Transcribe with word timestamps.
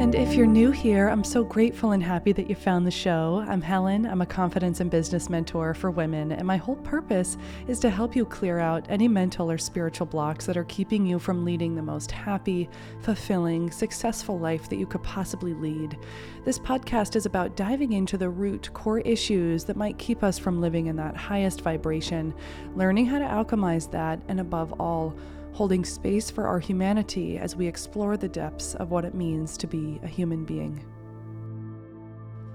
and 0.00 0.14
if 0.14 0.32
you're 0.32 0.46
new 0.46 0.70
here, 0.70 1.08
I'm 1.08 1.22
so 1.22 1.44
grateful 1.44 1.90
and 1.90 2.02
happy 2.02 2.32
that 2.32 2.48
you 2.48 2.54
found 2.54 2.86
the 2.86 2.90
show. 2.90 3.44
I'm 3.46 3.60
Helen. 3.60 4.06
I'm 4.06 4.22
a 4.22 4.26
confidence 4.26 4.80
and 4.80 4.90
business 4.90 5.28
mentor 5.28 5.74
for 5.74 5.90
women, 5.90 6.32
and 6.32 6.46
my 6.46 6.56
whole 6.56 6.76
purpose 6.76 7.36
is 7.68 7.78
to 7.80 7.90
help 7.90 8.16
you 8.16 8.24
clear 8.24 8.60
out 8.60 8.86
any 8.88 9.08
mental 9.08 9.50
or 9.50 9.58
spiritual 9.58 10.06
blocks 10.06 10.46
that 10.46 10.56
are 10.56 10.64
keeping 10.64 11.04
you 11.04 11.18
from 11.18 11.44
leading 11.44 11.74
the 11.74 11.82
most 11.82 12.10
happy, 12.10 12.70
fulfilling, 13.02 13.70
successful 13.70 14.38
life 14.38 14.70
that 14.70 14.78
you 14.78 14.86
could 14.86 15.02
possibly 15.02 15.52
lead. 15.52 15.98
This 16.46 16.58
podcast 16.58 17.14
is 17.14 17.26
about 17.26 17.54
diving 17.54 17.92
into 17.92 18.16
the 18.16 18.30
root 18.30 18.72
core 18.72 19.00
issues 19.00 19.64
that 19.64 19.76
might 19.76 19.98
keep 19.98 20.22
us 20.22 20.38
from 20.38 20.62
living 20.62 20.86
in 20.86 20.96
that 20.96 21.14
highest 21.14 21.60
vibration, 21.60 22.32
learning 22.74 23.04
how 23.04 23.18
to 23.18 23.26
alchemize 23.26 23.90
that, 23.90 24.18
and 24.28 24.40
above 24.40 24.72
all, 24.80 25.14
holding 25.52 25.84
space 25.84 26.30
for 26.30 26.46
our 26.46 26.58
humanity 26.58 27.38
as 27.38 27.56
we 27.56 27.66
explore 27.66 28.16
the 28.16 28.28
depths 28.28 28.74
of 28.76 28.90
what 28.90 29.04
it 29.04 29.14
means 29.14 29.56
to 29.58 29.66
be 29.66 30.00
a 30.02 30.06
human 30.06 30.44
being. 30.44 30.84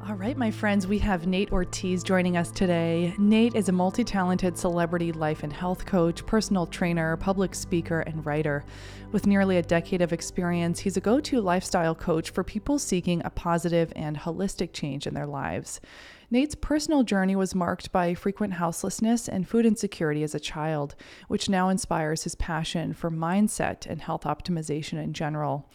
All 0.08 0.14
right, 0.14 0.38
my 0.38 0.52
friends, 0.52 0.86
we 0.86 1.00
have 1.00 1.26
Nate 1.26 1.52
Ortiz 1.52 2.04
joining 2.04 2.38
us 2.38 2.52
today. 2.52 3.16
Nate 3.18 3.56
is 3.56 3.70
a 3.70 3.72
multi 3.72 4.04
talented 4.04 4.56
celebrity 4.56 5.12
life 5.12 5.42
and 5.42 5.52
health 5.52 5.88
coach, 5.88 6.24
personal 6.28 6.68
trainer, 6.68 7.18
public 7.18 7.56
speaker, 7.56 8.02
and 8.02 8.24
writer. 8.24 8.64
With 9.12 9.26
nearly 9.26 9.58
a 9.58 9.64
decade 9.64 10.04
of 10.04 10.14
experience, 10.14 10.80
he's 10.80 10.96
a 10.96 11.02
go 11.02 11.20
to 11.22 11.42
lifestyle 11.42 11.96
coach 11.96 12.30
for 12.30 12.44
people 12.44 12.78
seeking 12.78 13.24
a 13.26 13.32
positive 13.32 13.92
and 13.96 14.16
holistic 14.16 14.74
change 14.74 15.08
in 15.08 15.16
their 15.16 15.26
lives. 15.26 15.82
Nate's 16.32 16.56
personal 16.56 17.04
journey 17.04 17.36
was 17.36 17.54
marked 17.54 17.92
by 17.92 18.14
frequent 18.14 18.54
houselessness 18.54 19.30
and 19.30 19.48
food 19.48 19.66
insecurity 19.66 20.24
as 20.24 20.34
a 20.34 20.40
child, 20.40 20.96
which 21.28 21.50
now 21.50 21.70
inspires 21.70 22.24
his 22.24 22.36
passion 22.36 22.94
for 22.94 23.12
mindset 23.12 23.86
and 23.86 24.02
health 24.02 24.24
optimization 24.24 25.02
in 25.02 25.14
general. 25.14 25.70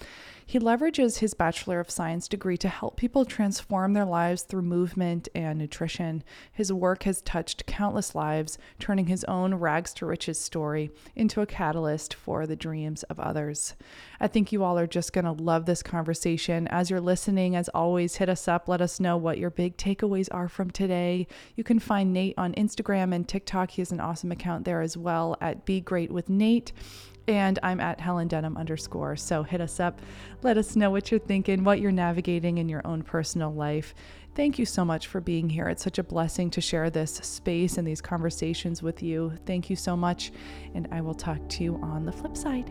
He 0.50 0.58
leverages 0.58 1.18
his 1.18 1.32
Bachelor 1.32 1.78
of 1.78 1.92
Science 1.92 2.26
degree 2.26 2.56
to 2.56 2.68
help 2.68 2.96
people 2.96 3.24
transform 3.24 3.92
their 3.92 4.04
lives 4.04 4.42
through 4.42 4.62
movement 4.62 5.28
and 5.32 5.56
nutrition. 5.56 6.24
His 6.52 6.72
work 6.72 7.04
has 7.04 7.22
touched 7.22 7.66
countless 7.66 8.16
lives, 8.16 8.58
turning 8.80 9.06
his 9.06 9.22
own 9.28 9.54
rags 9.54 9.94
to 9.94 10.06
riches 10.06 10.40
story 10.40 10.90
into 11.14 11.40
a 11.40 11.46
catalyst 11.46 12.14
for 12.14 12.48
the 12.48 12.56
dreams 12.56 13.04
of 13.04 13.20
others. 13.20 13.76
I 14.18 14.26
think 14.26 14.50
you 14.50 14.64
all 14.64 14.76
are 14.76 14.88
just 14.88 15.12
going 15.12 15.24
to 15.24 15.30
love 15.30 15.66
this 15.66 15.84
conversation. 15.84 16.66
As 16.66 16.90
you're 16.90 17.00
listening, 17.00 17.54
as 17.54 17.68
always, 17.68 18.16
hit 18.16 18.28
us 18.28 18.48
up. 18.48 18.68
Let 18.68 18.80
us 18.80 18.98
know 18.98 19.16
what 19.16 19.38
your 19.38 19.50
big 19.50 19.76
takeaways 19.76 20.26
are 20.32 20.48
from 20.48 20.72
today. 20.72 21.28
You 21.54 21.62
can 21.62 21.78
find 21.78 22.12
Nate 22.12 22.34
on 22.36 22.54
Instagram 22.54 23.14
and 23.14 23.28
TikTok. 23.28 23.70
He 23.70 23.82
has 23.82 23.92
an 23.92 24.00
awesome 24.00 24.32
account 24.32 24.64
there 24.64 24.80
as 24.80 24.96
well 24.96 25.36
at 25.40 25.64
Be 25.64 25.80
Great 25.80 26.10
with 26.10 26.28
Nate 26.28 26.72
and 27.28 27.58
I'm 27.62 27.80
at 27.80 28.00
Helen 28.00 28.28
Denham 28.28 28.56
underscore. 28.56 29.16
So 29.16 29.42
hit 29.42 29.60
us 29.60 29.80
up. 29.80 30.00
Let 30.42 30.56
us 30.56 30.76
know 30.76 30.90
what 30.90 31.10
you're 31.10 31.20
thinking, 31.20 31.64
what 31.64 31.80
you're 31.80 31.92
navigating 31.92 32.58
in 32.58 32.68
your 32.68 32.86
own 32.86 33.02
personal 33.02 33.52
life. 33.52 33.94
Thank 34.34 34.58
you 34.58 34.64
so 34.64 34.84
much 34.84 35.06
for 35.08 35.20
being 35.20 35.48
here. 35.48 35.68
It's 35.68 35.82
such 35.82 35.98
a 35.98 36.04
blessing 36.04 36.50
to 36.50 36.60
share 36.60 36.88
this 36.88 37.14
space 37.14 37.78
and 37.78 37.86
these 37.86 38.00
conversations 38.00 38.82
with 38.82 39.02
you. 39.02 39.32
Thank 39.44 39.68
you 39.68 39.76
so 39.76 39.96
much. 39.96 40.32
And 40.74 40.88
I 40.92 41.00
will 41.00 41.14
talk 41.14 41.48
to 41.50 41.64
you 41.64 41.78
on 41.82 42.04
the 42.04 42.12
flip 42.12 42.36
side. 42.36 42.70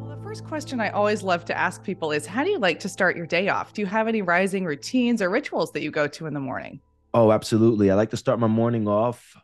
Well, 0.00 0.16
the 0.16 0.22
first 0.22 0.44
question 0.44 0.80
I 0.80 0.90
always 0.90 1.22
love 1.22 1.44
to 1.46 1.56
ask 1.56 1.84
people 1.84 2.10
is 2.10 2.26
How 2.26 2.42
do 2.42 2.50
you 2.50 2.58
like 2.58 2.80
to 2.80 2.88
start 2.88 3.16
your 3.16 3.26
day 3.26 3.48
off? 3.48 3.74
Do 3.74 3.82
you 3.82 3.86
have 3.86 4.08
any 4.08 4.22
rising 4.22 4.64
routines 4.64 5.20
or 5.20 5.28
rituals 5.28 5.72
that 5.72 5.82
you 5.82 5.90
go 5.90 6.08
to 6.08 6.26
in 6.26 6.34
the 6.34 6.40
morning? 6.40 6.80
Oh, 7.14 7.32
absolutely. 7.32 7.90
I 7.90 7.94
like 7.94 8.10
to 8.10 8.16
start 8.16 8.38
my 8.38 8.46
morning 8.46 8.88
off 8.88 9.36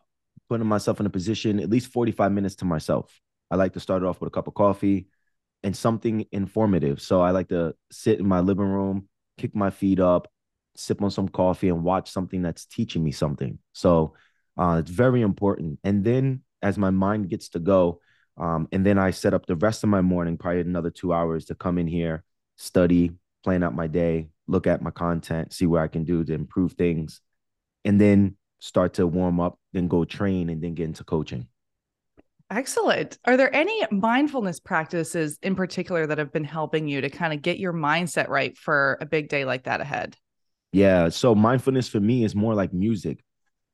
putting 0.48 0.66
myself 0.66 1.00
in 1.00 1.06
a 1.06 1.10
position 1.10 1.60
at 1.60 1.70
least 1.70 1.92
45 1.92 2.32
minutes 2.32 2.56
to 2.56 2.64
myself. 2.64 3.20
I 3.50 3.56
like 3.56 3.75
to 3.75 3.81
start 3.81 4.03
it 4.03 4.06
off 4.06 4.20
with 4.20 4.28
a 4.28 4.31
cup 4.31 4.48
of 4.48 4.54
coffee 4.54 5.09
and 5.62 5.76
something 5.76 6.26
informative. 6.32 7.00
So 7.00 7.20
I 7.20 7.31
like 7.31 7.48
to 7.48 7.75
sit 7.91 8.19
in 8.19 8.28
my 8.28 8.41
living 8.41 8.66
room, 8.66 9.08
kick 9.38 9.54
my 9.54 9.70
feet 9.70 10.00
up, 10.00 10.31
sip 10.76 11.03
on 11.03 11.10
some 11.10 11.28
coffee, 11.28 11.69
and 11.69 11.82
watch 11.82 12.10
something 12.10 12.42
that's 12.42 12.66
teaching 12.66 13.03
me 13.03 13.12
something. 13.12 13.58
So 13.72 14.14
uh, 14.56 14.76
it's 14.81 14.91
very 14.91 15.22
important. 15.22 15.78
And 15.84 16.04
then 16.04 16.42
as 16.62 16.78
my 16.78 16.91
mind 16.91 17.28
gets 17.28 17.48
to 17.50 17.58
go, 17.58 18.00
um, 18.37 18.69
and 18.70 18.87
then 18.87 18.98
I 18.98 19.10
set 19.10 19.34
up 19.34 19.47
the 19.47 19.56
rest 19.56 19.82
of 19.82 19.91
my 19.91 20.00
morning, 20.00 20.38
probably 20.38 20.60
another 20.60 20.91
two 20.91 21.12
hours 21.12 21.47
to 21.47 21.54
come 21.54 21.78
in 21.78 21.88
here, 21.88 22.25
study, 22.56 23.12
plan 23.42 23.62
out 23.62 23.75
my 23.75 23.88
day, 23.88 24.31
look 24.47 24.66
at 24.66 24.82
my 24.82 24.91
content, 24.91 25.53
see 25.53 25.66
where 25.66 25.82
I 25.82 25.88
can 25.88 26.04
do 26.04 26.25
to 26.25 26.34
improve 26.34 26.72
things. 26.72 27.20
And 27.84 28.00
then 28.00 28.37
start 28.58 28.94
to 28.94 29.06
warm 29.06 29.41
up, 29.41 29.58
then 29.72 29.88
go 29.88 30.04
train, 30.04 30.48
and 30.50 30.62
then 30.62 30.74
get 30.74 30.84
into 30.84 31.04
coaching. 31.04 31.46
Excellent. 32.50 33.19
Are 33.26 33.36
there 33.36 33.54
any 33.54 33.84
mindfulness 33.91 34.58
practices 34.58 35.38
in 35.42 35.54
particular 35.54 36.06
that 36.06 36.16
have 36.16 36.32
been 36.32 36.44
helping 36.44 36.88
you 36.88 37.02
to 37.02 37.10
kind 37.10 37.34
of 37.34 37.42
get 37.42 37.58
your 37.58 37.74
mindset 37.74 38.28
right 38.28 38.56
for 38.56 38.96
a 39.02 39.06
big 39.06 39.28
day 39.28 39.44
like 39.44 39.64
that 39.64 39.82
ahead? 39.82 40.16
Yeah. 40.72 41.10
So 41.10 41.34
mindfulness 41.34 41.88
for 41.88 42.00
me 42.00 42.24
is 42.24 42.34
more 42.34 42.54
like 42.54 42.72
music. 42.72 43.22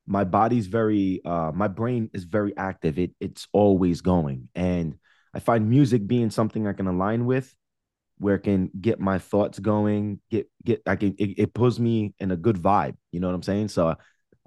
My 0.07 0.23
body's 0.23 0.67
very 0.67 1.21
uh 1.23 1.51
my 1.53 1.69
brain 1.69 2.09
is 2.13 2.25
very 2.25 2.55
active. 2.57 2.99
It 2.99 3.11
it's 3.19 3.47
always 3.53 4.01
going. 4.01 4.49
And 4.55 4.97
I 5.33 5.39
find 5.39 5.69
music 5.69 6.05
being 6.05 6.29
something 6.29 6.67
I 6.67 6.73
can 6.73 6.87
align 6.87 7.25
with 7.25 7.53
where 8.17 8.35
it 8.35 8.41
can 8.41 8.71
get 8.79 8.99
my 8.99 9.19
thoughts 9.19 9.59
going, 9.59 10.19
get 10.29 10.49
get 10.63 10.81
I 10.85 10.97
can 10.97 11.15
it, 11.17 11.39
it 11.39 11.53
pulls 11.53 11.79
me 11.79 12.13
in 12.19 12.31
a 12.31 12.37
good 12.37 12.57
vibe. 12.57 12.95
You 13.11 13.21
know 13.21 13.27
what 13.27 13.35
I'm 13.35 13.43
saying? 13.43 13.69
So 13.69 13.95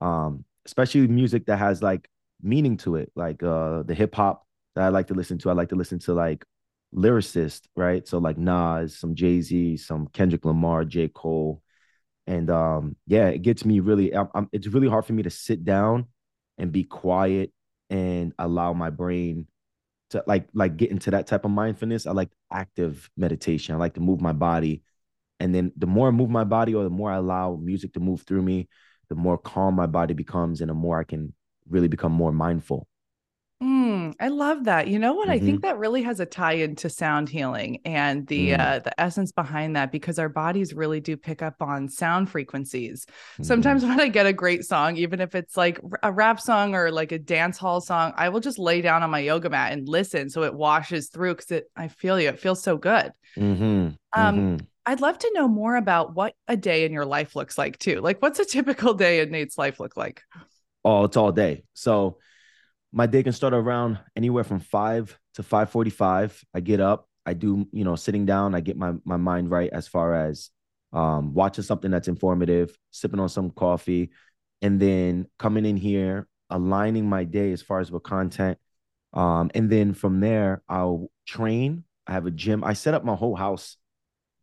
um, 0.00 0.44
especially 0.66 1.06
music 1.09 1.47
that 1.47 1.59
has 1.59 1.82
like 1.82 2.09
meaning 2.42 2.76
to 2.78 2.97
it, 2.97 3.10
like 3.16 3.42
uh, 3.42 3.82
the 3.82 3.94
hip 3.94 4.14
hop 4.14 4.47
that 4.75 4.84
I 4.84 4.88
like 4.88 5.09
to 5.09 5.14
listen 5.14 5.38
to. 5.38 5.50
I 5.50 5.54
like 5.54 5.70
to 5.70 5.76
listen 5.76 5.98
to 6.00 6.14
like 6.14 6.44
lyricists, 6.94 7.66
right? 7.76 8.06
So 8.06 8.19
like 8.19 8.38
Nas, 8.38 8.98
some 8.98 9.14
Jay 9.14 9.41
Z, 9.41 9.78
some 9.78 10.08
Kendrick 10.08 10.44
Lamar, 10.44 10.84
J 10.84 11.08
Cole, 11.08 11.62
and 12.26 12.50
um, 12.50 12.97
yeah, 13.06 13.28
it 13.28 13.42
gets 13.42 13.64
me 13.64 13.81
really. 13.81 14.14
I'm, 14.14 14.28
I'm, 14.34 14.48
it's 14.53 14.66
really 14.66 14.88
hard 14.88 15.06
for 15.06 15.12
me 15.12 15.22
to 15.25 15.31
sit 15.31 15.64
down 15.64 16.06
and 16.58 16.72
be 16.72 16.84
quiet 16.84 17.53
and 17.91 18.34
allow 18.38 18.72
my 18.72 18.91
brain 18.91 19.47
to 20.10 20.22
like 20.26 20.48
like 20.54 20.76
get 20.76 20.91
into 20.91 21.10
that 21.10 21.26
type 21.26 21.44
of 21.44 21.50
mindfulness. 21.50 22.06
I 22.06 22.12
like 22.12 22.31
active 22.53 23.10
meditation. 23.16 23.75
I 23.75 23.78
like 23.78 23.94
to 23.94 24.00
move 24.00 24.20
my 24.20 24.32
body, 24.32 24.82
and 25.41 25.54
then 25.54 25.72
the 25.76 25.87
more 25.87 26.08
I 26.08 26.10
move 26.10 26.31
my 26.31 26.44
body, 26.44 26.75
or 26.75 26.84
the 26.84 26.91
more 26.91 27.10
I 27.10 27.16
allow 27.16 27.56
music 27.56 27.94
to 27.94 28.00
move 28.00 28.22
through 28.22 28.42
me, 28.42 28.69
the 29.08 29.14
more 29.14 29.38
calm 29.38 29.74
my 29.74 29.86
body 29.86 30.14
becomes 30.14 30.60
and 30.60 30.70
the 30.70 30.74
more 30.74 30.98
I 30.98 31.04
can 31.04 31.32
really 31.69 31.88
become 31.88 32.12
more 32.12 32.32
mindful. 32.32 32.86
Mm, 33.60 34.14
I 34.20 34.28
love 34.28 34.64
that. 34.64 34.86
You 34.86 35.00
know 35.00 35.14
what? 35.14 35.26
Mm-hmm. 35.26 35.32
I 35.32 35.38
think 35.41 35.62
that 35.62 35.78
really 35.78 36.02
has 36.02 36.20
a 36.20 36.26
tie 36.26 36.52
into 36.52 36.88
sound 36.88 37.28
healing 37.28 37.80
and 37.84 38.24
the 38.28 38.50
mm. 38.50 38.60
uh, 38.60 38.78
the 38.78 39.00
essence 39.00 39.32
behind 39.32 39.74
that 39.74 39.91
because 39.91 40.20
our 40.20 40.28
bodies 40.28 40.74
really 40.74 41.00
do 41.00 41.16
pick 41.16 41.42
up 41.42 41.56
on 41.60 41.88
sound 41.88 42.30
frequencies. 42.30 43.04
Mm. 43.41 43.44
Sometimes 43.44 43.82
when 43.84 43.98
I 43.98 44.06
get 44.08 44.26
a 44.26 44.32
great 44.32 44.64
song, 44.64 44.96
even 44.96 45.20
if 45.20 45.34
it's 45.34 45.56
like 45.56 45.80
a 46.04 46.12
rap 46.12 46.40
song 46.40 46.76
or 46.76 46.92
like 46.92 47.10
a 47.10 47.19
dance 47.19 47.58
hall 47.58 47.80
song, 47.80 48.12
I 48.16 48.28
will 48.28 48.40
just 48.40 48.60
lay 48.60 48.80
down 48.80 49.02
on 49.02 49.10
my 49.10 49.19
yoga 49.19 49.50
mat 49.50 49.72
and 49.72 49.88
listen 49.88 50.30
so 50.30 50.44
it 50.44 50.54
washes 50.54 51.08
through 51.08 51.34
because 51.34 51.50
it 51.50 51.70
I 51.75 51.88
feel 51.88 52.20
you. 52.20 52.28
It 52.28 52.38
feels 52.38 52.62
so 52.62 52.76
good. 52.76 53.12
Mm-hmm. 53.36 53.62
Um, 53.64 53.96
mm-hmm. 54.12 54.56
I'd 54.88 55.03
love 55.03 55.19
to 55.19 55.31
know 55.34 55.47
more 55.49 55.76
about 55.76 56.15
what 56.15 56.32
a 56.49 56.56
day 56.56 56.87
in 56.87 56.94
your 56.94 57.04
life 57.04 57.37
looks 57.37 57.59
like 57.59 57.78
too. 57.78 58.00
Like 58.00 58.22
what's 58.22 58.38
a 58.38 58.44
typical 58.47 58.94
day 58.94 59.21
in 59.21 59.31
Nate's 59.31 59.59
life 59.59 59.78
look 59.78 59.99
like? 59.99 60.22
Oh, 60.82 61.04
it's 61.04 61.19
all 61.19 61.31
day. 61.31 61.65
So 61.75 62.17
my 62.90 63.05
day 63.05 63.23
can 63.23 63.35
start 63.35 63.52
around 63.52 63.99
anywhere 64.17 64.44
from 64.44 64.61
5 64.61 65.19
to 65.35 65.43
5:45. 65.43 66.43
I 66.55 66.61
get 66.61 66.81
up, 66.81 67.06
I 67.26 67.35
do, 67.35 67.69
you 67.70 67.85
know, 67.85 67.96
sitting 67.96 68.25
down, 68.25 68.55
I 68.55 68.61
get 68.61 68.79
my 68.79 68.94
my 69.05 69.19
mind 69.19 69.50
right 69.50 69.69
as 69.70 69.87
far 69.87 70.14
as 70.14 70.49
um 70.94 71.35
watching 71.35 71.64
something 71.64 71.90
that's 71.90 72.08
informative, 72.08 72.75
sipping 72.90 73.20
on 73.20 73.29
some 73.29 73.50
coffee, 73.50 74.11
and 74.62 74.81
then 74.81 75.26
coming 75.38 75.67
in 75.67 75.76
here, 75.76 76.26
aligning 76.49 77.06
my 77.06 77.25
day 77.25 77.52
as 77.52 77.61
far 77.61 77.81
as 77.81 77.93
with 77.93 78.05
content. 78.05 78.56
Um, 79.12 79.50
and 79.55 79.69
then 79.69 79.93
from 79.93 80.20
there, 80.20 80.62
I'll 80.67 81.11
train. 81.26 81.85
I 82.06 82.12
have 82.12 82.25
a 82.25 82.31
gym. 82.31 82.64
I 82.64 82.73
set 82.73 82.94
up 82.94 83.05
my 83.05 83.14
whole 83.14 83.37
house 83.37 83.76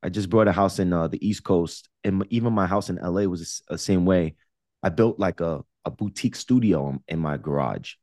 I 0.05 0.09
just 0.09 0.29
bought 0.29 0.47
a 0.47 0.51
house 0.51 0.77
in 0.77 0.93
uh, 0.93 1.07
the 1.07 1.27
East 1.27 1.43
Coast, 1.43 1.89
and 2.03 2.23
even 2.29 2.53
my 2.53 2.67
house 2.67 2.91
in 2.91 2.97
LA 2.97 3.23
was 3.23 3.63
the 3.67 3.77
same 3.77 4.05
way. 4.05 4.35
I 4.83 4.89
built 4.89 5.19
like 5.19 5.41
a, 5.41 5.63
a 5.83 5.89
boutique 5.89 6.35
studio 6.35 7.01
in 7.07 7.17
my 7.17 7.37
garage. 7.37 7.93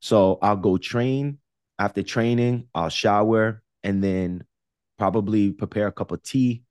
So 0.00 0.38
I'll 0.40 0.56
go 0.56 0.78
train. 0.78 1.36
After 1.78 2.02
training, 2.02 2.68
I'll 2.74 2.88
shower 2.88 3.62
and 3.82 4.02
then 4.02 4.44
probably 4.98 5.52
prepare 5.52 5.88
a 5.88 5.92
cup 5.92 6.12
of 6.12 6.22
tea 6.22 6.62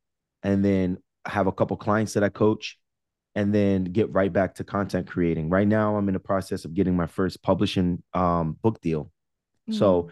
and 0.42 0.66
then 0.66 0.98
have 1.26 1.46
a 1.46 1.52
couple 1.52 1.78
clients 1.78 2.14
that 2.14 2.24
I 2.24 2.30
coach 2.30 2.80
and 3.36 3.54
then 3.54 3.84
get 3.84 4.12
right 4.12 4.34
back 4.34 4.56
to 4.56 4.64
content 4.64 5.08
creating. 5.08 5.50
Right 5.50 5.68
now, 5.68 5.98
I'm 5.98 6.08
in 6.10 6.14
the 6.14 6.20
process 6.20 6.66
of 6.66 6.74
getting 6.74 6.96
my 6.96 7.06
first 7.06 7.44
publishing 7.44 8.02
um, 8.16 8.58
book 8.64 8.82
deal. 8.82 9.06
Mm-hmm. 9.70 9.74
So 9.74 10.10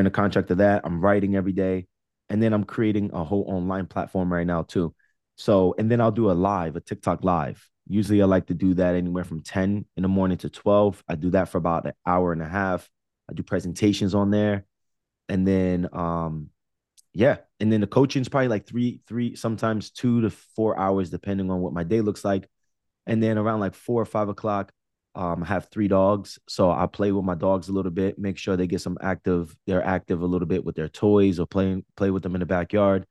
in 0.00 0.06
a 0.06 0.10
contract 0.10 0.50
of 0.50 0.58
that. 0.58 0.82
I'm 0.84 1.00
writing 1.00 1.36
every 1.36 1.52
day. 1.52 1.86
And 2.28 2.42
then 2.42 2.52
I'm 2.52 2.64
creating 2.64 3.10
a 3.12 3.24
whole 3.24 3.44
online 3.48 3.86
platform 3.86 4.32
right 4.32 4.46
now 4.46 4.62
too. 4.62 4.94
So, 5.36 5.74
and 5.78 5.90
then 5.90 6.00
I'll 6.00 6.10
do 6.10 6.30
a 6.30 6.32
live, 6.32 6.76
a 6.76 6.80
TikTok 6.80 7.22
live. 7.22 7.68
Usually 7.88 8.20
I 8.20 8.24
like 8.24 8.46
to 8.46 8.54
do 8.54 8.74
that 8.74 8.94
anywhere 8.94 9.24
from 9.24 9.42
10 9.42 9.84
in 9.96 10.02
the 10.02 10.08
morning 10.08 10.38
to 10.38 10.50
12. 10.50 11.04
I 11.08 11.14
do 11.14 11.30
that 11.30 11.48
for 11.48 11.58
about 11.58 11.86
an 11.86 11.92
hour 12.04 12.32
and 12.32 12.42
a 12.42 12.48
half. 12.48 12.88
I 13.30 13.34
do 13.34 13.42
presentations 13.42 14.14
on 14.14 14.30
there. 14.30 14.64
And 15.28 15.46
then 15.46 15.88
um 15.92 16.50
yeah, 17.12 17.38
and 17.60 17.72
then 17.72 17.80
the 17.80 17.86
coaching 17.86 18.20
is 18.20 18.28
probably 18.28 18.48
like 18.48 18.66
three, 18.66 19.00
three, 19.08 19.36
sometimes 19.36 19.90
two 19.90 20.20
to 20.20 20.30
four 20.30 20.78
hours, 20.78 21.08
depending 21.08 21.50
on 21.50 21.62
what 21.62 21.72
my 21.72 21.82
day 21.82 22.02
looks 22.02 22.26
like. 22.26 22.46
And 23.06 23.22
then 23.22 23.38
around 23.38 23.60
like 23.60 23.74
four 23.74 24.02
or 24.02 24.04
five 24.04 24.28
o'clock, 24.28 24.70
um, 25.16 25.42
I 25.42 25.46
have 25.46 25.68
three 25.70 25.88
dogs, 25.88 26.38
so 26.46 26.70
I 26.70 26.86
play 26.86 27.10
with 27.10 27.24
my 27.24 27.34
dogs 27.34 27.68
a 27.68 27.72
little 27.72 27.90
bit, 27.90 28.18
make 28.18 28.38
sure 28.38 28.56
they 28.56 28.66
get 28.66 28.82
some 28.82 28.98
active, 29.00 29.56
they're 29.66 29.84
active 29.84 30.20
a 30.22 30.26
little 30.26 30.46
bit 30.46 30.64
with 30.64 30.76
their 30.76 30.88
toys 30.88 31.40
or 31.40 31.46
playing, 31.46 31.84
play 31.96 32.10
with 32.10 32.22
them 32.22 32.34
in 32.34 32.40
the 32.40 32.46
backyard. 32.46 33.06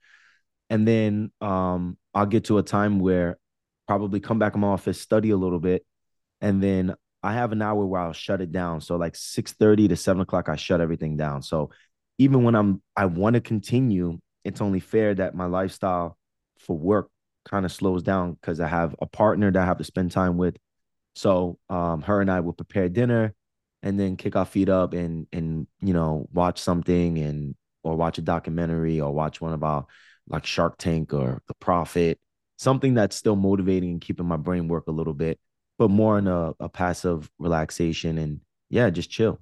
And 0.69 0.87
then 0.87 1.31
um, 1.41 1.97
I'll 2.13 2.25
get 2.25 2.45
to 2.45 2.59
a 2.59 2.63
time 2.63 2.99
where 2.99 3.37
probably 3.87 4.19
come 4.19 4.39
back 4.39 4.55
in 4.55 4.61
my 4.61 4.67
office, 4.67 5.01
study 5.01 5.31
a 5.31 5.37
little 5.37 5.59
bit, 5.59 5.85
and 6.41 6.61
then 6.61 6.95
I 7.23 7.33
have 7.33 7.51
an 7.51 7.61
hour 7.61 7.85
where 7.85 8.01
I'll 8.01 8.13
shut 8.13 8.41
it 8.41 8.51
down. 8.51 8.81
So 8.81 8.97
like 8.97 9.15
six 9.15 9.53
thirty 9.53 9.87
to 9.87 9.95
seven 9.95 10.21
o'clock, 10.21 10.47
I 10.47 10.55
shut 10.55 10.81
everything 10.81 11.17
down. 11.17 11.41
So 11.41 11.71
even 12.19 12.43
when 12.43 12.55
I'm 12.55 12.81
I 12.95 13.05
want 13.07 13.33
to 13.33 13.41
continue, 13.41 14.19
it's 14.43 14.61
only 14.61 14.79
fair 14.79 15.15
that 15.15 15.33
my 15.33 15.45
lifestyle 15.45 16.17
for 16.59 16.77
work 16.77 17.09
kind 17.45 17.65
of 17.65 17.71
slows 17.71 18.03
down 18.03 18.33
because 18.33 18.59
I 18.59 18.67
have 18.67 18.95
a 19.01 19.05
partner 19.05 19.51
that 19.51 19.61
I 19.61 19.65
have 19.65 19.79
to 19.79 19.83
spend 19.83 20.11
time 20.11 20.37
with. 20.37 20.55
So 21.15 21.57
um, 21.69 22.01
her 22.03 22.21
and 22.21 22.29
I 22.29 22.41
will 22.41 22.53
prepare 22.53 22.89
dinner 22.89 23.33
and 23.81 23.99
then 23.99 24.17
kick 24.17 24.35
our 24.35 24.45
feet 24.45 24.69
up 24.69 24.93
and 24.93 25.27
and 25.31 25.67
you 25.81 25.93
know 25.93 26.27
watch 26.33 26.59
something 26.59 27.17
and 27.17 27.55
or 27.83 27.95
watch 27.95 28.17
a 28.17 28.21
documentary 28.21 28.99
or 28.99 29.11
watch 29.13 29.39
one 29.41 29.53
about 29.53 29.87
like 30.27 30.45
Shark 30.45 30.77
Tank 30.77 31.13
or 31.13 31.41
The 31.47 31.53
Profit, 31.55 32.19
something 32.57 32.95
that's 32.95 33.15
still 33.15 33.35
motivating 33.35 33.91
and 33.91 34.01
keeping 34.01 34.25
my 34.25 34.37
brain 34.37 34.67
work 34.67 34.87
a 34.87 34.91
little 34.91 35.13
bit, 35.13 35.39
but 35.77 35.89
more 35.91 36.17
in 36.17 36.27
a, 36.27 36.53
a 36.59 36.67
passive 36.67 37.29
relaxation 37.37 38.17
and 38.17 38.41
yeah, 38.69 38.89
just 38.89 39.11
chill. 39.11 39.39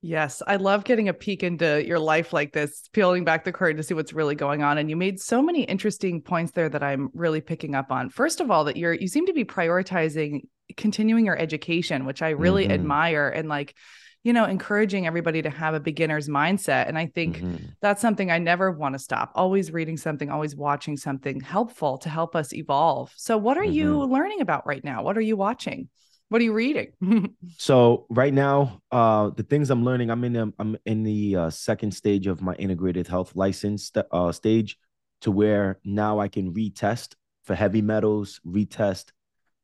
Yes, 0.00 0.42
I 0.46 0.56
love 0.56 0.84
getting 0.84 1.08
a 1.08 1.12
peek 1.12 1.42
into 1.42 1.84
your 1.84 1.98
life 1.98 2.32
like 2.32 2.52
this, 2.52 2.88
peeling 2.92 3.24
back 3.24 3.44
the 3.44 3.50
curtain 3.50 3.78
to 3.78 3.82
see 3.82 3.94
what's 3.94 4.12
really 4.12 4.36
going 4.36 4.62
on. 4.62 4.78
And 4.78 4.88
you 4.88 4.96
made 4.96 5.18
so 5.18 5.42
many 5.42 5.64
interesting 5.64 6.22
points 6.22 6.52
there 6.52 6.68
that 6.68 6.84
I'm 6.84 7.10
really 7.14 7.40
picking 7.40 7.74
up 7.74 7.90
on. 7.90 8.08
First 8.08 8.40
of 8.40 8.48
all, 8.50 8.64
that 8.64 8.76
you're 8.76 8.92
you 8.92 9.08
seem 9.08 9.26
to 9.26 9.32
be 9.32 9.44
prioritizing 9.44 10.42
continuing 10.76 11.26
your 11.26 11.36
education, 11.36 12.04
which 12.04 12.22
I 12.22 12.30
really 12.30 12.64
mm-hmm. 12.64 12.74
admire 12.74 13.28
and 13.28 13.48
like, 13.48 13.74
you 14.22 14.32
know, 14.32 14.44
encouraging 14.44 15.06
everybody 15.06 15.42
to 15.42 15.50
have 15.50 15.74
a 15.74 15.80
beginner's 15.80 16.28
mindset. 16.28 16.86
And 16.88 16.96
I 16.96 17.06
think 17.06 17.38
mm-hmm. 17.38 17.64
that's 17.80 18.00
something 18.00 18.30
I 18.30 18.38
never 18.38 18.70
want 18.70 18.94
to 18.94 19.00
stop. 19.00 19.32
Always 19.34 19.72
reading 19.72 19.96
something, 19.96 20.30
always 20.30 20.54
watching 20.54 20.96
something 20.96 21.40
helpful 21.40 21.98
to 21.98 22.08
help 22.08 22.36
us 22.36 22.52
evolve. 22.52 23.12
So 23.16 23.36
what 23.36 23.58
are 23.58 23.62
mm-hmm. 23.62 23.72
you 23.72 24.04
learning 24.04 24.42
about 24.42 24.64
right 24.64 24.84
now? 24.84 25.02
What 25.02 25.18
are 25.18 25.22
you 25.22 25.36
watching? 25.36 25.88
What 26.28 26.42
are 26.42 26.44
you 26.44 26.52
reading? 26.52 26.92
so 27.56 28.06
right 28.10 28.34
now, 28.34 28.82
uh, 28.90 29.30
the 29.30 29.42
things 29.42 29.70
I'm 29.70 29.84
learning, 29.84 30.10
I'm 30.10 30.24
in 30.24 30.32
the, 30.34 30.52
I'm 30.58 30.76
in 30.84 31.02
the 31.02 31.36
uh, 31.36 31.50
second 31.50 31.92
stage 31.92 32.26
of 32.26 32.42
my 32.42 32.54
integrated 32.54 33.06
health 33.06 33.34
license 33.34 33.90
uh, 34.10 34.32
stage, 34.32 34.76
to 35.22 35.30
where 35.30 35.80
now 35.84 36.20
I 36.20 36.28
can 36.28 36.52
retest 36.54 37.14
for 37.44 37.54
heavy 37.54 37.82
metals, 37.82 38.40
retest 38.46 39.06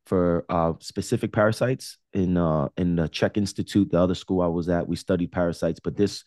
for 0.07 0.45
uh, 0.49 0.73
specific 0.81 1.33
parasites. 1.33 1.99
In 2.13 2.37
uh, 2.37 2.69
in 2.77 2.97
the 2.97 3.09
CHEK 3.09 3.37
Institute, 3.37 3.91
the 3.91 4.01
other 4.01 4.15
school 4.15 4.41
I 4.41 4.47
was 4.47 4.69
at, 4.69 4.89
we 4.89 4.97
studied 4.97 5.33
parasites, 5.33 5.81
but 5.81 5.97
this 5.97 6.25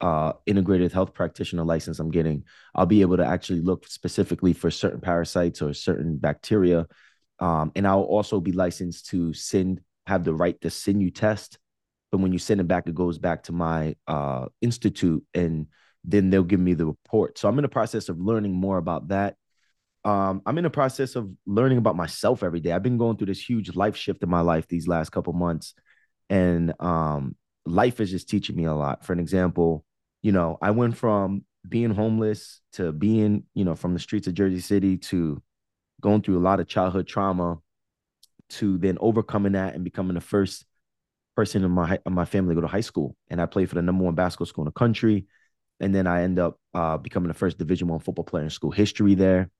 uh, 0.00 0.32
integrated 0.46 0.92
health 0.92 1.14
practitioner 1.14 1.64
license 1.64 1.98
I'm 1.98 2.10
getting, 2.10 2.44
I'll 2.74 2.86
be 2.86 3.02
able 3.02 3.18
to 3.18 3.26
actually 3.26 3.60
look 3.60 3.86
specifically 3.86 4.52
for 4.52 4.70
certain 4.70 5.00
parasites 5.00 5.62
or 5.62 5.72
certain 5.72 6.16
bacteria 6.16 6.86
um, 7.38 7.72
and 7.74 7.86
I'll 7.86 8.02
also 8.02 8.40
be 8.40 8.52
licensed 8.52 9.06
to 9.06 9.32
send, 9.32 9.80
have 10.06 10.24
the 10.24 10.34
right 10.34 10.60
to 10.62 10.70
send 10.70 11.02
you 11.02 11.10
test. 11.10 11.58
But 12.10 12.18
when 12.18 12.32
you 12.32 12.38
send 12.38 12.60
it 12.60 12.68
back, 12.68 12.86
it 12.86 12.94
goes 12.94 13.18
back 13.18 13.44
to 13.44 13.52
my 13.52 13.96
uh, 14.06 14.46
institute 14.60 15.24
and 15.34 15.66
then 16.04 16.30
they'll 16.30 16.44
give 16.44 16.60
me 16.60 16.74
the 16.74 16.86
report. 16.86 17.38
So 17.38 17.48
I'm 17.48 17.58
in 17.58 17.62
the 17.62 17.68
process 17.68 18.08
of 18.08 18.20
learning 18.20 18.52
more 18.52 18.78
about 18.78 19.08
that. 19.08 19.36
Um, 20.04 20.42
I'm 20.44 20.58
in 20.58 20.64
the 20.64 20.70
process 20.70 21.16
of 21.16 21.30
learning 21.46 21.78
about 21.78 21.96
myself 21.96 22.42
every 22.42 22.60
day. 22.60 22.72
I've 22.72 22.82
been 22.82 22.98
going 22.98 23.16
through 23.16 23.28
this 23.28 23.48
huge 23.48 23.74
life 23.74 23.96
shift 23.96 24.22
in 24.22 24.28
my 24.28 24.42
life 24.42 24.68
these 24.68 24.86
last 24.86 25.10
couple 25.10 25.32
months, 25.32 25.74
and 26.28 26.74
um, 26.78 27.36
life 27.64 28.00
is 28.00 28.10
just 28.10 28.28
teaching 28.28 28.54
me 28.54 28.64
a 28.64 28.74
lot. 28.74 29.04
For 29.06 29.14
an 29.14 29.18
example, 29.18 29.84
you 30.22 30.32
know, 30.32 30.58
I 30.60 30.72
went 30.72 30.96
from 30.98 31.44
being 31.66 31.94
homeless 31.94 32.60
to 32.74 32.92
being, 32.92 33.44
you 33.54 33.64
know, 33.64 33.74
from 33.74 33.94
the 33.94 33.98
streets 33.98 34.26
of 34.26 34.34
Jersey 34.34 34.60
City 34.60 34.98
to 34.98 35.42
going 36.04 36.20
through 36.20 36.38
a 36.38 36.46
lot 36.48 36.60
of 36.60 36.68
childhood 36.68 37.08
trauma 37.08 37.56
to 38.50 38.76
then 38.76 38.98
overcoming 39.00 39.52
that 39.52 39.74
and 39.74 39.82
becoming 39.82 40.14
the 40.14 40.20
first 40.20 40.66
person 41.34 41.64
in 41.64 41.70
my 41.70 41.98
in 42.04 42.12
my 42.12 42.26
family 42.26 42.54
to 42.54 42.60
go 42.60 42.66
to 42.66 42.70
high 42.70 42.82
school. 42.82 43.16
And 43.30 43.40
I 43.40 43.46
played 43.46 43.70
for 43.70 43.76
the 43.76 43.82
number 43.82 44.04
one 44.04 44.14
basketball 44.14 44.46
school 44.46 44.64
in 44.64 44.66
the 44.66 44.72
country. 44.72 45.26
And 45.80 45.94
then 45.94 46.06
I 46.06 46.22
end 46.22 46.38
up 46.38 46.60
uh, 46.74 46.98
becoming 46.98 47.28
the 47.28 47.34
first 47.34 47.56
Division 47.56 47.88
One 47.88 48.00
football 48.00 48.24
player 48.24 48.44
in 48.44 48.50
school 48.50 48.70
history 48.70 49.14
there. 49.14 49.50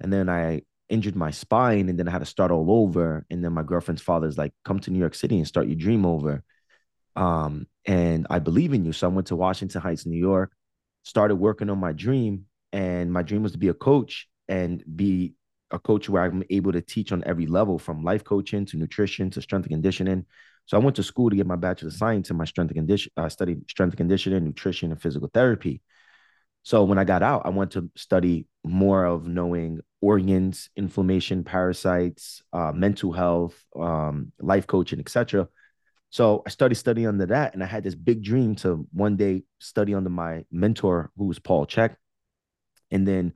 And 0.00 0.10
then 0.10 0.30
I 0.30 0.62
injured 0.88 1.16
my 1.16 1.30
spine, 1.30 1.90
and 1.90 1.98
then 1.98 2.08
I 2.08 2.12
had 2.12 2.20
to 2.20 2.24
start 2.26 2.50
all 2.50 2.72
over. 2.72 3.26
And 3.30 3.44
then 3.44 3.52
my 3.52 3.62
girlfriend's 3.62 4.00
father's 4.02 4.38
like, 4.38 4.54
"Come 4.64 4.80
to 4.80 4.90
New 4.90 4.98
York 4.98 5.14
City 5.14 5.36
and 5.36 5.46
start 5.46 5.66
your 5.66 5.76
dream 5.76 6.06
over." 6.06 6.42
Um, 7.14 7.66
and 7.84 8.26
I 8.30 8.38
believe 8.38 8.72
in 8.72 8.86
you, 8.86 8.92
so 8.92 9.06
I 9.06 9.12
went 9.12 9.26
to 9.26 9.36
Washington 9.36 9.82
Heights, 9.82 10.06
New 10.06 10.18
York, 10.18 10.50
started 11.02 11.36
working 11.36 11.68
on 11.68 11.78
my 11.78 11.92
dream, 11.92 12.46
and 12.72 13.12
my 13.12 13.22
dream 13.22 13.42
was 13.42 13.52
to 13.52 13.58
be 13.58 13.68
a 13.68 13.74
coach 13.74 14.28
and 14.48 14.82
be 14.96 15.34
a 15.70 15.78
coach 15.78 16.08
where 16.08 16.22
I'm 16.22 16.42
able 16.50 16.72
to 16.72 16.80
teach 16.80 17.12
on 17.12 17.22
every 17.26 17.46
level 17.46 17.78
from 17.78 18.02
life 18.02 18.24
coaching 18.24 18.66
to 18.66 18.76
nutrition 18.76 19.30
to 19.30 19.42
strength 19.42 19.66
and 19.66 19.72
conditioning. 19.72 20.26
So 20.66 20.76
I 20.76 20.80
went 20.80 20.96
to 20.96 21.02
school 21.02 21.30
to 21.30 21.36
get 21.36 21.46
my 21.46 21.56
bachelor 21.56 21.88
of 21.88 21.94
science 21.94 22.30
in 22.30 22.36
my 22.36 22.44
strength 22.44 22.70
and 22.70 22.78
condition. 22.78 23.12
I 23.16 23.22
uh, 23.22 23.28
studied 23.28 23.68
strength 23.68 23.92
and 23.92 23.98
conditioning, 23.98 24.44
nutrition, 24.44 24.90
and 24.92 25.00
physical 25.00 25.30
therapy. 25.32 25.82
So 26.62 26.84
when 26.84 26.98
I 26.98 27.04
got 27.04 27.22
out, 27.22 27.42
I 27.46 27.48
went 27.48 27.72
to 27.72 27.90
study 27.96 28.46
more 28.64 29.04
of 29.04 29.26
knowing 29.26 29.80
organs, 30.00 30.68
inflammation, 30.76 31.42
parasites, 31.42 32.42
uh, 32.52 32.72
mental 32.72 33.12
health, 33.12 33.60
um, 33.78 34.32
life 34.40 34.66
coaching, 34.66 35.00
etc. 35.00 35.48
So 36.10 36.42
I 36.46 36.50
started 36.50 36.74
studying 36.74 37.06
under 37.06 37.26
that, 37.26 37.54
and 37.54 37.62
I 37.62 37.66
had 37.66 37.84
this 37.84 37.94
big 37.94 38.22
dream 38.22 38.56
to 38.56 38.86
one 38.92 39.16
day 39.16 39.44
study 39.58 39.94
under 39.94 40.10
my 40.10 40.44
mentor, 40.50 41.10
who 41.16 41.26
was 41.26 41.38
Paul 41.38 41.66
Chek, 41.66 41.96
and 42.90 43.06
then 43.06 43.32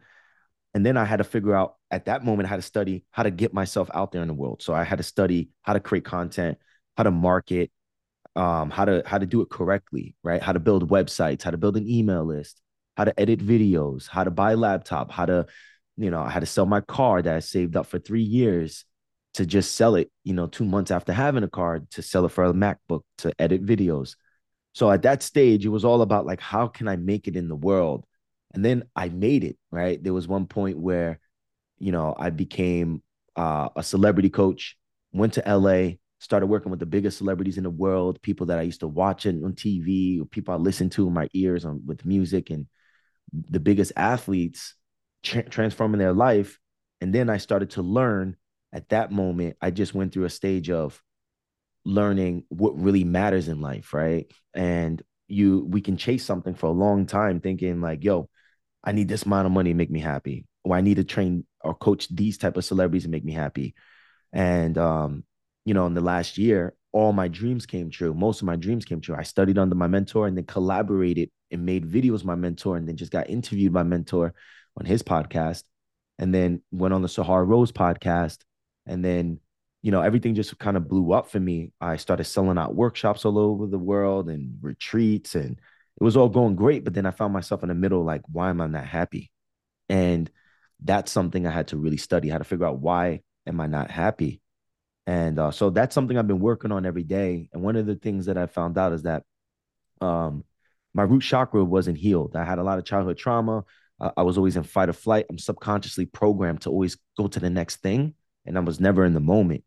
and 0.74 0.84
then 0.84 0.96
I 0.96 1.04
had 1.04 1.18
to 1.18 1.24
figure 1.24 1.54
out 1.54 1.76
at 1.90 2.06
that 2.06 2.24
moment, 2.24 2.46
I 2.46 2.50
had 2.50 2.56
to 2.56 2.62
study 2.62 3.04
how 3.12 3.22
to 3.22 3.30
get 3.30 3.54
myself 3.54 3.88
out 3.94 4.10
there 4.10 4.22
in 4.22 4.28
the 4.28 4.34
world. 4.34 4.60
So 4.62 4.74
I 4.74 4.82
had 4.82 4.98
to 4.98 5.04
study 5.04 5.50
how 5.62 5.72
to 5.72 5.80
create 5.80 6.04
content, 6.04 6.58
how 6.96 7.04
to 7.04 7.12
market, 7.12 7.70
um, 8.36 8.70
how 8.70 8.84
to 8.84 9.02
how 9.06 9.18
to 9.18 9.26
do 9.26 9.40
it 9.40 9.48
correctly, 9.48 10.16
right? 10.24 10.42
How 10.42 10.52
to 10.52 10.58
build 10.58 10.90
websites, 10.90 11.42
how 11.42 11.52
to 11.52 11.56
build 11.56 11.76
an 11.76 11.88
email 11.88 12.24
list, 12.24 12.60
how 12.96 13.04
to 13.04 13.18
edit 13.18 13.38
videos, 13.40 14.08
how 14.08 14.24
to 14.24 14.30
buy 14.32 14.54
laptop, 14.54 15.12
how 15.12 15.26
to, 15.26 15.46
you 15.96 16.10
know, 16.10 16.24
how 16.24 16.40
to 16.40 16.46
sell 16.46 16.66
my 16.66 16.80
car 16.80 17.22
that 17.22 17.36
I 17.36 17.38
saved 17.40 17.76
up 17.76 17.86
for 17.86 18.00
three 18.00 18.22
years 18.22 18.84
to 19.34 19.46
just 19.46 19.76
sell 19.76 19.94
it, 19.94 20.10
you 20.24 20.32
know, 20.34 20.46
two 20.48 20.64
months 20.64 20.90
after 20.90 21.12
having 21.12 21.44
a 21.44 21.48
car 21.48 21.80
to 21.92 22.02
sell 22.02 22.24
it 22.24 22.30
for 22.30 22.44
a 22.44 22.52
MacBook 22.52 23.02
to 23.18 23.32
edit 23.38 23.64
videos. 23.64 24.16
So 24.72 24.90
at 24.90 25.02
that 25.02 25.22
stage, 25.22 25.64
it 25.64 25.70
was 25.70 25.84
all 25.84 26.02
about 26.02 26.26
like, 26.26 26.40
how 26.40 26.66
can 26.66 26.88
I 26.88 26.96
make 26.96 27.28
it 27.28 27.36
in 27.36 27.48
the 27.48 27.56
world? 27.56 28.04
And 28.54 28.64
then 28.64 28.84
I 28.94 29.08
made 29.08 29.44
it, 29.44 29.56
right? 29.70 30.02
There 30.02 30.14
was 30.14 30.28
one 30.28 30.46
point 30.46 30.78
where, 30.78 31.18
you 31.78 31.92
know, 31.92 32.14
I 32.16 32.30
became 32.30 33.02
uh, 33.36 33.68
a 33.76 33.82
celebrity 33.82 34.30
coach, 34.30 34.76
went 35.12 35.34
to 35.34 35.48
LA, 35.48 35.98
started 36.20 36.46
working 36.46 36.70
with 36.70 36.80
the 36.80 36.86
biggest 36.86 37.18
celebrities 37.18 37.58
in 37.58 37.64
the 37.64 37.70
world, 37.70 38.22
people 38.22 38.46
that 38.46 38.58
I 38.58 38.62
used 38.62 38.80
to 38.80 38.88
watch 38.88 39.26
on 39.26 39.54
TV, 39.54 40.22
people 40.30 40.54
I 40.54 40.56
listened 40.56 40.92
to 40.92 41.06
in 41.06 41.12
my 41.12 41.28
ears 41.34 41.64
on 41.64 41.82
with 41.84 42.06
music 42.06 42.50
and 42.50 42.66
the 43.32 43.60
biggest 43.60 43.92
athletes 43.96 44.74
tra- 45.22 45.48
transforming 45.48 45.98
their 45.98 46.12
life. 46.12 46.58
And 47.00 47.12
then 47.14 47.28
I 47.28 47.38
started 47.38 47.70
to 47.70 47.82
learn 47.82 48.36
at 48.72 48.88
that 48.88 49.12
moment, 49.12 49.56
I 49.60 49.70
just 49.70 49.94
went 49.94 50.12
through 50.12 50.24
a 50.24 50.30
stage 50.30 50.70
of 50.70 51.00
learning 51.84 52.44
what 52.48 52.80
really 52.80 53.04
matters 53.04 53.48
in 53.48 53.60
life, 53.60 53.92
right? 53.92 54.26
And 54.54 55.02
you 55.28 55.64
we 55.68 55.80
can 55.80 55.96
chase 55.96 56.24
something 56.24 56.54
for 56.54 56.66
a 56.66 56.70
long 56.70 57.06
time 57.06 57.40
thinking 57.40 57.80
like, 57.80 58.04
yo, 58.04 58.28
I 58.84 58.92
need 58.92 59.08
this 59.08 59.24
amount 59.24 59.46
of 59.46 59.52
money 59.52 59.70
to 59.70 59.76
make 59.76 59.90
me 59.90 60.00
happy, 60.00 60.46
or 60.62 60.76
I 60.76 60.82
need 60.82 60.96
to 60.96 61.04
train 61.04 61.46
or 61.62 61.74
coach 61.74 62.08
these 62.08 62.38
type 62.38 62.56
of 62.56 62.64
celebrities 62.64 63.04
to 63.04 63.08
make 63.08 63.24
me 63.24 63.32
happy. 63.32 63.74
And 64.32 64.76
um, 64.78 65.24
you 65.64 65.74
know, 65.74 65.86
in 65.86 65.94
the 65.94 66.00
last 66.00 66.36
year, 66.38 66.74
all 66.92 67.12
my 67.12 67.26
dreams 67.28 67.66
came 67.66 67.90
true. 67.90 68.14
Most 68.14 68.40
of 68.40 68.46
my 68.46 68.56
dreams 68.56 68.84
came 68.84 69.00
true. 69.00 69.16
I 69.16 69.22
studied 69.22 69.58
under 69.58 69.74
my 69.74 69.88
mentor 69.88 70.26
and 70.26 70.36
then 70.36 70.44
collaborated 70.44 71.30
and 71.50 71.66
made 71.66 71.90
videos 71.90 72.24
my 72.24 72.34
mentor 72.34 72.76
and 72.76 72.86
then 72.86 72.96
just 72.96 73.10
got 73.10 73.28
interviewed 73.30 73.72
by 73.72 73.82
mentor 73.82 74.34
on 74.76 74.86
his 74.86 75.02
podcast 75.02 75.64
and 76.18 76.34
then 76.34 76.62
went 76.70 76.94
on 76.94 77.02
the 77.02 77.08
Sahara 77.08 77.44
Rose 77.44 77.72
podcast. 77.72 78.38
And 78.86 79.04
then, 79.04 79.40
you 79.82 79.90
know, 79.90 80.02
everything 80.02 80.34
just 80.34 80.56
kind 80.58 80.76
of 80.76 80.88
blew 80.88 81.12
up 81.12 81.30
for 81.30 81.40
me. 81.40 81.72
I 81.80 81.96
started 81.96 82.24
selling 82.24 82.58
out 82.58 82.74
workshops 82.74 83.24
all 83.24 83.38
over 83.38 83.66
the 83.66 83.78
world 83.78 84.28
and 84.28 84.58
retreats 84.60 85.34
and 85.34 85.58
it 86.00 86.04
was 86.04 86.16
all 86.16 86.28
going 86.28 86.56
great, 86.56 86.84
but 86.84 86.94
then 86.94 87.06
I 87.06 87.10
found 87.10 87.32
myself 87.32 87.62
in 87.62 87.68
the 87.68 87.74
middle, 87.74 88.04
like, 88.04 88.22
why 88.30 88.50
am 88.50 88.60
I 88.60 88.66
not 88.66 88.86
happy? 88.86 89.30
And 89.88 90.30
that's 90.82 91.12
something 91.12 91.46
I 91.46 91.50
had 91.50 91.68
to 91.68 91.76
really 91.76 91.96
study 91.96 92.28
how 92.28 92.38
to 92.38 92.44
figure 92.44 92.66
out 92.66 92.80
why 92.80 93.20
am 93.46 93.60
I 93.60 93.66
not 93.66 93.90
happy. 93.90 94.40
And 95.06 95.38
uh, 95.38 95.50
so 95.50 95.70
that's 95.70 95.94
something 95.94 96.16
I've 96.16 96.26
been 96.26 96.40
working 96.40 96.72
on 96.72 96.86
every 96.86 97.02
day. 97.02 97.48
And 97.52 97.62
one 97.62 97.76
of 97.76 97.86
the 97.86 97.94
things 97.94 98.26
that 98.26 98.38
I 98.38 98.46
found 98.46 98.78
out 98.78 98.92
is 98.92 99.02
that 99.02 99.22
um, 100.00 100.44
my 100.94 101.02
root 101.02 101.22
chakra 101.22 101.64
wasn't 101.64 101.98
healed. 101.98 102.36
I 102.36 102.44
had 102.44 102.58
a 102.58 102.62
lot 102.62 102.78
of 102.78 102.84
childhood 102.84 103.18
trauma. 103.18 103.64
Uh, 104.00 104.10
I 104.16 104.22
was 104.22 104.38
always 104.38 104.56
in 104.56 104.62
fight 104.62 104.88
or 104.88 104.94
flight. 104.94 105.26
I'm 105.28 105.38
subconsciously 105.38 106.06
programmed 106.06 106.62
to 106.62 106.70
always 106.70 106.96
go 107.16 107.26
to 107.28 107.40
the 107.40 107.50
next 107.50 107.76
thing, 107.76 108.14
and 108.46 108.56
I 108.56 108.60
was 108.60 108.80
never 108.80 109.04
in 109.04 109.14
the 109.14 109.20
moment. 109.20 109.64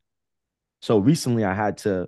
So 0.82 0.98
recently, 0.98 1.46
I 1.46 1.54
had 1.54 1.78
to. 1.80 2.08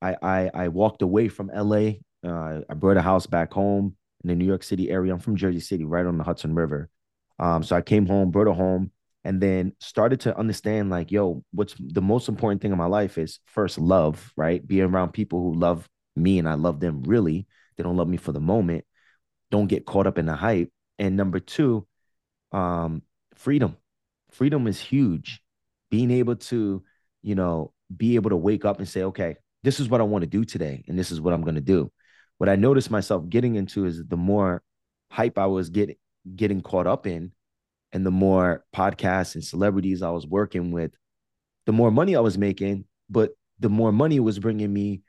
I 0.00 0.16
I, 0.22 0.50
I 0.54 0.68
walked 0.68 1.02
away 1.02 1.28
from 1.28 1.50
LA. 1.52 1.92
Uh, 2.26 2.60
I 2.68 2.74
bought 2.74 2.96
a 2.96 3.02
house 3.02 3.26
back 3.26 3.52
home 3.52 3.96
in 4.22 4.28
the 4.28 4.34
New 4.34 4.44
York 4.44 4.62
City 4.62 4.90
area. 4.90 5.12
I'm 5.12 5.20
from 5.20 5.36
Jersey 5.36 5.60
City, 5.60 5.84
right 5.84 6.06
on 6.06 6.18
the 6.18 6.24
Hudson 6.24 6.54
River. 6.54 6.90
Um, 7.38 7.62
so 7.62 7.76
I 7.76 7.82
came 7.82 8.06
home, 8.06 8.30
brought 8.30 8.48
a 8.48 8.54
home, 8.54 8.90
and 9.24 9.40
then 9.40 9.72
started 9.78 10.20
to 10.20 10.36
understand 10.36 10.90
like, 10.90 11.12
yo, 11.12 11.44
what's 11.52 11.74
the 11.78 12.02
most 12.02 12.28
important 12.28 12.62
thing 12.62 12.72
in 12.72 12.78
my 12.78 12.86
life 12.86 13.18
is 13.18 13.40
first 13.46 13.78
love, 13.78 14.32
right? 14.36 14.66
Being 14.66 14.84
around 14.84 15.12
people 15.12 15.40
who 15.40 15.54
love 15.54 15.88
me 16.16 16.38
and 16.38 16.48
I 16.48 16.54
love 16.54 16.80
them 16.80 17.02
really. 17.02 17.46
They 17.76 17.82
don't 17.82 17.96
love 17.96 18.08
me 18.08 18.16
for 18.16 18.32
the 18.32 18.40
moment. 18.40 18.84
Don't 19.50 19.66
get 19.66 19.86
caught 19.86 20.06
up 20.06 20.18
in 20.18 20.26
the 20.26 20.34
hype. 20.34 20.70
And 20.98 21.16
number 21.16 21.38
two, 21.40 21.86
um, 22.52 23.02
freedom. 23.34 23.76
Freedom 24.30 24.66
is 24.66 24.80
huge. 24.80 25.40
Being 25.90 26.10
able 26.10 26.36
to, 26.36 26.82
you 27.22 27.34
know, 27.34 27.72
be 27.94 28.16
able 28.16 28.30
to 28.30 28.36
wake 28.36 28.64
up 28.64 28.78
and 28.78 28.88
say, 28.88 29.04
okay, 29.04 29.36
this 29.62 29.80
is 29.80 29.88
what 29.88 30.00
I 30.00 30.04
want 30.04 30.22
to 30.22 30.28
do 30.28 30.44
today, 30.44 30.84
and 30.86 30.98
this 30.98 31.10
is 31.10 31.20
what 31.20 31.34
I'm 31.34 31.42
going 31.42 31.54
to 31.54 31.60
do. 31.60 31.90
What 32.38 32.48
I 32.48 32.56
noticed 32.56 32.90
myself 32.90 33.28
getting 33.28 33.56
into 33.56 33.84
is 33.84 34.02
the 34.06 34.16
more 34.16 34.62
hype 35.10 35.38
I 35.38 35.46
was 35.46 35.70
getting 35.70 35.96
getting 36.34 36.60
caught 36.60 36.86
up 36.86 37.06
in, 37.06 37.32
and 37.92 38.04
the 38.04 38.10
more 38.10 38.64
podcasts 38.74 39.34
and 39.34 39.44
celebrities 39.44 40.02
I 40.02 40.10
was 40.10 40.26
working 40.26 40.72
with, 40.72 40.92
the 41.66 41.72
more 41.72 41.90
money 41.90 42.16
I 42.16 42.20
was 42.20 42.38
making, 42.38 42.84
but 43.08 43.30
the 43.58 43.68
more 43.68 43.92
money 43.92 44.20
was 44.20 44.38
bringing 44.38 44.72
me, 44.72 45.02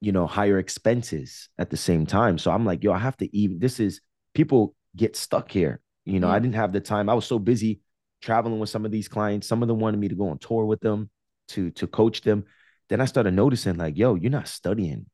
you 0.00 0.12
know, 0.12 0.26
higher 0.26 0.58
expenses 0.58 1.48
at 1.58 1.70
the 1.70 1.76
same 1.76 2.04
time. 2.04 2.38
So 2.38 2.50
I'm 2.50 2.64
like, 2.64 2.82
yo, 2.82 2.92
I 2.92 2.98
have 2.98 3.16
to 3.18 3.36
even, 3.36 3.58
this 3.58 3.80
is 3.80 4.00
people 4.34 4.74
get 4.94 5.16
stuck 5.16 5.50
here. 5.50 5.80
You 6.04 6.20
know, 6.20 6.26
mm-hmm. 6.26 6.36
I 6.36 6.38
didn't 6.40 6.54
have 6.56 6.72
the 6.72 6.80
time. 6.80 7.08
I 7.08 7.14
was 7.14 7.26
so 7.26 7.38
busy 7.38 7.80
traveling 8.22 8.58
with 8.58 8.70
some 8.70 8.84
of 8.84 8.90
these 8.90 9.08
clients. 9.08 9.46
Some 9.46 9.62
of 9.62 9.68
them 9.68 9.78
wanted 9.78 9.98
me 9.98 10.08
to 10.08 10.14
go 10.14 10.28
on 10.28 10.38
tour 10.38 10.64
with 10.64 10.80
them 10.80 11.10
to 11.48 11.70
to 11.72 11.86
coach 11.86 12.22
them. 12.22 12.44
Then 12.88 13.00
I 13.00 13.06
started 13.06 13.34
noticing, 13.34 13.76
like, 13.76 13.96
yo, 13.96 14.14
you're 14.14 14.30
not 14.30 14.48
studying. 14.48 15.06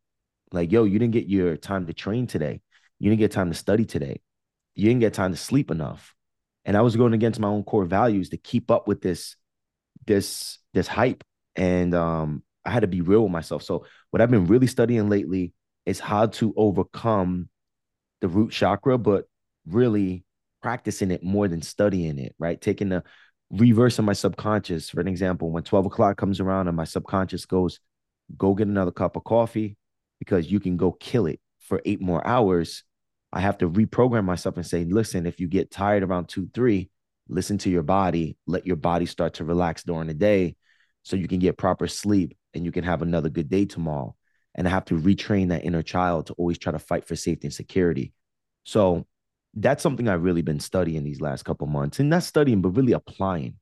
Like, 0.53 0.73
yo, 0.73 0.85
you 0.85 0.99
didn't 0.99 1.15
get 1.15 1.27
your 1.27 1.57
time 1.57 1.87
to 1.87 1.93
train 1.93 2.27
today. 2.27 2.61
You 2.99 3.11
didn't 3.11 3.21
get 3.21 3.33
time 3.33 3.51
to 3.51 3.57
study 3.57 3.85
today. 3.85 4.21
You 4.75 4.87
didn't 4.87 5.01
get 5.01 5.15
time 5.15 5.33
to 5.33 5.37
sleep 5.37 5.71
enough 5.71 6.15
and 6.65 6.77
I 6.77 6.81
was 6.81 6.97
going 6.97 7.13
against 7.13 7.41
my 7.41 7.49
own 7.49 7.65
core 7.65 7.85
values 7.85 8.31
to 8.31 8.37
keep 8.37 8.71
up 8.71 8.87
with 8.87 9.01
this 9.01 9.37
this 10.07 10.59
this 10.75 10.89
hype 10.89 11.25
and 11.57 11.95
um 11.95 12.43
I 12.65 12.71
had 12.71 12.81
to 12.81 12.87
be 12.87 13.01
real 13.01 13.25
with 13.25 13.33
myself. 13.33 13.65
So 13.65 13.87
what 14.11 14.21
I've 14.21 14.31
been 14.31 14.47
really 14.47 14.69
studying 14.69 15.09
lately 15.09 15.53
is 15.85 15.99
how 15.99 16.27
to 16.27 16.55
overcome 16.57 17.49
the 18.21 18.29
root 18.29 18.53
chakra 18.53 18.99
but 18.99 19.25
really 19.67 20.25
practicing 20.63 21.11
it 21.11 21.25
more 21.25 21.49
than 21.49 21.61
studying 21.61 22.21
it, 22.21 22.37
right? 22.39 22.61
Taking 22.61 22.89
the 22.89 23.03
reverse 23.51 23.99
of 23.99 24.05
my 24.05 24.13
subconscious. 24.13 24.91
For 24.91 25.01
an 25.01 25.09
example, 25.09 25.51
when 25.51 25.65
12 25.65 25.87
o'clock 25.87 26.17
comes 26.17 26.39
around 26.39 26.69
and 26.69 26.77
my 26.77 26.85
subconscious 26.85 27.47
goes, 27.47 27.81
go 28.37 28.55
get 28.55 28.69
another 28.69 28.93
cup 28.93 29.17
of 29.17 29.25
coffee 29.25 29.77
because 30.23 30.53
you 30.53 30.61
can 30.61 30.77
go 30.77 30.93
kill 30.93 31.27
it 31.27 31.41
for 31.59 31.83
eight 31.85 32.01
more 32.01 32.25
hours. 32.25 32.85
I 33.33 33.41
have 33.41 33.59
to 33.59 33.69
reprogram 33.69 34.25
myself 34.25 34.57
and 34.57 34.65
say, 34.65 34.85
listen, 34.85 35.27
if 35.27 35.41
you 35.41 35.49
get 35.49 35.73
tired 35.73 36.05
around 36.05 36.29
two, 36.29 36.49
three, 36.55 36.91
listen 37.29 37.59
to 37.59 37.71
your 37.71 37.83
body, 37.83 38.37
let 38.47 38.65
your 38.65 38.77
body 38.77 39.07
start 39.07 39.35
to 39.35 39.45
relax 39.45 39.83
during 39.83 40.07
the 40.07 40.15
day 40.15 40.55
so 41.03 41.17
you 41.17 41.27
can 41.27 41.41
get 41.41 41.59
proper 41.59 41.89
sleep 41.89 42.37
and 42.55 42.65
you 42.65 42.71
can 42.71 42.85
have 42.85 43.03
another 43.03 43.31
good 43.31 43.51
day 43.51 43.65
tomorrow. 43.65 44.15
And 44.55 44.69
I 44.69 44.71
have 44.71 44.85
to 44.87 44.95
retrain 44.95 45.49
that 45.49 45.65
inner 45.65 45.83
child 45.83 46.27
to 46.27 46.35
always 46.35 46.59
try 46.59 46.71
to 46.71 46.79
fight 46.79 47.05
for 47.09 47.17
safety 47.17 47.49
and 47.49 47.55
security. 47.55 48.13
So 48.63 49.05
that's 49.55 49.83
something 49.83 50.07
I've 50.07 50.23
really 50.23 50.43
been 50.43 50.61
studying 50.61 51.03
these 51.03 51.21
last 51.21 51.43
couple 51.43 51.67
months 51.67 51.99
and 51.99 52.11
not 52.11 52.23
studying, 52.23 52.61
but 52.61 52.77
really 52.77 52.93
applying. 52.93 53.57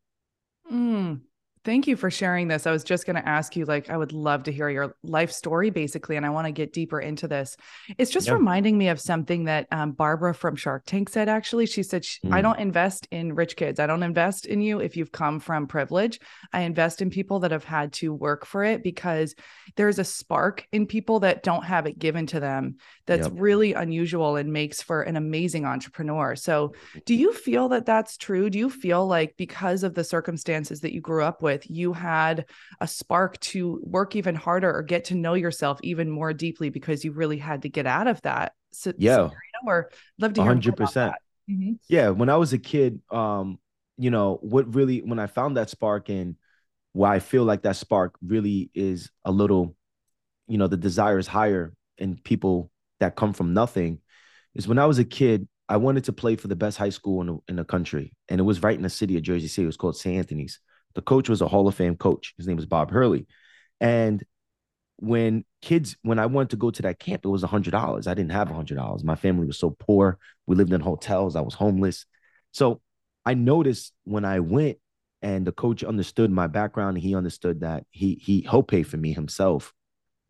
Mm, 0.71 1.23
Thank 1.62 1.87
you 1.87 1.95
for 1.95 2.11
sharing 2.11 2.49
this. 2.49 2.67
I 2.67 2.71
was 2.71 2.83
just 2.83 3.05
going 3.05 3.17
to 3.17 3.29
ask 3.29 3.55
you, 3.55 3.67
like, 3.67 3.90
I 3.90 3.97
would 3.99 4.12
love 4.12 4.45
to 4.45 4.52
hear 4.52 4.71
your 4.71 4.97
life 5.02 5.31
story, 5.31 5.69
basically, 5.69 6.17
and 6.17 6.25
I 6.25 6.31
want 6.31 6.47
to 6.47 6.52
get 6.52 6.73
deeper 6.73 6.99
into 6.99 7.29
this. 7.29 7.55
It's 7.99 8.11
just 8.11 8.31
reminding 8.31 8.79
me 8.79 8.88
of 8.88 8.99
something 8.99 9.45
that 9.45 9.67
um, 9.71 9.93
Barbara 9.93 10.35
from 10.35 10.57
Shark 10.57 10.85
Tank 10.87 11.11
said. 11.11 11.29
Actually, 11.29 11.67
she 11.67 11.83
said, 11.83 12.02
mm. 12.02 12.33
"I 12.33 12.40
don't 12.40 12.59
invest 12.59 13.09
in 13.11 13.35
rich 13.35 13.57
kids. 13.57 13.79
I 13.79 13.87
don't 13.87 14.02
invest 14.02 14.47
in 14.47 14.62
you 14.62 14.81
if 14.81 14.97
you've 14.97 15.12
come 15.12 15.38
from 15.38 15.67
privilege. 15.67 16.19
I 16.50 16.62
invest 16.62 17.02
in 17.02 17.11
people 17.11 17.40
that 17.40 17.50
have 17.50 17.64
had 17.64 17.93
to 17.95 18.14
work 18.14 18.47
for 18.47 18.64
it 18.64 18.83
because 18.83 19.35
there's 19.76 19.99
a 19.99 20.05
spark 20.05 20.67
in 20.73 20.87
people 20.87 21.21
that 21.21 21.43
don't 21.43 21.64
have 21.64 21.85
it 21.85 21.99
given 21.99 22.26
to 22.29 22.40
them 22.40 22.76
that's 23.07 23.29
yep. 23.29 23.37
really 23.37 23.75
unusual 23.75 24.37
and 24.37 24.50
makes 24.50 24.81
for 24.81 25.02
an 25.02 25.17
amazing 25.17 25.67
entrepreneur. 25.67 26.35
So, 26.37 26.73
do 27.05 27.14
you 27.14 27.35
feel 27.35 27.69
that 27.69 27.85
that's 27.85 28.17
true? 28.17 28.49
Do 28.49 28.59
you 28.59 28.71
feel 28.71 29.07
like 29.07 29.35
because 29.37 29.83
of 29.83 29.93
the 29.93 30.05
circumstances 30.05 30.81
that 30.81 30.95
you 30.95 31.02
grew 31.02 31.23
up 31.23 31.43
with?" 31.43 31.50
With, 31.50 31.71
you 31.71 31.92
had 31.92 32.47
a 32.80 32.87
spark 32.87 33.38
to 33.40 33.80
work 33.83 34.16
even 34.16 34.35
harder 34.35 34.73
or 34.73 34.83
get 34.83 35.07
to 35.07 35.14
know 35.14 35.35
yourself 35.35 35.80
even 35.83 36.09
more 36.11 36.33
deeply 36.33 36.71
because 36.71 37.04
you 37.04 37.12
really 37.12 37.38
had 37.38 37.62
to 37.62 37.69
get 37.69 37.87
out 37.87 38.07
of 38.07 38.23
that. 38.23 38.52
So, 38.73 38.92
yeah. 38.97 39.30
Or 39.66 39.90
love 40.19 40.35
to 40.35 40.42
hear 40.42 40.54
100%. 40.54 40.76
percent 40.76 41.14
mm-hmm. 41.50 41.73
Yeah. 41.88 42.11
When 42.11 42.28
I 42.28 42.37
was 42.37 42.52
a 42.52 42.59
kid, 42.59 43.00
um, 43.11 43.59
you 43.99 44.11
know, 44.11 44.38
what 44.40 44.75
really, 44.75 45.00
when 45.02 45.19
I 45.19 45.26
found 45.26 45.57
that 45.57 45.71
spark 45.71 46.09
and 46.09 46.37
why 46.92 47.16
I 47.16 47.19
feel 47.19 47.45
like 47.45 47.62
that 47.62 47.76
spark 47.76 48.14
really 48.25 48.71
is 48.75 49.11
a 49.25 49.30
little, 49.30 49.75
you 50.49 50.59
know, 50.59 50.69
the 50.69 50.76
desire 50.76 51.19
is 51.19 51.26
higher 51.26 51.73
in 51.99 52.16
people 52.16 52.71
that 53.00 53.16
come 53.16 53.33
from 53.33 53.54
nothing 53.54 53.99
is 54.54 54.66
when 54.66 54.78
I 54.78 54.87
was 54.87 54.99
a 54.99 55.04
kid, 55.04 55.49
I 55.69 55.76
wanted 55.76 56.04
to 56.04 56.12
play 56.12 56.37
for 56.37 56.49
the 56.49 56.57
best 56.57 56.78
high 56.78 56.90
school 56.90 57.21
in 57.21 57.26
the, 57.28 57.38
in 57.49 57.57
the 57.57 57.64
country. 57.64 58.12
And 58.28 58.40
it 58.40 58.45
was 58.45 58.62
right 58.62 58.76
in 58.76 58.83
the 58.83 58.90
city 58.90 59.16
of 59.16 59.23
Jersey 59.23 59.47
City. 59.47 59.64
It 59.64 59.66
was 59.66 59.76
called 59.76 59.97
St. 59.97 60.16
Anthony's. 60.16 60.59
The 60.94 61.02
coach 61.02 61.28
was 61.28 61.40
a 61.40 61.49
Hall 61.49 61.68
of 61.68 61.75
Fame 61.75 61.97
coach. 61.97 62.35
His 62.37 62.47
name 62.47 62.56
was 62.56 62.66
Bob 62.66 62.90
Hurley. 62.90 63.26
And 63.80 64.23
when 64.97 65.44
kids, 65.62 65.97
when 66.02 66.18
I 66.18 66.26
wanted 66.26 66.50
to 66.50 66.56
go 66.56 66.70
to 66.70 66.82
that 66.82 66.99
camp, 66.99 67.25
it 67.25 67.28
was 67.28 67.42
a 67.42 67.49
hundred 67.49 67.70
dollars. 67.70 68.06
I 68.06 68.14
didn't 68.14 68.32
have 68.32 68.50
a 68.50 68.54
hundred 68.54 68.76
dollars. 68.76 69.02
My 69.02 69.16
family 69.16 69.47
was 69.47 69.59
so 69.59 69.70
poor. 69.70 70.18
We 70.47 70.56
lived 70.56 70.73
in 70.73 70.80
hotels. 70.80 71.37
I 71.37 71.40
was 71.40 71.54
homeless. 71.54 72.06
So 72.52 72.80
I 73.25 73.35
noticed 73.35 73.92
when 74.04 74.25
I 74.25 74.40
went 74.40 74.78
and 75.23 75.47
the 75.47 75.52
coach 75.52 75.85
understood 75.85 76.30
my 76.30 76.47
background 76.47 76.99
he 76.99 77.14
understood 77.14 77.61
that 77.61 77.85
he 77.90 78.14
he 78.14 78.42
helped 78.42 78.70
pay 78.70 78.82
for 78.82 78.97
me 78.97 79.12
himself. 79.12 79.73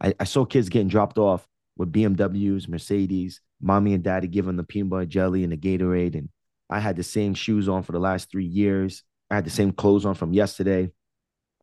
I, 0.00 0.14
I 0.18 0.24
saw 0.24 0.44
kids 0.44 0.68
getting 0.68 0.88
dropped 0.88 1.18
off 1.18 1.46
with 1.76 1.92
BMWs, 1.92 2.68
Mercedes, 2.68 3.40
mommy 3.60 3.94
and 3.94 4.02
daddy 4.02 4.28
giving 4.28 4.56
the 4.56 4.64
peanut 4.64 4.90
butter 4.90 5.06
jelly 5.06 5.44
and 5.44 5.52
the 5.52 5.56
Gatorade. 5.56 6.16
And 6.16 6.28
I 6.68 6.80
had 6.80 6.96
the 6.96 7.02
same 7.02 7.34
shoes 7.34 7.68
on 7.68 7.82
for 7.82 7.92
the 7.92 7.98
last 7.98 8.30
three 8.30 8.46
years. 8.46 9.02
I 9.30 9.36
had 9.36 9.44
the 9.44 9.50
same 9.50 9.72
clothes 9.72 10.04
on 10.04 10.14
from 10.14 10.32
yesterday, 10.32 10.90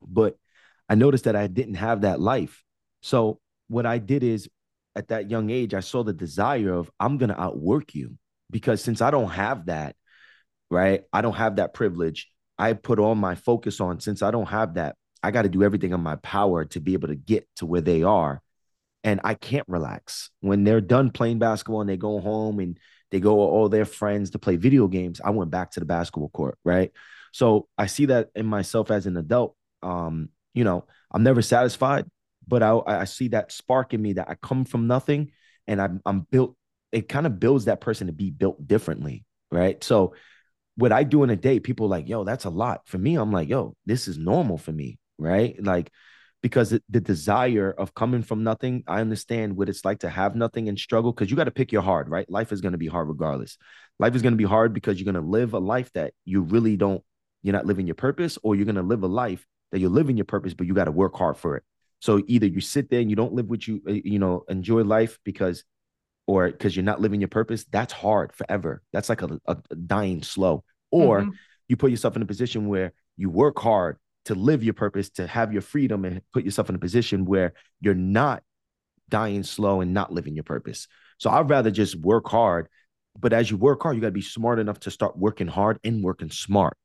but 0.02 0.38
I 0.90 0.96
noticed 0.96 1.26
that 1.26 1.36
I 1.36 1.48
didn't 1.48 1.76
have 1.76 2.02
that 2.02 2.20
life. 2.20 2.64
So 3.02 3.40
what 3.68 3.86
I 3.86 3.98
did 3.98 4.24
is 4.24 4.50
at 4.96 5.10
that 5.10 5.30
young 5.30 5.50
age, 5.50 5.74
I 5.74 5.82
saw 5.82 6.04
the 6.04 6.14
desire 6.14 6.74
of 6.74 6.90
I'm 7.00 7.18
going 7.18 7.30
to 7.30 7.40
outwork 7.40 7.94
you 7.94 8.18
because 8.50 8.84
since 8.84 9.02
I 9.02 9.12
don't 9.12 9.30
have 9.30 9.66
that, 9.68 9.96
right? 10.70 11.04
I 11.12 11.22
don't 11.22 11.36
have 11.36 11.58
that 11.58 11.74
privilege. 11.74 12.30
I 12.58 12.74
put 12.74 13.00
all 13.00 13.16
my 13.16 13.36
focus 13.36 13.80
on 13.80 14.00
since 14.00 14.22
I 14.22 14.32
don't 14.32 14.48
have 14.48 14.76
that, 14.76 14.96
I 15.22 15.32
got 15.32 15.44
to 15.44 15.50
do 15.50 15.64
everything 15.64 15.94
in 15.94 16.02
my 16.02 16.16
power 16.18 16.66
to 16.66 16.80
be 16.80 16.94
able 16.94 17.10
to 17.10 17.16
get 17.16 17.48
to 17.58 17.66
where 17.66 17.82
they 17.82 18.04
are. 18.04 18.42
And 19.04 19.22
I 19.24 19.36
can't 19.36 19.68
relax. 19.68 20.32
When 20.42 20.64
they're 20.64 20.82
done 20.82 21.12
playing 21.12 21.40
basketball 21.40 21.82
and 21.82 21.90
they 21.90 21.98
go 21.98 22.20
home 22.20 22.60
and 22.60 22.78
they 23.12 23.20
go 23.20 23.40
all 23.40 23.70
their 23.70 23.86
friends 23.86 24.32
to 24.32 24.40
play 24.40 24.56
video 24.56 24.88
games, 24.88 25.22
I 25.24 25.30
went 25.30 25.52
back 25.52 25.72
to 25.72 25.80
the 25.80 25.86
basketball 25.86 26.30
court, 26.30 26.58
right? 26.66 26.92
So 27.32 27.68
I 27.78 27.88
see 27.88 28.06
that 28.08 28.30
in 28.36 28.46
myself 28.46 28.92
as 28.92 29.06
an 29.06 29.18
adult. 29.18 29.56
Um, 29.84 30.30
you 30.54 30.64
know, 30.64 30.86
I'm 31.12 31.24
never 31.24 31.42
satisfied, 31.42 32.06
but 32.48 32.64
I, 32.64 32.80
I 32.86 33.04
see 33.06 33.30
that 33.30 33.52
spark 33.52 33.94
in 33.94 34.02
me 34.02 34.14
that 34.14 34.30
I 34.30 34.36
come 34.36 34.66
from 34.66 34.88
nothing 34.88 35.32
and 35.68 35.82
I'm, 35.82 36.02
I'm 36.06 36.22
built. 36.22 36.56
It 36.92 37.10
kind 37.10 37.26
of 37.26 37.40
builds 37.40 37.66
that 37.66 37.82
person 37.82 38.08
to 38.08 38.14
be 38.14 38.32
built 38.32 38.66
differently, 38.66 39.26
right? 39.52 39.84
So 39.84 40.16
what 40.76 40.92
I 40.92 41.04
do 41.04 41.24
in 41.24 41.30
a 41.30 41.36
day, 41.36 41.60
people 41.60 41.88
like, 41.88 42.08
yo, 42.08 42.24
that's 42.24 42.46
a 42.46 42.50
lot. 42.50 42.82
For 42.86 42.98
me, 42.98 43.16
I'm 43.16 43.32
like, 43.32 43.50
yo, 43.50 43.76
this 43.86 44.08
is 44.08 44.18
normal 44.18 44.58
for 44.58 44.72
me, 44.72 45.00
right? 45.18 45.62
Like, 45.62 45.92
because 46.42 46.70
the 46.70 47.02
desire 47.02 47.72
of 47.72 47.96
coming 47.96 48.22
from 48.22 48.44
nothing, 48.44 48.84
I 48.88 49.02
understand 49.02 49.58
what 49.58 49.70
it's 49.70 49.84
like 49.84 50.00
to 50.00 50.10
have 50.10 50.36
nothing 50.36 50.70
and 50.70 50.78
struggle 50.78 51.12
because 51.12 51.32
you 51.32 51.36
got 51.36 51.46
to 51.46 51.52
pick 51.52 51.72
your 51.72 51.82
hard, 51.82 52.10
right? 52.10 52.30
Life 52.30 52.52
is 52.52 52.62
going 52.62 52.74
to 52.74 52.78
be 52.78 52.88
hard 52.88 53.08
regardless. 53.08 53.58
Life 54.00 54.16
is 54.16 54.22
going 54.22 54.34
to 54.34 54.38
be 54.38 54.44
hard 54.44 54.74
because 54.74 55.00
you're 55.00 55.12
going 55.12 55.22
to 55.22 55.30
live 55.30 55.54
a 55.54 55.60
life 55.60 55.92
that 55.94 56.14
you 56.26 56.42
really 56.42 56.78
don't 56.78 57.04
you're 57.48 57.56
not 57.56 57.66
living 57.66 57.88
your 57.88 57.96
purpose, 57.96 58.38
or 58.44 58.56
you're 58.56 58.66
going 58.66 58.76
to 58.76 58.84
live 58.84 59.02
a 59.04 59.08
life 59.08 59.46
that 59.72 59.80
you're 59.80 59.90
living 59.90 60.18
your 60.18 60.26
purpose, 60.26 60.54
but 60.54 60.68
you 60.68 60.74
got 60.74 60.86
to 60.86 60.92
work 60.92 61.16
hard 61.16 61.38
for 61.38 61.56
it. 61.56 61.64
So 62.00 62.22
either 62.28 62.46
you 62.46 62.62
sit 62.62 62.90
there 62.90 63.00
and 63.00 63.10
you 63.10 63.16
don't 63.16 63.34
live 63.34 63.50
what 63.50 63.68
you, 63.68 63.82
uh, 63.88 63.94
you 63.94 64.20
know, 64.20 64.44
enjoy 64.50 64.84
life 64.84 65.18
because 65.24 65.64
or 66.28 66.52
because 66.52 66.76
you're 66.76 66.84
not 66.84 67.02
living 67.02 67.22
your 67.22 67.30
purpose, 67.30 67.66
that's 67.72 67.94
hard 67.94 68.34
forever. 68.34 68.84
That's 68.92 69.10
like 69.10 69.22
a, 69.22 69.40
a, 69.46 69.58
a 69.72 69.76
dying 69.76 70.22
slow. 70.22 70.64
Or 70.92 71.22
mm-hmm. 71.22 71.32
you 71.70 71.78
put 71.78 71.90
yourself 71.90 72.16
in 72.16 72.22
a 72.22 72.26
position 72.26 72.68
where 72.68 72.94
you 73.16 73.30
work 73.30 73.58
hard 73.58 73.98
to 74.26 74.36
live 74.36 74.64
your 74.64 74.74
purpose, 74.74 75.10
to 75.12 75.26
have 75.26 75.54
your 75.54 75.62
freedom, 75.62 76.04
and 76.04 76.22
put 76.34 76.44
yourself 76.44 76.70
in 76.70 76.76
a 76.76 76.80
position 76.80 77.26
where 77.26 77.54
you're 77.80 77.96
not 77.96 78.44
dying 79.10 79.44
slow 79.44 79.80
and 79.80 79.94
not 79.94 80.12
living 80.12 80.36
your 80.36 80.44
purpose. 80.44 80.88
So 81.18 81.30
I'd 81.30 81.50
rather 81.50 81.72
just 81.72 81.96
work 81.96 82.28
hard. 82.28 82.68
But 83.18 83.34
as 83.34 83.50
you 83.50 83.58
work 83.58 83.82
hard, 83.82 83.96
you 83.96 84.02
got 84.02 84.10
to 84.10 84.12
be 84.12 84.22
smart 84.22 84.60
enough 84.60 84.82
to 84.82 84.92
start 84.92 85.18
working 85.18 85.48
hard 85.48 85.80
and 85.84 86.04
working 86.04 86.30
smart. 86.30 86.78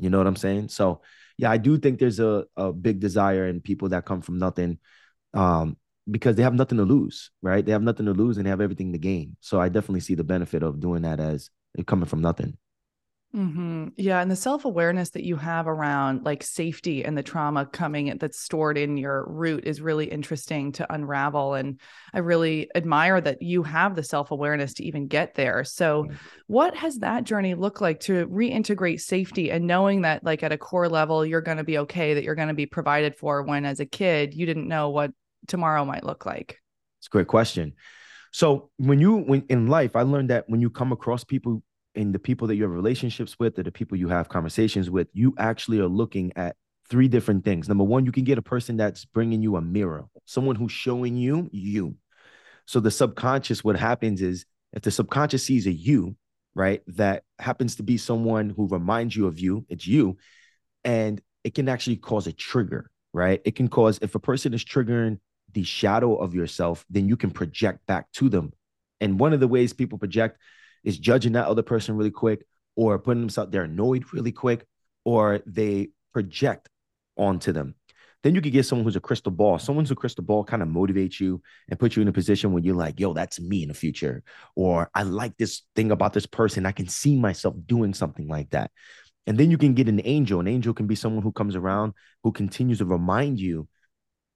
You 0.00 0.10
know 0.10 0.18
what 0.18 0.26
I'm 0.26 0.36
saying? 0.36 0.68
So 0.68 1.02
yeah, 1.36 1.50
I 1.50 1.56
do 1.56 1.78
think 1.78 1.98
there's 1.98 2.20
a, 2.20 2.44
a 2.56 2.72
big 2.72 3.00
desire 3.00 3.46
in 3.46 3.60
people 3.60 3.88
that 3.90 4.04
come 4.04 4.20
from 4.20 4.38
nothing 4.38 4.78
um, 5.34 5.76
because 6.10 6.36
they 6.36 6.42
have 6.42 6.54
nothing 6.54 6.78
to 6.78 6.84
lose, 6.84 7.30
right? 7.42 7.64
They 7.64 7.72
have 7.72 7.82
nothing 7.82 8.06
to 8.06 8.12
lose 8.12 8.36
and 8.36 8.46
they 8.46 8.50
have 8.50 8.60
everything 8.60 8.92
to 8.92 8.98
gain. 8.98 9.36
So 9.40 9.60
I 9.60 9.68
definitely 9.68 10.00
see 10.00 10.14
the 10.14 10.24
benefit 10.24 10.62
of 10.62 10.80
doing 10.80 11.02
that 11.02 11.20
as 11.20 11.50
coming 11.86 12.06
from 12.06 12.20
nothing. 12.20 12.56
Mm-hmm. 13.34 13.88
Yeah. 13.96 14.20
And 14.20 14.28
the 14.28 14.34
self 14.34 14.64
awareness 14.64 15.10
that 15.10 15.22
you 15.24 15.36
have 15.36 15.68
around 15.68 16.24
like 16.24 16.42
safety 16.42 17.04
and 17.04 17.16
the 17.16 17.22
trauma 17.22 17.64
coming 17.64 18.16
that's 18.18 18.40
stored 18.40 18.76
in 18.76 18.96
your 18.96 19.24
root 19.28 19.64
is 19.66 19.80
really 19.80 20.06
interesting 20.06 20.72
to 20.72 20.92
unravel. 20.92 21.54
And 21.54 21.78
I 22.12 22.18
really 22.18 22.68
admire 22.74 23.20
that 23.20 23.40
you 23.40 23.62
have 23.62 23.94
the 23.94 24.02
self 24.02 24.32
awareness 24.32 24.74
to 24.74 24.84
even 24.84 25.06
get 25.06 25.34
there. 25.34 25.62
So, 25.62 26.08
what 26.48 26.74
has 26.74 26.98
that 26.98 27.22
journey 27.22 27.54
looked 27.54 27.80
like 27.80 28.00
to 28.00 28.26
reintegrate 28.26 29.00
safety 29.00 29.52
and 29.52 29.64
knowing 29.64 30.02
that, 30.02 30.24
like, 30.24 30.42
at 30.42 30.50
a 30.50 30.58
core 30.58 30.88
level, 30.88 31.24
you're 31.24 31.40
going 31.40 31.58
to 31.58 31.64
be 31.64 31.78
okay, 31.78 32.14
that 32.14 32.24
you're 32.24 32.34
going 32.34 32.48
to 32.48 32.54
be 32.54 32.66
provided 32.66 33.14
for 33.16 33.44
when 33.44 33.64
as 33.64 33.78
a 33.78 33.86
kid, 33.86 34.34
you 34.34 34.44
didn't 34.44 34.66
know 34.66 34.90
what 34.90 35.12
tomorrow 35.46 35.84
might 35.84 36.02
look 36.02 36.26
like? 36.26 36.58
It's 36.98 37.06
a 37.06 37.10
great 37.10 37.28
question. 37.28 37.74
So, 38.32 38.70
when 38.76 38.98
you, 38.98 39.18
when 39.18 39.44
in 39.48 39.68
life, 39.68 39.94
I 39.94 40.02
learned 40.02 40.30
that 40.30 40.46
when 40.48 40.60
you 40.60 40.68
come 40.68 40.90
across 40.90 41.22
people 41.22 41.62
in 41.94 42.12
the 42.12 42.18
people 42.18 42.46
that 42.48 42.56
you 42.56 42.62
have 42.62 42.72
relationships 42.72 43.36
with 43.38 43.58
or 43.58 43.62
the 43.62 43.72
people 43.72 43.98
you 43.98 44.08
have 44.08 44.28
conversations 44.28 44.90
with, 44.90 45.08
you 45.12 45.34
actually 45.38 45.80
are 45.80 45.88
looking 45.88 46.32
at 46.36 46.56
three 46.88 47.08
different 47.08 47.44
things. 47.44 47.68
Number 47.68 47.84
one, 47.84 48.04
you 48.04 48.12
can 48.12 48.24
get 48.24 48.38
a 48.38 48.42
person 48.42 48.76
that's 48.76 49.04
bringing 49.04 49.42
you 49.42 49.56
a 49.56 49.60
mirror, 49.60 50.06
someone 50.24 50.56
who's 50.56 50.72
showing 50.72 51.16
you 51.16 51.48
you. 51.52 51.96
So 52.66 52.80
the 52.80 52.90
subconscious, 52.90 53.64
what 53.64 53.76
happens 53.76 54.22
is 54.22 54.44
if 54.72 54.82
the 54.82 54.90
subconscious 54.90 55.44
sees 55.44 55.66
a 55.66 55.72
you, 55.72 56.16
right, 56.54 56.82
that 56.88 57.24
happens 57.38 57.76
to 57.76 57.82
be 57.82 57.96
someone 57.96 58.50
who 58.50 58.68
reminds 58.68 59.16
you 59.16 59.26
of 59.26 59.38
you, 59.38 59.64
it's 59.68 59.86
you, 59.86 60.18
and 60.84 61.20
it 61.44 61.54
can 61.54 61.68
actually 61.68 61.96
cause 61.96 62.26
a 62.26 62.32
trigger, 62.32 62.90
right? 63.12 63.40
It 63.44 63.56
can 63.56 63.68
cause, 63.68 63.98
if 64.02 64.14
a 64.14 64.20
person 64.20 64.54
is 64.54 64.64
triggering 64.64 65.18
the 65.52 65.64
shadow 65.64 66.16
of 66.16 66.34
yourself, 66.34 66.84
then 66.90 67.08
you 67.08 67.16
can 67.16 67.30
project 67.30 67.86
back 67.86 68.10
to 68.12 68.28
them. 68.28 68.52
And 69.00 69.18
one 69.18 69.32
of 69.32 69.40
the 69.40 69.48
ways 69.48 69.72
people 69.72 69.98
project 69.98 70.38
is 70.84 70.98
judging 70.98 71.32
that 71.32 71.46
other 71.46 71.62
person 71.62 71.96
really 71.96 72.10
quick 72.10 72.44
or 72.76 72.98
putting 72.98 73.20
themselves 73.20 73.50
they're 73.50 73.64
annoyed 73.64 74.04
really 74.12 74.32
quick 74.32 74.66
or 75.04 75.40
they 75.46 75.90
project 76.12 76.68
onto 77.16 77.52
them. 77.52 77.74
Then 78.22 78.34
you 78.34 78.42
could 78.42 78.52
get 78.52 78.66
someone 78.66 78.84
who's 78.84 78.96
a 78.96 79.00
crystal 79.00 79.32
ball. 79.32 79.58
Someone 79.58 79.84
who's 79.84 79.90
a 79.92 79.96
crystal 79.96 80.24
ball 80.24 80.44
kind 80.44 80.62
of 80.62 80.68
motivates 80.68 81.20
you 81.20 81.40
and 81.70 81.78
put 81.78 81.96
you 81.96 82.02
in 82.02 82.08
a 82.08 82.12
position 82.12 82.52
where 82.52 82.62
you're 82.62 82.74
like 82.74 83.00
yo 83.00 83.14
that's 83.14 83.40
me 83.40 83.62
in 83.62 83.68
the 83.68 83.74
future. 83.74 84.22
Or 84.56 84.90
i 84.94 85.02
like 85.02 85.36
this 85.38 85.62
thing 85.74 85.90
about 85.90 86.12
this 86.12 86.26
person. 86.26 86.66
I 86.66 86.72
can 86.72 86.88
see 86.88 87.16
myself 87.16 87.54
doing 87.66 87.94
something 87.94 88.28
like 88.28 88.50
that. 88.50 88.70
And 89.26 89.38
then 89.38 89.50
you 89.50 89.58
can 89.58 89.74
get 89.74 89.88
an 89.88 90.02
angel. 90.04 90.40
An 90.40 90.48
angel 90.48 90.74
can 90.74 90.86
be 90.86 90.94
someone 90.94 91.22
who 91.22 91.32
comes 91.32 91.56
around 91.56 91.94
who 92.22 92.32
continues 92.32 92.78
to 92.78 92.84
remind 92.84 93.40
you 93.40 93.68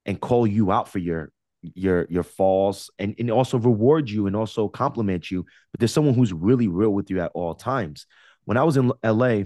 and 0.06 0.20
call 0.20 0.46
you 0.46 0.72
out 0.72 0.88
for 0.88 0.98
your 0.98 1.30
your 1.74 2.06
your 2.10 2.22
falls 2.22 2.90
and, 2.98 3.14
and 3.18 3.30
also 3.30 3.58
reward 3.58 4.10
you 4.10 4.26
and 4.26 4.36
also 4.36 4.68
compliment 4.68 5.30
you. 5.30 5.44
But 5.72 5.80
there's 5.80 5.92
someone 5.92 6.14
who's 6.14 6.32
really 6.32 6.68
real 6.68 6.90
with 6.90 7.10
you 7.10 7.20
at 7.20 7.30
all 7.34 7.54
times. 7.54 8.06
When 8.44 8.56
i 8.56 8.64
was 8.64 8.76
in 8.76 8.92
la 9.02 9.42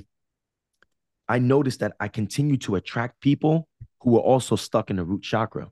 i 1.28 1.38
noticed 1.38 1.81
that 1.81 1.94
i 2.00 2.09
continued 2.09 2.62
to 2.62 2.74
attract 2.74 3.20
people 3.20 3.68
who 4.00 4.12
were 4.12 4.20
also 4.20 4.57
stuck 4.57 4.90
in 4.90 4.96
the 4.96 5.04
root 5.04 5.22
chakra. 5.22 5.70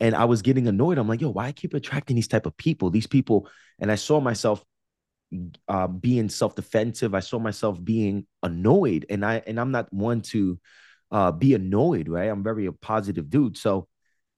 And 0.00 0.14
i 0.14 0.24
was 0.24 0.42
getting 0.42 0.66
annoyed. 0.66 0.98
I'm 0.98 1.08
like 1.08 1.20
yo 1.20 1.30
why 1.30 1.46
i 1.46 1.52
keep 1.52 1.74
attracting 1.74 2.16
these 2.16 2.28
type 2.28 2.46
of 2.46 2.56
people 2.56 2.90
these 2.90 3.06
people? 3.06 3.48
And 3.78 3.92
i 3.92 3.96
saw 3.96 4.20
myself 4.20 4.64
uh, 5.68 5.86
being 5.86 6.30
self-defensive. 6.30 7.14
I 7.14 7.20
saw 7.20 7.38
myself 7.38 7.82
being 7.82 8.26
annoyed. 8.42 9.06
And 9.08 9.24
i 9.24 9.42
and 9.46 9.60
i'm 9.60 9.70
not 9.70 9.92
one 9.92 10.22
to 10.22 10.58
uh, 11.10 11.32
be 11.32 11.54
annoyed 11.54 12.08
right? 12.08 12.28
I'm 12.28 12.42
very 12.42 12.66
a 12.66 12.72
positive 12.72 13.30
dude. 13.30 13.56
So 13.56 13.88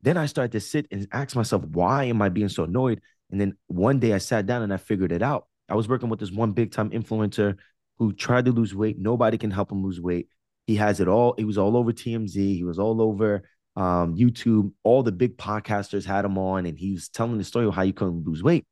then 0.03 0.17
I 0.17 0.27
started 0.27 0.53
to 0.53 0.61
sit 0.61 0.87
and 0.91 1.07
ask 1.13 1.37
myself, 1.37 1.65
why 1.65 2.05
am 2.05 2.23
I 2.23 2.29
being 2.29 2.49
so 2.49 2.65
annoyed? 2.65 3.01
And 3.31 3.41
then 3.41 3.57
one 3.67 3.99
day 3.99 4.13
I 4.13 4.19
sat 4.19 4.47
down 4.47 4.63
and 4.63 4.73
I 4.73 4.77
figured 4.77 5.13
it 5.13 5.23
out. 5.23 5.47
I 5.69 5.75
was 5.75 5.89
working 5.89 6.09
with 6.09 6.21
this 6.21 6.33
one 6.33 6.53
big 6.53 6.73
time 6.73 6.91
influencer 6.91 7.57
who 7.99 8.13
tried 8.13 8.47
to 8.47 8.53
lose 8.53 8.75
weight. 8.75 8.99
Nobody 8.99 9.39
can 9.39 9.51
help 9.51 9.71
him 9.71 9.85
lose 9.85 10.01
weight. 10.01 10.29
He 10.67 10.77
has 10.77 11.01
it 11.01 11.09
all. 11.09 11.35
He 11.37 11.45
was 11.45 11.59
all 11.59 11.77
over 11.77 11.93
TMZ. 11.93 12.35
He 12.35 12.65
was 12.65 12.79
all 12.79 13.03
over 13.03 13.43
um, 13.77 14.17
YouTube. 14.17 14.73
All 14.83 15.03
the 15.03 15.13
big 15.13 15.37
podcasters 15.37 16.05
had 16.05 16.25
him 16.25 16.39
on, 16.39 16.67
and 16.67 16.79
he 16.79 16.93
was 16.93 17.09
telling 17.09 17.39
the 17.39 17.45
story 17.45 17.67
of 17.67 17.75
how 17.75 17.83
you 17.83 17.93
couldn't 17.93 18.27
lose 18.27 18.43
weight. 18.43 18.65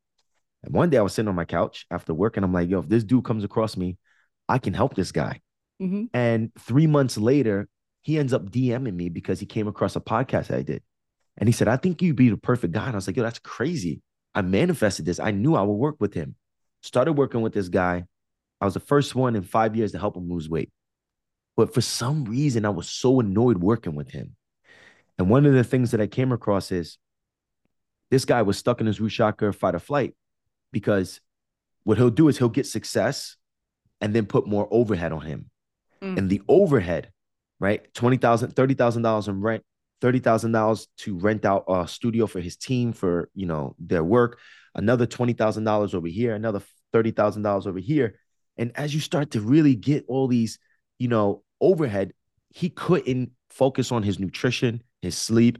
And 0.62 0.74
one 0.74 0.90
day 0.90 0.96
I 0.96 1.02
was 1.02 1.14
sitting 1.14 1.28
on 1.28 1.34
my 1.34 1.44
couch 1.44 1.86
after 1.90 2.14
work, 2.14 2.36
and 2.36 2.44
I'm 2.44 2.52
like, 2.52 2.68
yo, 2.68 2.80
if 2.80 2.88
this 2.88 3.04
dude 3.04 3.24
comes 3.24 3.44
across 3.44 3.76
me, 3.76 3.96
I 4.48 4.58
can 4.58 4.74
help 4.74 4.94
this 4.94 5.12
guy. 5.12 5.40
Mm-hmm. 5.80 6.04
And 6.14 6.50
three 6.58 6.86
months 6.86 7.16
later, 7.16 7.68
he 8.02 8.18
ends 8.18 8.32
up 8.32 8.50
DMing 8.50 8.94
me 8.94 9.08
because 9.08 9.38
he 9.40 9.46
came 9.46 9.68
across 9.68 9.94
a 9.94 10.00
podcast 10.00 10.54
I 10.54 10.62
did. 10.62 10.82
And 11.38 11.48
he 11.48 11.52
said, 11.52 11.68
I 11.68 11.76
think 11.76 12.02
you'd 12.02 12.16
be 12.16 12.28
the 12.28 12.36
perfect 12.36 12.74
guy. 12.74 12.86
And 12.86 12.92
I 12.92 12.96
was 12.96 13.06
like, 13.06 13.16
yo, 13.16 13.22
that's 13.22 13.38
crazy. 13.38 14.02
I 14.34 14.42
manifested 14.42 15.06
this. 15.06 15.20
I 15.20 15.30
knew 15.30 15.54
I 15.54 15.62
would 15.62 15.72
work 15.72 15.96
with 16.00 16.14
him. 16.14 16.34
Started 16.82 17.12
working 17.12 17.40
with 17.40 17.54
this 17.54 17.68
guy. 17.68 18.04
I 18.60 18.64
was 18.64 18.74
the 18.74 18.80
first 18.80 19.14
one 19.14 19.36
in 19.36 19.42
five 19.42 19.76
years 19.76 19.92
to 19.92 19.98
help 19.98 20.16
him 20.16 20.28
lose 20.28 20.48
weight. 20.48 20.70
But 21.56 21.72
for 21.74 21.80
some 21.80 22.24
reason, 22.24 22.64
I 22.64 22.70
was 22.70 22.88
so 22.88 23.20
annoyed 23.20 23.58
working 23.58 23.94
with 23.94 24.10
him. 24.10 24.36
And 25.18 25.30
one 25.30 25.46
of 25.46 25.54
the 25.54 25.64
things 25.64 25.92
that 25.92 26.00
I 26.00 26.06
came 26.06 26.32
across 26.32 26.70
is 26.70 26.98
this 28.10 28.24
guy 28.24 28.42
was 28.42 28.56
stuck 28.56 28.80
in 28.80 28.86
his 28.86 29.00
root 29.00 29.10
chakra 29.10 29.52
fight 29.52 29.74
or 29.74 29.80
flight 29.80 30.14
because 30.72 31.20
what 31.84 31.98
he'll 31.98 32.10
do 32.10 32.28
is 32.28 32.38
he'll 32.38 32.48
get 32.48 32.66
success 32.66 33.36
and 34.00 34.14
then 34.14 34.26
put 34.26 34.46
more 34.46 34.68
overhead 34.70 35.12
on 35.12 35.22
him. 35.22 35.50
Mm. 36.02 36.18
And 36.18 36.30
the 36.30 36.42
overhead, 36.48 37.10
right? 37.58 37.92
$20,000, 37.94 38.52
$30,000 38.54 39.28
in 39.28 39.40
rent, 39.40 39.64
thirty 40.00 40.18
thousand 40.18 40.52
dollars 40.52 40.88
to 40.98 41.18
rent 41.18 41.44
out 41.44 41.64
a 41.68 41.86
studio 41.86 42.26
for 42.26 42.40
his 42.40 42.56
team 42.56 42.92
for 42.92 43.30
you 43.34 43.46
know 43.46 43.74
their 43.78 44.04
work, 44.04 44.38
another 44.74 45.06
twenty 45.06 45.32
thousand 45.32 45.64
dollars 45.64 45.94
over 45.94 46.08
here, 46.08 46.34
another 46.34 46.62
thirty 46.92 47.10
thousand 47.10 47.42
dollars 47.42 47.66
over 47.66 47.78
here, 47.78 48.18
and 48.56 48.72
as 48.74 48.94
you 48.94 49.00
start 49.00 49.30
to 49.32 49.40
really 49.40 49.74
get 49.74 50.04
all 50.08 50.26
these, 50.26 50.58
you 50.98 51.08
know, 51.08 51.42
overhead, 51.60 52.12
he 52.50 52.68
couldn't 52.70 53.30
focus 53.50 53.92
on 53.92 54.02
his 54.02 54.18
nutrition, 54.18 54.82
his 55.00 55.16
sleep, 55.16 55.58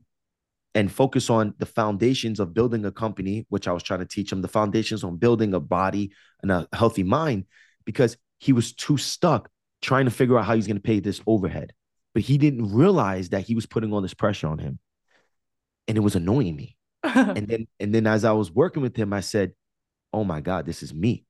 and 0.74 0.90
focus 0.90 1.30
on 1.30 1.54
the 1.58 1.66
foundations 1.66 2.40
of 2.40 2.54
building 2.54 2.84
a 2.84 2.92
company, 2.92 3.46
which 3.48 3.68
I 3.68 3.72
was 3.72 3.82
trying 3.82 4.00
to 4.00 4.06
teach 4.06 4.32
him 4.32 4.42
the 4.42 4.48
foundations 4.48 5.04
on 5.04 5.16
building 5.16 5.54
a 5.54 5.60
body 5.60 6.12
and 6.42 6.50
a 6.50 6.68
healthy 6.72 7.02
mind, 7.02 7.46
because 7.84 8.16
he 8.38 8.52
was 8.52 8.72
too 8.72 8.96
stuck 8.96 9.48
trying 9.80 10.04
to 10.04 10.10
figure 10.10 10.38
out 10.38 10.44
how 10.44 10.54
he's 10.54 10.66
going 10.66 10.76
to 10.76 10.82
pay 10.82 11.00
this 11.00 11.20
overhead 11.26 11.72
but 12.18 12.24
he 12.24 12.36
didn't 12.36 12.74
realize 12.74 13.28
that 13.28 13.42
he 13.42 13.54
was 13.54 13.64
putting 13.64 13.92
all 13.92 14.00
this 14.00 14.12
pressure 14.12 14.48
on 14.48 14.58
him. 14.58 14.80
And 15.86 15.96
it 15.96 16.00
was 16.00 16.16
annoying 16.16 16.56
me. 16.56 16.76
and 17.04 17.46
then 17.46 17.68
and 17.78 17.94
then 17.94 18.08
as 18.08 18.24
I 18.24 18.32
was 18.32 18.50
working 18.50 18.82
with 18.82 18.96
him, 18.96 19.12
I 19.12 19.20
said, 19.20 19.52
Oh 20.12 20.24
my 20.24 20.40
God, 20.40 20.66
this 20.66 20.82
is 20.82 20.92
me. 20.92 21.26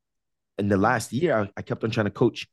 In 0.56 0.68
the 0.68 0.78
last 0.78 1.12
year, 1.12 1.40
I, 1.40 1.50
I 1.58 1.60
kept 1.60 1.84
on 1.84 1.90
trying 1.90 2.06
to 2.06 2.10
coach 2.10 2.48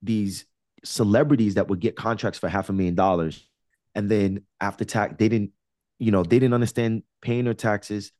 these 0.00 0.46
celebrities 0.84 1.54
that 1.54 1.66
would 1.66 1.80
get 1.80 1.96
contracts 1.96 2.38
for 2.38 2.48
half 2.48 2.68
a 2.68 2.72
million 2.72 2.94
dollars. 2.94 3.48
And 3.96 4.08
then 4.08 4.44
after 4.60 4.84
tax, 4.84 5.16
they 5.18 5.28
didn't, 5.28 5.50
you 5.98 6.12
know, 6.12 6.22
they 6.22 6.38
didn't 6.38 6.54
understand 6.54 7.02
paying 7.20 7.46
their 7.46 7.54
taxes, 7.54 8.12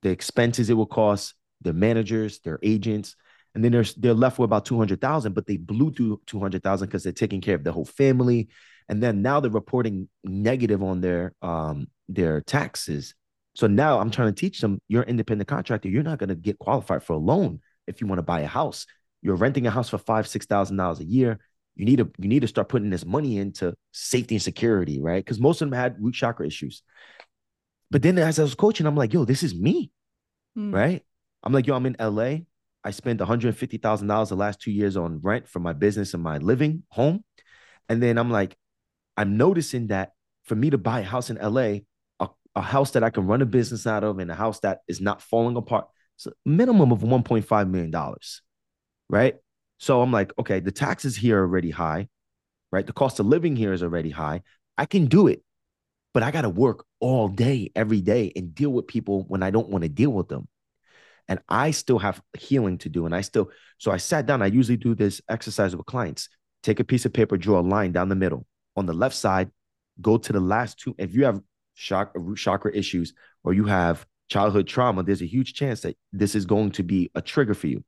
the 0.00 0.08
expenses 0.08 0.70
it 0.70 0.74
will 0.78 0.86
cost, 0.86 1.34
their 1.60 1.74
managers, 1.74 2.38
their 2.38 2.58
agents. 2.62 3.16
And 3.54 3.62
then 3.62 3.72
they're, 3.72 3.84
they're 3.98 4.14
left 4.14 4.38
with 4.38 4.46
about 4.46 4.64
200,000, 4.64 5.34
but 5.34 5.46
they 5.46 5.58
blew 5.58 5.92
through 5.92 6.22
200,000 6.24 6.88
because 6.88 7.02
they're 7.02 7.12
taking 7.12 7.42
care 7.42 7.56
of 7.56 7.64
the 7.64 7.72
whole 7.72 7.84
family 7.84 8.48
and 8.90 9.00
then 9.00 9.22
now 9.22 9.38
they're 9.38 9.50
reporting 9.52 10.08
negative 10.24 10.82
on 10.82 11.00
their 11.00 11.32
um 11.40 11.86
their 12.08 12.42
taxes. 12.42 13.14
So 13.54 13.68
now 13.68 14.00
I'm 14.00 14.10
trying 14.10 14.34
to 14.34 14.38
teach 14.38 14.60
them 14.60 14.80
you're 14.88 15.02
an 15.02 15.08
independent 15.08 15.48
contractor. 15.48 15.88
You're 15.88 16.02
not 16.02 16.18
going 16.18 16.28
to 16.28 16.34
get 16.34 16.58
qualified 16.58 17.04
for 17.04 17.14
a 17.14 17.18
loan 17.18 17.60
if 17.86 18.00
you 18.00 18.06
want 18.06 18.18
to 18.18 18.24
buy 18.24 18.40
a 18.40 18.46
house. 18.46 18.86
You're 19.22 19.36
renting 19.36 19.66
a 19.66 19.70
house 19.70 19.88
for 19.88 19.98
five, 19.98 20.26
six 20.26 20.44
thousand 20.44 20.76
dollars 20.76 20.98
a 20.98 21.04
year. 21.04 21.38
You 21.76 21.84
need 21.84 21.98
to 21.98 22.10
you 22.18 22.28
need 22.28 22.40
to 22.40 22.48
start 22.48 22.68
putting 22.68 22.90
this 22.90 23.06
money 23.06 23.38
into 23.38 23.74
safety 23.92 24.34
and 24.34 24.42
security, 24.42 25.00
right? 25.00 25.24
Because 25.24 25.38
most 25.38 25.62
of 25.62 25.70
them 25.70 25.78
had 25.78 25.96
root 26.02 26.14
chakra 26.14 26.46
issues. 26.46 26.82
But 27.92 28.02
then 28.02 28.18
as 28.18 28.40
I 28.40 28.42
was 28.42 28.56
coaching, 28.56 28.86
I'm 28.86 28.96
like, 28.96 29.12
yo, 29.12 29.24
this 29.24 29.44
is 29.44 29.54
me, 29.54 29.92
mm. 30.58 30.74
right? 30.74 31.02
I'm 31.44 31.52
like, 31.52 31.66
yo, 31.66 31.76
I'm 31.76 31.86
in 31.86 31.96
LA. 31.98 32.38
I 32.82 32.92
spent 32.92 33.20
$150,000 33.20 34.28
the 34.28 34.36
last 34.36 34.60
two 34.60 34.70
years 34.70 34.96
on 34.96 35.20
rent 35.22 35.48
for 35.48 35.58
my 35.58 35.72
business 35.74 36.14
and 36.14 36.22
my 36.22 36.38
living 36.38 36.84
home. 36.88 37.24
And 37.88 38.02
then 38.02 38.16
I'm 38.16 38.30
like, 38.30 38.56
I'm 39.20 39.36
noticing 39.36 39.88
that 39.88 40.12
for 40.44 40.54
me 40.54 40.70
to 40.70 40.78
buy 40.78 41.00
a 41.00 41.04
house 41.04 41.28
in 41.28 41.36
LA, 41.36 41.80
a, 42.20 42.28
a 42.54 42.62
house 42.62 42.92
that 42.92 43.04
I 43.04 43.10
can 43.10 43.26
run 43.26 43.42
a 43.42 43.46
business 43.46 43.86
out 43.86 44.02
of 44.02 44.18
and 44.18 44.30
a 44.30 44.34
house 44.34 44.60
that 44.60 44.80
is 44.88 44.98
not 44.98 45.20
falling 45.20 45.56
apart, 45.56 45.88
It's 46.16 46.26
a 46.26 46.32
minimum 46.46 46.90
of 46.90 47.00
$1.5 47.00 47.70
million. 47.70 48.14
Right. 49.10 49.36
So 49.78 50.00
I'm 50.00 50.10
like, 50.10 50.32
okay, 50.38 50.60
the 50.60 50.72
taxes 50.72 51.16
here 51.16 51.38
are 51.38 51.42
already 51.42 51.68
high, 51.68 52.08
right? 52.72 52.86
The 52.86 52.94
cost 52.94 53.20
of 53.20 53.26
living 53.26 53.56
here 53.56 53.74
is 53.74 53.82
already 53.82 54.08
high. 54.08 54.40
I 54.78 54.86
can 54.86 55.04
do 55.04 55.26
it, 55.26 55.42
but 56.14 56.22
I 56.22 56.30
got 56.30 56.42
to 56.42 56.48
work 56.48 56.86
all 56.98 57.28
day, 57.28 57.70
every 57.76 58.00
day 58.00 58.32
and 58.34 58.54
deal 58.54 58.70
with 58.70 58.86
people 58.86 59.24
when 59.28 59.42
I 59.42 59.50
don't 59.50 59.68
want 59.68 59.82
to 59.82 59.90
deal 59.90 60.14
with 60.14 60.28
them. 60.28 60.48
And 61.28 61.40
I 61.46 61.72
still 61.72 61.98
have 61.98 62.22
healing 62.38 62.78
to 62.78 62.88
do. 62.88 63.04
And 63.04 63.14
I 63.14 63.20
still, 63.20 63.50
so 63.76 63.90
I 63.90 63.98
sat 63.98 64.24
down. 64.24 64.40
I 64.40 64.46
usually 64.46 64.78
do 64.78 64.94
this 64.94 65.20
exercise 65.28 65.76
with 65.76 65.84
clients. 65.84 66.30
Take 66.62 66.80
a 66.80 66.84
piece 66.84 67.04
of 67.04 67.12
paper, 67.12 67.36
draw 67.36 67.60
a 67.60 67.62
line 67.62 67.92
down 67.92 68.08
the 68.08 68.14
middle. 68.14 68.46
On 68.80 68.86
the 68.86 68.94
left 68.94 69.14
side, 69.14 69.50
go 70.00 70.16
to 70.16 70.32
the 70.32 70.40
last 70.40 70.78
two. 70.78 70.94
If 70.96 71.14
you 71.14 71.26
have 71.26 71.42
shock, 71.74 72.12
root 72.14 72.38
chakra 72.38 72.74
issues 72.74 73.12
or 73.44 73.52
you 73.52 73.66
have 73.66 74.06
childhood 74.30 74.66
trauma, 74.66 75.02
there's 75.02 75.20
a 75.20 75.26
huge 75.26 75.52
chance 75.52 75.82
that 75.82 75.98
this 76.14 76.34
is 76.34 76.46
going 76.46 76.70
to 76.70 76.82
be 76.82 77.10
a 77.14 77.20
trigger 77.20 77.52
for 77.52 77.66
you. 77.66 77.84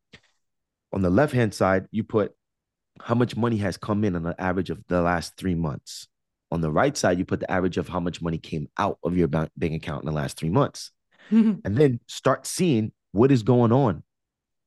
On 0.92 1.00
the 1.00 1.08
left 1.08 1.32
hand 1.32 1.54
side, 1.54 1.86
you 1.92 2.04
put 2.04 2.34
how 3.00 3.14
much 3.14 3.38
money 3.38 3.56
has 3.56 3.78
come 3.78 4.04
in 4.04 4.14
on 4.14 4.22
the 4.22 4.38
average 4.38 4.68
of 4.68 4.84
the 4.88 5.00
last 5.00 5.34
three 5.38 5.54
months. 5.54 6.08
On 6.50 6.60
the 6.60 6.70
right 6.70 6.94
side, 6.94 7.18
you 7.18 7.24
put 7.24 7.40
the 7.40 7.50
average 7.50 7.78
of 7.78 7.88
how 7.88 7.98
much 7.98 8.20
money 8.20 8.36
came 8.36 8.68
out 8.76 8.98
of 9.02 9.16
your 9.16 9.28
bank 9.28 9.50
account 9.58 10.02
in 10.02 10.06
the 10.06 10.12
last 10.12 10.36
three 10.36 10.50
months. 10.50 10.90
and 11.30 11.62
then 11.64 12.00
start 12.06 12.46
seeing 12.46 12.92
what 13.12 13.32
is 13.32 13.42
going 13.42 13.72
on. 13.72 14.02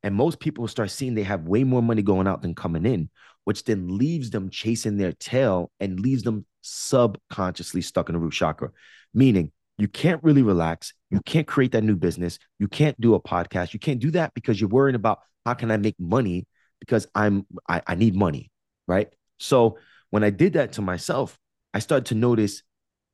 And 0.02 0.16
most 0.16 0.40
people 0.40 0.68
start 0.68 0.90
seeing 0.90 1.14
they 1.14 1.22
have 1.22 1.44
way 1.44 1.64
more 1.64 1.84
money 1.84 2.02
going 2.02 2.26
out 2.26 2.42
than 2.42 2.56
coming 2.56 2.88
in, 2.88 3.12
which 3.46 3.64
then 3.64 3.98
leaves 3.98 4.30
them 4.30 4.50
chasing 4.50 4.98
their 4.98 5.14
tail 5.14 5.72
and 5.80 6.00
leaves 6.00 6.24
them 6.24 6.46
subconsciously 6.62 7.82
stuck 7.82 8.10
in 8.10 8.14
the 8.14 8.20
root 8.20 8.34
chakra. 8.34 8.72
Meaning, 9.14 9.52
you 9.78 9.88
can't 9.88 10.24
really 10.24 10.42
relax. 10.42 10.94
You 11.10 11.22
can't 11.26 11.48
create 11.48 11.72
that 11.74 11.84
new 11.84 11.96
business. 11.96 12.40
You 12.60 12.68
can't 12.68 13.00
do 13.00 13.14
a 13.16 13.22
podcast. 13.22 13.74
You 13.74 13.80
can't 13.80 14.00
do 14.00 14.12
that 14.12 14.34
because 14.34 14.60
you're 14.60 14.70
worrying 14.70 14.96
about 14.96 15.20
how 15.46 15.54
can 15.54 15.72
I 15.72 15.78
make 15.78 15.96
money 16.00 16.48
because 16.80 17.08
I'm 17.16 17.46
I, 17.68 17.82
I 17.88 17.96
need 17.96 18.16
money, 18.16 18.52
right? 18.88 19.10
So 19.38 19.78
when 20.10 20.24
I 20.24 20.30
did 20.30 20.54
that 20.54 20.74
to 20.74 20.82
myself, 20.82 21.38
I 21.74 21.80
started 21.80 22.06
to 22.08 22.16
notice 22.16 22.64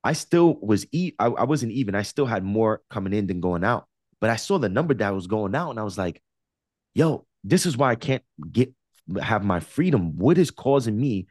I 0.03 0.13
still 0.13 0.57
was 0.61 0.85
I 1.19 1.43
wasn't 1.43 1.73
even. 1.73 1.95
I 1.95 2.01
still 2.03 2.25
had 2.25 2.43
more 2.43 2.81
coming 2.89 3.13
in 3.13 3.27
than 3.27 3.41
going 3.41 3.63
out. 3.63 3.87
But 4.19 4.29
I 4.29 4.35
saw 4.35 4.59
the 4.59 4.69
number 4.69 4.93
that 4.93 5.13
was 5.13 5.27
going 5.27 5.55
out, 5.55 5.71
and 5.71 5.79
I 5.79 5.83
was 5.83 5.97
like, 5.97 6.21
"Yo, 6.93 7.25
this 7.43 7.65
is 7.65 7.75
why 7.75 7.91
I 7.91 7.95
can't 7.95 8.23
get 8.51 8.73
have 9.21 9.43
my 9.43 9.59
freedom. 9.59 10.17
What 10.17 10.37
is 10.37 10.51
causing 10.51 10.99
me 10.99 11.27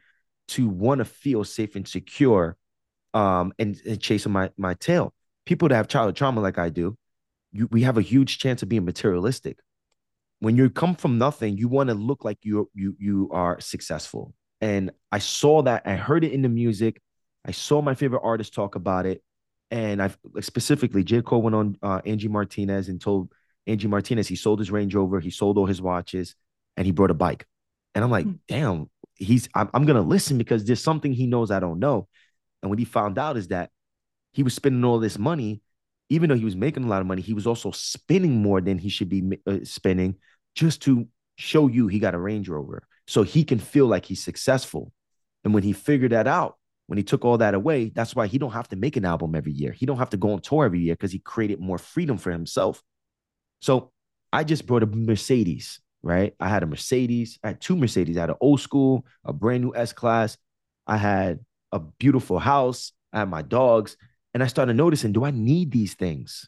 to 0.49 0.67
want 0.67 0.99
to 0.99 1.05
feel 1.05 1.43
safe 1.43 1.75
and 1.75 1.87
secure, 1.87 2.57
um, 3.13 3.53
and, 3.59 3.79
and 3.85 4.01
chasing 4.01 4.31
my 4.31 4.51
my 4.57 4.73
tail? 4.75 5.13
People 5.45 5.69
that 5.69 5.75
have 5.75 5.87
childhood 5.87 6.15
trauma 6.15 6.41
like 6.41 6.57
I 6.57 6.69
do, 6.69 6.97
you, 7.51 7.67
we 7.71 7.81
have 7.83 7.97
a 7.97 8.01
huge 8.01 8.37
chance 8.37 8.61
of 8.61 8.69
being 8.69 8.85
materialistic 8.85 9.57
when 10.41 10.57
you 10.57 10.69
come 10.69 10.95
from 10.95 11.19
nothing, 11.19 11.55
you 11.55 11.67
want 11.67 11.89
to 11.89 11.93
look 11.93 12.25
like 12.25 12.39
you 12.41 12.69
you 12.73 12.95
you 12.99 13.29
are 13.31 13.59
successful. 13.61 14.33
And 14.59 14.91
I 15.11 15.19
saw 15.19 15.61
that. 15.61 15.83
I 15.85 15.95
heard 15.95 16.23
it 16.23 16.33
in 16.33 16.41
the 16.41 16.49
music. 16.49 16.99
I 17.45 17.51
saw 17.51 17.81
my 17.81 17.95
favorite 17.95 18.21
artist 18.23 18.53
talk 18.53 18.75
about 18.75 19.05
it. 19.05 19.23
And 19.69 20.01
I 20.01 20.11
specifically, 20.41 21.03
J. 21.03 21.21
Cole 21.21 21.41
went 21.41 21.55
on 21.55 21.77
uh, 21.81 22.01
Angie 22.05 22.27
Martinez 22.27 22.89
and 22.89 22.99
told 22.99 23.31
Angie 23.67 23.87
Martinez 23.87 24.27
he 24.27 24.35
sold 24.35 24.59
his 24.59 24.71
Range 24.71 24.93
Rover, 24.93 25.19
he 25.19 25.29
sold 25.29 25.57
all 25.57 25.67
his 25.67 25.81
watches, 25.81 26.35
and 26.75 26.85
he 26.85 26.91
brought 26.91 27.11
a 27.11 27.15
bike. 27.15 27.45
And 27.93 28.03
I'm 28.03 28.11
like, 28.11 28.25
mm-hmm. 28.25 28.37
damn, 28.47 28.89
he's 29.15 29.49
I'm, 29.55 29.69
I'm 29.73 29.85
gonna 29.85 30.01
listen 30.01 30.37
because 30.37 30.65
there's 30.65 30.83
something 30.83 31.13
he 31.13 31.27
knows 31.27 31.51
I 31.51 31.59
don't 31.59 31.79
know. 31.79 32.07
And 32.61 32.69
what 32.69 32.79
he 32.79 32.85
found 32.85 33.17
out 33.17 33.37
is 33.37 33.49
that 33.49 33.69
he 34.33 34.43
was 34.43 34.53
spending 34.53 34.83
all 34.83 34.99
this 34.99 35.17
money, 35.17 35.61
even 36.09 36.29
though 36.29 36.35
he 36.35 36.45
was 36.45 36.55
making 36.55 36.83
a 36.83 36.87
lot 36.87 37.01
of 37.01 37.07
money, 37.07 37.21
he 37.21 37.33
was 37.33 37.47
also 37.47 37.71
spending 37.71 38.41
more 38.41 38.61
than 38.61 38.77
he 38.77 38.89
should 38.89 39.09
be 39.09 39.39
uh, 39.47 39.59
spending 39.63 40.15
just 40.55 40.81
to 40.83 41.07
show 41.37 41.67
you 41.67 41.87
he 41.87 41.99
got 41.99 42.13
a 42.13 42.19
Range 42.19 42.47
Rover 42.47 42.83
so 43.07 43.23
he 43.23 43.43
can 43.43 43.59
feel 43.59 43.87
like 43.87 44.05
he's 44.05 44.23
successful. 44.23 44.91
And 45.43 45.53
when 45.53 45.63
he 45.63 45.73
figured 45.73 46.11
that 46.11 46.27
out, 46.27 46.57
when 46.87 46.97
he 46.97 47.03
took 47.03 47.25
all 47.25 47.37
that 47.37 47.53
away, 47.53 47.89
that's 47.89 48.15
why 48.15 48.27
he 48.27 48.37
don't 48.37 48.51
have 48.51 48.67
to 48.69 48.75
make 48.75 48.97
an 48.97 49.05
album 49.05 49.33
every 49.33 49.53
year. 49.53 49.71
He 49.71 49.85
don't 49.85 49.97
have 49.97 50.09
to 50.11 50.17
go 50.17 50.33
on 50.33 50.41
tour 50.41 50.65
every 50.65 50.81
year 50.81 50.93
because 50.93 51.11
he 51.11 51.19
created 51.19 51.59
more 51.59 51.77
freedom 51.77 52.17
for 52.17 52.31
himself. 52.31 52.83
So 53.61 53.91
I 54.33 54.43
just 54.43 54.65
brought 54.65 54.83
a 54.83 54.87
Mercedes, 54.87 55.79
right? 56.03 56.33
I 56.39 56.49
had 56.49 56.63
a 56.63 56.65
Mercedes. 56.65 57.39
I 57.43 57.49
had 57.49 57.61
two 57.61 57.75
Mercedes. 57.75 58.17
I 58.17 58.21
had 58.21 58.29
an 58.29 58.37
old 58.41 58.59
school, 58.59 59.05
a 59.23 59.33
brand 59.33 59.63
new 59.63 59.75
S 59.75 59.93
class. 59.93 60.37
I 60.87 60.97
had 60.97 61.39
a 61.71 61.79
beautiful 61.79 62.39
house. 62.39 62.93
I 63.13 63.19
had 63.19 63.29
my 63.29 63.41
dogs. 63.41 63.97
And 64.33 64.41
I 64.41 64.47
started 64.47 64.75
noticing, 64.75 65.11
do 65.11 65.25
I 65.25 65.31
need 65.31 65.71
these 65.71 65.93
things? 65.93 66.47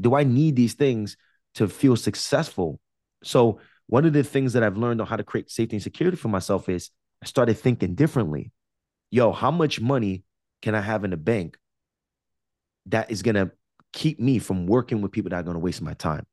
Do 0.00 0.14
I 0.14 0.24
need 0.24 0.56
these 0.56 0.74
things 0.74 1.16
to 1.54 1.68
feel 1.68 1.96
successful? 1.96 2.80
So 3.22 3.60
one 3.86 4.04
of 4.04 4.12
the 4.12 4.24
things 4.24 4.52
that 4.52 4.62
I've 4.62 4.76
learned 4.76 5.00
on 5.00 5.06
how 5.06 5.16
to 5.16 5.24
create 5.24 5.50
safety 5.50 5.76
and 5.76 5.82
security 5.82 6.16
for 6.16 6.28
myself 6.28 6.68
is 6.68 6.90
I 7.22 7.26
started 7.26 7.54
thinking 7.54 7.94
differently. 7.94 8.52
Yo, 9.10 9.32
how 9.32 9.50
much 9.50 9.80
money 9.80 10.24
can 10.62 10.74
I 10.74 10.80
have 10.80 11.04
in 11.04 11.10
the 11.10 11.16
bank 11.16 11.56
that 12.86 13.10
is 13.10 13.22
gonna 13.22 13.50
keep 13.92 14.20
me 14.20 14.38
from 14.38 14.66
working 14.66 15.00
with 15.00 15.12
people 15.12 15.30
that 15.30 15.36
are 15.36 15.42
gonna 15.42 15.58
waste 15.58 15.82
my 15.82 15.94
time? 15.94 16.26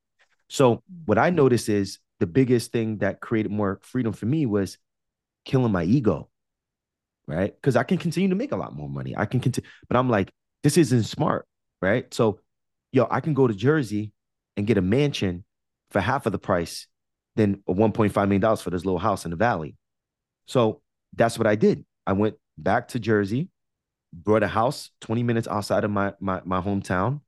So 0.50 0.84
what 1.06 1.18
I 1.18 1.30
mm-hmm. 1.30 1.38
noticed 1.38 1.70
is 1.70 2.00
the 2.24 2.28
biggest 2.28 2.72
thing 2.72 3.00
that 3.00 3.20
created 3.20 3.52
more 3.52 3.82
freedom 3.84 4.14
for 4.14 4.26
me 4.26 4.46
was 4.46 4.78
killing 5.44 5.74
my 5.74 5.84
ego, 5.84 6.30
right? 7.28 7.54
Because 7.54 7.76
I 7.76 7.84
can 7.84 7.98
continue 7.98 8.30
to 8.30 8.36
make 8.36 8.54
a 8.54 8.56
lot 8.56 8.74
more 8.74 8.88
money. 8.88 9.14
I 9.18 9.26
can 9.26 9.42
continue, 9.42 9.70
but 9.90 9.98
I'm 9.98 10.10
like, 10.10 10.32
this 10.64 10.78
isn't 10.78 11.04
smart, 11.04 11.46
right? 11.82 12.14
So, 12.14 12.40
yo, 12.94 13.10
I 13.12 13.20
can 13.20 13.34
go 13.34 13.46
to 13.46 13.54
Jersey 13.54 14.14
and 14.56 14.66
get 14.66 14.78
a 14.78 14.82
mansion 14.82 15.44
for 15.92 16.00
half 16.00 16.26
of 16.26 16.32
the 16.32 16.40
price 16.40 16.88
than 17.36 17.58
$1.5 17.68 18.28
million 18.30 18.56
for 18.56 18.70
this 18.70 18.86
little 18.86 19.00
house 19.00 19.26
in 19.26 19.32
the 19.32 19.36
valley. 19.36 19.76
So 20.48 20.80
that's 21.14 21.38
what 21.38 21.46
I 21.46 21.56
did. 21.56 21.84
I 22.08 22.14
went 22.14 22.36
back 22.58 22.88
to 22.90 23.02
Jersey, 23.02 23.50
brought 24.14 24.44
a 24.44 24.48
house 24.48 24.92
20 25.02 25.24
minutes 25.24 25.50
outside 25.50 25.84
of 25.84 25.92
my, 25.92 26.14
my, 26.22 26.40
my 26.46 26.62
hometown, 26.62 27.20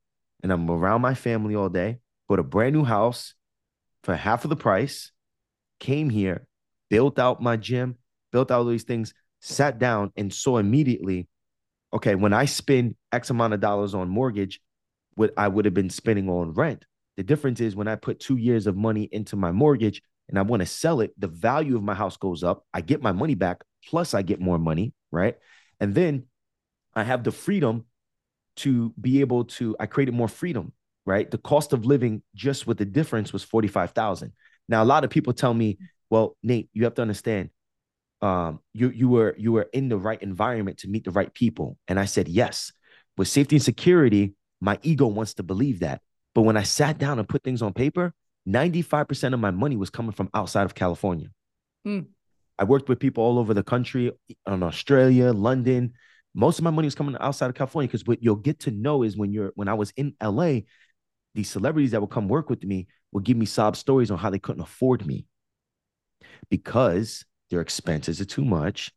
and 0.42 0.50
I'm 0.50 0.70
around 0.70 1.02
my 1.02 1.12
family 1.12 1.54
all 1.54 1.68
day, 1.68 1.98
bought 2.30 2.38
a 2.38 2.42
brand 2.42 2.74
new 2.74 2.84
house 2.84 3.34
for 4.06 4.14
half 4.14 4.44
of 4.44 4.50
the 4.50 4.56
price, 4.56 5.10
came 5.80 6.08
here, 6.08 6.46
built 6.88 7.18
out 7.18 7.42
my 7.42 7.56
gym, 7.56 7.96
built 8.30 8.52
out 8.52 8.58
all 8.58 8.64
these 8.64 8.84
things, 8.84 9.12
sat 9.40 9.80
down 9.80 10.12
and 10.16 10.32
saw 10.32 10.58
immediately, 10.58 11.26
okay, 11.92 12.14
when 12.14 12.32
I 12.32 12.44
spend 12.44 12.94
X 13.10 13.30
amount 13.30 13.54
of 13.54 13.60
dollars 13.60 13.96
on 13.96 14.08
mortgage, 14.08 14.60
what 15.16 15.32
I 15.36 15.48
would 15.48 15.64
have 15.64 15.74
been 15.74 15.90
spending 15.90 16.28
on 16.28 16.52
rent. 16.52 16.84
The 17.16 17.24
difference 17.24 17.60
is 17.60 17.74
when 17.74 17.88
I 17.88 17.96
put 17.96 18.20
two 18.20 18.36
years 18.36 18.68
of 18.68 18.76
money 18.76 19.08
into 19.10 19.34
my 19.34 19.50
mortgage 19.50 20.00
and 20.28 20.38
I 20.38 20.42
want 20.42 20.60
to 20.60 20.66
sell 20.66 21.00
it, 21.00 21.12
the 21.18 21.26
value 21.26 21.74
of 21.74 21.82
my 21.82 21.94
house 21.94 22.16
goes 22.16 22.44
up. 22.44 22.64
I 22.72 22.82
get 22.82 23.02
my 23.02 23.10
money 23.10 23.34
back, 23.34 23.64
plus 23.88 24.14
I 24.14 24.22
get 24.22 24.40
more 24.40 24.58
money, 24.58 24.92
right? 25.10 25.34
And 25.80 25.96
then 25.96 26.26
I 26.94 27.02
have 27.02 27.24
the 27.24 27.32
freedom 27.32 27.86
to 28.58 28.94
be 29.00 29.20
able 29.20 29.46
to, 29.46 29.74
I 29.80 29.86
created 29.86 30.14
more 30.14 30.28
freedom, 30.28 30.72
right? 31.06 31.30
The 31.30 31.38
cost 31.38 31.72
of 31.72 31.86
living 31.86 32.22
just 32.34 32.66
with 32.66 32.78
the 32.78 32.84
difference 32.84 33.32
was 33.32 33.42
45,000. 33.44 34.32
Now, 34.68 34.82
a 34.82 34.84
lot 34.84 35.04
of 35.04 35.10
people 35.10 35.32
tell 35.32 35.54
me, 35.54 35.78
well, 36.10 36.36
Nate, 36.42 36.68
you 36.74 36.84
have 36.84 36.94
to 36.94 37.02
understand, 37.02 37.50
um, 38.20 38.60
you, 38.74 38.90
you 38.90 39.08
were, 39.08 39.34
you 39.38 39.52
were 39.52 39.68
in 39.72 39.88
the 39.88 39.96
right 39.96 40.20
environment 40.20 40.78
to 40.78 40.88
meet 40.88 41.04
the 41.04 41.10
right 41.12 41.32
people. 41.32 41.78
And 41.86 41.98
I 41.98 42.04
said, 42.06 42.28
yes, 42.28 42.72
with 43.16 43.28
safety 43.28 43.56
and 43.56 43.62
security, 43.62 44.34
my 44.60 44.78
ego 44.82 45.06
wants 45.06 45.34
to 45.34 45.42
believe 45.42 45.80
that. 45.80 46.02
But 46.34 46.42
when 46.42 46.56
I 46.56 46.64
sat 46.64 46.98
down 46.98 47.18
and 47.18 47.28
put 47.28 47.42
things 47.42 47.62
on 47.62 47.72
paper, 47.72 48.12
95% 48.48 49.34
of 49.34 49.40
my 49.40 49.50
money 49.50 49.76
was 49.76 49.90
coming 49.90 50.12
from 50.12 50.30
outside 50.34 50.64
of 50.64 50.74
California. 50.74 51.28
Mm. 51.86 52.06
I 52.58 52.64
worked 52.64 52.88
with 52.88 53.00
people 53.00 53.22
all 53.24 53.38
over 53.38 53.54
the 53.54 53.62
country, 53.62 54.12
in 54.46 54.62
Australia, 54.62 55.32
London. 55.32 55.92
Most 56.34 56.58
of 56.58 56.64
my 56.64 56.70
money 56.70 56.86
was 56.86 56.94
coming 56.94 57.16
outside 57.20 57.48
of 57.48 57.54
California 57.54 57.88
because 57.88 58.06
what 58.06 58.22
you'll 58.22 58.36
get 58.36 58.60
to 58.60 58.70
know 58.70 59.02
is 59.02 59.16
when 59.16 59.32
you're 59.32 59.52
when 59.56 59.68
I 59.68 59.74
was 59.74 59.92
in 59.96 60.14
LA, 60.22 60.60
these 61.36 61.50
celebrities 61.50 61.92
that 61.92 62.00
would 62.00 62.10
come 62.10 62.28
work 62.28 62.50
with 62.50 62.64
me 62.64 62.88
would 63.12 63.24
give 63.24 63.36
me 63.36 63.46
sob 63.46 63.76
stories 63.76 64.10
on 64.10 64.18
how 64.18 64.30
they 64.30 64.38
couldn't 64.38 64.62
afford 64.62 65.06
me 65.06 65.26
because 66.50 67.24
their 67.50 67.60
expenses 67.60 68.20
are 68.20 68.24
too 68.24 68.44
much 68.44 68.92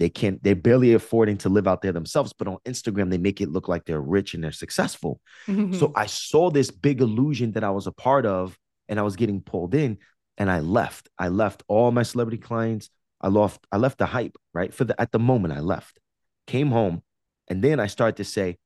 they 0.00 0.08
can't, 0.08 0.42
they're 0.42 0.56
barely 0.56 0.94
affording 0.94 1.36
to 1.36 1.50
live 1.50 1.68
out 1.68 1.82
there 1.82 1.92
themselves. 1.92 2.32
But 2.32 2.48
on 2.48 2.56
Instagram, 2.64 3.10
they 3.10 3.18
make 3.18 3.42
it 3.42 3.50
look 3.50 3.68
like 3.68 3.84
they're 3.84 4.00
rich 4.00 4.32
and 4.32 4.42
they're 4.42 4.50
successful. 4.50 5.20
Mm-hmm. 5.46 5.74
So 5.74 5.92
I 5.94 6.06
saw 6.06 6.50
this 6.50 6.70
big 6.70 7.02
illusion 7.02 7.52
that 7.52 7.64
I 7.64 7.70
was 7.70 7.86
a 7.86 7.92
part 7.92 8.24
of 8.24 8.58
and 8.88 8.98
I 8.98 9.02
was 9.02 9.16
getting 9.16 9.42
pulled 9.42 9.74
in 9.74 9.98
and 10.38 10.50
I 10.50 10.60
left. 10.60 11.10
I 11.18 11.28
left 11.28 11.62
all 11.68 11.92
my 11.92 12.02
celebrity 12.02 12.38
clients. 12.38 12.88
I 13.20 13.28
left, 13.28 13.66
I 13.70 13.76
left 13.76 13.98
the 13.98 14.06
hype, 14.06 14.38
right? 14.54 14.72
For 14.72 14.84
the 14.84 14.98
at 14.98 15.12
the 15.12 15.18
moment 15.18 15.52
I 15.52 15.60
left, 15.60 16.00
came 16.46 16.70
home, 16.70 17.02
and 17.48 17.62
then 17.62 17.78
I 17.78 17.86
started 17.86 18.16
to 18.16 18.24
say, 18.24 18.56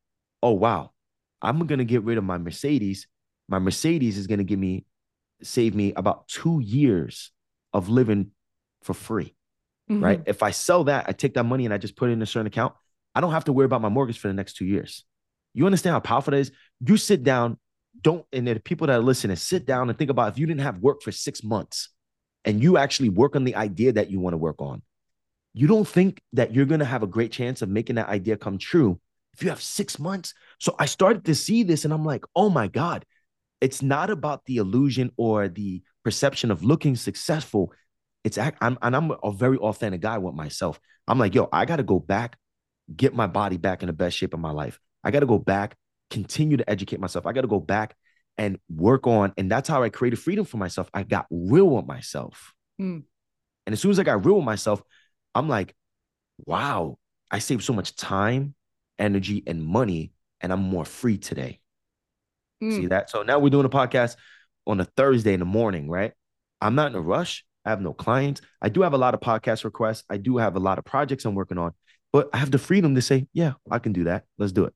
Oh 0.41 0.53
wow, 0.53 0.93
I'm 1.43 1.67
gonna 1.67 1.85
get 1.85 2.05
rid 2.05 2.17
of 2.17 2.23
my 2.23 2.39
Mercedes. 2.39 3.09
My 3.49 3.59
Mercedes 3.59 4.19
is 4.19 4.27
gonna 4.27 4.45
give 4.45 4.59
me 4.59 4.87
save 5.43 5.75
me 5.75 5.93
about 5.95 6.29
two 6.29 6.61
years 6.61 7.33
of 7.73 7.89
living 7.89 8.31
for 8.83 8.95
free 8.95 9.35
mm-hmm. 9.91 10.03
right? 10.03 10.23
If 10.27 10.43
I 10.43 10.51
sell 10.51 10.85
that, 10.85 11.07
I 11.09 11.13
take 11.13 11.35
that 11.35 11.45
money 11.45 11.65
and 11.65 11.75
I 11.75 11.79
just 11.79 11.97
put 11.97 12.11
it 12.11 12.13
in 12.13 12.23
a 12.23 12.27
certain 12.27 12.47
account. 12.47 12.75
I 13.15 13.21
don't 13.21 13.33
have 13.33 13.45
to 13.45 13.53
worry 13.53 13.67
about 13.67 13.83
my 13.83 13.89
mortgage 13.89 14.19
for 14.19 14.29
the 14.29 14.35
next 14.35 14.55
two 14.55 14.65
years. 14.65 15.05
You 15.53 15.67
understand 15.67 15.93
how 15.93 16.01
powerful 16.01 16.33
that 16.33 16.39
is? 16.39 16.53
You 16.81 16.97
sit 16.97 17.23
down, 17.23 17.59
don't, 18.01 18.25
and 18.33 18.47
the 18.47 18.59
people 18.59 18.89
that 18.89 18.95
are 18.95 19.03
listening, 19.03 19.37
sit 19.37 19.67
down 19.67 19.89
and 19.89 19.97
think 19.97 20.11
about 20.11 20.33
if 20.33 20.39
you 20.39 20.47
didn't 20.47 20.63
have 20.63 20.79
work 20.79 21.03
for 21.03 21.13
six 21.13 21.45
months 21.45 21.91
and 22.45 22.63
you 22.63 22.77
actually 22.77 23.09
work 23.09 23.37
on 23.37 23.45
the 23.45 23.55
idea 23.55 23.93
that 23.93 24.11
you 24.11 24.19
want 24.19 24.35
to 24.35 24.39
work 24.39 24.61
on, 24.61 24.83
you 25.53 25.69
don't 25.69 25.87
think 25.87 26.21
that 26.33 26.53
you're 26.53 26.65
going 26.65 26.81
to 26.81 26.87
have 26.87 27.05
a 27.05 27.09
great 27.09 27.31
chance 27.31 27.63
of 27.63 27.69
making 27.69 27.97
that 27.97 28.09
idea 28.09 28.37
come 28.37 28.59
true 28.59 29.01
if 29.33 29.43
you 29.43 29.49
have 29.49 29.63
six 29.63 29.99
months. 30.01 30.35
So 30.59 30.75
I 30.79 30.87
started 30.87 31.25
to 31.27 31.35
see 31.37 31.63
this 31.63 31.85
and 31.85 31.95
I'm 31.95 32.05
like, 32.05 32.25
oh 32.35 32.51
my 32.51 32.67
God, 32.67 33.05
it's 33.61 33.83
not 33.83 34.11
about 34.11 34.45
the 34.45 34.59
illusion 34.59 35.11
or 35.17 35.49
the 35.49 35.83
perception 36.05 36.51
of 36.51 36.63
looking 36.63 36.97
successful. 36.97 37.73
It's 38.25 38.39
I'm 38.39 38.79
and 38.81 38.97
I'm 38.97 39.13
a 39.23 39.33
very 39.33 39.59
authentic 39.59 40.01
guy 40.01 40.19
with 40.19 40.35
myself. 40.35 40.81
I'm 41.07 41.19
like, 41.19 41.35
yo, 41.35 41.49
I 41.53 41.65
got 41.65 41.77
to 41.77 41.83
go 41.83 41.99
back, 41.99 42.37
get 42.95 43.15
my 43.15 43.27
body 43.27 43.57
back 43.57 43.83
in 43.83 43.89
the 43.89 43.93
best 43.93 44.17
shape 44.17 44.35
of 44.35 44.41
my 44.41 44.51
life. 44.51 44.79
I 45.03 45.11
got 45.11 45.21
to 45.21 45.27
go 45.27 45.39
back, 45.39 45.77
continue 46.11 46.57
to 46.57 46.69
educate 46.69 47.01
myself. 47.01 47.27
I 47.27 47.33
got 47.33 47.43
to 47.43 47.49
go 47.49 47.61
back 47.61 47.95
and 48.39 48.59
work 48.69 49.07
on. 49.07 49.33
And 49.37 49.51
that's 49.51 49.69
how 49.69 49.83
I 49.83 49.91
created 49.91 50.19
freedom 50.19 50.45
for 50.45 50.57
myself. 50.57 50.89
I 50.95 51.03
got 51.03 51.27
real 51.31 51.69
with 51.69 51.87
myself. 51.87 52.55
Mm. 52.81 53.05
And 53.67 53.73
as 53.73 53.81
soon 53.81 53.91
as 53.91 53.99
I 53.99 54.03
got 54.03 54.25
real 54.25 54.37
with 54.37 54.45
myself, 54.45 54.83
I'm 55.35 55.49
like, 55.49 55.75
wow, 56.47 56.99
I 57.31 57.39
saved 57.39 57.65
so 57.65 57.73
much 57.73 57.97
time, 57.97 58.55
energy, 58.99 59.43
and 59.47 59.63
money, 59.63 60.13
and 60.41 60.53
I'm 60.53 60.61
more 60.61 60.85
free 60.85 61.19
today. 61.19 61.61
Mm. 62.65 62.77
See 62.77 62.87
that? 62.87 63.11
So 63.11 63.23
now 63.23 63.39
we're 63.39 63.51
doing 63.51 63.67
a 63.67 63.71
podcast 63.71 64.17
on 64.67 64.81
a 64.81 64.85
Thursday 64.85 65.35
in 65.35 65.41
the 65.41 65.47
morning, 65.47 65.89
right? 65.89 66.13
I'm 66.61 66.75
not 66.75 66.91
in 66.91 66.97
a 66.97 67.01
rush. 67.01 67.45
I 67.65 67.71
have 67.71 67.81
no 67.81 67.93
clients. 67.93 68.41
I 68.61 68.69
do 68.69 68.83
have 68.83 68.93
a 68.93 68.99
lot 68.99 69.15
of 69.15 69.21
podcast 69.21 69.65
requests. 69.65 70.05
I 70.09 70.17
do 70.17 70.37
have 70.39 70.57
a 70.57 70.61
lot 70.61 70.79
of 70.79 70.85
projects 70.85 71.25
I'm 71.25 71.35
working 71.35 71.59
on, 71.59 71.73
but 72.13 72.29
I 72.33 72.39
have 72.39 72.51
the 72.51 72.59
freedom 72.59 72.95
to 72.95 73.03
say, 73.03 73.27
yeah, 73.33 73.55
I 73.71 73.79
can 73.79 73.93
do 73.93 74.05
that. 74.05 74.25
Let's 74.39 74.53
do 74.53 74.65
it. 74.65 74.75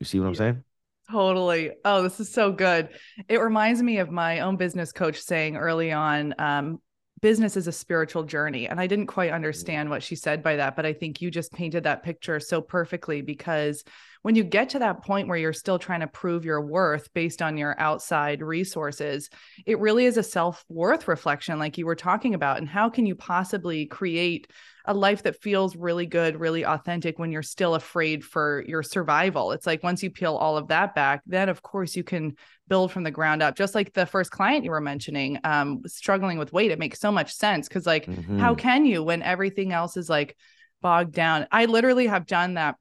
You 0.00 0.06
see 0.06 0.20
what 0.20 0.26
I'm 0.26 0.34
saying? 0.34 0.64
Totally. 1.10 1.72
Oh, 1.84 2.02
this 2.02 2.20
is 2.20 2.32
so 2.32 2.52
good. 2.52 2.88
It 3.28 3.38
reminds 3.38 3.82
me 3.82 3.98
of 3.98 4.10
my 4.10 4.40
own 4.40 4.56
business 4.56 4.92
coach 4.92 5.20
saying 5.20 5.56
early 5.56 5.92
on, 5.92 6.34
um, 6.38 6.80
business 7.22 7.56
is 7.56 7.68
a 7.68 7.72
spiritual 7.72 8.24
journey. 8.24 8.68
And 8.68 8.78
I 8.78 8.86
didn't 8.86 9.06
quite 9.06 9.28
mm-hmm. 9.28 9.36
understand 9.36 9.88
what 9.88 10.02
she 10.02 10.16
said 10.16 10.42
by 10.42 10.56
that, 10.56 10.76
but 10.76 10.84
I 10.84 10.92
think 10.92 11.22
you 11.22 11.30
just 11.30 11.52
painted 11.52 11.84
that 11.84 12.02
picture 12.02 12.38
so 12.40 12.60
perfectly 12.60 13.22
because 13.22 13.84
when 14.22 14.34
you 14.34 14.44
get 14.44 14.70
to 14.70 14.80
that 14.80 15.02
point 15.02 15.28
where 15.28 15.38
you're 15.38 15.52
still 15.52 15.78
trying 15.78 16.00
to 16.00 16.06
prove 16.06 16.44
your 16.44 16.60
worth 16.60 17.12
based 17.14 17.40
on 17.40 17.56
your 17.56 17.78
outside 17.78 18.42
resources, 18.42 19.30
it 19.64 19.78
really 19.78 20.04
is 20.04 20.16
a 20.16 20.22
self 20.22 20.64
worth 20.68 21.08
reflection, 21.08 21.58
like 21.58 21.78
you 21.78 21.86
were 21.86 21.96
talking 21.96 22.34
about. 22.34 22.58
And 22.58 22.68
how 22.68 22.90
can 22.90 23.06
you 23.06 23.14
possibly 23.14 23.86
create 23.86 24.48
a 24.84 24.94
life 24.94 25.22
that 25.22 25.40
feels 25.40 25.76
really 25.76 26.06
good, 26.06 26.38
really 26.38 26.64
authentic 26.64 27.18
when 27.18 27.30
you're 27.30 27.42
still 27.42 27.74
afraid 27.74 28.24
for 28.24 28.64
your 28.66 28.82
survival. 28.82 29.52
It's 29.52 29.66
like 29.66 29.82
once 29.82 30.02
you 30.02 30.10
peel 30.10 30.36
all 30.36 30.56
of 30.56 30.68
that 30.68 30.94
back, 30.94 31.22
then 31.26 31.48
of 31.48 31.62
course 31.62 31.94
you 31.96 32.04
can 32.04 32.36
build 32.68 32.90
from 32.90 33.04
the 33.04 33.10
ground 33.10 33.42
up. 33.42 33.56
Just 33.56 33.74
like 33.74 33.92
the 33.92 34.06
first 34.06 34.30
client 34.30 34.64
you 34.64 34.70
were 34.70 34.80
mentioning, 34.80 35.38
um, 35.44 35.82
struggling 35.86 36.38
with 36.38 36.52
weight, 36.52 36.70
it 36.70 36.78
makes 36.78 37.00
so 37.00 37.12
much 37.12 37.34
sense 37.34 37.68
because 37.68 37.86
like 37.86 38.06
mm-hmm. 38.06 38.38
how 38.38 38.54
can 38.54 38.84
you 38.84 39.02
when 39.02 39.22
everything 39.22 39.72
else 39.72 39.96
is 39.96 40.08
like 40.08 40.36
bogged 40.80 41.14
down? 41.14 41.46
I 41.52 41.66
literally 41.66 42.06
have 42.06 42.26
done 42.26 42.54
that 42.54 42.76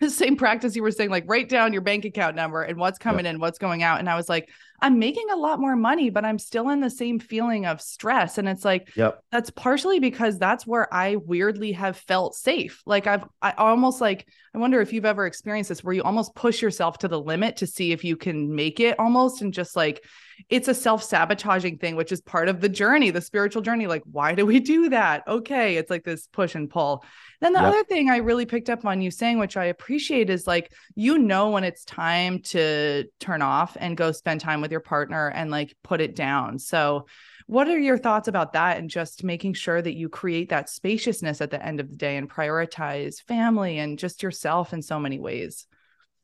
the 0.00 0.10
same 0.10 0.36
practice 0.36 0.76
you 0.76 0.82
were 0.82 0.90
saying, 0.90 1.10
like 1.10 1.24
write 1.26 1.48
down 1.48 1.72
your 1.72 1.82
bank 1.82 2.04
account 2.04 2.36
number 2.36 2.62
and 2.62 2.78
what's 2.78 2.98
coming 2.98 3.24
yep. 3.24 3.34
in, 3.34 3.40
what's 3.40 3.58
going 3.58 3.82
out. 3.82 3.98
And 3.98 4.08
I 4.08 4.16
was 4.16 4.28
like, 4.28 4.48
I'm 4.80 4.98
making 4.98 5.26
a 5.30 5.36
lot 5.36 5.58
more 5.58 5.74
money, 5.74 6.08
but 6.08 6.24
I'm 6.24 6.38
still 6.38 6.68
in 6.68 6.80
the 6.80 6.90
same 6.90 7.18
feeling 7.18 7.66
of 7.66 7.80
stress. 7.80 8.38
And 8.38 8.48
it's 8.48 8.64
like, 8.64 8.94
yep. 8.96 9.22
that's 9.32 9.50
partially 9.50 9.98
because 9.98 10.38
that's 10.38 10.66
where 10.66 10.92
I 10.94 11.16
weirdly 11.16 11.72
have 11.72 11.96
felt 11.96 12.36
safe. 12.36 12.82
Like 12.86 13.06
I've 13.06 13.24
I 13.42 13.52
almost 13.52 14.00
like, 14.00 14.28
I 14.54 14.58
wonder 14.58 14.80
if 14.80 14.92
you've 14.92 15.04
ever 15.04 15.26
experienced 15.26 15.68
this 15.68 15.82
where 15.82 15.94
you 15.94 16.02
almost 16.02 16.34
push 16.34 16.62
yourself 16.62 16.98
to 16.98 17.08
the 17.08 17.20
limit 17.20 17.56
to 17.58 17.66
see 17.66 17.92
if 17.92 18.04
you 18.04 18.16
can 18.16 18.54
make 18.54 18.78
it 18.78 18.98
almost 18.98 19.42
and 19.42 19.52
just 19.52 19.74
like 19.74 20.04
it's 20.48 20.68
a 20.68 20.74
self-sabotaging 20.74 21.78
thing, 21.78 21.96
which 21.96 22.12
is 22.12 22.20
part 22.20 22.48
of 22.48 22.60
the 22.60 22.68
journey, 22.68 23.10
the 23.10 23.20
spiritual 23.20 23.60
journey. 23.60 23.88
Like, 23.88 24.02
why 24.10 24.34
do 24.34 24.46
we 24.46 24.60
do 24.60 24.88
that? 24.90 25.24
Okay. 25.26 25.76
It's 25.76 25.90
like 25.90 26.04
this 26.04 26.28
push 26.28 26.54
and 26.54 26.70
pull. 26.70 27.04
Then 27.40 27.52
the 27.52 27.60
yep. 27.60 27.68
other 27.68 27.84
thing 27.84 28.10
I 28.10 28.18
really 28.18 28.46
picked 28.46 28.70
up 28.70 28.84
on 28.84 29.00
you 29.00 29.10
saying, 29.10 29.38
which 29.38 29.56
I 29.56 29.66
appreciate, 29.66 30.28
is 30.30 30.46
like 30.46 30.72
you 30.94 31.18
know 31.18 31.50
when 31.50 31.64
it's 31.64 31.84
time 31.84 32.40
to 32.42 33.04
turn 33.20 33.42
off 33.42 33.76
and 33.78 33.96
go 33.96 34.10
spend 34.10 34.40
time 34.40 34.60
with 34.60 34.67
your 34.70 34.80
partner 34.80 35.28
and 35.28 35.50
like 35.50 35.74
put 35.82 36.00
it 36.00 36.16
down. 36.16 36.58
So 36.58 37.06
what 37.46 37.68
are 37.68 37.78
your 37.78 37.98
thoughts 37.98 38.28
about 38.28 38.52
that 38.52 38.76
and 38.76 38.90
just 38.90 39.24
making 39.24 39.54
sure 39.54 39.80
that 39.80 39.96
you 39.96 40.08
create 40.08 40.50
that 40.50 40.68
spaciousness 40.68 41.40
at 41.40 41.50
the 41.50 41.64
end 41.64 41.80
of 41.80 41.88
the 41.88 41.96
day 41.96 42.16
and 42.16 42.28
prioritize 42.28 43.22
family 43.22 43.78
and 43.78 43.98
just 43.98 44.22
yourself 44.22 44.72
in 44.72 44.82
so 44.82 45.00
many 45.00 45.18
ways? 45.18 45.66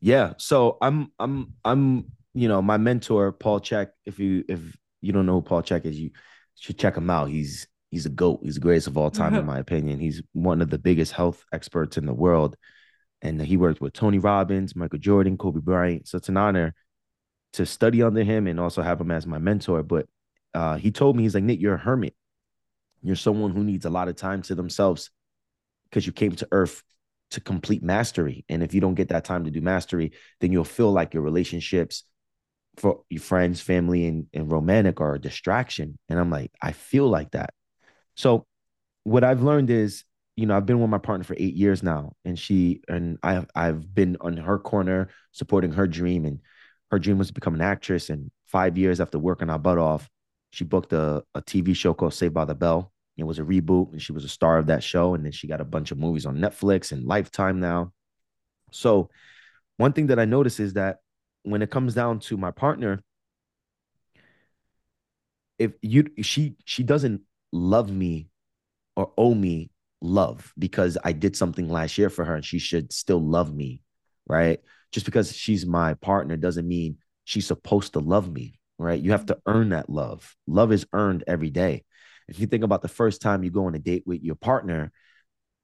Yeah. 0.01 0.33
So 0.37 0.77
I'm 0.81 1.11
I'm 1.19 1.53
I'm 1.63 2.11
you 2.33 2.47
know 2.47 2.61
my 2.61 2.77
mentor 2.77 3.31
Paul 3.31 3.59
Chek, 3.59 3.87
If 4.05 4.19
you 4.19 4.45
if 4.47 4.59
you 5.01 5.13
don't 5.13 5.25
know 5.25 5.33
who 5.33 5.41
Paul 5.41 5.63
Chek 5.63 5.85
is, 5.85 5.99
you 5.99 6.11
should 6.55 6.77
check 6.77 6.95
him 6.95 7.09
out. 7.09 7.29
He's 7.29 7.67
he's 7.89 8.05
a 8.05 8.09
goat. 8.09 8.41
He's 8.43 8.55
the 8.55 8.61
greatest 8.61 8.87
of 8.87 8.97
all 8.97 9.09
time, 9.09 9.33
in 9.33 9.45
my 9.53 9.59
opinion. 9.59 9.99
He's 9.99 10.21
one 10.33 10.61
of 10.61 10.69
the 10.69 10.77
biggest 10.77 11.11
health 11.11 11.43
experts 11.51 11.97
in 11.97 12.05
the 12.05 12.13
world. 12.13 12.55
And 13.21 13.41
he 13.41 13.57
worked 13.57 13.81
with 13.81 13.93
Tony 13.93 14.19
Robbins, 14.19 14.75
Michael 14.75 14.99
Jordan, 14.99 15.37
Kobe 15.37 15.61
Bryant. 15.61 16.07
So 16.07 16.17
it's 16.17 16.29
an 16.29 16.37
honor 16.37 16.75
to 17.55 17.65
study 17.65 18.01
under 18.03 18.23
him 18.23 18.47
and 18.47 18.59
also 18.59 18.81
have 18.81 19.01
him 19.01 19.11
as 19.11 19.27
my 19.27 19.37
mentor. 19.37 19.83
But 19.83 20.07
uh, 20.53 20.77
he 20.77 20.91
told 20.91 21.15
me, 21.15 21.23
he's 21.23 21.35
like, 21.35 21.43
Nick, 21.43 21.59
you're 21.59 21.75
a 21.75 21.79
hermit. 21.79 22.15
You're 23.01 23.15
someone 23.15 23.51
who 23.51 23.63
needs 23.63 23.85
a 23.85 23.89
lot 23.89 24.07
of 24.07 24.15
time 24.15 24.41
to 24.43 24.55
themselves 24.55 25.11
because 25.89 26.05
you 26.05 26.13
came 26.13 26.35
to 26.35 26.47
earth 26.51 26.83
to 27.31 27.41
complete 27.41 27.83
mastery. 27.83 28.45
And 28.49 28.63
if 28.63 28.73
you 28.73 28.81
don't 28.81 28.95
get 28.95 29.09
that 29.09 29.25
time 29.25 29.45
to 29.45 29.51
do 29.51 29.61
mastery, 29.61 30.13
then 30.39 30.51
you'll 30.51 30.63
feel 30.63 30.91
like 30.91 31.13
your 31.13 31.23
relationships 31.23 32.03
for 32.77 33.01
your 33.09 33.21
friends, 33.21 33.61
family, 33.61 34.05
and, 34.05 34.27
and 34.33 34.51
romantic 34.51 34.99
are 34.99 35.15
a 35.15 35.21
distraction. 35.21 35.97
And 36.09 36.19
I'm 36.19 36.29
like, 36.29 36.51
I 36.61 36.71
feel 36.71 37.07
like 37.07 37.31
that. 37.31 37.53
So 38.15 38.45
what 39.03 39.23
I've 39.23 39.43
learned 39.43 39.69
is, 39.69 40.03
you 40.35 40.45
know, 40.45 40.57
I've 40.57 40.65
been 40.65 40.81
with 40.81 40.89
my 40.89 40.97
partner 40.97 41.23
for 41.23 41.35
eight 41.37 41.55
years 41.55 41.81
now, 41.81 42.13
and 42.25 42.37
she 42.37 42.81
and 42.89 43.17
I 43.23 43.45
I've 43.55 43.93
been 43.93 44.17
on 44.19 44.35
her 44.35 44.59
corner 44.59 45.07
supporting 45.31 45.71
her 45.73 45.87
dream, 45.87 46.25
and 46.25 46.39
her 46.91 46.99
dream 46.99 47.17
was 47.17 47.27
to 47.27 47.33
become 47.33 47.55
an 47.55 47.61
actress. 47.61 48.09
And 48.09 48.31
five 48.45 48.77
years 48.77 48.99
after 48.99 49.19
working 49.19 49.49
our 49.49 49.59
butt 49.59 49.77
off, 49.77 50.09
she 50.51 50.63
booked 50.63 50.93
a, 50.93 51.23
a 51.33 51.41
TV 51.41 51.75
show 51.75 51.93
called 51.93 52.13
Saved 52.13 52.33
by 52.33 52.45
the 52.45 52.55
Bell. 52.55 52.91
It 53.17 53.23
was 53.23 53.39
a 53.39 53.43
reboot, 53.43 53.91
and 53.91 54.01
she 54.01 54.11
was 54.11 54.25
a 54.25 54.29
star 54.29 54.57
of 54.57 54.67
that 54.67 54.83
show. 54.83 55.13
And 55.15 55.23
then 55.23 55.31
she 55.31 55.47
got 55.47 55.61
a 55.61 55.65
bunch 55.65 55.91
of 55.91 55.97
movies 55.97 56.25
on 56.25 56.37
Netflix 56.37 56.91
and 56.91 57.05
Lifetime 57.05 57.59
now. 57.59 57.93
So, 58.71 59.09
one 59.77 59.93
thing 59.93 60.07
that 60.07 60.19
I 60.19 60.25
notice 60.25 60.59
is 60.59 60.73
that 60.73 60.97
when 61.43 61.61
it 61.61 61.69
comes 61.69 61.93
down 61.93 62.19
to 62.21 62.37
my 62.37 62.51
partner, 62.51 63.01
if 65.57 65.73
you 65.81 66.09
she 66.21 66.55
she 66.65 66.83
doesn't 66.83 67.21
love 67.51 67.91
me 67.91 68.29
or 68.95 69.11
owe 69.17 69.33
me 69.33 69.69
love 70.01 70.53
because 70.57 70.97
I 71.03 71.13
did 71.13 71.35
something 71.35 71.69
last 71.69 71.97
year 71.97 72.09
for 72.09 72.25
her 72.25 72.35
and 72.35 72.45
she 72.45 72.59
should 72.59 72.91
still 72.91 73.21
love 73.21 73.53
me, 73.53 73.81
right? 74.27 74.59
Just 74.91 75.05
because 75.05 75.35
she's 75.35 75.65
my 75.65 75.93
partner 75.95 76.37
doesn't 76.37 76.67
mean 76.67 76.97
she's 77.23 77.47
supposed 77.47 77.93
to 77.93 77.99
love 77.99 78.31
me, 78.31 78.59
right? 78.77 78.99
You 78.99 79.11
have 79.11 79.25
to 79.27 79.37
earn 79.45 79.69
that 79.69 79.89
love. 79.89 80.35
Love 80.47 80.71
is 80.71 80.85
earned 80.93 81.23
every 81.27 81.49
day. 81.49 81.83
If 82.27 82.39
you 82.39 82.47
think 82.47 82.63
about 82.63 82.81
the 82.81 82.87
first 82.87 83.21
time 83.21 83.43
you 83.43 83.51
go 83.51 83.65
on 83.65 83.75
a 83.75 83.79
date 83.79 84.03
with 84.05 84.21
your 84.23 84.35
partner, 84.35 84.91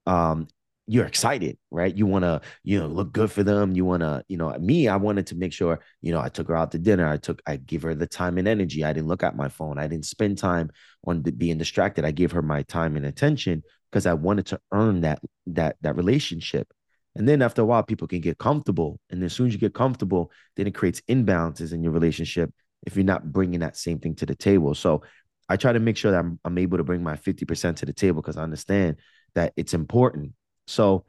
um, 0.05 0.47
you're 0.87 1.05
excited, 1.05 1.57
right? 1.69 1.95
You 1.95 2.05
want 2.05 2.23
to, 2.23 2.41
you 2.63 2.79
know, 2.79 2.87
look 2.87 3.13
good 3.13 3.31
for 3.31 3.43
them. 3.43 3.73
You 3.73 3.85
want 3.85 4.01
to, 4.01 4.23
you 4.27 4.35
know, 4.35 4.53
me, 4.59 4.87
I 4.87 4.97
wanted 4.97 5.27
to 5.27 5.35
make 5.35 5.53
sure, 5.53 5.79
you 6.01 6.11
know, 6.11 6.19
I 6.19 6.27
took 6.27 6.47
her 6.49 6.57
out 6.57 6.71
to 6.71 6.79
dinner. 6.79 7.07
I 7.07 7.17
took, 7.17 7.41
I 7.45 7.55
give 7.55 7.83
her 7.83 7.95
the 7.95 8.07
time 8.07 8.37
and 8.37 8.47
energy. 8.47 8.83
I 8.83 8.91
didn't 8.91 9.07
look 9.07 9.23
at 9.23 9.35
my 9.35 9.47
phone. 9.47 9.79
I 9.79 9.87
didn't 9.87 10.05
spend 10.05 10.37
time 10.37 10.69
on 11.05 11.21
being 11.21 11.57
distracted. 11.57 12.03
I 12.03 12.11
gave 12.11 12.31
her 12.33 12.41
my 12.41 12.63
time 12.63 12.97
and 12.97 13.05
attention 13.05 13.63
because 13.89 14.05
I 14.05 14.13
wanted 14.15 14.47
to 14.47 14.59
earn 14.71 15.01
that, 15.01 15.21
that, 15.47 15.77
that 15.81 15.95
relationship. 15.95 16.67
And 17.15 17.27
then 17.27 17.41
after 17.41 17.61
a 17.61 17.65
while, 17.65 17.83
people 17.83 18.07
can 18.07 18.21
get 18.21 18.37
comfortable. 18.37 18.99
And 19.09 19.23
as 19.23 19.33
soon 19.33 19.47
as 19.47 19.53
you 19.53 19.59
get 19.59 19.73
comfortable, 19.73 20.31
then 20.55 20.67
it 20.67 20.75
creates 20.75 21.01
imbalances 21.09 21.73
in 21.73 21.83
your 21.83 21.91
relationship 21.91 22.53
if 22.85 22.95
you're 22.95 23.05
not 23.05 23.31
bringing 23.31 23.59
that 23.59 23.77
same 23.77 23.99
thing 23.99 24.15
to 24.15 24.25
the 24.25 24.35
table. 24.35 24.73
So 24.73 25.03
I 25.49 25.57
try 25.57 25.73
to 25.73 25.79
make 25.79 25.97
sure 25.97 26.11
that 26.11 26.19
I'm, 26.19 26.39
I'm 26.45 26.57
able 26.57 26.77
to 26.77 26.83
bring 26.83 27.03
my 27.03 27.15
50% 27.15 27.75
to 27.77 27.85
the 27.85 27.93
table 27.93 28.21
because 28.21 28.37
I 28.37 28.43
understand 28.43 28.97
that 29.35 29.53
it's 29.57 29.73
important 29.73 30.33
so 30.71 31.05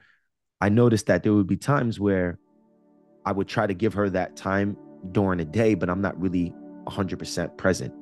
I 0.60 0.68
noticed 0.68 1.06
that 1.06 1.22
there 1.22 1.32
would 1.32 1.46
be 1.46 1.56
times 1.56 1.98
where 1.98 2.38
I 3.24 3.32
would 3.32 3.48
try 3.48 3.66
to 3.66 3.74
give 3.74 3.94
her 3.94 4.10
that 4.10 4.36
time 4.36 4.76
during 5.12 5.38
the 5.38 5.44
day, 5.44 5.74
but 5.74 5.88
I'm 5.88 6.00
not 6.00 6.20
really 6.20 6.52
100% 6.86 7.56
present. 7.56 7.94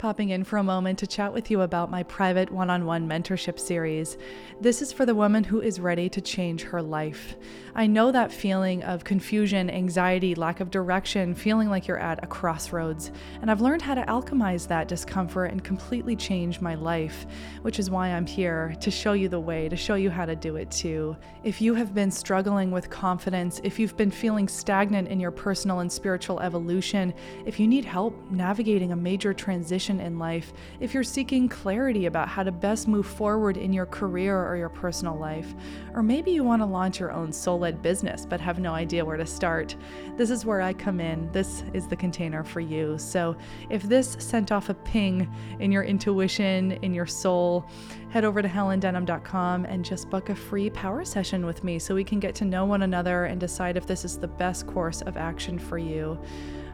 Popping 0.00 0.30
in 0.30 0.42
for 0.42 0.56
a 0.56 0.62
moment 0.62 0.98
to 0.98 1.06
chat 1.06 1.30
with 1.30 1.50
you 1.50 1.60
about 1.60 1.90
my 1.90 2.02
private 2.04 2.50
one 2.50 2.70
on 2.70 2.86
one 2.86 3.06
mentorship 3.06 3.60
series. 3.60 4.16
This 4.58 4.80
is 4.80 4.94
for 4.94 5.04
the 5.04 5.14
woman 5.14 5.44
who 5.44 5.60
is 5.60 5.78
ready 5.78 6.08
to 6.08 6.22
change 6.22 6.62
her 6.62 6.80
life. 6.80 7.36
I 7.74 7.86
know 7.86 8.10
that 8.10 8.32
feeling 8.32 8.82
of 8.82 9.04
confusion, 9.04 9.68
anxiety, 9.68 10.34
lack 10.34 10.60
of 10.60 10.70
direction, 10.70 11.34
feeling 11.34 11.68
like 11.68 11.86
you're 11.86 11.98
at 11.98 12.24
a 12.24 12.26
crossroads, 12.26 13.12
and 13.42 13.50
I've 13.50 13.60
learned 13.60 13.82
how 13.82 13.94
to 13.94 14.02
alchemize 14.06 14.66
that 14.68 14.88
discomfort 14.88 15.50
and 15.50 15.62
completely 15.62 16.16
change 16.16 16.62
my 16.62 16.74
life, 16.74 17.26
which 17.60 17.78
is 17.78 17.90
why 17.90 18.08
I'm 18.08 18.26
here 18.26 18.74
to 18.80 18.90
show 18.90 19.12
you 19.12 19.28
the 19.28 19.38
way, 19.38 19.68
to 19.68 19.76
show 19.76 19.96
you 19.96 20.08
how 20.08 20.24
to 20.24 20.34
do 20.34 20.56
it 20.56 20.70
too. 20.70 21.14
If 21.44 21.60
you 21.60 21.74
have 21.74 21.94
been 21.94 22.10
struggling 22.10 22.70
with 22.70 22.88
confidence, 22.88 23.60
if 23.62 23.78
you've 23.78 23.98
been 23.98 24.10
feeling 24.10 24.48
stagnant 24.48 25.08
in 25.08 25.20
your 25.20 25.30
personal 25.30 25.80
and 25.80 25.92
spiritual 25.92 26.40
evolution, 26.40 27.12
if 27.44 27.60
you 27.60 27.68
need 27.68 27.84
help 27.84 28.18
navigating 28.30 28.92
a 28.92 28.96
major 28.96 29.34
transition 29.34 29.89
in 29.98 30.18
life, 30.18 30.52
if 30.78 30.92
you're 30.92 31.02
seeking 31.02 31.48
clarity 31.48 32.06
about 32.06 32.28
how 32.28 32.42
to 32.42 32.52
best 32.52 32.86
move 32.86 33.06
forward 33.06 33.56
in 33.56 33.72
your 33.72 33.86
career 33.86 34.46
or 34.46 34.56
your 34.56 34.68
personal 34.68 35.16
life, 35.16 35.54
or 35.94 36.02
maybe 36.02 36.30
you 36.30 36.44
want 36.44 36.62
to 36.62 36.66
launch 36.66 37.00
your 37.00 37.10
own 37.10 37.32
soul 37.32 37.58
led 37.58 37.82
business 37.82 38.26
but 38.26 38.40
have 38.40 38.60
no 38.60 38.72
idea 38.72 39.04
where 39.04 39.16
to 39.16 39.26
start, 39.26 39.74
this 40.16 40.30
is 40.30 40.44
where 40.44 40.60
I 40.60 40.72
come 40.72 41.00
in. 41.00 41.32
This 41.32 41.64
is 41.72 41.88
the 41.88 41.96
container 41.96 42.44
for 42.44 42.60
you. 42.60 42.98
So 42.98 43.36
if 43.70 43.82
this 43.82 44.16
sent 44.18 44.52
off 44.52 44.68
a 44.68 44.74
ping 44.74 45.32
in 45.58 45.72
your 45.72 45.82
intuition, 45.82 46.72
in 46.82 46.92
your 46.92 47.06
soul, 47.06 47.66
head 48.10 48.24
over 48.24 48.42
to 48.42 48.48
helendenham.com 48.48 49.64
and 49.64 49.84
just 49.84 50.10
book 50.10 50.28
a 50.28 50.34
free 50.34 50.68
power 50.70 51.04
session 51.04 51.46
with 51.46 51.64
me 51.64 51.78
so 51.78 51.94
we 51.94 52.04
can 52.04 52.20
get 52.20 52.34
to 52.34 52.44
know 52.44 52.64
one 52.64 52.82
another 52.82 53.24
and 53.24 53.40
decide 53.40 53.76
if 53.76 53.86
this 53.86 54.04
is 54.04 54.18
the 54.18 54.28
best 54.28 54.66
course 54.66 55.00
of 55.02 55.16
action 55.16 55.58
for 55.58 55.78
you. 55.78 56.18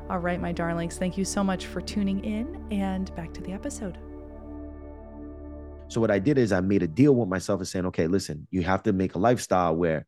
All 0.09 0.19
right, 0.21 0.40
my 0.40 0.53
darlings, 0.53 0.99
thank 0.99 1.19
you 1.19 1.25
so 1.25 1.42
much 1.42 1.66
for 1.66 1.81
tuning 1.81 2.25
in 2.25 2.64
and 2.71 3.12
back 3.16 3.35
to 3.35 3.40
the 3.40 3.51
episode. 3.51 3.99
So 5.88 6.01
what 6.01 6.12
I 6.12 6.21
did 6.21 6.38
is 6.38 6.53
I 6.53 6.61
made 6.61 6.85
a 6.85 6.87
deal 6.87 7.12
with 7.12 7.29
myself 7.29 7.59
and 7.59 7.66
saying, 7.66 7.87
okay, 7.87 8.07
listen, 8.07 8.47
you 8.53 8.62
have 8.62 8.85
to 8.85 8.92
make 8.92 9.16
a 9.16 9.19
lifestyle 9.19 9.75
where 9.75 10.07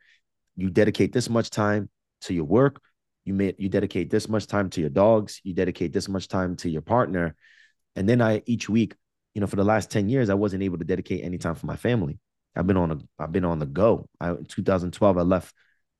you 0.54 0.70
dedicate 0.70 1.12
this 1.12 1.28
much 1.28 1.50
time 1.50 1.90
to 2.20 2.34
your 2.34 2.44
work, 2.44 2.80
you 3.24 3.34
may 3.34 3.54
you 3.58 3.68
dedicate 3.68 4.08
this 4.08 4.28
much 4.28 4.46
time 4.46 4.70
to 4.70 4.80
your 4.80 4.90
dogs, 4.90 5.40
you 5.42 5.52
dedicate 5.52 5.92
this 5.92 6.08
much 6.08 6.28
time 6.28 6.54
to 6.56 6.70
your 6.70 6.82
partner. 6.82 7.34
And 7.96 8.08
then 8.08 8.22
I 8.22 8.42
each 8.46 8.68
week, 8.68 8.94
you 9.34 9.40
know, 9.40 9.48
for 9.48 9.56
the 9.56 9.64
last 9.64 9.90
10 9.90 10.08
years, 10.08 10.30
I 10.30 10.34
wasn't 10.34 10.62
able 10.62 10.78
to 10.78 10.84
dedicate 10.84 11.24
any 11.24 11.38
time 11.38 11.56
for 11.56 11.66
my 11.66 11.76
family. 11.76 12.20
I've 12.54 12.68
been 12.68 12.76
on 12.76 12.92
a 12.92 12.98
I've 13.18 13.32
been 13.32 13.44
on 13.44 13.58
the 13.58 13.66
go. 13.66 14.08
I, 14.20 14.30
in 14.30 14.44
2012, 14.44 15.18
I 15.18 15.22
left 15.22 15.52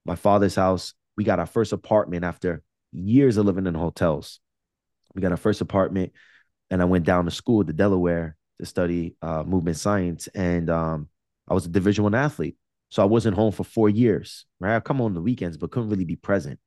my 0.05 0.15
father's 0.15 0.55
house. 0.55 0.95
We 1.17 1.25
got 1.25 1.41
our 1.41 1.47
first 1.47 1.73
apartment 1.73 2.25
after 2.25 2.63
years 2.93 3.37
of 3.37 3.47
living 3.47 3.67
in 3.67 3.75
hotels. 3.75 4.41
We 5.15 5.23
got 5.23 5.33
our 5.33 5.37
first 5.37 5.61
apartment, 5.61 6.13
and 6.71 6.83
I 6.83 6.85
went 6.85 7.05
down 7.05 7.25
to 7.25 7.31
school 7.31 7.65
to 7.65 7.73
Delaware 7.73 8.37
to 8.61 8.67
study 8.67 9.17
uh, 9.23 9.43
movement 9.45 9.77
science, 9.77 10.29
and 10.29 10.69
um, 10.71 11.09
I 11.49 11.55
was 11.55 11.67
a 11.67 11.71
Division 11.71 12.05
One 12.05 12.15
athlete. 12.15 12.57
So 12.91 13.03
I 13.03 13.07
wasn't 13.07 13.37
home 13.37 13.53
for 13.53 13.65
four 13.65 13.91
years. 13.91 14.47
Right, 14.61 14.77
I 14.77 14.81
come 14.81 15.01
on 15.01 15.15
the 15.15 15.21
weekends, 15.21 15.57
but 15.57 15.71
couldn't 15.71 15.91
really 15.91 16.05
be 16.05 16.17
present. 16.17 16.59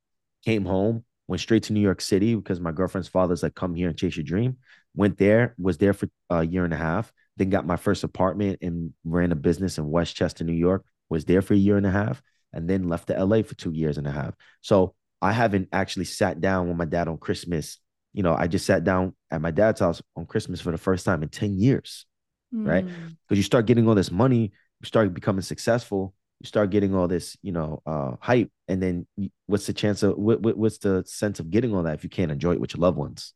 Came 0.45 0.65
home, 0.65 1.03
went 1.27 1.41
straight 1.41 1.63
to 1.63 1.73
New 1.73 1.79
York 1.79 2.01
City 2.01 2.35
because 2.35 2.59
my 2.59 2.71
girlfriend's 2.71 3.07
father's 3.07 3.43
like, 3.43 3.55
"Come 3.55 3.75
here 3.75 3.89
and 3.89 3.97
chase 3.97 4.17
your 4.17 4.23
dream." 4.23 4.57
Went 4.95 5.17
there, 5.17 5.55
was 5.57 5.77
there 5.77 5.93
for 5.93 6.09
a 6.29 6.45
year 6.45 6.65
and 6.65 6.73
a 6.73 6.77
half. 6.77 7.11
Then 7.37 7.49
got 7.49 7.65
my 7.65 7.77
first 7.77 8.03
apartment 8.03 8.59
and 8.61 8.93
ran 9.03 9.31
a 9.31 9.35
business 9.35 9.77
in 9.77 9.89
Westchester, 9.89 10.43
New 10.43 10.53
York. 10.53 10.85
Was 11.09 11.25
there 11.25 11.41
for 11.41 11.53
a 11.53 11.57
year 11.57 11.77
and 11.77 11.85
a 11.85 11.91
half, 11.91 12.21
and 12.53 12.69
then 12.69 12.89
left 12.89 13.07
to 13.07 13.23
LA 13.23 13.41
for 13.41 13.55
two 13.55 13.71
years 13.71 13.97
and 13.97 14.07
a 14.07 14.11
half. 14.11 14.35
So 14.61 14.95
I 15.21 15.31
haven't 15.31 15.69
actually 15.71 16.05
sat 16.05 16.41
down 16.41 16.67
with 16.67 16.77
my 16.77 16.85
dad 16.85 17.07
on 17.07 17.17
Christmas. 17.17 17.77
You 18.13 18.23
know, 18.23 18.35
I 18.35 18.47
just 18.47 18.65
sat 18.65 18.83
down 18.83 19.13
at 19.29 19.41
my 19.41 19.51
dad's 19.51 19.79
house 19.79 20.01
on 20.15 20.25
Christmas 20.25 20.59
for 20.61 20.71
the 20.71 20.77
first 20.77 21.05
time 21.05 21.23
in 21.23 21.29
10 21.29 21.59
years, 21.59 22.05
mm. 22.53 22.67
right? 22.67 22.85
Because 22.85 23.37
you 23.37 23.43
start 23.43 23.65
getting 23.65 23.87
all 23.87 23.95
this 23.95 24.11
money, 24.11 24.51
you 24.81 24.85
start 24.85 25.13
becoming 25.13 25.43
successful, 25.43 26.13
you 26.39 26.47
start 26.47 26.71
getting 26.71 26.95
all 26.95 27.07
this, 27.07 27.37
you 27.41 27.51
know, 27.51 27.81
uh, 27.85 28.11
hype. 28.19 28.51
And 28.67 28.81
then 28.81 29.07
what's 29.45 29.67
the 29.67 29.73
chance 29.73 30.03
of, 30.03 30.17
what, 30.17 30.41
what's 30.41 30.79
the 30.79 31.03
sense 31.05 31.39
of 31.39 31.51
getting 31.51 31.73
all 31.73 31.83
that 31.83 31.93
if 31.93 32.03
you 32.03 32.09
can't 32.09 32.31
enjoy 32.31 32.53
it 32.53 32.59
with 32.59 32.73
your 32.73 32.81
loved 32.81 32.97
ones? 32.97 33.33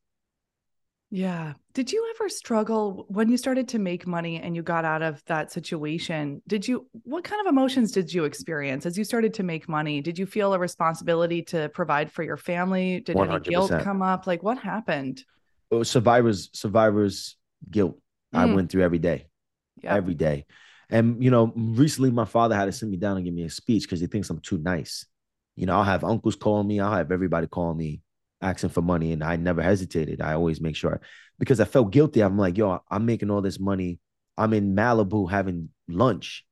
Yeah. 1.15 1.53
Did 1.73 1.93
you 1.93 2.13
ever 2.13 2.27
struggle 2.27 3.05
when 3.07 3.29
you 3.29 3.37
started 3.37 3.69
to 3.69 3.79
make 3.79 4.05
money 4.05 4.41
and 4.41 4.53
you 4.53 4.61
got 4.61 4.83
out 4.83 5.01
of 5.01 5.23
that 5.27 5.49
situation? 5.49 6.41
Did 6.45 6.67
you, 6.67 6.87
what 7.03 7.23
kind 7.23 7.39
of 7.39 7.47
emotions 7.47 7.93
did 7.93 8.13
you 8.13 8.25
experience 8.25 8.85
as 8.85 8.97
you 8.97 9.05
started 9.05 9.33
to 9.35 9.43
make 9.43 9.69
money? 9.69 10.01
Did 10.01 10.19
you 10.19 10.25
feel 10.25 10.53
a 10.53 10.59
responsibility 10.59 11.41
to 11.43 11.69
provide 11.69 12.11
for 12.11 12.21
your 12.21 12.35
family? 12.35 12.99
Did 12.99 13.15
100%. 13.15 13.29
any 13.29 13.39
guilt 13.39 13.71
come 13.81 14.01
up? 14.01 14.27
Like 14.27 14.43
what 14.43 14.57
happened? 14.57 15.23
Was 15.71 15.89
survivors, 15.89 16.49
survivors 16.51 17.37
guilt 17.71 17.97
mm. 18.33 18.39
I 18.39 18.45
went 18.53 18.69
through 18.69 18.83
every 18.83 18.99
day, 18.99 19.27
every 19.85 20.15
day. 20.15 20.45
And, 20.89 21.23
you 21.23 21.31
know, 21.31 21.53
recently 21.55 22.11
my 22.11 22.25
father 22.25 22.55
had 22.55 22.65
to 22.65 22.73
sit 22.73 22.89
me 22.89 22.97
down 22.97 23.15
and 23.15 23.25
give 23.25 23.33
me 23.33 23.43
a 23.43 23.49
speech 23.49 23.83
because 23.83 24.01
he 24.01 24.07
thinks 24.07 24.29
I'm 24.29 24.41
too 24.41 24.57
nice. 24.57 25.05
You 25.55 25.65
know, 25.65 25.77
I'll 25.77 25.83
have 25.83 26.03
uncles 26.03 26.35
call 26.35 26.61
me, 26.61 26.81
I'll 26.81 26.91
have 26.91 27.13
everybody 27.13 27.47
call 27.47 27.73
me 27.73 28.01
asking 28.45 28.69
for 28.69 28.81
money 28.81 29.11
and 29.11 29.23
I 29.23 29.35
never 29.35 29.61
hesitated. 29.61 30.21
I 30.21 30.33
always 30.33 30.61
make 30.61 30.75
sure 30.75 31.01
because 31.39 31.59
I 31.59 31.65
felt 31.65 31.91
guilty. 31.91 32.21
I'm 32.21 32.37
like, 32.37 32.57
yo, 32.57 32.79
I'm 32.89 33.05
making 33.05 33.31
all 33.31 33.41
this 33.41 33.59
money. 33.59 33.99
I'm 34.37 34.53
in 34.53 34.75
Malibu 34.75 35.29
having 35.29 35.69
lunch 35.87 36.45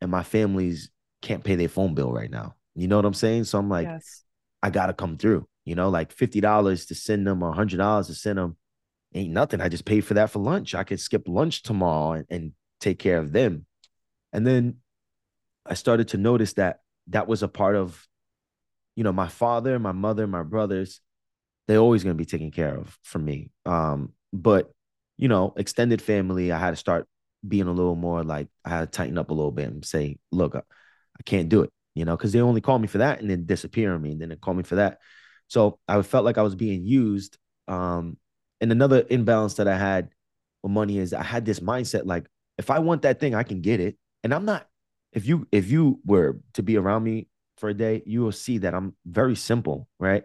and 0.00 0.10
my 0.10 0.22
family's 0.22 0.90
can't 1.20 1.44
pay 1.44 1.54
their 1.54 1.68
phone 1.68 1.94
bill 1.94 2.12
right 2.12 2.30
now. 2.30 2.54
You 2.74 2.88
know 2.88 2.96
what 2.96 3.04
I'm 3.04 3.14
saying? 3.14 3.44
So 3.44 3.58
I'm 3.58 3.68
like, 3.68 3.86
yes. 3.86 4.22
I 4.62 4.70
gotta 4.70 4.92
come 4.92 5.16
through. 5.16 5.46
You 5.64 5.74
know, 5.74 5.90
like 5.90 6.12
fifty 6.12 6.40
dollars 6.40 6.86
to 6.86 6.94
send 6.94 7.26
them 7.26 7.42
or 7.42 7.52
hundred 7.52 7.78
dollars 7.78 8.08
to 8.08 8.14
send 8.14 8.38
them 8.38 8.56
ain't 9.14 9.32
nothing. 9.32 9.60
I 9.60 9.68
just 9.68 9.84
paid 9.84 10.02
for 10.02 10.14
that 10.14 10.30
for 10.30 10.38
lunch. 10.38 10.74
I 10.74 10.84
could 10.84 11.00
skip 11.00 11.22
lunch 11.26 11.62
tomorrow 11.62 12.12
and, 12.12 12.26
and 12.30 12.52
take 12.80 12.98
care 12.98 13.18
of 13.18 13.32
them. 13.32 13.66
And 14.32 14.46
then 14.46 14.76
I 15.66 15.74
started 15.74 16.08
to 16.08 16.16
notice 16.16 16.54
that 16.54 16.80
that 17.08 17.28
was 17.28 17.42
a 17.42 17.48
part 17.48 17.76
of, 17.76 18.06
you 18.96 19.04
know, 19.04 19.12
my 19.12 19.28
father, 19.28 19.78
my 19.78 19.92
mother, 19.92 20.26
my 20.26 20.42
brothers 20.42 21.00
they're 21.66 21.78
always 21.78 22.04
going 22.04 22.16
to 22.16 22.18
be 22.18 22.24
taken 22.24 22.50
care 22.50 22.76
of 22.76 22.98
for 23.02 23.18
me. 23.18 23.50
Um, 23.66 24.12
but 24.32 24.72
you 25.16 25.28
know, 25.28 25.54
extended 25.56 26.02
family, 26.02 26.52
I 26.52 26.58
had 26.58 26.70
to 26.70 26.76
start 26.76 27.06
being 27.46 27.66
a 27.66 27.72
little 27.72 27.94
more 27.94 28.22
like 28.24 28.48
I 28.64 28.70
had 28.70 28.80
to 28.80 28.86
tighten 28.96 29.18
up 29.18 29.30
a 29.30 29.34
little 29.34 29.50
bit 29.52 29.68
and 29.68 29.84
say, 29.84 30.18
look, 30.30 30.54
I, 30.54 30.58
I 30.58 31.22
can't 31.24 31.48
do 31.48 31.62
it, 31.62 31.70
you 31.94 32.04
know, 32.04 32.16
because 32.16 32.32
they 32.32 32.40
only 32.40 32.60
call 32.60 32.78
me 32.78 32.88
for 32.88 32.98
that 32.98 33.20
and 33.20 33.30
then 33.30 33.46
disappear 33.46 33.94
on 33.94 34.02
me 34.02 34.12
and 34.12 34.20
then 34.20 34.30
they 34.30 34.36
call 34.36 34.54
me 34.54 34.62
for 34.62 34.76
that. 34.76 34.98
So 35.48 35.78
I 35.86 36.00
felt 36.02 36.24
like 36.24 36.38
I 36.38 36.42
was 36.42 36.54
being 36.54 36.84
used. 36.84 37.38
Um, 37.68 38.16
and 38.60 38.72
another 38.72 39.04
imbalance 39.10 39.54
that 39.54 39.68
I 39.68 39.76
had 39.76 40.08
with 40.62 40.72
money 40.72 40.98
is 40.98 41.12
I 41.12 41.22
had 41.22 41.44
this 41.44 41.60
mindset 41.60 42.06
like 42.06 42.26
if 42.58 42.70
I 42.70 42.78
want 42.78 43.02
that 43.02 43.20
thing, 43.20 43.34
I 43.34 43.42
can 43.42 43.60
get 43.60 43.80
it. 43.80 43.96
And 44.24 44.32
I'm 44.32 44.44
not 44.44 44.68
if 45.12 45.26
you 45.26 45.46
if 45.52 45.70
you 45.70 46.00
were 46.04 46.38
to 46.54 46.62
be 46.62 46.76
around 46.76 47.04
me 47.04 47.28
for 47.58 47.68
a 47.68 47.74
day, 47.74 48.02
you 48.06 48.22
will 48.22 48.32
see 48.32 48.58
that 48.58 48.74
I'm 48.74 48.94
very 49.04 49.36
simple, 49.36 49.88
right? 49.98 50.24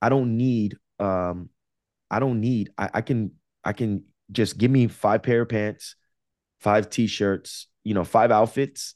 I 0.00 0.08
don't 0.08 0.36
need 0.36 0.76
um 0.98 1.50
I 2.10 2.18
don't 2.18 2.40
need 2.40 2.70
I, 2.76 2.90
I 2.94 3.00
can 3.00 3.32
I 3.64 3.72
can 3.72 4.04
just 4.32 4.58
give 4.58 4.70
me 4.70 4.86
five 4.86 5.22
pair 5.22 5.42
of 5.42 5.48
pants, 5.48 5.96
five 6.60 6.90
t-shirts, 6.90 7.66
you 7.84 7.94
know, 7.94 8.04
five 8.04 8.30
outfits. 8.30 8.94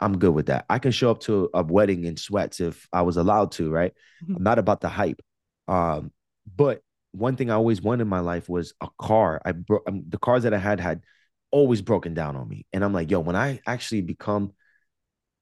I'm 0.00 0.18
good 0.18 0.34
with 0.34 0.46
that. 0.46 0.64
I 0.68 0.78
can 0.78 0.90
show 0.90 1.10
up 1.10 1.20
to 1.20 1.48
a 1.54 1.62
wedding 1.62 2.04
in 2.04 2.16
sweats 2.16 2.60
if 2.60 2.88
I 2.92 3.02
was 3.02 3.16
allowed 3.16 3.52
to, 3.52 3.70
right? 3.70 3.92
Mm-hmm. 4.24 4.36
I'm 4.36 4.42
not 4.42 4.58
about 4.58 4.80
the 4.80 4.88
hype. 4.88 5.22
Um, 5.68 6.12
but 6.56 6.82
one 7.12 7.36
thing 7.36 7.50
I 7.50 7.54
always 7.54 7.80
wanted 7.80 8.02
in 8.02 8.08
my 8.08 8.20
life 8.20 8.48
was 8.48 8.74
a 8.80 8.88
car. 8.98 9.40
I 9.44 9.52
broke 9.52 9.84
um, 9.86 10.02
the 10.08 10.18
cars 10.18 10.42
that 10.42 10.54
I 10.54 10.58
had 10.58 10.80
had 10.80 11.02
always 11.50 11.82
broken 11.82 12.14
down 12.14 12.34
on 12.36 12.48
me, 12.48 12.66
and 12.72 12.82
I'm 12.82 12.92
like, 12.92 13.10
yo, 13.10 13.20
when 13.20 13.36
I 13.36 13.60
actually 13.66 14.00
become 14.00 14.52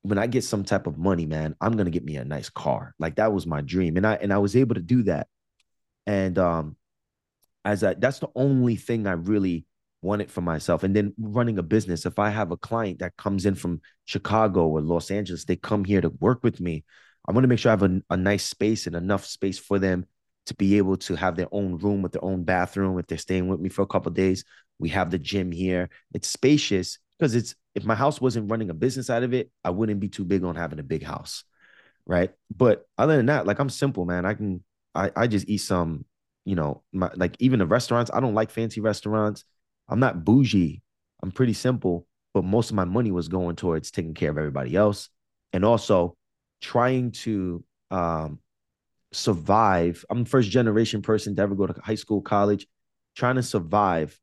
when 0.02 0.18
I 0.18 0.26
get 0.26 0.44
some 0.44 0.64
type 0.64 0.86
of 0.86 0.98
money, 0.98 1.26
man, 1.26 1.54
I'm 1.60 1.76
gonna 1.76 1.90
get 1.90 2.04
me 2.04 2.16
a 2.16 2.24
nice 2.24 2.48
car. 2.48 2.94
Like 2.98 3.16
that 3.16 3.32
was 3.32 3.46
my 3.46 3.60
dream, 3.60 3.96
and 3.96 4.06
I 4.06 4.14
and 4.14 4.32
I 4.32 4.38
was 4.38 4.56
able 4.56 4.74
to 4.74 4.80
do 4.80 5.02
that. 5.04 5.28
And 6.06 6.38
um, 6.38 6.76
as 7.64 7.84
I, 7.84 7.94
that's 7.94 8.18
the 8.20 8.28
only 8.34 8.76
thing 8.76 9.06
I 9.06 9.12
really 9.12 9.66
wanted 10.02 10.30
for 10.30 10.40
myself. 10.40 10.82
And 10.82 10.96
then 10.96 11.14
running 11.18 11.58
a 11.58 11.62
business, 11.62 12.06
if 12.06 12.18
I 12.18 12.30
have 12.30 12.50
a 12.50 12.56
client 12.56 13.00
that 13.00 13.16
comes 13.16 13.44
in 13.46 13.54
from 13.54 13.80
Chicago 14.06 14.66
or 14.66 14.80
Los 14.80 15.10
Angeles, 15.10 15.44
they 15.44 15.56
come 15.56 15.84
here 15.84 16.00
to 16.00 16.08
work 16.08 16.42
with 16.42 16.60
me. 16.60 16.84
I 17.28 17.32
want 17.32 17.44
to 17.44 17.48
make 17.48 17.58
sure 17.58 17.70
I 17.70 17.74
have 17.74 17.82
a, 17.82 18.00
a 18.10 18.16
nice 18.16 18.44
space 18.44 18.86
and 18.86 18.96
enough 18.96 19.26
space 19.26 19.58
for 19.58 19.78
them 19.78 20.06
to 20.46 20.54
be 20.54 20.78
able 20.78 20.96
to 20.96 21.14
have 21.16 21.36
their 21.36 21.48
own 21.52 21.76
room 21.76 22.02
with 22.02 22.12
their 22.12 22.24
own 22.24 22.44
bathroom. 22.44 22.98
If 22.98 23.06
they're 23.06 23.18
staying 23.18 23.48
with 23.48 23.60
me 23.60 23.68
for 23.68 23.82
a 23.82 23.86
couple 23.86 24.10
days, 24.10 24.44
we 24.78 24.88
have 24.88 25.10
the 25.10 25.18
gym 25.18 25.52
here. 25.52 25.90
It's 26.14 26.28
spacious 26.28 26.98
because 27.18 27.34
it's 27.34 27.54
if 27.74 27.85
my 27.85 27.94
house 27.94 28.20
wasn't 28.20 28.50
running 28.50 28.71
a 28.71 28.75
business 28.75 29.10
out 29.10 29.23
of 29.23 29.33
it, 29.35 29.50
I 29.64 29.71
wouldn't 29.71 30.00
be 30.00 30.08
too 30.08 30.25
big 30.25 30.44
on 30.44 30.56
having 30.56 30.79
a 30.79 30.85
big 30.85 31.02
house. 31.02 31.44
Right. 32.06 32.31
But 32.54 32.87
other 32.98 33.16
than 33.16 33.27
that, 33.27 33.46
like 33.46 33.58
I'm 33.58 33.71
simple, 33.71 34.04
man. 34.04 34.27
I 34.27 34.35
can 34.35 34.64
I 34.94 35.10
I 35.14 35.27
just 35.27 35.48
eat 35.48 35.58
some, 35.58 36.04
you 36.44 36.56
know, 36.56 36.83
my 36.92 37.10
like 37.14 37.37
even 37.38 37.58
the 37.60 37.66
restaurants, 37.66 38.10
I 38.12 38.21
don't 38.21 38.35
like 38.35 38.50
fancy 38.50 38.81
restaurants. 38.81 39.44
I'm 39.88 40.00
not 40.00 40.25
bougie. 40.25 40.83
I'm 41.23 41.31
pretty 41.31 41.52
simple, 41.52 42.06
but 42.35 42.44
most 42.44 42.71
of 42.71 42.77
my 42.77 42.85
money 42.85 43.10
was 43.12 43.29
going 43.29 43.56
towards 43.56 43.90
taking 43.90 44.14
care 44.14 44.31
of 44.31 44.38
everybody 44.38 44.75
else 44.75 45.08
and 45.52 45.64
also 45.64 46.16
trying 46.60 47.12
to 47.12 47.64
um 47.90 48.40
survive. 49.12 50.04
I'm 50.10 50.25
the 50.25 50.31
first 50.31 50.50
generation 50.50 51.02
person 51.02 51.37
to 51.37 51.42
ever 51.42 51.54
go 51.54 51.66
to 51.66 51.81
high 51.81 51.94
school, 51.96 52.21
college. 52.23 52.66
trying 53.16 53.37
to 53.37 53.42
survive 53.42 54.18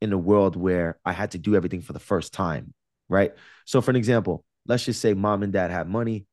in 0.00 0.12
a 0.12 0.18
world 0.18 0.56
where 0.56 0.98
I 1.04 1.12
had 1.12 1.32
to 1.32 1.38
do 1.38 1.56
everything 1.56 1.82
for 1.82 1.92
the 1.92 1.98
first 2.00 2.32
time, 2.32 2.74
right? 3.08 3.32
So, 3.64 3.80
for 3.80 3.90
an 3.90 3.96
example, 3.96 4.44
let's 4.66 4.84
just 4.84 5.00
say 5.00 5.14
mom 5.14 5.42
and 5.42 5.52
dad 5.52 5.70
had 5.70 5.88
money 5.88 6.26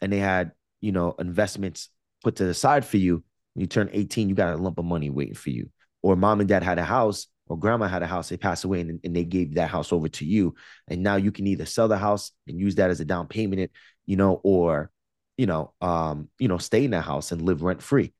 and 0.00 0.12
they 0.12 0.18
had, 0.18 0.52
you 0.80 0.92
know, 0.92 1.14
investments 1.18 1.88
put 2.22 2.36
to 2.36 2.44
the 2.44 2.54
side 2.54 2.84
for 2.84 2.96
you. 2.96 3.24
When 3.54 3.62
you 3.62 3.66
turn 3.66 3.90
18, 3.92 4.28
you 4.28 4.34
got 4.34 4.54
a 4.54 4.56
lump 4.56 4.78
of 4.78 4.84
money 4.84 5.10
waiting 5.10 5.34
for 5.34 5.50
you. 5.50 5.70
Or 6.02 6.16
mom 6.16 6.40
and 6.40 6.48
dad 6.48 6.62
had 6.62 6.78
a 6.78 6.84
house 6.84 7.26
or 7.50 7.58
grandma 7.58 7.88
had 7.88 8.02
a 8.02 8.06
house, 8.06 8.28
they 8.28 8.36
passed 8.36 8.64
away 8.64 8.80
and, 8.80 9.00
and 9.02 9.14
they 9.14 9.24
gave 9.24 9.56
that 9.56 9.68
house 9.68 9.92
over 9.92 10.08
to 10.08 10.24
you. 10.24 10.54
And 10.86 11.02
now 11.02 11.16
you 11.16 11.32
can 11.32 11.48
either 11.48 11.66
sell 11.66 11.88
the 11.88 11.98
house 11.98 12.30
and 12.46 12.58
use 12.58 12.76
that 12.76 12.90
as 12.90 13.00
a 13.00 13.04
down 13.04 13.26
payment, 13.26 13.72
you 14.06 14.16
know, 14.16 14.40
or, 14.44 14.92
you 15.36 15.46
know, 15.46 15.72
um, 15.80 16.28
you 16.38 16.46
know, 16.46 16.58
stay 16.58 16.84
in 16.84 16.92
that 16.92 17.02
house 17.02 17.32
and 17.32 17.42
live 17.42 17.62
rent 17.62 17.82
free. 17.82 18.12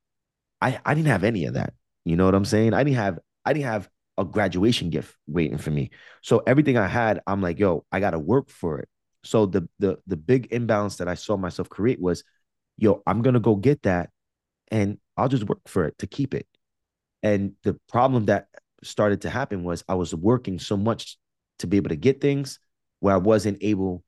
I, 0.61 0.81
I 0.85 0.95
didn't 0.95 1.09
have 1.09 1.23
any 1.23 1.45
of 1.45 1.55
that. 1.55 1.75
You 2.05 2.17
know 2.17 2.25
what 2.25 2.35
I'm 2.35 2.45
saying? 2.45 2.75
I 2.75 2.83
didn't 2.83 2.97
have, 2.97 3.21
I 3.45 3.53
didn't 3.53 3.67
have 3.67 3.89
a 4.21 4.25
graduation 4.25 4.91
gift 4.91 5.17
waiting 5.27 5.59
for 5.59 5.71
me. 5.71 5.91
So 6.23 6.43
everything 6.47 6.77
I 6.77 6.87
had, 6.87 7.21
I'm 7.27 7.41
like, 7.41 7.59
yo, 7.59 7.85
I 7.91 8.01
gotta 8.01 8.19
work 8.19 8.51
for 8.51 8.79
it. 8.79 8.89
So 9.25 9.47
the 9.47 9.69
the 9.79 9.99
the 10.07 10.17
big 10.17 10.53
imbalance 10.53 10.97
that 10.97 11.09
I 11.09 11.15
saw 11.15 11.37
myself 11.37 11.69
create 11.69 12.01
was, 12.01 12.23
yo, 12.77 13.03
I'm 13.07 13.23
gonna 13.23 13.41
go 13.41 13.57
get 13.57 13.83
that, 13.83 14.11
and 14.71 14.99
I'll 15.17 15.29
just 15.29 15.45
work 15.49 15.61
for 15.67 15.87
it 15.87 15.99
to 15.99 16.07
keep 16.07 16.35
it. 16.35 16.47
And 17.23 17.53
the 17.65 17.79
problem 17.89 18.27
that 18.27 18.49
started 18.83 19.23
to 19.23 19.31
happen 19.31 19.65
was 19.65 19.85
I 19.89 19.95
was 19.95 20.15
working 20.15 20.59
so 20.59 20.77
much 20.77 21.19
to 21.59 21.67
be 21.67 21.77
able 21.77 21.91
to 21.91 21.97
get 21.97 22.21
things 22.21 22.59
where 23.01 23.15
I 23.15 23.19
wasn't 23.19 23.59
able 23.61 24.05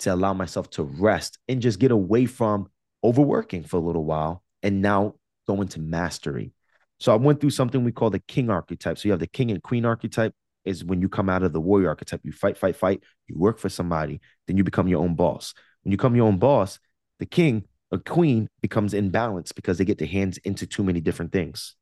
to 0.00 0.14
allow 0.14 0.32
myself 0.32 0.70
to 0.70 0.82
rest 0.82 1.38
and 1.48 1.60
just 1.60 1.78
get 1.78 1.90
away 1.90 2.26
from 2.26 2.68
overworking 3.04 3.64
for 3.64 3.76
a 3.76 3.80
little 3.80 4.04
while 4.04 4.42
and 4.62 4.82
now 4.82 5.14
go 5.46 5.60
into 5.60 5.80
mastery. 5.80 6.52
So 7.02 7.12
I 7.12 7.16
went 7.16 7.40
through 7.40 7.50
something 7.50 7.82
we 7.82 7.90
call 7.90 8.10
the 8.10 8.20
king 8.20 8.48
archetype. 8.48 8.96
So 8.96 9.08
you 9.08 9.10
have 9.10 9.18
the 9.18 9.26
king 9.26 9.50
and 9.50 9.60
queen 9.60 9.84
archetype 9.84 10.34
is 10.64 10.84
when 10.84 11.02
you 11.02 11.08
come 11.08 11.28
out 11.28 11.42
of 11.42 11.52
the 11.52 11.60
warrior 11.60 11.88
archetype, 11.88 12.20
you 12.22 12.30
fight, 12.30 12.56
fight, 12.56 12.76
fight, 12.76 13.02
you 13.26 13.36
work 13.36 13.58
for 13.58 13.68
somebody, 13.68 14.20
then 14.46 14.56
you 14.56 14.62
become 14.62 14.86
your 14.86 15.02
own 15.02 15.16
boss. 15.16 15.52
When 15.82 15.90
you 15.90 15.98
become 15.98 16.14
your 16.14 16.28
own 16.28 16.38
boss, 16.38 16.78
the 17.18 17.26
king 17.26 17.64
or 17.90 17.98
queen 17.98 18.48
becomes 18.60 18.94
imbalanced 18.94 19.56
because 19.56 19.78
they 19.78 19.84
get 19.84 19.98
their 19.98 20.06
hands 20.06 20.38
into 20.44 20.64
too 20.64 20.84
many 20.84 21.00
different 21.00 21.32
things. 21.32 21.74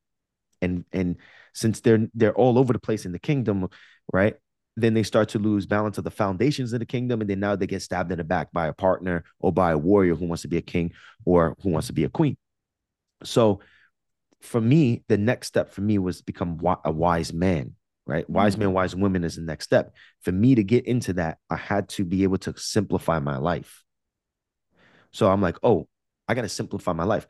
And 0.63 0.87
and 0.91 1.17
since 1.53 1.81
they're 1.81 2.09
they're 2.15 2.35
all 2.35 2.59
over 2.59 2.73
the 2.73 2.79
place 2.79 3.05
in 3.05 3.13
the 3.13 3.19
kingdom, 3.19 3.69
right? 4.15 4.37
Then 4.79 4.95
they 4.95 5.03
start 5.03 5.29
to 5.31 5.39
lose 5.39 5.67
balance 5.67 5.99
of 5.99 6.05
the 6.05 6.11
foundations 6.11 6.73
of 6.73 6.81
the 6.81 6.87
kingdom, 6.87 7.21
and 7.21 7.29
then 7.29 7.41
now 7.41 7.57
they 7.57 7.67
get 7.67 7.83
stabbed 7.83 8.11
in 8.11 8.17
the 8.17 8.25
back 8.25 8.53
by 8.53 8.69
a 8.69 8.73
partner 8.73 9.25
or 9.39 9.53
by 9.53 9.73
a 9.73 9.79
warrior 9.79 10.15
who 10.15 10.25
wants 10.25 10.43
to 10.43 10.49
be 10.49 10.57
a 10.57 10.63
king 10.63 10.93
or 11.27 11.59
who 11.63 11.69
wants 11.69 11.89
to 11.89 11.93
be 11.93 12.05
a 12.05 12.09
queen. 12.09 12.39
So 13.23 13.61
for 14.41 14.61
me, 14.61 15.03
the 15.09 15.19
next 15.19 15.49
step 15.49 15.73
for 15.73 15.81
me 15.81 15.99
was 15.99 16.23
become 16.23 16.61
a 16.85 16.91
wise 16.91 17.33
man, 17.33 17.75
right? 18.07 18.29
Wise 18.29 18.55
mm-hmm. 18.55 18.65
man, 18.65 18.73
wise 18.73 18.97
woman 18.97 19.25
is 19.25 19.37
the 19.37 19.43
next 19.43 19.65
step. 19.65 19.95
For 20.23 20.33
me 20.33 20.55
to 20.55 20.63
get 20.63 20.87
into 20.87 21.13
that, 21.15 21.39
I 21.49 21.57
had 21.57 21.89
to 21.91 22.05
be 22.05 22.23
able 22.23 22.39
to 22.39 22.55
simplify 22.57 23.19
my 23.19 23.37
life. 23.37 23.85
So 25.13 25.31
I'm 25.31 25.43
like, 25.43 25.57
oh, 25.63 25.89
I 26.29 26.35
got 26.35 26.43
to 26.43 26.49
simplify 26.49 26.93
my 26.93 27.05
life. 27.05 27.27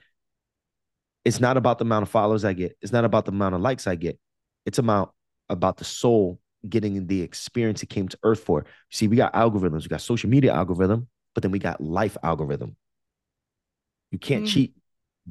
It's 1.24 1.40
not 1.40 1.56
about 1.56 1.78
the 1.78 1.84
amount 1.84 2.02
of 2.02 2.10
followers 2.10 2.44
I 2.44 2.52
get. 2.52 2.76
It's 2.80 2.92
not 2.92 3.04
about 3.04 3.24
the 3.24 3.32
amount 3.32 3.54
of 3.54 3.60
likes 3.60 3.86
I 3.86 3.94
get. 3.94 4.18
It's 4.66 4.78
about 4.78 5.14
about 5.48 5.76
the 5.78 5.84
soul 5.84 6.38
getting 6.68 7.06
the 7.06 7.22
experience 7.22 7.82
it 7.82 7.88
came 7.88 8.08
to 8.08 8.18
earth 8.22 8.40
for. 8.40 8.64
See, 8.90 9.08
we 9.08 9.16
got 9.16 9.32
algorithms. 9.32 9.82
We 9.82 9.88
got 9.88 10.00
social 10.00 10.30
media 10.30 10.52
algorithm, 10.52 11.08
but 11.34 11.42
then 11.42 11.50
we 11.50 11.58
got 11.58 11.80
life 11.80 12.16
algorithm. 12.22 12.76
You 14.10 14.18
can't 14.18 14.44
mm-hmm. 14.44 14.52
cheat 14.52 14.74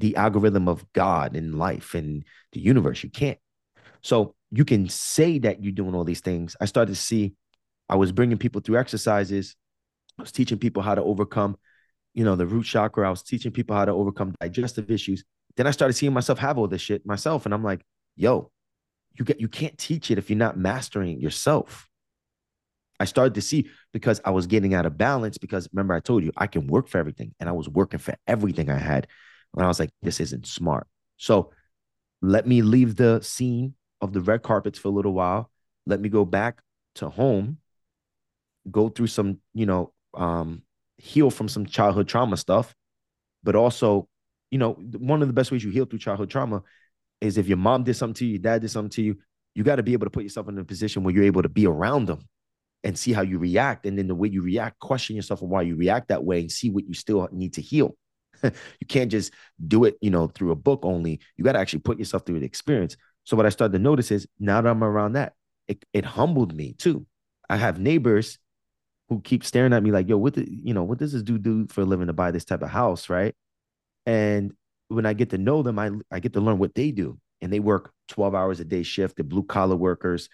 the 0.00 0.16
algorithm 0.16 0.68
of 0.68 0.84
God 0.92 1.36
and 1.36 1.58
life 1.58 1.94
and 1.94 2.24
the 2.52 2.60
universe. 2.60 3.04
You 3.04 3.10
can't. 3.10 3.38
So 4.02 4.34
you 4.50 4.64
can 4.64 4.88
say 4.88 5.38
that 5.40 5.62
you're 5.62 5.72
doing 5.72 5.94
all 5.94 6.04
these 6.04 6.20
things. 6.20 6.56
I 6.60 6.64
started 6.64 6.94
to 6.94 7.00
see 7.00 7.34
I 7.88 7.96
was 7.96 8.12
bringing 8.12 8.38
people 8.38 8.60
through 8.60 8.78
exercises. 8.78 9.56
I 10.18 10.22
was 10.22 10.32
teaching 10.32 10.58
people 10.58 10.82
how 10.82 10.94
to 10.94 11.02
overcome, 11.02 11.56
you 12.14 12.24
know, 12.24 12.36
the 12.36 12.46
root 12.46 12.64
chakra. 12.64 13.06
I 13.06 13.10
was 13.10 13.22
teaching 13.22 13.52
people 13.52 13.76
how 13.76 13.84
to 13.84 13.92
overcome 13.92 14.34
digestive 14.40 14.90
issues. 14.90 15.24
Then 15.56 15.66
I 15.66 15.72
started 15.72 15.94
seeing 15.94 16.12
myself 16.12 16.38
have 16.38 16.56
all 16.56 16.68
this 16.68 16.80
shit 16.80 17.04
myself. 17.04 17.44
And 17.44 17.54
I'm 17.54 17.64
like, 17.64 17.84
yo, 18.16 18.50
you 19.18 19.24
get 19.24 19.40
you 19.40 19.48
can't 19.48 19.76
teach 19.76 20.10
it 20.10 20.18
if 20.18 20.30
you're 20.30 20.38
not 20.38 20.56
mastering 20.56 21.16
it 21.16 21.20
yourself. 21.20 21.88
I 23.00 23.06
started 23.06 23.34
to 23.34 23.42
see 23.42 23.70
because 23.92 24.20
I 24.24 24.30
was 24.30 24.46
getting 24.46 24.74
out 24.74 24.86
of 24.86 24.98
balance 24.98 25.38
because 25.38 25.68
remember 25.72 25.94
I 25.94 26.00
told 26.00 26.22
you 26.22 26.32
I 26.36 26.46
can 26.46 26.66
work 26.66 26.86
for 26.86 26.98
everything 26.98 27.34
and 27.40 27.48
I 27.48 27.52
was 27.52 27.68
working 27.68 27.98
for 27.98 28.14
everything 28.26 28.70
I 28.70 28.76
had. 28.76 29.08
And 29.54 29.64
I 29.64 29.68
was 29.68 29.80
like, 29.80 29.90
this 30.02 30.20
isn't 30.20 30.46
smart. 30.46 30.86
So 31.16 31.50
let 32.22 32.46
me 32.46 32.62
leave 32.62 32.96
the 32.96 33.20
scene 33.20 33.74
of 34.00 34.12
the 34.12 34.20
red 34.20 34.42
carpets 34.42 34.78
for 34.78 34.88
a 34.88 34.92
little 34.92 35.12
while. 35.12 35.50
Let 35.86 36.00
me 36.00 36.08
go 36.08 36.24
back 36.24 36.62
to 36.96 37.08
home, 37.08 37.58
go 38.70 38.88
through 38.88 39.08
some, 39.08 39.38
you 39.54 39.66
know, 39.66 39.92
um, 40.14 40.62
heal 40.98 41.30
from 41.30 41.48
some 41.48 41.66
childhood 41.66 42.08
trauma 42.08 42.36
stuff, 42.36 42.74
but 43.42 43.56
also, 43.56 44.08
you 44.50 44.58
know, 44.58 44.72
one 44.72 45.22
of 45.22 45.28
the 45.28 45.34
best 45.34 45.50
ways 45.50 45.64
you 45.64 45.70
heal 45.70 45.84
through 45.84 45.98
childhood 45.98 46.30
trauma 46.30 46.62
is 47.20 47.38
if 47.38 47.48
your 47.48 47.56
mom 47.56 47.84
did 47.84 47.94
something 47.94 48.14
to 48.14 48.24
you, 48.24 48.32
your 48.32 48.40
dad 48.40 48.60
did 48.60 48.70
something 48.70 48.90
to 48.90 49.02
you, 49.02 49.16
you 49.54 49.64
got 49.64 49.76
to 49.76 49.82
be 49.82 49.92
able 49.92 50.06
to 50.06 50.10
put 50.10 50.22
yourself 50.22 50.48
in 50.48 50.58
a 50.58 50.64
position 50.64 51.02
where 51.02 51.14
you're 51.14 51.24
able 51.24 51.42
to 51.42 51.48
be 51.48 51.66
around 51.66 52.06
them 52.06 52.20
and 52.84 52.98
see 52.98 53.12
how 53.12 53.22
you 53.22 53.38
react. 53.38 53.86
And 53.86 53.98
then 53.98 54.06
the 54.06 54.14
way 54.14 54.28
you 54.28 54.42
react, 54.42 54.78
question 54.78 55.16
yourself 55.16 55.42
on 55.42 55.48
why 55.48 55.62
you 55.62 55.76
react 55.76 56.08
that 56.08 56.24
way 56.24 56.40
and 56.40 56.50
see 56.50 56.70
what 56.70 56.86
you 56.86 56.94
still 56.94 57.28
need 57.32 57.54
to 57.54 57.62
heal. 57.62 57.96
you 58.44 58.86
can't 58.88 59.10
just 59.10 59.32
do 59.66 59.84
it, 59.84 59.96
you 60.00 60.10
know, 60.10 60.28
through 60.28 60.50
a 60.50 60.56
book 60.56 60.80
only. 60.84 61.20
You 61.36 61.44
got 61.44 61.52
to 61.52 61.58
actually 61.58 61.80
put 61.80 61.98
yourself 61.98 62.24
through 62.24 62.40
the 62.40 62.46
experience. 62.46 62.96
So 63.24 63.36
what 63.36 63.46
I 63.46 63.50
started 63.50 63.72
to 63.74 63.82
notice 63.82 64.10
is 64.10 64.26
now 64.38 64.60
that 64.60 64.68
I'm 64.68 64.84
around 64.84 65.12
that, 65.12 65.34
it, 65.68 65.84
it 65.92 66.04
humbled 66.04 66.54
me 66.54 66.72
too. 66.72 67.06
I 67.48 67.56
have 67.56 67.78
neighbors 67.78 68.38
who 69.08 69.20
keep 69.20 69.44
staring 69.44 69.72
at 69.72 69.82
me 69.82 69.90
like, 69.90 70.08
yo, 70.08 70.16
what 70.16 70.34
the, 70.34 70.46
you 70.48 70.72
know, 70.72 70.84
what 70.84 70.98
does 70.98 71.12
this 71.12 71.22
dude 71.22 71.42
do 71.42 71.66
for 71.68 71.82
a 71.82 71.84
living 71.84 72.06
to 72.06 72.12
buy 72.12 72.30
this 72.30 72.44
type 72.44 72.62
of 72.62 72.70
house, 72.70 73.08
right? 73.08 73.34
And 74.06 74.52
when 74.88 75.06
I 75.06 75.12
get 75.12 75.30
to 75.30 75.38
know 75.38 75.62
them, 75.62 75.78
I 75.78 75.90
I 76.10 76.20
get 76.20 76.32
to 76.34 76.40
learn 76.40 76.58
what 76.58 76.74
they 76.74 76.90
do. 76.90 77.18
And 77.40 77.52
they 77.52 77.60
work 77.60 77.92
12 78.08 78.34
hours 78.34 78.60
a 78.60 78.64
day 78.64 78.82
shift, 78.82 79.16
they're 79.16 79.24
blue 79.24 79.42
collar 79.42 79.76
workers. 79.76 80.28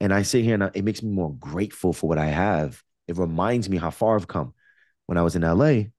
And 0.00 0.12
I 0.14 0.22
sit 0.22 0.44
here 0.44 0.54
and 0.54 0.64
I, 0.64 0.70
it 0.74 0.84
makes 0.84 1.02
me 1.02 1.10
more 1.10 1.34
grateful 1.34 1.92
for 1.92 2.08
what 2.08 2.18
I 2.18 2.26
have. 2.26 2.82
It 3.08 3.18
reminds 3.18 3.68
me 3.68 3.76
how 3.76 3.90
far 3.90 4.16
I've 4.16 4.28
come. 4.28 4.54
When 5.06 5.18
I 5.18 5.22
was 5.22 5.34
in 5.34 5.42
LA, 5.42 5.90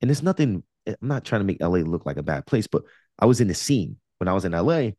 and 0.00 0.10
it's 0.10 0.22
nothing 0.22 0.62
I'm 0.86 0.96
not 1.02 1.24
trying 1.24 1.40
to 1.40 1.44
make 1.44 1.60
LA 1.60 1.78
look 1.78 2.06
like 2.06 2.16
a 2.16 2.22
bad 2.22 2.46
place, 2.46 2.66
but 2.66 2.82
I 3.18 3.26
was 3.26 3.40
in 3.40 3.48
the 3.48 3.54
scene 3.54 3.96
when 4.18 4.28
I 4.28 4.32
was 4.32 4.44
in 4.44 4.54
LA. 4.54 4.92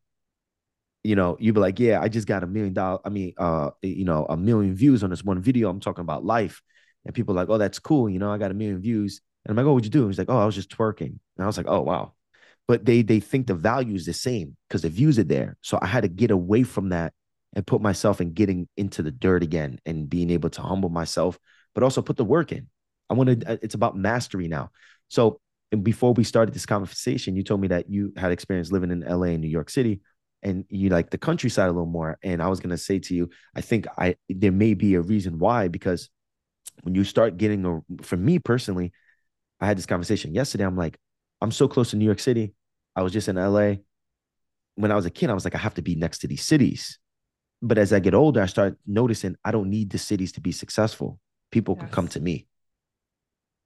You 1.04 1.16
know, 1.16 1.36
you'd 1.40 1.56
be 1.56 1.62
like, 1.62 1.80
yeah, 1.80 2.00
I 2.00 2.10
just 2.10 2.28
got 2.28 2.44
a 2.44 2.48
million 2.48 2.74
dollar, 2.74 3.00
I 3.04 3.10
mean, 3.10 3.34
uh, 3.38 3.72
you 3.82 4.06
know, 4.06 4.26
a 4.30 4.38
million 4.38 4.76
views 4.76 5.04
on 5.04 5.10
this 5.10 5.24
one 5.24 5.42
video. 5.42 5.70
I'm 5.70 5.80
talking 5.80 6.04
about 6.04 6.24
life. 6.24 6.62
And 7.06 7.16
people 7.16 7.34
like, 7.34 7.50
oh, 7.50 7.58
that's 7.58 7.80
cool. 7.80 8.08
You 8.08 8.20
know, 8.20 8.32
I 8.32 8.38
got 8.38 8.52
a 8.52 8.54
million 8.54 8.80
views. 8.80 9.22
And 9.44 9.52
I'm 9.52 9.58
like, 9.58 9.70
oh, 9.70 9.74
what'd 9.74 9.86
you 9.86 9.92
do? 9.92 10.02
And 10.04 10.12
he's 10.12 10.20
like, 10.20 10.30
oh, 10.30 10.38
I 10.38 10.46
was 10.46 10.54
just 10.54 10.70
twerking. 10.70 11.08
And 11.08 11.44
I 11.44 11.46
was 11.48 11.58
like, 11.58 11.66
oh, 11.68 11.82
wow. 11.82 12.14
But 12.68 12.86
they 12.86 13.02
they 13.02 13.20
think 13.20 13.48
the 13.48 13.56
value 13.56 13.96
is 13.96 14.06
the 14.06 14.14
same 14.14 14.56
because 14.68 14.84
the 14.84 14.90
views 14.90 15.18
are 15.18 15.24
there. 15.24 15.58
So 15.62 15.80
I 15.82 15.88
had 15.88 16.04
to 16.04 16.08
get 16.08 16.30
away 16.30 16.62
from 16.64 16.90
that 16.90 17.14
and 17.54 17.66
put 17.66 17.82
myself 17.82 18.22
in 18.22 18.34
getting 18.34 18.68
into 18.78 19.02
the 19.02 19.12
dirt 19.12 19.44
again 19.44 19.80
and 19.86 20.10
being 20.10 20.30
able 20.30 20.50
to 20.52 20.62
humble 20.62 20.90
myself, 20.90 21.38
but 21.74 21.84
also 21.84 22.02
put 22.02 22.18
the 22.18 22.24
work 22.24 22.52
in. 22.52 22.70
I 23.10 23.14
want 23.14 23.42
to, 23.42 23.60
it's 23.62 23.76
about 23.76 23.98
mastery 23.98 24.48
now. 24.48 24.70
So 25.10 25.41
before 25.80 26.14
we 26.14 26.24
started 26.24 26.54
this 26.54 26.66
conversation, 26.66 27.36
you 27.36 27.44
told 27.44 27.62
me 27.62 27.70
that 27.70 27.90
you 27.90 28.14
had 28.18 28.32
experience 28.32 28.72
living 28.72 28.92
in 28.92 29.02
LA 29.02 29.28
and 29.28 29.42
New 29.42 29.48
York 29.48 29.70
City 29.70 30.02
and 30.44 30.66
you 30.70 30.90
like 30.90 31.10
the 31.10 31.18
countryside 31.18 31.70
a 31.70 31.72
little 31.72 31.86
more. 31.86 32.18
And 32.24 32.42
I 32.42 32.48
was 32.48 32.60
gonna 32.60 32.78
say 32.78 33.00
to 33.00 33.16
you, 33.16 33.30
I 33.56 33.62
think 33.62 33.88
I 33.98 34.16
there 34.30 34.52
may 34.52 34.74
be 34.74 34.96
a 34.96 35.02
reason 35.02 35.40
why, 35.40 35.68
because 35.68 36.10
when 36.84 36.96
you 36.96 37.04
start 37.04 37.38
getting 37.38 37.66
a 37.66 38.04
for 38.04 38.18
me 38.18 38.40
personally, 38.40 38.92
I 39.60 39.68
had 39.68 39.78
this 39.78 39.86
conversation 39.86 40.34
yesterday. 40.34 40.66
I'm 40.66 40.78
like, 40.78 40.98
I'm 41.42 41.52
so 41.52 41.68
close 41.68 41.92
to 41.92 41.98
New 41.98 42.06
York 42.06 42.20
City. 42.20 42.54
I 42.96 43.04
was 43.04 43.14
just 43.14 43.28
in 43.28 43.36
LA. 43.36 43.76
When 44.76 44.92
I 44.92 44.96
was 44.96 45.06
a 45.06 45.12
kid, 45.12 45.30
I 45.30 45.34
was 45.34 45.44
like, 45.44 45.56
I 45.56 45.60
have 45.60 45.76
to 45.76 45.82
be 45.82 45.96
next 45.96 46.20
to 46.20 46.28
these 46.28 46.44
cities. 46.44 47.00
But 47.62 47.78
as 47.78 47.94
I 47.94 48.00
get 48.00 48.16
older, 48.16 48.42
I 48.42 48.48
start 48.48 48.78
noticing 48.88 49.36
I 49.46 49.52
don't 49.52 49.70
need 49.70 49.92
the 49.92 50.00
cities 50.00 50.32
to 50.34 50.42
be 50.42 50.52
successful. 50.52 51.20
People 51.52 51.76
yes. 51.76 51.86
can 51.86 51.94
come 51.94 52.08
to 52.10 52.20
me. 52.20 52.48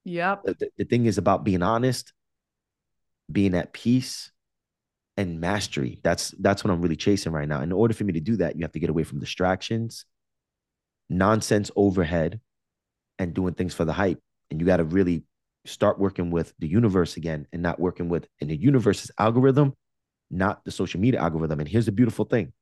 Yep. 0.06 0.44
The, 0.44 0.70
the 0.78 0.86
thing 0.86 1.06
is 1.06 1.18
about 1.18 1.44
being 1.44 1.62
honest, 1.62 2.14
being 3.32 3.56
at 3.56 3.74
peace, 3.74 4.32
and 5.18 5.40
mastery. 5.40 6.00
That's 6.04 6.32
that's 6.40 6.64
what 6.64 6.72
I'm 6.72 6.82
really 6.82 6.96
chasing 6.96 7.32
right 7.32 7.48
now. 7.48 7.62
In 7.62 7.72
order 7.72 7.94
for 7.94 8.04
me 8.04 8.14
to 8.14 8.20
do 8.20 8.38
that, 8.38 8.56
you 8.56 8.64
have 8.64 8.72
to 8.74 8.80
get 8.80 8.90
away 8.90 9.04
from 9.04 9.20
distractions, 9.20 10.06
nonsense 11.10 11.72
overhead, 11.76 12.40
and 13.18 13.34
doing 13.34 13.54
things 13.54 13.74
for 13.74 13.86
the 13.86 13.94
hype. 13.94 14.20
And 14.52 14.60
you 14.60 14.66
got 14.66 14.78
to 14.78 14.84
really 14.84 15.24
start 15.66 16.00
working 16.00 16.32
with 16.32 16.54
the 16.60 16.68
universe 16.68 17.18
again 17.18 17.48
and 17.52 17.62
not 17.62 17.80
working 17.80 18.10
with 18.10 18.28
in 18.40 18.50
the 18.50 18.56
universe's 18.56 19.12
algorithm, 19.18 19.74
not 20.30 20.64
the 20.64 20.72
social 20.72 21.00
media 21.00 21.20
algorithm. 21.20 21.60
And 21.60 21.70
here's 21.70 21.88
the 21.88 21.92
beautiful 21.92 22.26
thing. 22.26 22.54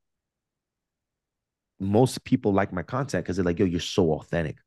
Most 1.79 2.23
people 2.23 2.53
like 2.53 2.71
my 2.71 2.83
content 2.83 3.25
because 3.25 3.35
they're 3.35 3.45
like, 3.45 3.59
yo, 3.59 3.65
you're 3.65 3.79
so 3.81 4.13
authentic. 4.13 4.57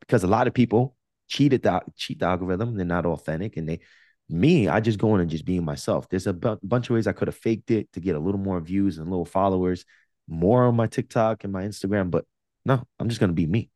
Because 0.00 0.24
a 0.24 0.28
lot 0.28 0.46
of 0.46 0.54
people 0.54 0.96
cheated 1.28 1.62
the 1.62 1.80
cheat 1.96 2.20
the 2.20 2.26
algorithm. 2.26 2.76
They're 2.76 2.86
not 2.86 3.06
authentic, 3.06 3.56
and 3.56 3.68
they 3.68 3.80
me, 4.28 4.68
I 4.68 4.80
just 4.80 4.98
go 4.98 5.14
in 5.14 5.20
and 5.20 5.30
just 5.30 5.44
being 5.44 5.64
myself. 5.64 6.08
There's 6.08 6.26
a 6.26 6.32
b- 6.32 6.56
bunch 6.62 6.88
of 6.88 6.94
ways 6.94 7.06
I 7.06 7.12
could 7.12 7.28
have 7.28 7.36
faked 7.36 7.70
it 7.70 7.92
to 7.92 8.00
get 8.00 8.16
a 8.16 8.18
little 8.18 8.40
more 8.40 8.58
views 8.60 8.98
and 8.98 9.10
little 9.10 9.26
followers, 9.26 9.84
more 10.28 10.64
on 10.64 10.76
my 10.76 10.86
TikTok 10.86 11.44
and 11.44 11.52
my 11.52 11.64
Instagram, 11.64 12.10
but 12.10 12.24
no, 12.64 12.82
I'm 12.98 13.08
just 13.08 13.20
gonna 13.20 13.34
be 13.34 13.46
me. 13.46 13.70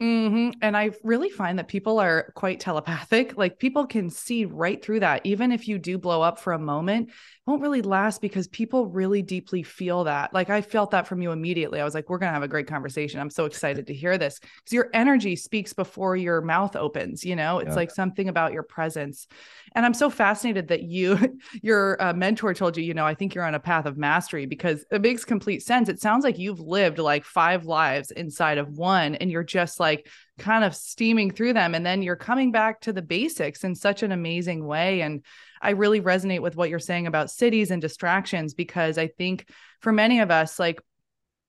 Mm-hmm. 0.00 0.50
And 0.62 0.76
I 0.76 0.90
really 1.02 1.28
find 1.28 1.58
that 1.58 1.66
people 1.66 1.98
are 1.98 2.32
quite 2.36 2.60
telepathic. 2.60 3.36
Like 3.36 3.58
people 3.58 3.84
can 3.84 4.10
see 4.10 4.44
right 4.44 4.80
through 4.80 5.00
that. 5.00 5.22
Even 5.24 5.50
if 5.50 5.66
you 5.66 5.76
do 5.76 5.98
blow 5.98 6.22
up 6.22 6.38
for 6.38 6.52
a 6.52 6.58
moment, 6.58 7.10
won't 7.48 7.62
really 7.62 7.82
last 7.82 8.20
because 8.20 8.46
people 8.46 8.86
really 8.86 9.22
deeply 9.22 9.62
feel 9.62 10.04
that. 10.04 10.32
Like 10.32 10.50
I 10.50 10.60
felt 10.60 10.92
that 10.92 11.08
from 11.08 11.20
you 11.20 11.32
immediately. 11.32 11.80
I 11.80 11.84
was 11.84 11.94
like, 11.94 12.08
we're 12.08 12.18
going 12.18 12.28
to 12.28 12.34
have 12.34 12.42
a 12.42 12.48
great 12.48 12.68
conversation. 12.68 13.20
I'm 13.20 13.30
so 13.30 13.46
excited 13.46 13.88
to 13.88 13.94
hear 13.94 14.18
this 14.18 14.38
because 14.38 14.72
your 14.72 14.90
energy 14.92 15.34
speaks 15.34 15.72
before 15.72 16.14
your 16.14 16.42
mouth 16.42 16.76
opens. 16.76 17.24
You 17.24 17.34
know, 17.34 17.58
it's 17.58 17.70
yeah. 17.70 17.74
like 17.74 17.90
something 17.90 18.28
about 18.28 18.52
your 18.52 18.62
presence. 18.62 19.26
And 19.74 19.84
I'm 19.84 19.94
so 19.94 20.10
fascinated 20.10 20.68
that 20.68 20.82
you, 20.82 21.38
your 21.62 22.00
uh, 22.02 22.12
mentor 22.12 22.54
told 22.54 22.76
you, 22.76 22.84
you 22.84 22.94
know, 22.94 23.06
I 23.06 23.14
think 23.14 23.34
you're 23.34 23.44
on 23.44 23.54
a 23.54 23.60
path 23.60 23.86
of 23.86 23.96
mastery 23.96 24.46
because 24.46 24.84
it 24.90 25.02
makes 25.02 25.24
complete 25.24 25.62
sense. 25.62 25.88
It 25.88 26.00
sounds 26.00 26.24
like 26.24 26.38
you've 26.38 26.60
lived 26.60 26.98
like 26.98 27.24
five 27.24 27.64
lives 27.64 28.10
inside 28.10 28.58
of 28.58 28.76
one 28.76 29.14
and 29.16 29.30
you're 29.30 29.44
just 29.44 29.80
like 29.80 30.08
kind 30.38 30.64
of 30.64 30.74
steaming 30.74 31.30
through 31.30 31.52
them. 31.52 31.74
And 31.74 31.84
then 31.84 32.02
you're 32.02 32.16
coming 32.16 32.52
back 32.52 32.80
to 32.82 32.92
the 32.92 33.02
basics 33.02 33.64
in 33.64 33.74
such 33.74 34.02
an 34.02 34.12
amazing 34.12 34.66
way. 34.66 35.02
And 35.02 35.24
I 35.60 35.70
really 35.70 36.00
resonate 36.00 36.40
with 36.40 36.56
what 36.56 36.70
you're 36.70 36.78
saying 36.78 37.06
about 37.06 37.30
cities 37.30 37.70
and 37.70 37.82
distractions 37.82 38.54
because 38.54 38.98
I 38.98 39.08
think 39.08 39.48
for 39.80 39.92
many 39.92 40.20
of 40.20 40.30
us, 40.30 40.58
like 40.58 40.80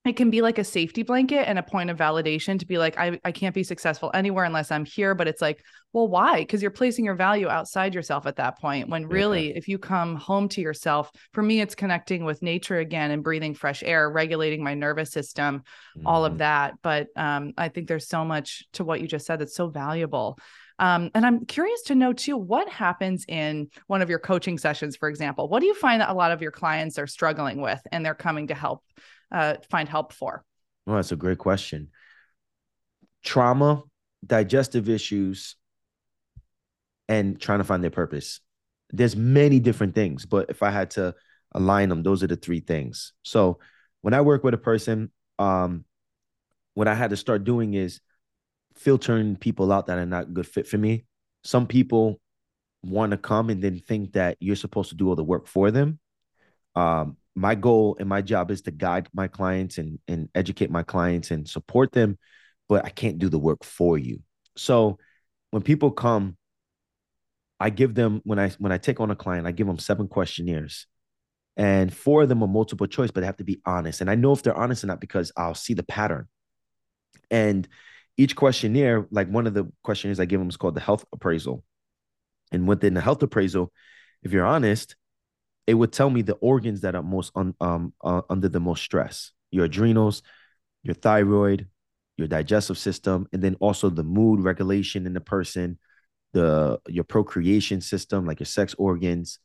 it 0.06 0.16
can 0.16 0.30
be 0.30 0.40
like 0.40 0.58
a 0.58 0.64
safety 0.64 1.02
blanket 1.02 1.46
and 1.46 1.58
a 1.58 1.62
point 1.62 1.90
of 1.90 1.98
validation 1.98 2.58
to 2.58 2.66
be 2.66 2.78
like 2.78 2.98
I, 2.98 3.20
I 3.24 3.32
can't 3.32 3.54
be 3.54 3.62
successful 3.62 4.10
anywhere 4.14 4.44
unless 4.44 4.70
i'm 4.70 4.84
here 4.84 5.14
but 5.14 5.28
it's 5.28 5.42
like 5.42 5.62
well 5.92 6.08
why 6.08 6.40
because 6.40 6.62
you're 6.62 6.70
placing 6.70 7.04
your 7.04 7.14
value 7.14 7.48
outside 7.48 7.94
yourself 7.94 8.26
at 8.26 8.36
that 8.36 8.58
point 8.58 8.88
when 8.88 9.06
really 9.06 9.48
yeah. 9.48 9.56
if 9.56 9.68
you 9.68 9.78
come 9.78 10.16
home 10.16 10.48
to 10.50 10.60
yourself 10.60 11.10
for 11.32 11.42
me 11.42 11.60
it's 11.60 11.74
connecting 11.74 12.24
with 12.24 12.42
nature 12.42 12.78
again 12.78 13.10
and 13.10 13.22
breathing 13.22 13.54
fresh 13.54 13.82
air 13.82 14.10
regulating 14.10 14.64
my 14.64 14.74
nervous 14.74 15.10
system 15.10 15.58
mm-hmm. 15.58 16.06
all 16.06 16.24
of 16.24 16.32
mm-hmm. 16.32 16.38
that 16.38 16.74
but 16.82 17.08
um, 17.16 17.52
i 17.58 17.68
think 17.68 17.86
there's 17.86 18.08
so 18.08 18.24
much 18.24 18.64
to 18.72 18.84
what 18.84 19.00
you 19.00 19.06
just 19.06 19.26
said 19.26 19.38
that's 19.38 19.56
so 19.56 19.68
valuable 19.68 20.38
um, 20.78 21.10
and 21.14 21.26
I'm 21.26 21.44
curious 21.44 21.82
to 21.82 21.94
know 21.94 22.14
too, 22.14 22.38
what 22.38 22.66
happens 22.70 23.26
in 23.28 23.68
one 23.86 24.00
of 24.00 24.08
your 24.08 24.18
coaching 24.18 24.56
sessions, 24.56 24.96
for 24.96 25.10
example? 25.10 25.46
What 25.46 25.60
do 25.60 25.66
you 25.66 25.74
find 25.74 26.00
that 26.00 26.08
a 26.08 26.14
lot 26.14 26.32
of 26.32 26.40
your 26.40 26.52
clients 26.52 26.98
are 26.98 27.06
struggling 27.06 27.60
with 27.60 27.82
and 27.92 28.02
they're 28.02 28.14
coming 28.14 28.46
to 28.46 28.54
help 28.54 28.82
uh, 29.32 29.54
find 29.70 29.88
help 29.88 30.12
for? 30.12 30.44
Well, 30.86 30.96
that's 30.96 31.12
a 31.12 31.16
great 31.16 31.38
question. 31.38 31.88
Trauma, 33.24 33.82
digestive 34.26 34.88
issues, 34.88 35.56
and 37.08 37.40
trying 37.40 37.58
to 37.58 37.64
find 37.64 37.82
their 37.82 37.90
purpose. 37.90 38.40
There's 38.90 39.16
many 39.16 39.60
different 39.60 39.94
things, 39.94 40.26
but 40.26 40.50
if 40.50 40.62
I 40.62 40.70
had 40.70 40.90
to 40.92 41.14
align 41.52 41.88
them, 41.88 42.02
those 42.02 42.22
are 42.22 42.28
the 42.28 42.36
three 42.36 42.60
things. 42.60 43.12
So 43.22 43.58
when 44.02 44.14
I 44.14 44.20
work 44.20 44.44
with 44.44 44.54
a 44.54 44.58
person, 44.58 45.10
um, 45.38 45.84
what 46.74 46.88
I 46.88 46.94
had 46.94 47.10
to 47.10 47.16
start 47.16 47.44
doing 47.44 47.74
is 47.74 48.00
filtering 48.76 49.36
people 49.36 49.72
out 49.72 49.86
that 49.86 49.98
are 49.98 50.06
not 50.06 50.32
good 50.32 50.46
fit 50.46 50.66
for 50.66 50.78
me. 50.78 51.04
Some 51.44 51.66
people 51.66 52.20
want 52.82 53.10
to 53.10 53.18
come 53.18 53.50
and 53.50 53.62
then 53.62 53.78
think 53.78 54.12
that 54.12 54.36
you're 54.40 54.56
supposed 54.56 54.90
to 54.90 54.96
do 54.96 55.08
all 55.08 55.16
the 55.16 55.24
work 55.24 55.46
for 55.46 55.70
them. 55.70 55.98
Um, 56.74 57.16
my 57.34 57.54
goal 57.54 57.96
and 58.00 58.08
my 58.08 58.22
job 58.22 58.50
is 58.50 58.62
to 58.62 58.70
guide 58.70 59.08
my 59.12 59.28
clients 59.28 59.78
and 59.78 59.98
and 60.08 60.28
educate 60.34 60.70
my 60.70 60.82
clients 60.82 61.30
and 61.30 61.48
support 61.48 61.92
them 61.92 62.18
but 62.68 62.84
i 62.84 62.88
can't 62.88 63.18
do 63.18 63.28
the 63.28 63.38
work 63.38 63.64
for 63.64 63.98
you. 63.98 64.20
So 64.56 64.98
when 65.50 65.62
people 65.62 65.90
come 65.90 66.36
i 67.58 67.70
give 67.70 67.94
them 67.94 68.20
when 68.24 68.38
i 68.38 68.50
when 68.58 68.72
i 68.72 68.78
take 68.78 69.00
on 69.00 69.10
a 69.10 69.16
client 69.16 69.46
i 69.46 69.52
give 69.52 69.66
them 69.66 69.78
seven 69.78 70.08
questionnaires. 70.08 70.86
And 71.56 71.92
four 71.92 72.22
of 72.22 72.28
them 72.28 72.42
are 72.42 72.48
multiple 72.48 72.86
choice 72.86 73.10
but 73.10 73.20
they 73.20 73.26
have 73.26 73.36
to 73.38 73.44
be 73.44 73.60
honest. 73.64 74.00
And 74.00 74.10
i 74.10 74.14
know 74.14 74.32
if 74.32 74.42
they're 74.42 74.56
honest 74.56 74.84
or 74.84 74.88
not 74.88 75.00
because 75.00 75.32
i'll 75.36 75.54
see 75.54 75.74
the 75.74 75.82
pattern. 75.82 76.28
And 77.30 77.68
each 78.16 78.34
questionnaire 78.34 79.06
like 79.10 79.28
one 79.28 79.46
of 79.46 79.54
the 79.54 79.70
questionnaires 79.84 80.20
i 80.20 80.24
give 80.24 80.40
them 80.40 80.48
is 80.48 80.56
called 80.56 80.74
the 80.74 80.80
health 80.80 81.04
appraisal. 81.12 81.64
And 82.52 82.66
within 82.66 82.94
the 82.94 83.00
health 83.00 83.22
appraisal 83.22 83.72
if 84.22 84.32
you're 84.32 84.46
honest 84.46 84.96
it 85.70 85.74
would 85.74 85.92
tell 85.92 86.10
me 86.10 86.22
the 86.22 86.34
organs 86.34 86.80
that 86.82 86.94
are 86.94 87.02
most 87.02 87.32
um, 87.36 87.54
uh, 88.02 88.22
under 88.28 88.48
the 88.48 88.60
most 88.60 88.82
stress. 88.82 89.32
Your 89.50 89.64
adrenals 89.64 90.22
your 90.82 90.94
thyroid 90.94 91.68
your 92.16 92.28
digestive 92.28 92.78
system 92.78 93.26
and 93.32 93.42
then 93.42 93.54
also 93.60 93.90
the 93.90 94.02
mood 94.02 94.40
regulation 94.40 95.06
in 95.06 95.12
the 95.12 95.20
person 95.20 95.78
the 96.32 96.78
your 96.86 97.04
procreation 97.04 97.80
system 97.80 98.26
like 98.26 98.40
your 98.40 98.46
sex 98.46 98.74
organs. 98.78 99.38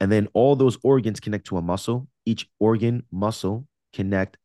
And 0.00 0.10
then 0.10 0.28
all 0.34 0.56
those 0.56 0.76
organs 0.82 1.20
connect 1.20 1.46
to 1.46 1.56
a 1.56 1.62
muscle. 1.62 2.08
Each 2.24 2.48
organ 2.58 3.04
muscle 3.12 3.66
connect 3.92 4.36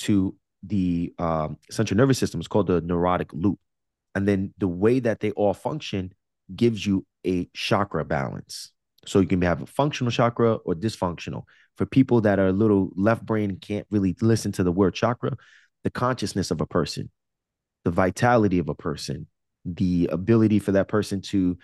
to 0.00 0.34
the 0.62 1.14
um, 1.18 1.56
central 1.70 1.96
nervous 1.96 2.18
system. 2.18 2.40
It's 2.40 2.48
called 2.48 2.66
the 2.66 2.80
neurotic 2.80 3.32
loop. 3.32 3.58
And 4.14 4.26
then 4.26 4.52
the 4.58 4.68
way 4.68 4.98
that 5.00 5.20
they 5.20 5.30
all 5.32 5.54
function 5.54 6.12
gives 6.54 6.84
you 6.84 7.06
a 7.24 7.48
chakra 7.54 8.04
balance 8.04 8.72
so 9.06 9.20
you 9.20 9.26
can 9.26 9.40
have 9.42 9.62
a 9.62 9.66
functional 9.66 10.10
chakra 10.10 10.54
or 10.56 10.74
dysfunctional. 10.74 11.44
For 11.76 11.86
people 11.86 12.20
that 12.22 12.38
are 12.38 12.48
a 12.48 12.52
little 12.52 12.90
left 12.94 13.24
brain 13.24 13.50
and 13.50 13.60
can't 13.60 13.86
really 13.90 14.14
listen 14.20 14.52
to 14.52 14.62
the 14.62 14.72
word 14.72 14.94
chakra, 14.94 15.36
the 15.84 15.90
consciousness 15.90 16.50
of 16.50 16.60
a 16.60 16.66
person, 16.66 17.10
the 17.84 17.90
vitality 17.90 18.58
of 18.58 18.68
a 18.68 18.74
person, 18.74 19.26
the 19.64 20.08
ability 20.12 20.58
for 20.58 20.72
that 20.72 20.88
person 20.88 21.22
to 21.22 21.56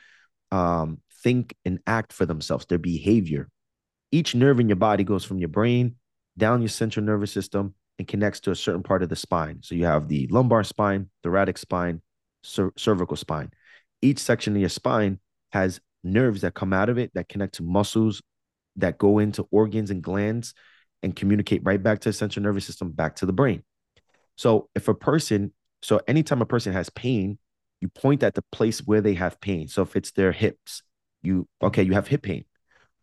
um, 0.52 1.00
think 1.22 1.54
and 1.64 1.80
act 1.86 2.12
for 2.12 2.24
themselves, 2.24 2.66
their 2.66 2.78
behavior. 2.78 3.48
Each 4.12 4.34
nerve 4.34 4.60
in 4.60 4.68
your 4.68 4.76
body 4.76 5.04
goes 5.04 5.24
from 5.24 5.38
your 5.38 5.48
brain 5.48 5.96
down 6.38 6.62
your 6.62 6.68
central 6.68 7.04
nervous 7.04 7.32
system 7.32 7.74
and 7.98 8.06
connects 8.06 8.40
to 8.40 8.50
a 8.50 8.56
certain 8.56 8.82
part 8.82 9.02
of 9.02 9.08
the 9.08 9.16
spine. 9.16 9.58
So 9.62 9.74
you 9.74 9.86
have 9.86 10.08
the 10.08 10.26
lumbar 10.30 10.64
spine, 10.64 11.08
thoracic 11.22 11.58
spine, 11.58 12.02
cer- 12.42 12.72
cervical 12.76 13.16
spine. 13.16 13.50
Each 14.02 14.18
section 14.18 14.54
of 14.54 14.60
your 14.60 14.68
spine 14.68 15.18
has 15.52 15.80
nerves 16.06 16.40
that 16.42 16.54
come 16.54 16.72
out 16.72 16.88
of 16.88 16.98
it 16.98 17.12
that 17.14 17.28
connect 17.28 17.54
to 17.56 17.62
muscles 17.62 18.22
that 18.76 18.98
go 18.98 19.18
into 19.18 19.46
organs 19.50 19.90
and 19.90 20.02
glands 20.02 20.54
and 21.02 21.14
communicate 21.14 21.62
right 21.64 21.82
back 21.82 22.00
to 22.00 22.08
the 22.08 22.12
central 22.12 22.42
nervous 22.42 22.64
system, 22.64 22.90
back 22.90 23.16
to 23.16 23.26
the 23.26 23.32
brain. 23.32 23.62
So 24.36 24.68
if 24.74 24.88
a 24.88 24.94
person, 24.94 25.52
so 25.82 26.00
anytime 26.06 26.42
a 26.42 26.46
person 26.46 26.72
has 26.72 26.90
pain, 26.90 27.38
you 27.80 27.88
point 27.88 28.22
at 28.22 28.34
the 28.34 28.44
place 28.52 28.80
where 28.80 29.00
they 29.00 29.14
have 29.14 29.40
pain. 29.40 29.68
So 29.68 29.82
if 29.82 29.96
it's 29.96 30.12
their 30.12 30.32
hips, 30.32 30.82
you 31.22 31.48
okay, 31.62 31.82
you 31.82 31.92
have 31.92 32.08
hip 32.08 32.22
pain. 32.22 32.44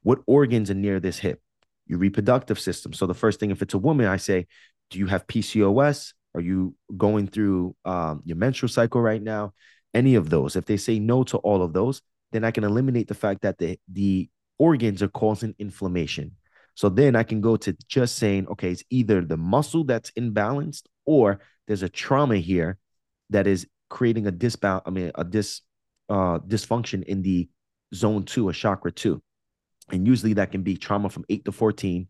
What 0.02 0.20
organs 0.26 0.70
are 0.70 0.76
near 0.76 1.00
this 1.00 1.20
hip? 1.20 1.42
Your 1.88 2.00
reproductive 2.00 2.60
system. 2.60 2.94
So 2.94 3.06
the 3.06 3.14
first 3.14 3.40
thing, 3.40 3.52
if 3.52 3.62
it's 3.62 3.74
a 3.74 3.80
woman, 3.80 4.08
I 4.08 4.18
say, 4.18 4.48
do 4.90 5.00
you 5.00 5.08
have 5.08 5.28
PCOS? 5.28 6.14
Are 6.36 6.42
you 6.42 6.76
going 6.96 7.28
through 7.28 7.76
um, 7.86 8.22
your 8.26 8.38
menstrual 8.38 8.70
cycle 8.70 9.02
right 9.02 9.22
now? 9.22 9.54
Any 9.94 10.16
of 10.16 10.30
those. 10.30 10.56
If 10.56 10.66
they 10.66 10.78
say 10.78 11.00
no 11.00 11.24
to 11.26 11.38
all 11.38 11.62
of 11.62 11.74
those, 11.74 12.02
then 12.34 12.44
I 12.44 12.52
can 12.52 12.64
eliminate 12.66 13.08
the 13.08 13.14
fact 13.14 13.44
that 13.44 13.58
the 13.60 13.80
the 13.88 14.30
organs 14.58 15.02
are 15.02 15.08
causing 15.08 15.56
inflammation. 15.60 16.36
So 16.76 16.90
then 16.90 17.16
I 17.16 17.24
can 17.24 17.42
go 17.42 17.56
to 17.58 17.78
just 17.88 18.18
saying, 18.18 18.48
okay, 18.48 18.72
it's 18.72 18.84
either 18.90 19.22
the 19.22 19.38
muscle 19.38 19.84
that's 19.84 20.12
imbalanced 20.12 20.84
or 21.06 21.40
there's 21.68 21.84
a 21.84 21.90
trauma 21.90 22.38
here 22.38 22.80
that 23.30 23.46
is 23.46 23.68
creating 23.90 24.26
a 24.28 24.32
disbalance, 24.32 24.82
I 24.86 24.90
mean, 24.90 25.12
a 25.16 25.24
dis 25.24 25.62
uh 26.10 26.40
dysfunction 26.40 27.04
in 27.04 27.22
the 27.22 27.50
zone 27.94 28.24
two, 28.26 28.50
a 28.50 28.54
chakra 28.54 28.92
two. 28.92 29.22
And 29.92 30.08
usually 30.08 30.34
that 30.34 30.52
can 30.52 30.64
be 30.64 30.76
trauma 30.76 31.10
from 31.10 31.26
eight 31.30 31.46
to 31.46 31.52
14, 31.52 32.08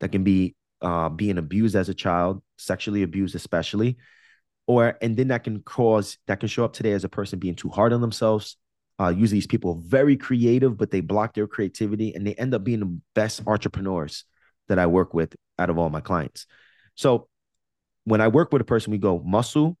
that 0.00 0.12
can 0.12 0.24
be 0.24 0.54
uh 0.82 1.08
being 1.08 1.38
abused 1.38 1.76
as 1.76 1.88
a 1.88 1.94
child, 1.94 2.42
sexually 2.58 3.02
abused, 3.02 3.34
especially. 3.34 3.96
Or 4.66 4.96
and 5.00 5.16
then 5.16 5.28
that 5.28 5.44
can 5.44 5.62
cause 5.62 6.18
that 6.26 6.40
can 6.40 6.48
show 6.48 6.64
up 6.64 6.74
today 6.74 6.92
as 6.92 7.04
a 7.04 7.08
person 7.08 7.38
being 7.38 7.56
too 7.56 7.70
hard 7.70 7.92
on 7.92 8.00
themselves, 8.00 8.56
uh, 9.00 9.08
usually 9.08 9.38
these 9.38 9.46
people 9.46 9.72
are 9.72 9.88
very 9.88 10.16
creative, 10.16 10.76
but 10.76 10.90
they 10.90 11.00
block 11.00 11.34
their 11.34 11.46
creativity 11.46 12.14
and 12.14 12.26
they 12.26 12.34
end 12.34 12.54
up 12.54 12.64
being 12.64 12.80
the 12.80 13.00
best 13.14 13.42
entrepreneurs 13.46 14.24
that 14.68 14.78
I 14.78 14.86
work 14.86 15.14
with 15.14 15.34
out 15.58 15.70
of 15.70 15.78
all 15.78 15.90
my 15.90 16.00
clients. 16.00 16.46
So 16.94 17.28
when 18.04 18.20
I 18.20 18.28
work 18.28 18.52
with 18.52 18.62
a 18.62 18.66
person, 18.66 18.90
we 18.90 18.98
go 18.98 19.20
muscle, 19.24 19.76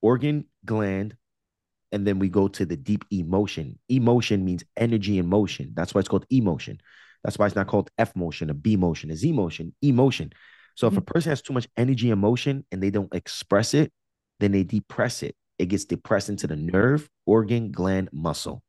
organ, 0.00 0.46
gland, 0.64 1.16
and 1.92 2.06
then 2.06 2.18
we 2.18 2.28
go 2.28 2.48
to 2.48 2.66
the 2.66 2.76
deep 2.76 3.04
emotion. 3.10 3.78
Emotion 3.88 4.44
means 4.44 4.64
energy 4.76 5.18
and 5.18 5.28
motion. 5.28 5.72
That's 5.74 5.94
why 5.94 6.00
it's 6.00 6.08
called 6.08 6.26
emotion. 6.30 6.80
That's 7.24 7.38
why 7.38 7.46
it's 7.46 7.56
not 7.56 7.66
called 7.66 7.90
F 7.98 8.14
motion, 8.14 8.50
a 8.50 8.54
B 8.54 8.76
motion, 8.76 9.10
a 9.10 9.16
Z 9.16 9.32
motion, 9.32 9.74
emotion. 9.82 10.32
So 10.74 10.86
if 10.86 10.92
a 10.92 10.96
mm-hmm. 10.96 11.04
person 11.12 11.30
has 11.30 11.42
too 11.42 11.52
much 11.52 11.68
energy 11.76 12.10
and 12.10 12.20
motion 12.20 12.64
and 12.70 12.82
they 12.82 12.90
don't 12.90 13.12
express 13.14 13.74
it, 13.74 13.92
then 14.40 14.52
they 14.52 14.62
depress 14.62 15.22
it 15.22 15.34
it 15.58 15.66
gets 15.66 15.84
depressed 15.84 16.28
into 16.28 16.46
the 16.46 16.56
nerve, 16.56 17.08
organ, 17.26 17.72
gland, 17.72 18.08
muscle. 18.12 18.62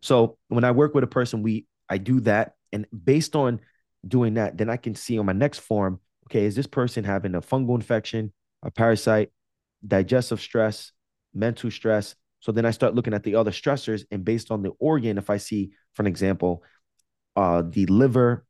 So 0.00 0.38
when 0.48 0.64
I 0.64 0.70
work 0.70 0.94
with 0.94 1.04
a 1.04 1.08
person, 1.08 1.42
we 1.42 1.66
I 1.88 1.98
do 1.98 2.20
that, 2.20 2.54
and 2.72 2.86
based 3.04 3.36
on 3.36 3.60
doing 4.06 4.34
that, 4.34 4.56
then 4.58 4.70
I 4.70 4.76
can 4.76 4.94
see 4.94 5.18
on 5.18 5.26
my 5.26 5.32
next 5.32 5.60
form, 5.60 6.00
okay, 6.26 6.44
is 6.44 6.54
this 6.54 6.66
person 6.66 7.04
having 7.04 7.34
a 7.34 7.40
fungal 7.40 7.74
infection, 7.74 8.32
a 8.62 8.70
parasite, 8.70 9.30
digestive 9.86 10.40
stress, 10.40 10.92
mental 11.34 11.70
stress, 11.70 12.14
So 12.40 12.52
then 12.52 12.64
I 12.64 12.70
start 12.70 12.94
looking 12.94 13.14
at 13.14 13.24
the 13.24 13.34
other 13.34 13.50
stressors, 13.50 14.04
and 14.10 14.24
based 14.24 14.50
on 14.50 14.62
the 14.62 14.70
organ, 14.78 15.18
if 15.18 15.30
I 15.30 15.38
see, 15.38 15.72
for 15.94 16.02
an 16.02 16.06
example, 16.06 16.62
uh, 17.34 17.62
the 17.68 17.86
liver, 17.86 18.44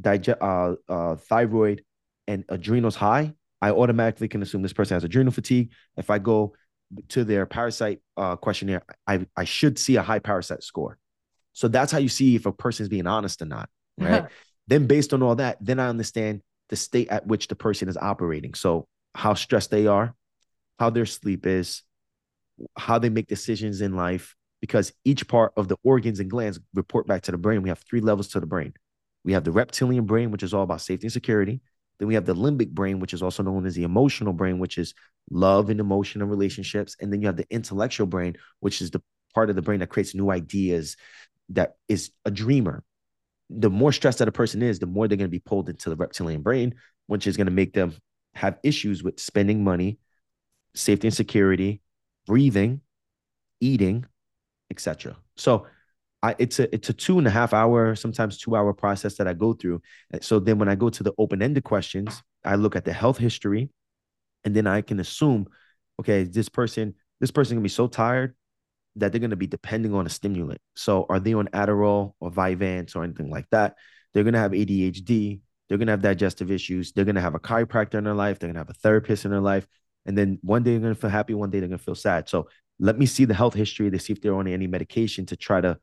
digest, 0.00 0.38
uh, 0.40 0.74
uh, 0.88 1.16
thyroid, 1.16 1.82
and 2.28 2.44
adrenals 2.48 2.94
high, 2.94 3.34
I 3.60 3.70
automatically 3.70 4.28
can 4.28 4.42
assume 4.42 4.62
this 4.62 4.72
person 4.72 4.94
has 4.94 5.04
adrenal 5.04 5.32
fatigue. 5.32 5.72
If 5.96 6.10
I 6.10 6.18
go 6.18 6.54
to 7.08 7.24
their 7.24 7.46
parasite 7.46 8.00
uh, 8.16 8.36
questionnaire, 8.36 8.82
I, 9.06 9.26
I 9.36 9.44
should 9.44 9.78
see 9.78 9.96
a 9.96 10.02
high 10.02 10.18
parasite 10.18 10.62
score. 10.62 10.98
So 11.52 11.68
that's 11.68 11.90
how 11.90 11.98
you 11.98 12.08
see 12.08 12.36
if 12.36 12.46
a 12.46 12.52
person 12.52 12.84
is 12.84 12.88
being 12.88 13.06
honest 13.06 13.42
or 13.42 13.46
not, 13.46 13.68
right? 13.98 14.26
then 14.66 14.86
based 14.86 15.14
on 15.14 15.22
all 15.22 15.36
that, 15.36 15.58
then 15.60 15.80
I 15.80 15.88
understand 15.88 16.42
the 16.68 16.76
state 16.76 17.08
at 17.08 17.26
which 17.26 17.48
the 17.48 17.54
person 17.54 17.88
is 17.88 17.96
operating. 17.96 18.54
So 18.54 18.86
how 19.14 19.34
stressed 19.34 19.70
they 19.70 19.86
are, 19.86 20.14
how 20.78 20.90
their 20.90 21.06
sleep 21.06 21.46
is, 21.46 21.82
how 22.76 22.98
they 22.98 23.08
make 23.08 23.26
decisions 23.26 23.80
in 23.80 23.94
life, 23.94 24.34
because 24.60 24.92
each 25.04 25.28
part 25.28 25.52
of 25.56 25.68
the 25.68 25.76
organs 25.84 26.20
and 26.20 26.30
glands 26.30 26.58
report 26.74 27.06
back 27.06 27.22
to 27.22 27.30
the 27.30 27.38
brain. 27.38 27.62
We 27.62 27.68
have 27.68 27.82
three 27.88 28.00
levels 28.00 28.28
to 28.28 28.40
the 28.40 28.46
brain. 28.46 28.74
We 29.24 29.32
have 29.32 29.44
the 29.44 29.52
reptilian 29.52 30.06
brain, 30.06 30.30
which 30.30 30.42
is 30.42 30.54
all 30.54 30.62
about 30.62 30.80
safety 30.80 31.06
and 31.06 31.12
security. 31.12 31.60
Then 31.98 32.08
we 32.08 32.14
have 32.14 32.26
the 32.26 32.34
limbic 32.34 32.70
brain, 32.70 33.00
which 33.00 33.14
is 33.14 33.22
also 33.22 33.42
known 33.42 33.66
as 33.66 33.74
the 33.74 33.84
emotional 33.84 34.32
brain, 34.32 34.58
which 34.58 34.78
is 34.78 34.94
love 35.30 35.70
and 35.70 35.80
emotion 35.80 36.20
and 36.20 36.30
relationships. 36.30 36.96
And 37.00 37.12
then 37.12 37.20
you 37.20 37.26
have 37.26 37.36
the 37.36 37.46
intellectual 37.50 38.06
brain, 38.06 38.36
which 38.60 38.80
is 38.80 38.90
the 38.90 39.02
part 39.34 39.50
of 39.50 39.56
the 39.56 39.62
brain 39.62 39.80
that 39.80 39.88
creates 39.88 40.14
new 40.14 40.30
ideas, 40.30 40.96
that 41.50 41.76
is 41.88 42.10
a 42.24 42.30
dreamer. 42.30 42.82
The 43.50 43.70
more 43.70 43.92
stressed 43.92 44.18
that 44.18 44.28
a 44.28 44.32
person 44.32 44.62
is, 44.62 44.78
the 44.78 44.86
more 44.86 45.06
they're 45.06 45.16
going 45.16 45.30
to 45.30 45.30
be 45.30 45.38
pulled 45.38 45.68
into 45.68 45.90
the 45.90 45.96
reptilian 45.96 46.42
brain, 46.42 46.74
which 47.06 47.26
is 47.26 47.36
going 47.36 47.46
to 47.46 47.52
make 47.52 47.72
them 47.72 47.94
have 48.34 48.58
issues 48.62 49.02
with 49.02 49.20
spending 49.20 49.62
money, 49.64 49.98
safety 50.74 51.08
and 51.08 51.14
security, 51.14 51.80
breathing, 52.26 52.80
eating, 53.60 54.04
etc. 54.70 55.16
So 55.36 55.66
I, 56.26 56.34
it's 56.40 56.58
a 56.58 56.74
it's 56.74 56.88
a 56.88 56.92
two 56.92 57.18
and 57.18 57.26
a 57.28 57.30
half 57.30 57.52
hour, 57.52 57.94
sometimes 57.94 58.36
two 58.36 58.56
hour 58.56 58.72
process 58.72 59.16
that 59.18 59.28
I 59.28 59.32
go 59.32 59.52
through. 59.52 59.80
So 60.20 60.40
then 60.40 60.58
when 60.58 60.68
I 60.68 60.74
go 60.74 60.90
to 60.90 61.02
the 61.04 61.12
open 61.18 61.40
ended 61.40 61.62
questions, 61.62 62.20
I 62.44 62.56
look 62.56 62.74
at 62.74 62.84
the 62.84 62.92
health 62.92 63.16
history, 63.16 63.70
and 64.42 64.52
then 64.54 64.66
I 64.66 64.80
can 64.80 64.98
assume, 64.98 65.46
okay, 66.00 66.24
this 66.24 66.48
person 66.48 66.94
this 67.20 67.30
person 67.30 67.56
can 67.56 67.62
be 67.62 67.68
so 67.68 67.86
tired 67.86 68.34
that 68.96 69.12
they're 69.12 69.20
to 69.20 69.36
be 69.36 69.46
depending 69.46 69.94
on 69.94 70.04
a 70.04 70.08
stimulant. 70.08 70.60
So 70.74 71.06
are 71.08 71.20
they 71.20 71.34
on 71.34 71.46
Adderall 71.48 72.14
or 72.18 72.32
Vyvanse 72.32 72.96
or 72.96 73.04
anything 73.04 73.30
like 73.30 73.46
that? 73.50 73.76
They're 74.12 74.24
to 74.24 74.38
have 74.38 74.50
ADHD. 74.50 75.40
They're 75.68 75.78
to 75.78 75.86
have 75.86 76.02
digestive 76.02 76.50
issues. 76.50 76.92
They're 76.92 77.04
to 77.04 77.20
have 77.20 77.36
a 77.36 77.38
chiropractor 77.38 77.94
in 77.94 78.04
their 78.04 78.14
life. 78.14 78.40
They're 78.40 78.52
to 78.52 78.58
have 78.58 78.70
a 78.70 78.74
therapist 78.74 79.26
in 79.26 79.30
their 79.30 79.40
life. 79.40 79.68
And 80.06 80.18
then 80.18 80.38
one 80.42 80.64
day 80.64 80.78
they're 80.78 80.94
to 80.94 81.00
feel 81.00 81.10
happy. 81.10 81.34
One 81.34 81.50
day 81.50 81.60
they're 81.60 81.68
to 81.68 81.78
feel 81.78 81.94
sad. 81.94 82.28
So 82.28 82.48
let 82.78 82.98
me 82.98 83.06
see 83.06 83.24
the 83.24 83.34
health 83.34 83.54
history 83.54 83.90
to 83.90 83.98
see 83.98 84.12
if 84.12 84.20
they're 84.20 84.34
on 84.34 84.48
any 84.48 84.66
medication 84.66 85.26
to 85.26 85.36
try 85.36 85.60
to 85.60 85.78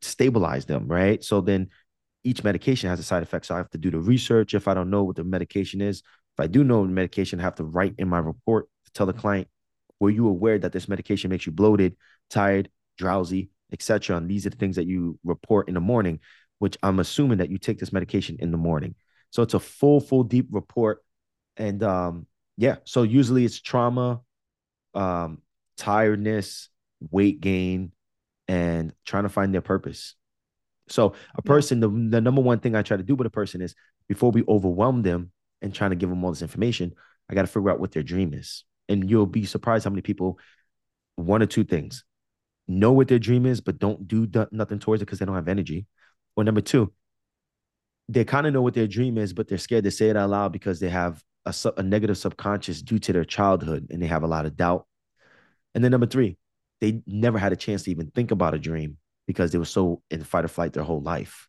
stabilize 0.00 0.66
them. 0.66 0.86
Right. 0.86 1.22
So 1.22 1.40
then 1.40 1.68
each 2.24 2.44
medication 2.44 2.90
has 2.90 3.00
a 3.00 3.04
side 3.04 3.22
effect. 3.22 3.46
So 3.46 3.54
I 3.54 3.58
have 3.58 3.70
to 3.70 3.78
do 3.78 3.90
the 3.90 4.00
research. 4.00 4.54
If 4.54 4.68
I 4.68 4.74
don't 4.74 4.90
know 4.90 5.04
what 5.04 5.16
the 5.16 5.24
medication 5.24 5.80
is, 5.80 5.98
if 5.98 6.40
I 6.40 6.46
do 6.46 6.64
know 6.64 6.84
the 6.84 6.92
medication, 6.92 7.40
I 7.40 7.44
have 7.44 7.56
to 7.56 7.64
write 7.64 7.94
in 7.98 8.08
my 8.08 8.18
report 8.18 8.68
to 8.84 8.92
tell 8.92 9.06
the 9.06 9.12
client 9.12 9.48
were 10.00 10.10
you 10.10 10.28
aware 10.28 10.58
that 10.58 10.72
this 10.72 10.88
medication 10.88 11.30
makes 11.30 11.46
you 11.46 11.52
bloated, 11.52 11.96
tired, 12.30 12.70
drowsy, 12.96 13.50
etc.? 13.72 14.16
And 14.16 14.30
these 14.30 14.46
are 14.46 14.50
the 14.50 14.56
things 14.56 14.76
that 14.76 14.86
you 14.86 15.18
report 15.24 15.68
in 15.68 15.74
the 15.74 15.80
morning, 15.80 16.20
which 16.58 16.76
I'm 16.82 17.00
assuming 17.00 17.38
that 17.38 17.50
you 17.50 17.58
take 17.58 17.78
this 17.78 17.92
medication 17.92 18.36
in 18.38 18.52
the 18.52 18.58
morning. 18.58 18.94
So 19.30 19.42
it's 19.42 19.54
a 19.54 19.60
full, 19.60 20.00
full, 20.00 20.24
deep 20.24 20.48
report. 20.50 21.04
And 21.56 21.82
um, 21.82 22.26
yeah, 22.56 22.76
so 22.84 23.02
usually 23.02 23.44
it's 23.44 23.60
trauma, 23.60 24.20
um, 24.94 25.42
tiredness, 25.76 26.68
weight 27.10 27.40
gain, 27.40 27.92
and 28.48 28.92
trying 29.04 29.24
to 29.24 29.28
find 29.28 29.54
their 29.54 29.60
purpose. 29.60 30.14
So 30.88 31.12
a 31.36 31.42
person, 31.42 31.80
the, 31.80 31.88
the 31.88 32.20
number 32.20 32.40
one 32.40 32.60
thing 32.60 32.74
I 32.74 32.82
try 32.82 32.96
to 32.96 33.02
do 33.02 33.14
with 33.14 33.26
a 33.26 33.30
person 33.30 33.60
is 33.60 33.74
before 34.08 34.30
we 34.30 34.42
overwhelm 34.48 35.02
them 35.02 35.32
and 35.60 35.74
trying 35.74 35.90
to 35.90 35.96
give 35.96 36.08
them 36.08 36.24
all 36.24 36.30
this 36.30 36.42
information, 36.42 36.94
I 37.30 37.34
got 37.34 37.42
to 37.42 37.48
figure 37.48 37.70
out 37.70 37.80
what 37.80 37.92
their 37.92 38.02
dream 38.02 38.32
is. 38.32 38.64
And 38.88 39.08
you'll 39.08 39.26
be 39.26 39.44
surprised 39.44 39.84
how 39.84 39.90
many 39.90 40.02
people 40.02 40.38
one 41.16 41.42
or 41.42 41.46
two 41.46 41.64
things. 41.64 42.04
Know 42.66 42.92
what 42.92 43.08
their 43.08 43.18
dream 43.18 43.44
is 43.44 43.60
but 43.60 43.78
don't 43.78 44.08
do 44.08 44.28
nothing 44.50 44.78
towards 44.78 45.02
it 45.02 45.06
because 45.06 45.18
they 45.18 45.26
don't 45.26 45.34
have 45.34 45.48
energy. 45.48 45.86
Or 46.36 46.44
number 46.44 46.60
two 46.60 46.92
they 48.10 48.24
kind 48.24 48.46
of 48.46 48.54
know 48.54 48.62
what 48.62 48.72
their 48.74 48.86
dream 48.86 49.18
is 49.18 49.34
but 49.34 49.48
they're 49.48 49.58
scared 49.58 49.84
to 49.84 49.90
say 49.90 50.08
it 50.08 50.16
out 50.16 50.30
loud 50.30 50.50
because 50.50 50.80
they 50.80 50.88
have 50.88 51.22
a, 51.44 51.54
a 51.76 51.82
negative 51.82 52.16
subconscious 52.16 52.82
due 52.82 52.98
to 52.98 53.12
their 53.12 53.24
childhood 53.24 53.88
and 53.90 54.02
they 54.02 54.06
have 54.06 54.22
a 54.22 54.26
lot 54.26 54.46
of 54.46 54.56
doubt. 54.56 54.86
And 55.74 55.84
then 55.84 55.90
number 55.90 56.06
three 56.06 56.38
they 56.80 57.02
never 57.06 57.38
had 57.38 57.52
a 57.52 57.56
chance 57.56 57.82
to 57.84 57.90
even 57.90 58.10
think 58.10 58.30
about 58.30 58.54
a 58.54 58.58
dream 58.58 58.96
because 59.26 59.50
they 59.50 59.58
were 59.58 59.64
so 59.64 60.02
in 60.10 60.22
fight 60.22 60.44
or 60.44 60.48
flight 60.48 60.72
their 60.72 60.84
whole 60.84 61.02
life 61.02 61.48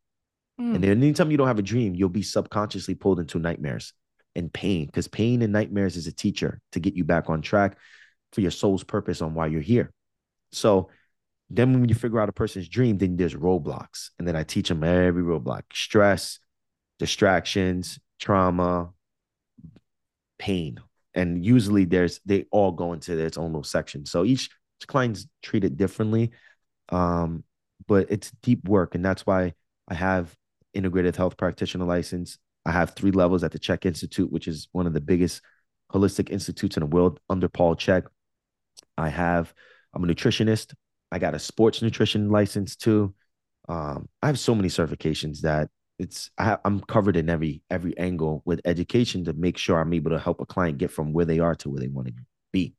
mm. 0.60 0.76
and 0.76 0.84
then 0.84 0.92
anytime 0.92 1.32
you 1.32 1.38
don't 1.38 1.48
have 1.48 1.60
a 1.60 1.64
dream 1.64 1.96
you'll 1.96 2.10
be 2.10 2.24
subconsciously 2.24 2.96
pulled 2.96 3.20
into 3.20 3.40
nightmares 3.40 3.94
and 4.36 4.52
pain 4.52 4.86
because 4.86 5.08
pain 5.08 5.42
and 5.42 5.54
nightmares 5.54 5.96
is 5.96 6.08
a 6.08 6.12
teacher 6.12 6.60
to 6.72 6.80
get 6.80 6.96
you 6.96 7.04
back 7.04 7.30
on 7.30 7.42
track 7.42 7.78
for 8.32 8.42
your 8.42 8.52
soul's 8.52 8.84
purpose 8.84 9.22
on 9.22 9.34
why 9.34 9.48
you're 9.48 9.62
here. 9.62 9.92
So 10.52 10.90
then 11.50 11.74
when 11.74 11.90
you 11.90 11.96
figure 11.96 12.20
out 12.20 12.30
a 12.30 12.34
person's 12.34 12.70
dream, 12.70 12.98
then 12.98 13.18
there's 13.18 13.36
roadblocks. 13.36 14.10
And 14.20 14.28
then 14.28 14.36
I 14.36 14.44
teach 14.44 14.70
them 14.70 14.84
every 14.84 15.24
roadblock 15.24 15.64
stress, 15.74 16.40
distractions, 17.00 18.00
trauma, 18.20 18.92
pain. 20.38 20.80
And 21.16 21.44
usually 21.44 21.86
there's 21.86 22.20
they 22.26 22.46
all 22.52 22.72
go 22.72 22.94
into 22.94 23.18
its 23.18 23.38
own 23.38 23.48
little 23.48 23.64
section. 23.64 24.06
So 24.06 24.26
each 24.26 24.50
client's 24.88 25.28
treat 25.42 25.64
it 25.64 25.78
differently. 25.78 26.32
Um, 26.90 27.44
but 27.88 28.08
it's 28.10 28.32
deep 28.42 28.68
work. 28.68 28.96
And 28.96 29.04
that's 29.04 29.26
why 29.26 29.54
I 29.88 29.94
have 29.94 30.36
integrative 30.76 31.16
health 31.16 31.38
practitioner 31.38 31.86
license. 31.86 32.38
I 32.66 32.72
have 32.72 32.92
three 32.92 33.12
levels 33.12 33.44
at 33.44 33.52
the 33.52 33.60
CHEK 33.60 33.86
Institute, 33.86 34.32
which 34.32 34.48
is 34.48 34.68
one 34.72 34.86
of 34.86 34.94
the 34.94 35.02
biggest 35.02 35.42
holistic 35.92 36.30
institutes 36.30 36.78
in 36.78 36.82
the 36.82 36.88
world 36.88 37.20
under 37.30 37.50
Paul 37.50 37.76
Chek. 37.76 38.04
I 38.98 39.10
have, 39.10 39.54
I'm 39.94 40.04
a 40.04 40.08
nutritionist. 40.08 40.74
I 41.12 41.20
got 41.20 41.34
a 41.34 41.40
sports 41.40 41.82
nutrition 41.82 42.30
license 42.30 42.76
too. 42.76 43.16
Um, 43.68 44.08
I 44.22 44.28
have 44.28 44.40
so 44.40 44.54
many 44.54 44.68
certifications 44.68 45.42
that 45.42 45.70
it's 45.98 46.32
I 46.38 46.58
am 46.64 46.80
covered 46.80 47.18
in 47.18 47.30
every 47.30 47.62
every 47.70 47.98
angle 47.98 48.42
with 48.46 48.62
education 48.66 49.26
to 49.26 49.34
make 49.34 49.58
sure 49.58 49.78
I'm 49.78 49.94
able 49.94 50.12
to 50.12 50.20
help 50.20 50.40
a 50.40 50.46
client 50.46 50.78
get 50.78 50.92
from 50.92 51.12
where 51.12 51.26
they 51.26 51.40
are 51.40 51.56
to 51.56 51.70
where 51.70 51.80
they 51.82 51.90
want 51.90 52.08
to 52.08 52.14
be. 52.52 52.74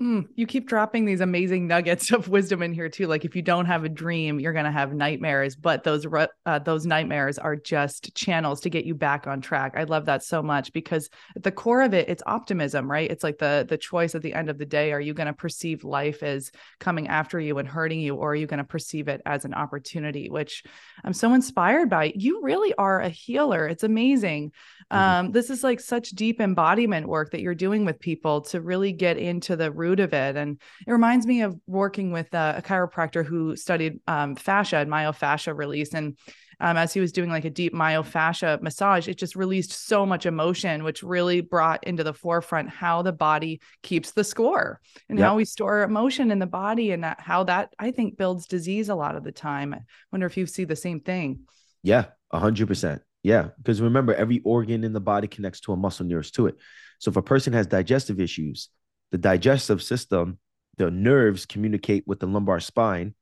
Mm, 0.00 0.28
you 0.34 0.46
keep 0.46 0.66
dropping 0.66 1.04
these 1.04 1.20
amazing 1.20 1.66
nuggets 1.66 2.10
of 2.12 2.28
wisdom 2.28 2.62
in 2.62 2.72
here 2.72 2.88
too. 2.88 3.06
Like 3.06 3.26
if 3.26 3.36
you 3.36 3.42
don't 3.42 3.66
have 3.66 3.84
a 3.84 3.88
dream, 3.88 4.40
you're 4.40 4.54
going 4.54 4.64
to 4.64 4.70
have 4.70 4.94
nightmares, 4.94 5.56
but 5.56 5.84
those 5.84 6.06
uh, 6.46 6.58
those 6.60 6.86
nightmares 6.86 7.38
are 7.38 7.54
just 7.54 8.14
channels 8.14 8.60
to 8.62 8.70
get 8.70 8.86
you 8.86 8.94
back 8.94 9.26
on 9.26 9.42
track. 9.42 9.74
I 9.76 9.84
love 9.84 10.06
that 10.06 10.24
so 10.24 10.42
much 10.42 10.72
because 10.72 11.10
at 11.36 11.42
the 11.42 11.52
core 11.52 11.82
of 11.82 11.92
it, 11.92 12.08
it's 12.08 12.22
optimism, 12.24 12.90
right? 12.90 13.10
It's 13.10 13.22
like 13.22 13.38
the 13.38 13.66
the 13.68 13.76
choice 13.76 14.14
at 14.14 14.22
the 14.22 14.32
end 14.32 14.48
of 14.48 14.56
the 14.56 14.64
day: 14.64 14.92
Are 14.92 15.00
you 15.00 15.12
going 15.12 15.26
to 15.26 15.34
perceive 15.34 15.84
life 15.84 16.22
as 16.22 16.50
coming 16.78 17.08
after 17.08 17.38
you 17.38 17.58
and 17.58 17.68
hurting 17.68 18.00
you, 18.00 18.14
or 18.14 18.32
are 18.32 18.36
you 18.36 18.46
going 18.46 18.58
to 18.58 18.64
perceive 18.64 19.08
it 19.08 19.20
as 19.26 19.44
an 19.44 19.52
opportunity? 19.52 20.30
Which 20.30 20.64
I'm 21.04 21.12
so 21.12 21.34
inspired 21.34 21.90
by. 21.90 22.14
You 22.16 22.40
really 22.42 22.72
are 22.74 23.00
a 23.00 23.10
healer. 23.10 23.66
It's 23.66 23.82
amazing. 23.82 24.52
Mm-hmm. 24.90 25.26
Um, 25.26 25.32
this 25.32 25.50
is 25.50 25.62
like 25.62 25.78
such 25.78 26.10
deep 26.10 26.40
embodiment 26.40 27.06
work 27.06 27.32
that 27.32 27.42
you're 27.42 27.54
doing 27.54 27.84
with 27.84 28.00
people 28.00 28.40
to 28.42 28.62
really 28.62 28.92
get 28.92 29.18
into 29.18 29.56
the 29.56 29.70
root 29.70 29.89
root 29.90 30.00
of 30.00 30.12
it. 30.12 30.36
And 30.36 30.60
it 30.86 30.92
reminds 30.92 31.26
me 31.26 31.42
of 31.42 31.58
working 31.66 32.12
with 32.12 32.32
a, 32.34 32.54
a 32.58 32.62
chiropractor 32.62 33.24
who 33.24 33.56
studied 33.56 34.00
um, 34.06 34.36
fascia 34.36 34.78
and 34.78 34.90
myofascia 34.90 35.56
release. 35.56 35.94
And 35.94 36.16
um, 36.60 36.76
as 36.76 36.92
he 36.92 37.00
was 37.00 37.12
doing 37.12 37.30
like 37.30 37.46
a 37.46 37.50
deep 37.50 37.72
myofascia 37.72 38.60
massage, 38.60 39.08
it 39.08 39.18
just 39.18 39.34
released 39.34 39.72
so 39.72 40.04
much 40.04 40.26
emotion, 40.26 40.84
which 40.84 41.02
really 41.02 41.40
brought 41.40 41.84
into 41.84 42.04
the 42.04 42.12
forefront 42.12 42.68
how 42.68 43.02
the 43.02 43.12
body 43.12 43.60
keeps 43.82 44.12
the 44.12 44.24
score 44.24 44.80
and 45.08 45.18
yep. 45.18 45.26
how 45.26 45.36
we 45.36 45.44
store 45.44 45.82
emotion 45.82 46.30
in 46.30 46.38
the 46.38 46.46
body 46.46 46.92
and 46.92 47.02
that, 47.02 47.20
how 47.20 47.44
that 47.44 47.72
I 47.78 47.90
think 47.90 48.18
builds 48.18 48.46
disease 48.46 48.90
a 48.90 48.94
lot 48.94 49.16
of 49.16 49.24
the 49.24 49.32
time. 49.32 49.74
I 49.74 49.80
wonder 50.12 50.26
if 50.26 50.36
you 50.36 50.46
see 50.46 50.64
the 50.64 50.76
same 50.76 51.00
thing. 51.00 51.40
Yeah, 51.82 52.06
a 52.30 52.38
hundred 52.38 52.68
percent. 52.68 53.02
Yeah, 53.22 53.48
because 53.58 53.80
remember, 53.80 54.14
every 54.14 54.40
organ 54.44 54.84
in 54.84 54.92
the 54.92 55.00
body 55.00 55.28
connects 55.28 55.60
to 55.60 55.72
a 55.72 55.76
muscle 55.76 56.06
nearest 56.06 56.34
to 56.34 56.46
it. 56.46 56.56
So 56.98 57.10
if 57.10 57.16
a 57.16 57.22
person 57.22 57.52
has 57.54 57.66
digestive 57.66 58.20
issues, 58.20 58.68
the 59.10 59.18
digestive 59.18 59.82
system, 59.82 60.38
the 60.76 60.90
nerves 60.90 61.46
communicate 61.46 62.04
with 62.06 62.20
the 62.20 62.26
lumbar 62.26 62.60
spine. 62.60 63.14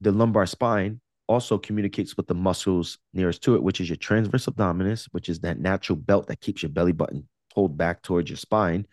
The 0.00 0.12
lumbar 0.12 0.46
spine 0.46 1.00
also 1.28 1.58
communicates 1.58 2.16
with 2.16 2.26
the 2.26 2.34
muscles 2.34 2.98
nearest 3.14 3.42
to 3.42 3.54
it, 3.54 3.62
which 3.62 3.80
is 3.80 3.88
your 3.88 3.96
transverse 3.96 4.46
abdominis, 4.46 5.06
which 5.12 5.28
is 5.28 5.40
that 5.40 5.60
natural 5.60 5.96
belt 5.96 6.26
that 6.26 6.40
keeps 6.40 6.62
your 6.62 6.70
belly 6.70 6.92
button 6.92 7.28
pulled 7.54 7.76
back 7.76 8.02
towards 8.02 8.30
your 8.30 8.36
spine, 8.36 8.86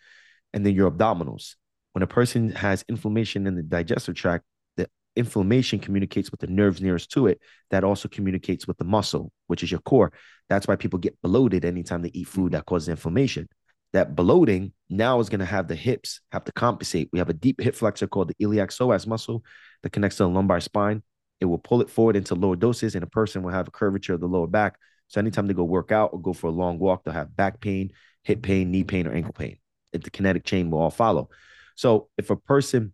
and 0.53 0.65
then 0.65 0.73
your 0.73 0.91
abdominals. 0.91 1.55
When 1.93 2.03
a 2.03 2.07
person 2.07 2.51
has 2.51 2.85
inflammation 2.89 3.47
in 3.47 3.55
the 3.55 3.63
digestive 3.63 4.15
tract, 4.15 4.45
the 4.75 4.87
inflammation 5.15 5.79
communicates 5.79 6.31
with 6.31 6.39
the 6.39 6.47
nerves 6.47 6.81
nearest 6.81 7.11
to 7.11 7.27
it. 7.27 7.39
That 7.71 7.83
also 7.83 8.07
communicates 8.07 8.67
with 8.67 8.77
the 8.77 8.85
muscle, 8.85 9.31
which 9.47 9.63
is 9.63 9.71
your 9.71 9.79
core. 9.81 10.11
That's 10.49 10.67
why 10.67 10.75
people 10.75 10.99
get 10.99 11.19
bloated 11.21 11.65
anytime 11.65 12.01
they 12.01 12.11
eat 12.13 12.27
food 12.27 12.45
mm-hmm. 12.45 12.51
that 12.53 12.65
causes 12.65 12.89
inflammation. 12.89 13.49
That 13.93 14.15
bloating 14.15 14.73
now 14.89 15.19
is 15.19 15.29
going 15.29 15.39
to 15.39 15.45
have 15.45 15.67
the 15.67 15.75
hips 15.75 16.21
have 16.31 16.43
to 16.45 16.51
compensate. 16.51 17.09
We 17.11 17.19
have 17.19 17.29
a 17.29 17.33
deep 17.33 17.61
hip 17.61 17.75
flexor 17.75 18.07
called 18.07 18.29
the 18.29 18.35
iliac 18.39 18.69
psoas 18.69 19.07
muscle 19.07 19.43
that 19.83 19.91
connects 19.91 20.17
to 20.17 20.23
the 20.23 20.29
lumbar 20.29 20.59
spine. 20.59 21.03
It 21.39 21.45
will 21.45 21.57
pull 21.57 21.81
it 21.81 21.89
forward 21.89 22.15
into 22.15 22.35
lordosis, 22.35 22.95
and 22.95 23.03
a 23.03 23.07
person 23.07 23.43
will 23.43 23.51
have 23.51 23.67
a 23.67 23.71
curvature 23.71 24.13
of 24.13 24.19
the 24.19 24.27
lower 24.27 24.47
back. 24.47 24.77
So 25.07 25.19
anytime 25.19 25.47
they 25.47 25.53
go 25.53 25.63
work 25.63 25.91
out 25.91 26.11
or 26.13 26.21
go 26.21 26.33
for 26.33 26.47
a 26.47 26.51
long 26.51 26.79
walk, 26.79 27.03
they'll 27.03 27.13
have 27.13 27.35
back 27.35 27.61
pain, 27.61 27.91
hip 28.23 28.41
pain, 28.41 28.71
knee 28.71 28.83
pain, 28.83 29.07
or 29.07 29.13
ankle 29.13 29.33
pain. 29.33 29.57
The 29.93 30.09
kinetic 30.09 30.43
chain 30.43 30.69
will 30.69 30.79
all 30.79 30.89
follow. 30.89 31.29
So 31.75 32.09
if 32.17 32.29
a 32.29 32.35
person 32.35 32.93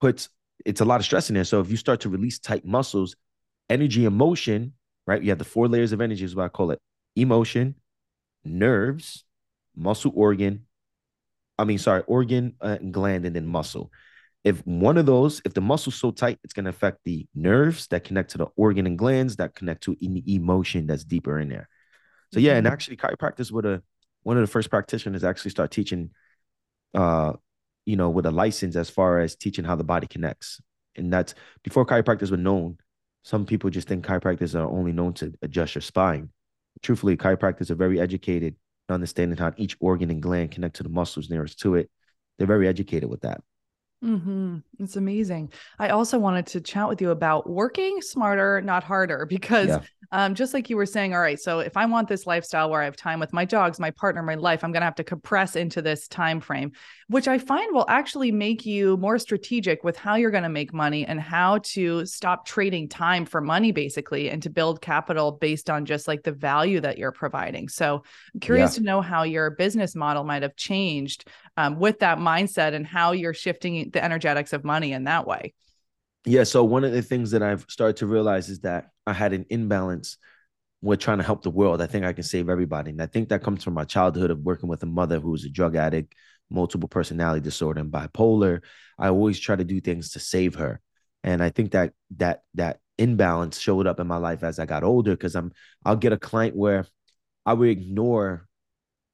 puts 0.00 0.28
it's 0.64 0.80
a 0.80 0.84
lot 0.84 1.00
of 1.00 1.04
stress 1.04 1.28
in 1.28 1.34
there. 1.34 1.44
So 1.44 1.60
if 1.60 1.70
you 1.70 1.76
start 1.76 2.00
to 2.00 2.08
release 2.08 2.38
tight 2.38 2.64
muscles, 2.64 3.14
energy 3.68 4.06
and 4.06 4.16
motion, 4.16 4.72
right? 5.06 5.22
You 5.22 5.30
have 5.30 5.38
the 5.38 5.44
four 5.44 5.68
layers 5.68 5.92
of 5.92 6.00
energy, 6.00 6.24
is 6.24 6.34
what 6.34 6.44
I 6.44 6.48
call 6.48 6.70
it. 6.70 6.80
Emotion, 7.14 7.76
nerves, 8.44 9.24
muscle 9.76 10.12
organ. 10.14 10.66
I 11.58 11.64
mean, 11.64 11.78
sorry, 11.78 12.02
organ 12.06 12.54
uh, 12.60 12.78
and 12.80 12.92
gland, 12.92 13.24
and 13.24 13.34
then 13.34 13.46
muscle. 13.46 13.90
If 14.44 14.64
one 14.66 14.96
of 14.96 15.06
those, 15.06 15.42
if 15.44 15.54
the 15.54 15.60
muscle's 15.60 15.96
so 15.96 16.10
tight, 16.12 16.38
it's 16.44 16.52
going 16.52 16.64
to 16.64 16.70
affect 16.70 17.00
the 17.04 17.26
nerves 17.34 17.88
that 17.88 18.04
connect 18.04 18.30
to 18.32 18.38
the 18.38 18.46
organ 18.56 18.86
and 18.86 18.96
glands 18.98 19.36
that 19.36 19.54
connect 19.54 19.82
to 19.84 19.96
emotion 20.00 20.86
that's 20.86 21.04
deeper 21.04 21.38
in 21.38 21.48
there. 21.48 21.68
So 22.32 22.40
yeah, 22.40 22.54
and 22.54 22.66
mm-hmm. 22.66 22.72
actually, 22.72 22.96
chiropractic 22.96 23.50
with 23.50 23.66
a 23.66 23.82
one 24.22 24.36
of 24.36 24.42
the 24.42 24.50
first 24.50 24.70
practitioners 24.70 25.24
actually 25.24 25.52
start 25.52 25.70
teaching, 25.70 26.10
uh, 26.94 27.32
you 27.84 27.96
know, 27.96 28.10
with 28.10 28.26
a 28.26 28.30
license 28.30 28.74
as 28.76 28.90
far 28.90 29.20
as 29.20 29.36
teaching 29.36 29.64
how 29.64 29.76
the 29.76 29.84
body 29.84 30.06
connects. 30.06 30.60
And 30.96 31.12
that's 31.12 31.34
before 31.62 31.86
chiropractors 31.86 32.30
were 32.30 32.36
known. 32.36 32.78
Some 33.22 33.46
people 33.46 33.70
just 33.70 33.88
think 33.88 34.04
chiropractors 34.04 34.54
are 34.54 34.68
only 34.68 34.92
known 34.92 35.12
to 35.14 35.32
adjust 35.42 35.74
your 35.74 35.82
spine. 35.82 36.30
Truthfully, 36.82 37.16
chiropractors 37.16 37.70
are 37.70 37.76
very 37.76 38.00
educated 38.00 38.56
understanding 38.94 39.38
how 39.38 39.52
each 39.56 39.76
organ 39.80 40.10
and 40.10 40.22
gland 40.22 40.52
connect 40.52 40.76
to 40.76 40.82
the 40.82 40.88
muscles 40.88 41.30
nearest 41.30 41.60
to 41.60 41.74
it. 41.74 41.90
They're 42.38 42.46
very 42.46 42.68
educated 42.68 43.08
with 43.08 43.22
that. 43.22 43.40
Mm-hmm. 44.06 44.58
It's 44.78 44.96
amazing. 44.96 45.52
I 45.78 45.88
also 45.88 46.18
wanted 46.18 46.46
to 46.48 46.60
chat 46.60 46.88
with 46.88 47.00
you 47.00 47.10
about 47.10 47.48
working 47.48 48.00
smarter, 48.00 48.60
not 48.60 48.84
harder, 48.84 49.26
because 49.26 49.68
yeah. 49.68 49.80
um, 50.12 50.34
just 50.34 50.54
like 50.54 50.70
you 50.70 50.76
were 50.76 50.86
saying, 50.86 51.12
all 51.12 51.20
right, 51.20 51.40
so 51.40 51.58
if 51.58 51.76
I 51.76 51.86
want 51.86 52.06
this 52.06 52.26
lifestyle 52.26 52.70
where 52.70 52.80
I 52.80 52.84
have 52.84 52.96
time 52.96 53.18
with 53.18 53.32
my 53.32 53.44
dogs, 53.44 53.80
my 53.80 53.90
partner, 53.90 54.22
my 54.22 54.36
life, 54.36 54.62
I'm 54.62 54.70
going 54.70 54.82
to 54.82 54.86
have 54.86 54.94
to 54.96 55.04
compress 55.04 55.56
into 55.56 55.82
this 55.82 56.06
time 56.06 56.40
frame, 56.40 56.72
which 57.08 57.26
I 57.26 57.38
find 57.38 57.74
will 57.74 57.86
actually 57.88 58.30
make 58.30 58.64
you 58.64 58.96
more 58.98 59.18
strategic 59.18 59.82
with 59.82 59.96
how 59.96 60.14
you're 60.14 60.30
going 60.30 60.44
to 60.44 60.48
make 60.48 60.72
money 60.72 61.04
and 61.04 61.20
how 61.20 61.58
to 61.58 62.06
stop 62.06 62.46
trading 62.46 62.88
time 62.88 63.24
for 63.24 63.40
money, 63.40 63.72
basically, 63.72 64.30
and 64.30 64.42
to 64.44 64.50
build 64.50 64.80
capital 64.80 65.32
based 65.32 65.68
on 65.68 65.84
just 65.84 66.06
like 66.06 66.22
the 66.22 66.32
value 66.32 66.80
that 66.80 66.96
you're 66.96 67.12
providing. 67.12 67.68
So 67.68 68.04
I'm 68.34 68.40
curious 68.40 68.74
yeah. 68.74 68.78
to 68.80 68.84
know 68.84 69.00
how 69.00 69.24
your 69.24 69.50
business 69.50 69.96
model 69.96 70.22
might 70.22 70.42
have 70.42 70.54
changed 70.54 71.28
um, 71.56 71.78
with 71.78 72.00
that 72.00 72.18
mindset 72.18 72.74
and 72.74 72.86
how 72.86 73.12
you're 73.12 73.34
shifting 73.34 73.90
the 73.96 74.04
energetics 74.04 74.52
of 74.52 74.62
money 74.64 74.92
in 74.92 75.04
that 75.04 75.26
way. 75.26 75.54
Yeah. 76.24 76.44
So 76.44 76.62
one 76.64 76.84
of 76.84 76.92
the 76.92 77.02
things 77.02 77.30
that 77.30 77.42
I've 77.42 77.64
started 77.68 77.96
to 77.98 78.06
realize 78.06 78.48
is 78.48 78.60
that 78.60 78.90
I 79.06 79.12
had 79.12 79.32
an 79.32 79.46
imbalance 79.48 80.18
with 80.82 81.00
trying 81.00 81.18
to 81.18 81.24
help 81.24 81.42
the 81.42 81.50
world. 81.50 81.80
I 81.80 81.86
think 81.86 82.04
I 82.04 82.12
can 82.12 82.24
save 82.24 82.48
everybody. 82.48 82.90
And 82.90 83.00
I 83.00 83.06
think 83.06 83.30
that 83.30 83.42
comes 83.42 83.64
from 83.64 83.74
my 83.74 83.84
childhood 83.84 84.30
of 84.30 84.40
working 84.40 84.68
with 84.68 84.82
a 84.82 84.86
mother 84.86 85.18
who 85.18 85.30
was 85.30 85.44
a 85.44 85.48
drug 85.48 85.76
addict, 85.76 86.14
multiple 86.50 86.88
personality 86.88 87.40
disorder, 87.40 87.80
and 87.80 87.90
bipolar. 87.90 88.60
I 88.98 89.08
always 89.08 89.38
try 89.38 89.56
to 89.56 89.64
do 89.64 89.80
things 89.80 90.10
to 90.10 90.20
save 90.20 90.56
her. 90.56 90.80
And 91.24 91.42
I 91.42 91.50
think 91.50 91.72
that 91.72 91.92
that 92.16 92.42
that 92.54 92.80
imbalance 92.98 93.58
showed 93.58 93.86
up 93.86 94.00
in 94.00 94.06
my 94.06 94.16
life 94.16 94.42
as 94.42 94.58
I 94.58 94.66
got 94.66 94.84
older 94.84 95.12
because 95.12 95.34
I'm 95.34 95.52
I'll 95.84 95.96
get 95.96 96.12
a 96.12 96.18
client 96.18 96.54
where 96.54 96.86
I 97.44 97.54
would 97.54 97.68
ignore 97.68 98.46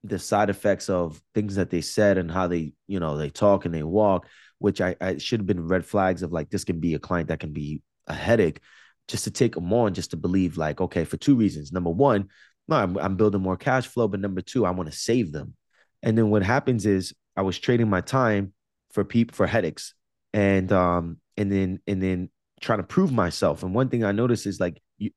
the 0.05 0.19
side 0.19 0.51
effects 0.51 0.91
of 0.91 1.23
things 1.35 1.57
that 1.57 1.71
they 1.71 1.81
said 1.81 2.19
and 2.19 2.31
how 2.31 2.49
they, 2.49 2.73
you 2.89 2.99
know, 2.99 3.17
they 3.17 3.31
talk 3.31 3.65
and 3.65 3.75
they 3.75 3.83
walk, 3.83 4.27
which 4.63 4.81
I, 4.81 4.97
I 5.01 5.19
should 5.19 5.41
have 5.41 5.47
been 5.47 5.67
red 5.67 5.85
flags 5.85 6.23
of 6.23 6.33
like 6.33 6.51
this 6.51 6.65
can 6.65 6.81
be 6.81 6.95
a 6.95 6.99
client 6.99 7.29
that 7.29 7.41
can 7.41 7.53
be 7.53 7.83
a 8.07 8.15
headache, 8.15 8.61
just 9.09 9.25
to 9.25 9.31
take 9.31 9.55
them 9.55 9.73
on, 9.73 9.95
just 9.95 10.11
to 10.13 10.17
believe 10.17 10.57
like, 10.57 10.81
okay, 10.81 11.05
for 11.05 11.17
two 11.17 11.35
reasons. 11.35 11.73
Number 11.73 11.91
one, 11.91 12.29
no, 12.69 12.77
I'm, 12.77 12.97
I'm 12.97 13.17
building 13.17 13.43
more 13.43 13.57
cash 13.57 13.87
flow, 13.87 14.09
but 14.09 14.21
number 14.21 14.41
two, 14.41 14.65
I 14.65 14.71
want 14.71 14.91
to 14.91 14.97
save 14.97 15.33
them. 15.33 15.55
And 16.03 16.17
then 16.17 16.31
what 16.31 16.43
happens 16.43 16.87
is 16.87 17.13
I 17.37 17.43
was 17.43 17.59
trading 17.59 17.91
my 17.91 18.01
time 18.01 18.53
for 18.93 19.05
people 19.05 19.35
for 19.35 19.47
headaches, 19.47 19.95
and 20.33 20.71
um, 20.73 21.19
and 21.37 21.51
then 21.51 21.81
and 21.87 22.03
then 22.03 22.31
trying 22.61 22.79
to 22.79 22.85
prove 22.85 23.13
myself. 23.13 23.63
And 23.63 23.75
one 23.75 23.89
thing 23.89 24.05
I 24.05 24.13
noticed 24.13 24.47
is 24.47 24.61
like 24.61 24.81
you, 24.99 25.11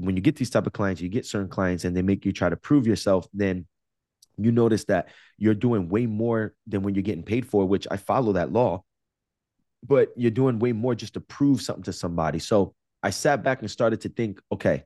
when 0.00 0.16
you 0.16 0.22
get 0.22 0.36
these 0.36 0.50
type 0.50 0.66
of 0.66 0.72
clients, 0.72 1.00
you 1.00 1.08
get 1.08 1.26
certain 1.26 1.48
clients, 1.48 1.84
and 1.84 1.96
they 1.96 2.02
make 2.02 2.24
you 2.24 2.32
try 2.32 2.48
to 2.48 2.56
prove 2.56 2.86
yourself. 2.86 3.26
Then 3.34 3.66
you 4.38 4.52
notice 4.52 4.84
that 4.84 5.08
you're 5.36 5.54
doing 5.54 5.88
way 5.88 6.06
more 6.06 6.54
than 6.66 6.82
when 6.82 6.94
you're 6.94 7.02
getting 7.02 7.24
paid 7.24 7.46
for, 7.46 7.66
which 7.66 7.86
I 7.90 7.96
follow 7.96 8.32
that 8.34 8.52
law, 8.52 8.84
but 9.86 10.10
you're 10.16 10.30
doing 10.30 10.58
way 10.58 10.72
more 10.72 10.94
just 10.94 11.14
to 11.14 11.20
prove 11.20 11.60
something 11.60 11.84
to 11.84 11.92
somebody. 11.92 12.38
So 12.38 12.74
I 13.02 13.10
sat 13.10 13.42
back 13.42 13.60
and 13.60 13.70
started 13.70 14.00
to 14.02 14.08
think, 14.08 14.40
okay, 14.50 14.84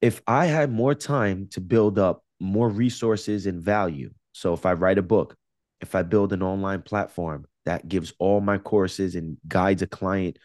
if 0.00 0.22
I 0.26 0.46
had 0.46 0.70
more 0.70 0.94
time 0.94 1.48
to 1.52 1.60
build 1.60 1.98
up 1.98 2.22
more 2.38 2.68
resources 2.68 3.46
and 3.46 3.62
value, 3.62 4.10
so 4.32 4.52
if 4.52 4.66
I 4.66 4.74
write 4.74 4.98
a 4.98 5.02
book, 5.02 5.36
if 5.80 5.94
I 5.94 6.02
build 6.02 6.32
an 6.32 6.42
online 6.42 6.82
platform 6.82 7.46
that 7.64 7.88
gives 7.88 8.12
all 8.18 8.40
my 8.40 8.58
courses 8.58 9.14
and 9.14 9.38
guides 9.48 9.82
a 9.82 9.86
client 9.86 10.38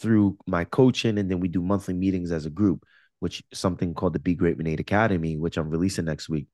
through 0.00 0.38
my 0.46 0.64
coaching, 0.64 1.18
and 1.18 1.30
then 1.30 1.40
we 1.40 1.48
do 1.48 1.60
monthly 1.60 1.94
meetings 1.94 2.30
as 2.30 2.46
a 2.46 2.50
group, 2.50 2.84
which 3.18 3.42
something 3.52 3.94
called 3.94 4.12
the 4.12 4.20
Be 4.20 4.34
Great 4.34 4.58
Renate 4.58 4.78
Academy, 4.78 5.36
which 5.36 5.56
I'm 5.56 5.70
releasing 5.70 6.04
next 6.04 6.28
week 6.28 6.46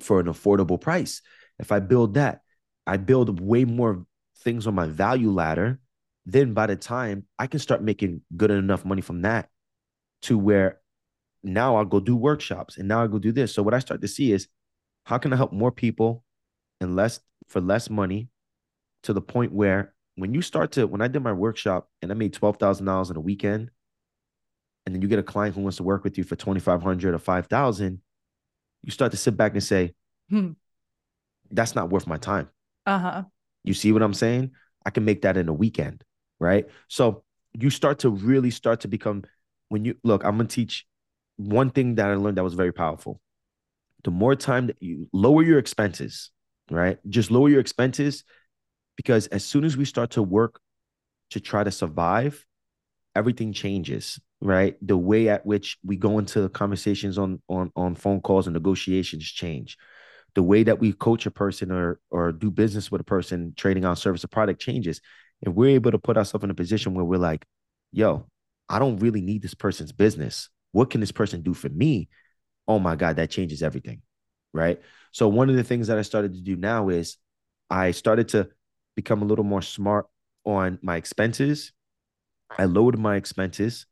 for 0.00 0.20
an 0.20 0.26
affordable 0.26 0.80
price. 0.80 1.22
If 1.58 1.72
I 1.72 1.80
build 1.80 2.14
that, 2.14 2.40
I 2.86 2.96
build 2.96 3.40
way 3.40 3.64
more 3.64 4.06
things 4.38 4.66
on 4.66 4.74
my 4.74 4.86
value 4.86 5.30
ladder. 5.30 5.78
Then 6.26 6.54
by 6.54 6.66
the 6.66 6.76
time 6.76 7.24
I 7.38 7.46
can 7.46 7.60
start 7.60 7.82
making 7.82 8.22
good 8.36 8.50
enough 8.50 8.84
money 8.84 9.02
from 9.02 9.22
that 9.22 9.48
to 10.22 10.38
where 10.38 10.80
now 11.42 11.76
I'll 11.76 11.84
go 11.84 12.00
do 12.00 12.16
workshops 12.16 12.76
and 12.76 12.88
now 12.88 13.02
I 13.02 13.06
go 13.06 13.18
do 13.18 13.32
this. 13.32 13.54
So 13.54 13.62
what 13.62 13.74
I 13.74 13.78
start 13.78 14.00
to 14.02 14.08
see 14.08 14.32
is 14.32 14.48
how 15.04 15.18
can 15.18 15.32
I 15.32 15.36
help 15.36 15.52
more 15.52 15.72
people 15.72 16.24
and 16.80 16.96
less 16.96 17.20
for 17.48 17.60
less 17.60 17.88
money 17.90 18.28
to 19.02 19.12
the 19.12 19.22
point 19.22 19.52
where 19.52 19.94
when 20.16 20.34
you 20.34 20.42
start 20.42 20.72
to 20.72 20.86
when 20.86 21.00
I 21.00 21.08
did 21.08 21.22
my 21.22 21.32
workshop 21.32 21.88
and 22.02 22.10
I 22.10 22.14
made 22.14 22.34
twelve 22.34 22.58
thousand 22.58 22.86
dollars 22.86 23.10
in 23.10 23.16
a 23.16 23.20
weekend, 23.20 23.70
and 24.84 24.94
then 24.94 25.00
you 25.00 25.08
get 25.08 25.18
a 25.18 25.22
client 25.22 25.54
who 25.54 25.62
wants 25.62 25.78
to 25.78 25.82
work 25.82 26.04
with 26.04 26.18
you 26.18 26.24
for 26.24 26.36
twenty 26.36 26.60
five 26.60 26.82
hundred 26.82 27.14
or 27.14 27.18
five 27.18 27.46
thousand, 27.46 28.00
you 28.82 28.90
start 28.90 29.12
to 29.12 29.18
sit 29.18 29.36
back 29.36 29.52
and 29.52 29.62
say, 29.62 29.94
hmm, 30.28 30.50
that's 31.50 31.74
not 31.74 31.90
worth 31.90 32.06
my 32.06 32.16
time. 32.16 32.48
Uh-huh. 32.86 33.24
You 33.64 33.74
see 33.74 33.92
what 33.92 34.02
I'm 34.02 34.14
saying? 34.14 34.52
I 34.84 34.90
can 34.90 35.04
make 35.04 35.22
that 35.22 35.36
in 35.36 35.48
a 35.48 35.52
weekend, 35.52 36.04
right? 36.38 36.66
So 36.88 37.24
you 37.52 37.70
start 37.70 38.00
to 38.00 38.10
really 38.10 38.50
start 38.50 38.80
to 38.80 38.88
become 38.88 39.24
when 39.68 39.84
you 39.84 39.96
look, 40.02 40.24
I'm 40.24 40.36
gonna 40.36 40.48
teach 40.48 40.86
one 41.36 41.70
thing 41.70 41.96
that 41.96 42.08
I 42.10 42.14
learned 42.14 42.36
that 42.36 42.44
was 42.44 42.54
very 42.54 42.72
powerful. 42.72 43.20
The 44.04 44.10
more 44.10 44.34
time 44.34 44.68
that 44.68 44.76
you 44.80 45.08
lower 45.12 45.42
your 45.42 45.58
expenses, 45.58 46.30
right? 46.70 46.98
Just 47.08 47.30
lower 47.30 47.48
your 47.48 47.60
expenses 47.60 48.24
because 48.96 49.26
as 49.28 49.44
soon 49.44 49.64
as 49.64 49.76
we 49.76 49.84
start 49.84 50.10
to 50.12 50.22
work 50.22 50.60
to 51.30 51.40
try 51.40 51.62
to 51.64 51.70
survive, 51.70 52.44
everything 53.14 53.52
changes 53.52 54.18
right? 54.40 54.76
The 54.86 54.96
way 54.96 55.28
at 55.28 55.44
which 55.44 55.78
we 55.84 55.96
go 55.96 56.18
into 56.18 56.48
conversations 56.48 57.18
on 57.18 57.40
on 57.48 57.70
on 57.76 57.94
phone 57.94 58.20
calls 58.20 58.46
and 58.46 58.54
negotiations 58.54 59.24
change. 59.24 59.76
The 60.34 60.42
way 60.42 60.62
that 60.62 60.78
we 60.78 60.92
coach 60.92 61.26
a 61.26 61.30
person 61.30 61.70
or 61.70 62.00
or 62.10 62.32
do 62.32 62.50
business 62.50 62.90
with 62.90 63.00
a 63.00 63.04
person 63.04 63.52
trading 63.56 63.84
on 63.84 63.96
service 63.96 64.24
or 64.24 64.28
product 64.28 64.60
changes. 64.60 65.00
And 65.44 65.54
we're 65.54 65.74
able 65.74 65.90
to 65.90 65.98
put 65.98 66.16
ourselves 66.16 66.44
in 66.44 66.50
a 66.50 66.54
position 66.54 66.94
where 66.94 67.04
we're 67.04 67.18
like 67.18 67.44
yo 67.92 68.24
i 68.68 68.78
don't 68.78 68.98
really 68.98 69.20
need 69.20 69.42
this 69.42 69.54
person's 69.54 69.92
business. 69.92 70.48
What 70.72 70.90
can 70.90 71.00
this 71.00 71.12
person 71.12 71.42
do 71.42 71.54
for 71.54 71.68
me? 71.68 72.08
Oh 72.68 72.78
my 72.78 72.96
god 72.96 73.16
that 73.16 73.30
changes 73.30 73.62
everything 73.62 74.02
right? 74.52 74.80
So 75.12 75.28
one 75.28 75.50
of 75.50 75.56
the 75.56 75.64
things 75.64 75.88
that 75.88 75.98
i 75.98 76.02
started 76.02 76.34
to 76.34 76.40
do 76.40 76.56
now 76.56 76.88
is 76.88 77.16
i 77.68 77.90
started 77.90 78.28
to 78.28 78.48
become 78.96 79.22
a 79.22 79.24
little 79.24 79.44
more 79.44 79.62
smart 79.62 80.06
on 80.44 80.78
my 80.82 80.96
expenses 80.96 81.72
i 82.58 82.64
lowered 82.64 82.98
my 82.98 83.16
expenses 83.16 83.86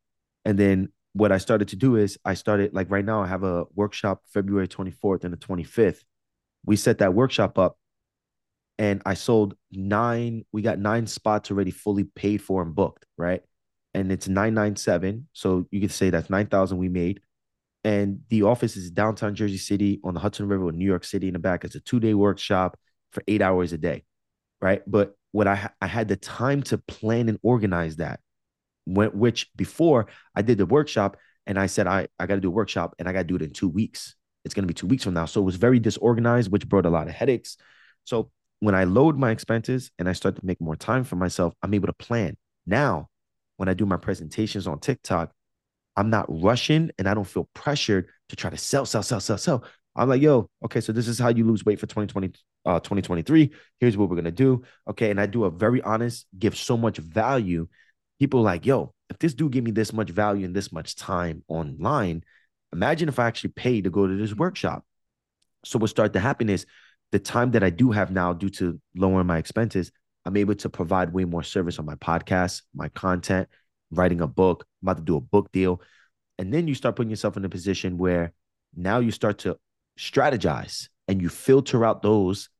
and 0.44 0.58
then 0.58 0.88
what 1.18 1.32
I 1.32 1.38
started 1.38 1.68
to 1.68 1.76
do 1.76 1.96
is 1.96 2.18
I 2.24 2.34
started 2.34 2.72
like 2.72 2.90
right 2.90 3.04
now 3.04 3.22
I 3.22 3.26
have 3.26 3.42
a 3.42 3.64
workshop 3.74 4.22
February 4.32 4.68
24th 4.68 5.24
and 5.24 5.32
the 5.32 5.36
25th. 5.36 6.02
We 6.64 6.76
set 6.76 6.98
that 6.98 7.14
workshop 7.14 7.58
up 7.58 7.76
and 8.78 9.02
I 9.04 9.14
sold 9.14 9.54
nine, 9.72 10.44
we 10.52 10.62
got 10.62 10.78
nine 10.78 11.06
spots 11.06 11.50
already 11.50 11.72
fully 11.72 12.04
paid 12.04 12.38
for 12.38 12.62
and 12.62 12.74
booked, 12.74 13.04
right? 13.16 13.42
And 13.94 14.12
it's 14.12 14.28
997. 14.28 15.28
So 15.32 15.66
you 15.70 15.80
could 15.80 15.90
say 15.90 16.10
that's 16.10 16.30
9,000 16.30 16.78
we 16.78 16.88
made. 16.88 17.20
And 17.82 18.20
the 18.28 18.44
office 18.44 18.76
is 18.76 18.90
downtown 18.90 19.34
Jersey 19.34 19.56
City 19.56 20.00
on 20.04 20.14
the 20.14 20.20
Hudson 20.20 20.46
River 20.46 20.68
in 20.68 20.78
New 20.78 20.84
York 20.84 21.04
City 21.04 21.26
in 21.26 21.32
the 21.32 21.38
back. 21.38 21.64
It's 21.64 21.74
a 21.74 21.80
two 21.80 21.98
day 21.98 22.14
workshop 22.14 22.78
for 23.10 23.22
eight 23.26 23.42
hours 23.42 23.72
a 23.72 23.78
day, 23.78 24.04
right? 24.60 24.82
But 24.86 25.16
what 25.32 25.48
I, 25.48 25.70
I 25.80 25.86
had 25.86 26.08
the 26.08 26.16
time 26.16 26.62
to 26.64 26.78
plan 26.78 27.28
and 27.28 27.38
organize 27.42 27.96
that 27.96 28.20
when, 28.88 29.10
which 29.10 29.48
before 29.56 30.06
I 30.34 30.42
did 30.42 30.58
the 30.58 30.66
workshop 30.66 31.16
and 31.46 31.58
I 31.58 31.66
said 31.66 31.86
I, 31.86 32.08
I 32.18 32.26
got 32.26 32.36
to 32.36 32.40
do 32.40 32.48
a 32.48 32.52
workshop 32.52 32.94
and 32.98 33.08
I 33.08 33.12
got 33.12 33.20
to 33.20 33.24
do 33.24 33.36
it 33.36 33.42
in 33.42 33.50
two 33.50 33.68
weeks. 33.68 34.14
it's 34.44 34.54
going 34.54 34.64
to 34.64 34.68
be 34.68 34.74
two 34.74 34.86
weeks 34.86 35.04
from 35.04 35.14
now. 35.14 35.26
So 35.26 35.40
it 35.40 35.44
was 35.44 35.56
very 35.56 35.78
disorganized, 35.78 36.50
which 36.50 36.68
brought 36.68 36.86
a 36.86 36.90
lot 36.90 37.08
of 37.08 37.14
headaches. 37.14 37.56
So 38.04 38.30
when 38.60 38.74
I 38.74 38.84
load 38.84 39.16
my 39.16 39.30
expenses 39.30 39.90
and 39.98 40.08
I 40.08 40.12
start 40.12 40.36
to 40.36 40.46
make 40.46 40.60
more 40.60 40.76
time 40.76 41.04
for 41.04 41.16
myself, 41.16 41.54
I'm 41.62 41.74
able 41.74 41.86
to 41.88 41.92
plan. 41.92 42.36
Now, 42.66 43.08
when 43.56 43.68
I 43.68 43.74
do 43.74 43.86
my 43.86 43.96
presentations 43.96 44.66
on 44.66 44.78
TikTok, 44.78 45.32
I'm 45.96 46.10
not 46.10 46.26
rushing 46.28 46.90
and 46.98 47.08
I 47.08 47.14
don't 47.14 47.24
feel 47.24 47.48
pressured 47.54 48.08
to 48.28 48.36
try 48.36 48.50
to 48.50 48.56
sell, 48.56 48.86
sell, 48.86 49.02
sell, 49.02 49.20
sell, 49.20 49.38
sell. 49.38 49.64
I'm 49.96 50.08
like, 50.08 50.22
yo, 50.22 50.48
okay, 50.64 50.80
so 50.80 50.92
this 50.92 51.08
is 51.08 51.18
how 51.18 51.28
you 51.28 51.44
lose 51.44 51.64
weight 51.64 51.80
for 51.80 51.86
2020, 51.86 52.32
uh, 52.66 52.78
2023. 52.78 53.50
Here's 53.80 53.96
what 53.96 54.08
we're 54.08 54.16
gonna 54.16 54.30
do. 54.30 54.62
Okay. 54.88 55.10
And 55.10 55.20
I 55.20 55.26
do 55.26 55.44
a 55.44 55.50
very 55.50 55.82
honest, 55.82 56.26
give 56.38 56.56
so 56.56 56.76
much 56.76 56.98
value. 56.98 57.66
People 58.18 58.42
like, 58.42 58.66
yo, 58.66 58.92
if 59.10 59.18
this 59.18 59.34
dude 59.34 59.52
give 59.52 59.64
me 59.64 59.70
this 59.70 59.92
much 59.92 60.10
value 60.10 60.44
and 60.44 60.54
this 60.54 60.72
much 60.72 60.96
time 60.96 61.42
online, 61.48 62.24
imagine 62.72 63.08
if 63.08 63.18
I 63.18 63.26
actually 63.26 63.50
paid 63.50 63.84
to 63.84 63.90
go 63.90 64.06
to 64.06 64.16
this 64.16 64.34
workshop. 64.34 64.84
So 65.64 65.78
what 65.78 65.90
start 65.90 66.12
to 66.12 66.20
happen 66.20 66.48
is 66.48 66.66
the 67.12 67.18
time 67.18 67.52
that 67.52 67.62
I 67.62 67.70
do 67.70 67.90
have 67.90 68.10
now 68.10 68.32
due 68.32 68.50
to 68.50 68.80
lowering 68.96 69.26
my 69.26 69.38
expenses, 69.38 69.90
I'm 70.24 70.36
able 70.36 70.54
to 70.56 70.68
provide 70.68 71.12
way 71.12 71.24
more 71.24 71.42
service 71.42 71.78
on 71.78 71.86
my 71.86 71.94
podcast, 71.94 72.62
my 72.74 72.88
content, 72.90 73.48
writing 73.90 74.20
a 74.20 74.26
book. 74.26 74.66
I'm 74.82 74.88
about 74.88 74.98
to 74.98 75.04
do 75.04 75.16
a 75.16 75.20
book 75.20 75.50
deal. 75.52 75.80
And 76.38 76.52
then 76.52 76.68
you 76.68 76.74
start 76.74 76.96
putting 76.96 77.10
yourself 77.10 77.36
in 77.36 77.44
a 77.44 77.48
position 77.48 77.98
where 77.98 78.32
now 78.76 78.98
you 78.98 79.10
start 79.10 79.38
to 79.38 79.58
strategize 79.98 80.88
and 81.08 81.22
you 81.22 81.28
filter 81.28 81.84
out 81.84 82.02
those 82.02 82.50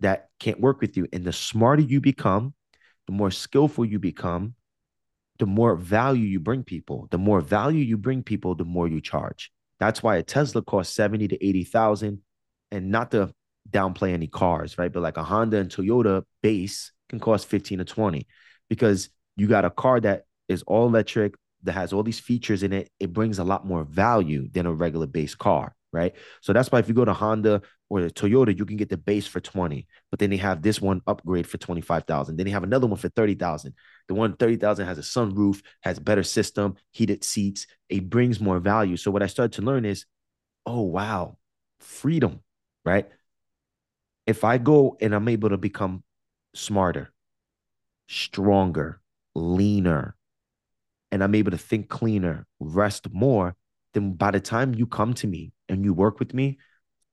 that 0.00 0.30
can't 0.38 0.60
work 0.60 0.80
with 0.80 0.96
you. 0.96 1.06
And 1.12 1.24
the 1.24 1.32
smarter 1.32 1.82
you 1.82 2.00
become, 2.00 2.54
the 3.06 3.12
more 3.12 3.30
skillful 3.30 3.84
you 3.84 3.98
become, 3.98 4.54
the 5.40 5.46
more 5.46 5.74
value 5.74 6.24
you 6.24 6.38
bring 6.38 6.62
people. 6.62 7.08
The 7.10 7.18
more 7.18 7.40
value 7.40 7.82
you 7.82 7.96
bring 7.96 8.22
people, 8.22 8.54
the 8.54 8.64
more 8.64 8.86
you 8.86 9.00
charge. 9.00 9.50
That's 9.80 10.02
why 10.02 10.16
a 10.16 10.22
Tesla 10.22 10.62
costs 10.62 10.94
70 10.94 11.28
to 11.28 11.44
80,000 11.44 12.20
and 12.70 12.90
not 12.90 13.10
to 13.10 13.32
downplay 13.68 14.12
any 14.12 14.26
cars, 14.26 14.78
right? 14.78 14.92
But 14.92 15.02
like 15.02 15.16
a 15.16 15.24
Honda 15.24 15.56
and 15.56 15.70
Toyota 15.70 16.22
base 16.42 16.92
can 17.08 17.18
cost 17.18 17.46
15 17.48 17.78
to 17.78 17.84
20 17.84 18.26
because 18.68 19.08
you 19.36 19.48
got 19.48 19.64
a 19.64 19.70
car 19.70 19.98
that 20.00 20.24
is 20.48 20.62
all 20.66 20.86
electric 20.86 21.34
that 21.62 21.72
has 21.72 21.92
all 21.92 22.02
these 22.02 22.20
features 22.20 22.62
in 22.62 22.72
it. 22.72 22.90
It 23.00 23.12
brings 23.12 23.38
a 23.38 23.44
lot 23.44 23.66
more 23.66 23.84
value 23.84 24.48
than 24.50 24.66
a 24.66 24.72
regular 24.72 25.06
base 25.06 25.34
car 25.34 25.74
right? 25.92 26.14
So 26.40 26.52
that's 26.52 26.70
why 26.70 26.78
if 26.78 26.88
you 26.88 26.94
go 26.94 27.04
to 27.04 27.12
Honda 27.12 27.62
or 27.90 28.00
the 28.00 28.10
Toyota, 28.10 28.56
you 28.56 28.64
can 28.64 28.76
get 28.76 28.88
the 28.88 28.96
base 28.96 29.26
for 29.26 29.40
20, 29.40 29.86
but 30.10 30.20
then 30.20 30.30
they 30.30 30.36
have 30.36 30.62
this 30.62 30.80
one 30.80 31.02
upgrade 31.08 31.46
for 31.46 31.58
25,000. 31.58 32.36
Then 32.36 32.46
they 32.46 32.52
have 32.52 32.62
another 32.62 32.86
one 32.86 32.96
for 32.96 33.08
30,000. 33.08 33.74
The 34.06 34.14
one 34.14 34.36
30,000 34.36 34.86
has 34.86 34.96
a 34.96 35.02
sunroof, 35.02 35.60
has 35.80 35.98
better 35.98 36.22
system, 36.22 36.76
heated 36.92 37.24
seats. 37.24 37.66
It 37.88 38.08
brings 38.08 38.40
more 38.40 38.60
value. 38.60 38.96
So 38.96 39.10
what 39.10 39.24
I 39.24 39.26
started 39.26 39.52
to 39.54 39.62
learn 39.62 39.84
is, 39.84 40.06
oh, 40.64 40.82
wow, 40.82 41.36
freedom, 41.80 42.40
right? 42.84 43.08
If 44.24 44.44
I 44.44 44.58
go 44.58 44.96
and 45.00 45.12
I'm 45.12 45.28
able 45.28 45.48
to 45.48 45.58
become 45.58 46.04
smarter, 46.54 47.12
stronger, 48.08 49.00
leaner, 49.34 50.14
and 51.10 51.24
I'm 51.24 51.34
able 51.34 51.50
to 51.50 51.58
think 51.58 51.88
cleaner, 51.88 52.46
rest 52.60 53.12
more, 53.12 53.56
then 53.94 54.12
by 54.12 54.30
the 54.30 54.38
time 54.38 54.76
you 54.76 54.86
come 54.86 55.12
to 55.14 55.26
me 55.26 55.52
and 55.68 55.84
you 55.84 55.92
work 55.92 56.20
with 56.20 56.32
me, 56.32 56.58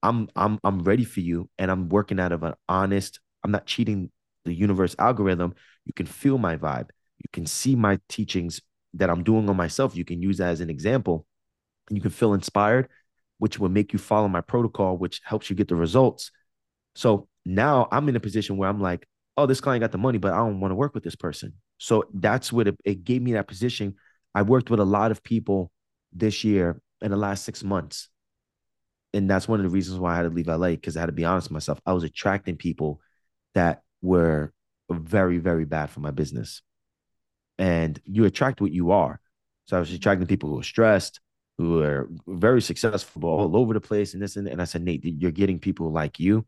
I'm 0.04 0.30
I'm 0.36 0.60
I'm 0.64 0.84
ready 0.84 1.04
for 1.04 1.20
you 1.20 1.50
and 1.58 1.72
I'm 1.72 1.90
working 1.90 2.20
out 2.20 2.32
of 2.32 2.44
an 2.44 2.54
honest, 2.70 3.20
I'm 3.44 3.52
not 3.52 3.66
cheating 3.66 4.12
the 4.46 4.54
universe 4.54 4.96
algorithm. 5.00 5.54
You 5.86 5.94
can 5.94 6.06
feel 6.06 6.38
my 6.38 6.58
vibe. 6.58 6.90
You 7.20 7.30
can 7.32 7.46
see 7.46 7.76
my 7.76 8.00
teachings 8.08 8.62
that 8.94 9.10
I'm 9.10 9.24
doing 9.24 9.50
on 9.50 9.58
myself. 9.58 9.96
You 9.96 10.06
can 10.06 10.22
use 10.22 10.38
that 10.38 10.50
as 10.50 10.62
an 10.62 10.70
example 10.70 11.26
and 11.90 11.98
you 11.98 12.02
can 12.02 12.12
feel 12.12 12.34
inspired, 12.34 12.90
which 13.40 13.60
will 13.60 13.70
make 13.70 13.94
you 13.94 14.00
follow 14.00 14.28
my 14.28 14.42
protocol, 14.42 14.98
which 14.98 15.22
helps 15.24 15.50
you 15.50 15.56
get 15.56 15.68
the 15.68 15.76
results. 15.76 16.32
So 16.96 17.28
now 17.46 17.88
I'm 17.92 18.10
in 18.10 18.16
a 18.16 18.20
position 18.20 18.58
where 18.58 18.70
I'm 18.70 18.82
like, 18.82 19.08
oh, 19.38 19.46
this 19.46 19.62
client 19.62 19.82
got 19.82 19.92
the 19.92 19.98
money, 19.98 20.18
but 20.18 20.34
I 20.34 20.38
don't 20.38 20.60
want 20.60 20.72
to 20.72 20.76
work 20.76 20.94
with 20.94 21.04
this 21.04 21.16
person. 21.16 21.54
So 21.78 22.06
that's 22.14 22.52
what 22.52 22.68
it, 22.68 22.78
it 22.84 23.04
gave 23.04 23.22
me 23.22 23.34
that 23.34 23.48
position. 23.48 23.96
I 24.34 24.42
worked 24.42 24.70
with 24.70 24.80
a 24.80 24.86
lot 24.86 25.12
of 25.12 25.24
people 25.24 25.72
this 26.12 26.44
year 26.44 26.82
in 27.02 27.12
the 27.12 27.18
last 27.18 27.46
six 27.46 27.64
months. 27.64 28.10
And 29.18 29.28
that's 29.28 29.48
one 29.48 29.60
of 29.60 29.64
the 29.64 29.72
reasons 29.72 29.98
why 29.98 30.14
I 30.14 30.16
had 30.16 30.24
to 30.24 30.30
leave 30.30 30.48
LA 30.48 30.70
because 30.70 30.96
I 30.96 31.00
had 31.00 31.08
to 31.08 31.12
be 31.12 31.26
honest 31.26 31.48
with 31.48 31.54
myself. 31.54 31.82
I 31.88 31.94
was 31.94 32.04
attracting 32.04 32.56
people 32.56 33.02
that 33.56 33.82
were 34.04 34.54
very, 34.92 35.40
very 35.40 35.66
bad 35.66 35.90
for 35.90 36.02
my 36.02 36.12
business. 36.12 36.62
And 37.58 38.00
you 38.06 38.26
attract 38.26 38.62
what 38.62 38.72
you 38.72 38.92
are. 38.92 39.20
So 39.66 39.76
I 39.76 39.80
was 39.80 39.92
attracting 39.92 40.28
people 40.28 40.50
who 40.50 40.60
are 40.60 40.64
stressed, 40.64 41.20
who 41.58 41.82
are 41.82 42.08
very 42.28 42.62
successful, 42.62 43.22
but 43.22 43.28
all 43.28 43.58
over 43.58 43.74
the 43.74 43.82
place, 43.82 44.14
and 44.14 44.22
this 44.22 44.36
and. 44.36 44.48
And 44.48 44.62
I 44.62 44.66
said, 44.66 44.84
Nate, 44.84 45.04
you're 45.04 45.32
getting 45.32 45.58
people 45.58 45.92
like 45.92 46.20
you. 46.20 46.46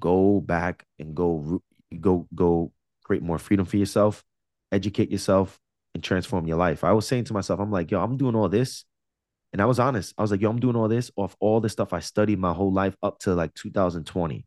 Go 0.00 0.40
back 0.40 0.84
and 0.98 1.14
go, 1.14 1.62
go, 2.00 2.26
go 2.34 2.72
create 3.04 3.22
more 3.22 3.38
freedom 3.38 3.64
for 3.64 3.76
yourself, 3.76 4.24
educate 4.72 5.12
yourself, 5.12 5.60
and 5.94 6.02
transform 6.02 6.48
your 6.48 6.58
life. 6.58 6.82
I 6.82 6.92
was 6.92 7.06
saying 7.06 7.24
to 7.24 7.32
myself, 7.32 7.60
I'm 7.60 7.70
like, 7.70 7.92
yo, 7.92 8.02
I'm 8.02 8.16
doing 8.16 8.34
all 8.34 8.48
this 8.48 8.84
and 9.52 9.62
I 9.62 9.64
was 9.64 9.78
honest. 9.78 10.14
I 10.18 10.22
was 10.22 10.30
like, 10.30 10.40
yo, 10.40 10.50
I'm 10.50 10.60
doing 10.60 10.76
all 10.76 10.88
this 10.88 11.10
off 11.16 11.36
all 11.40 11.60
the 11.60 11.68
stuff 11.68 11.92
I 11.92 12.00
studied 12.00 12.38
my 12.38 12.52
whole 12.52 12.72
life 12.72 12.96
up 13.02 13.18
to 13.20 13.34
like 13.34 13.54
2020. 13.54 14.46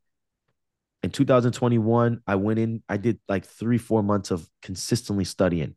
In 1.03 1.09
2021, 1.09 2.21
I 2.27 2.35
went 2.35 2.59
in, 2.59 2.83
I 2.87 2.97
did 2.97 3.19
like 3.27 3.45
three, 3.45 3.79
four 3.79 4.03
months 4.03 4.29
of 4.29 4.47
consistently 4.61 5.25
studying. 5.25 5.75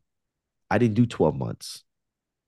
I 0.69 0.77
didn't 0.77 0.95
do 0.95 1.07
12 1.07 1.35
months. 1.35 1.83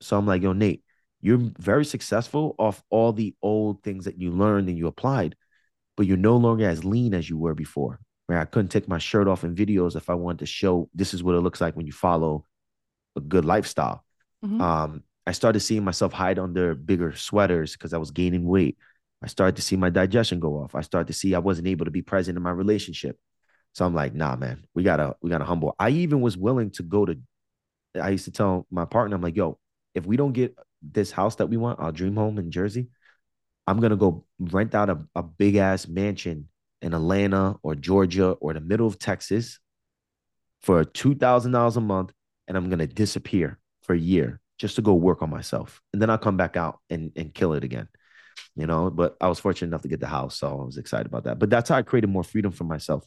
So 0.02 0.16
I'm 0.18 0.28
like, 0.28 0.44
yo, 0.44 0.54
Nate, 0.54 0.84
you're 1.22 1.42
very 1.58 1.86
successful 1.86 2.56
off 2.60 2.84
all 2.92 3.14
the 3.14 3.36
old 3.42 3.82
things 3.82 4.06
that 4.06 4.20
you 4.20 4.32
learned 4.32 4.70
and 4.70 4.78
you 4.78 4.86
applied, 4.86 5.36
but 5.96 6.06
you're 6.06 6.18
no 6.18 6.38
longer 6.38 6.70
as 6.70 6.86
lean 6.86 7.16
as 7.16 7.28
you 7.28 7.38
were 7.38 7.56
before. 7.56 8.00
Where 8.28 8.40
I 8.40 8.46
couldn't 8.46 8.70
take 8.70 8.88
my 8.88 9.00
shirt 9.00 9.28
off 9.28 9.44
in 9.44 9.56
videos 9.56 9.96
if 9.96 10.10
I 10.10 10.14
wanted 10.14 10.40
to 10.40 10.46
show 10.46 10.90
this 10.94 11.14
is 11.14 11.24
what 11.24 11.36
it 11.36 11.42
looks 11.42 11.62
like 11.62 11.76
when 11.76 11.88
you 11.88 11.94
follow 11.94 12.46
a 13.16 13.22
good 13.22 13.46
lifestyle. 13.46 14.04
Mm-hmm. 14.46 14.62
Um, 14.62 15.04
I 15.28 15.34
started 15.34 15.60
seeing 15.60 15.84
myself 15.84 16.14
hide 16.14 16.40
under 16.40 16.74
bigger 16.74 17.14
sweaters 17.14 17.74
because 17.74 17.94
I 17.94 17.98
was 17.98 18.12
gaining 18.12 18.46
weight. 18.46 18.78
I 19.22 19.28
started 19.28 19.58
to 19.58 19.62
see 19.62 19.76
my 19.76 19.90
digestion 19.90 20.40
go 20.40 20.54
off. 20.54 20.74
I 20.74 20.82
started 20.82 21.08
to 21.08 21.14
see 21.14 21.36
I 21.36 21.40
wasn't 21.40 21.68
able 21.68 21.84
to 21.84 21.92
be 21.92 22.02
present 22.02 22.38
in 22.38 22.44
my 22.44 22.52
relationship. 22.52 23.20
So 23.74 23.86
I'm 23.86 23.94
like, 23.94 24.16
nah, 24.16 24.38
man, 24.38 24.64
we 24.74 24.84
gotta, 24.84 25.18
we 25.22 25.30
gotta 25.30 25.44
humble. 25.44 25.76
I 25.78 25.90
even 25.90 26.22
was 26.22 26.38
willing 26.38 26.72
to 26.72 26.84
go 26.84 27.06
to, 27.06 27.18
I 28.02 28.10
used 28.12 28.24
to 28.26 28.32
tell 28.32 28.66
my 28.72 28.86
partner, 28.86 29.18
I'm 29.18 29.22
like, 29.22 29.36
yo, 29.36 29.60
if 29.94 30.06
we 30.06 30.16
don't 30.16 30.32
get 30.32 30.56
this 30.82 31.12
house 31.12 31.36
that 31.36 31.48
we 31.48 31.58
want, 31.58 31.80
our 31.80 31.92
dream 31.92 32.16
home 32.16 32.38
in 32.38 32.50
Jersey, 32.50 32.88
I'm 33.68 33.82
gonna 33.82 33.98
go 33.98 34.24
rent 34.40 34.74
out 34.76 34.90
a, 34.90 35.00
a 35.14 35.24
big 35.24 35.58
ass 35.58 35.90
mansion 35.90 36.48
in 36.82 36.94
Atlanta 36.94 37.58
or 37.64 37.76
Georgia 37.76 38.30
or 38.30 38.54
the 38.54 38.62
middle 38.62 38.88
of 38.88 38.98
Texas 38.98 39.60
for 40.62 40.86
two 40.86 41.16
thousand 41.16 41.52
dollars 41.52 41.76
a 41.76 41.82
month, 41.82 42.14
and 42.48 42.56
I'm 42.56 42.70
gonna 42.70 42.88
disappear 42.88 43.60
for 43.82 43.94
a 43.94 44.00
year 44.00 44.40
just 44.58 44.76
to 44.76 44.82
go 44.82 44.94
work 44.94 45.22
on 45.22 45.30
myself. 45.30 45.82
And 45.94 46.02
then 46.02 46.10
I'll 46.10 46.18
come 46.18 46.38
back 46.38 46.58
out 46.58 46.80
and, 46.90 47.12
and 47.16 47.34
kill 47.34 47.54
it 47.54 47.64
again. 47.64 47.88
You 48.56 48.68
know, 48.68 48.90
but 48.90 49.16
I 49.22 49.28
was 49.28 49.40
fortunate 49.40 49.68
enough 49.68 49.84
to 49.84 49.88
get 49.88 50.00
the 50.00 50.08
house. 50.08 50.40
So 50.40 50.50
I 50.50 50.66
was 50.66 50.78
excited 50.78 51.06
about 51.08 51.26
that. 51.26 51.40
But 51.40 51.50
that's 51.50 51.70
how 51.70 51.76
I 51.76 51.82
created 51.84 52.10
more 52.10 52.24
freedom 52.24 52.52
for 52.52 52.64
myself 52.64 53.06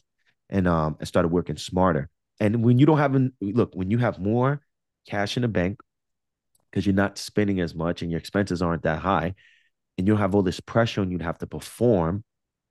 and 0.51 0.67
um 0.67 0.97
I 1.01 1.05
started 1.05 1.29
working 1.29 1.57
smarter. 1.57 2.09
And 2.39 2.63
when 2.63 2.77
you 2.77 2.85
don't 2.85 2.97
have 2.97 3.15
an 3.15 3.33
look, 3.41 3.73
when 3.73 3.89
you 3.89 3.97
have 3.97 4.19
more 4.19 4.61
cash 5.07 5.37
in 5.37 5.41
the 5.41 5.47
bank, 5.47 5.79
because 6.69 6.85
you're 6.85 6.93
not 6.93 7.17
spending 7.17 7.59
as 7.61 7.73
much 7.73 8.01
and 8.01 8.11
your 8.11 8.19
expenses 8.19 8.61
aren't 8.61 8.83
that 8.83 8.99
high, 8.99 9.33
and 9.97 10.07
you 10.07 10.13
don't 10.13 10.21
have 10.21 10.35
all 10.35 10.43
this 10.43 10.59
pressure 10.59 11.01
and 11.01 11.11
you 11.11 11.17
to 11.17 11.23
have 11.23 11.39
to 11.39 11.47
perform, 11.47 12.23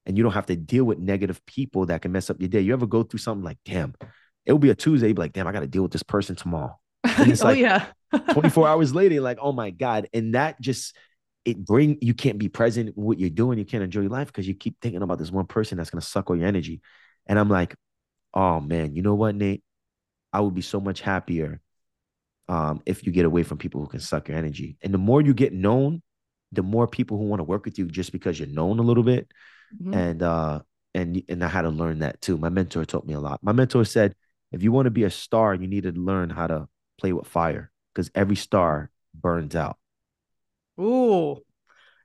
and 0.07 0.17
you 0.17 0.23
don't 0.23 0.33
have 0.33 0.47
to 0.47 0.57
deal 0.57 0.85
with 0.85 0.99
negative 0.99 1.45
people 1.47 1.87
that 1.87 2.03
can 2.03 2.13
mess 2.13 2.31
up 2.31 2.41
your 2.41 2.49
day. 2.49 2.61
You 2.61 2.75
ever 2.75 2.87
go 2.87 3.03
through 3.03 3.19
something 3.19 3.45
like, 3.45 3.59
damn, 3.65 3.95
it 4.45 4.53
will 4.53 4.59
be 4.59 4.71
a 4.71 4.75
Tuesday, 4.75 5.13
be 5.13 5.21
like, 5.21 5.33
damn, 5.33 5.47
I 5.47 5.53
got 5.53 5.61
to 5.61 5.67
deal 5.67 5.83
with 5.83 5.93
this 5.93 6.03
person 6.03 6.37
tomorrow. 6.37 6.79
And 7.05 7.31
it's 7.31 7.43
oh, 7.43 7.47
like, 7.47 7.59
yeah. 7.59 7.87
24 8.33 8.69
hours 8.69 8.95
later, 8.95 9.21
like, 9.21 9.39
oh 9.41 9.53
my 9.53 9.71
God. 9.71 10.09
And 10.13 10.35
that 10.35 10.61
just, 10.61 10.97
it 11.45 11.65
bring, 11.65 11.99
you 12.01 12.15
can't 12.15 12.39
be 12.39 12.49
present 12.49 12.97
what 12.97 13.19
you're 13.19 13.31
doing. 13.31 13.59
You 13.59 13.65
can't 13.65 13.85
enjoy 13.85 14.03
your 14.03 14.11
life 14.11 14.27
because 14.29 14.47
you 14.47 14.55
keep 14.55 14.77
thinking 14.81 15.03
about 15.03 15.19
this 15.19 15.31
one 15.31 15.47
person 15.47 15.79
that's 15.79 15.91
going 15.91 16.01
to 16.01 16.07
suck 16.07 16.29
all 16.29 16.37
your 16.37 16.47
energy. 16.47 16.81
And 17.27 17.39
I'm 17.39 17.49
like, 17.49 17.75
oh 18.35 18.61
man, 18.61 18.95
you 18.95 19.03
know 19.03 19.15
what, 19.15 19.35
Nate? 19.35 19.63
I 20.33 20.41
would 20.41 20.55
be 20.55 20.63
so 20.63 20.81
much 20.81 21.01
happier 21.01 21.61
um, 22.49 22.83
if 22.87 23.07
you 23.07 23.13
get 23.13 23.25
away 23.25 23.43
from 23.43 23.59
people 23.59 23.81
who 23.81 23.87
can 23.87 24.01
suck 24.01 24.29
your 24.29 24.37
energy. 24.37 24.77
And 24.83 24.93
the 24.93 24.99
more 24.99 25.21
you 25.21 25.35
get 25.35 25.53
known, 25.53 26.03
the 26.53 26.63
more 26.63 26.87
people 26.87 27.17
who 27.17 27.25
want 27.25 27.41
to 27.41 27.45
work 27.45 27.65
with 27.65 27.79
you 27.79 27.87
just 27.87 28.13
because 28.13 28.39
you're 28.39 28.49
known 28.49 28.79
a 28.79 28.83
little 28.83 29.05
bit. 29.05 29.31
Mm-hmm. 29.81 29.95
And 29.95 30.23
uh, 30.23 30.61
and 30.95 31.23
and 31.29 31.45
I 31.45 31.49
had 31.49 31.63
to 31.63 31.71
learn 31.71 32.01
that 32.01 32.21
too. 32.21 32.37
My 32.37 32.49
mentor 32.49 32.85
taught 32.85 33.07
me 33.07 33.15
a 33.15 33.21
lot. 33.21 33.41
My 33.43 33.53
mentor 33.53 33.85
said, 33.85 34.15
if 34.51 34.63
you 34.63 34.73
want 34.73 34.87
to 34.87 34.91
be 34.91 35.05
a 35.05 35.11
star, 35.11 35.55
you 35.55 35.69
need 35.69 35.85
to 35.85 35.93
learn 35.93 36.31
how 36.31 36.49
to 36.49 36.69
play 36.99 37.13
with 37.13 37.27
fire 37.29 37.71
because 38.01 38.11
every 38.15 38.37
star 38.37 38.91
burns 39.15 39.55
out. 39.55 39.77
Ooh, 40.81 41.43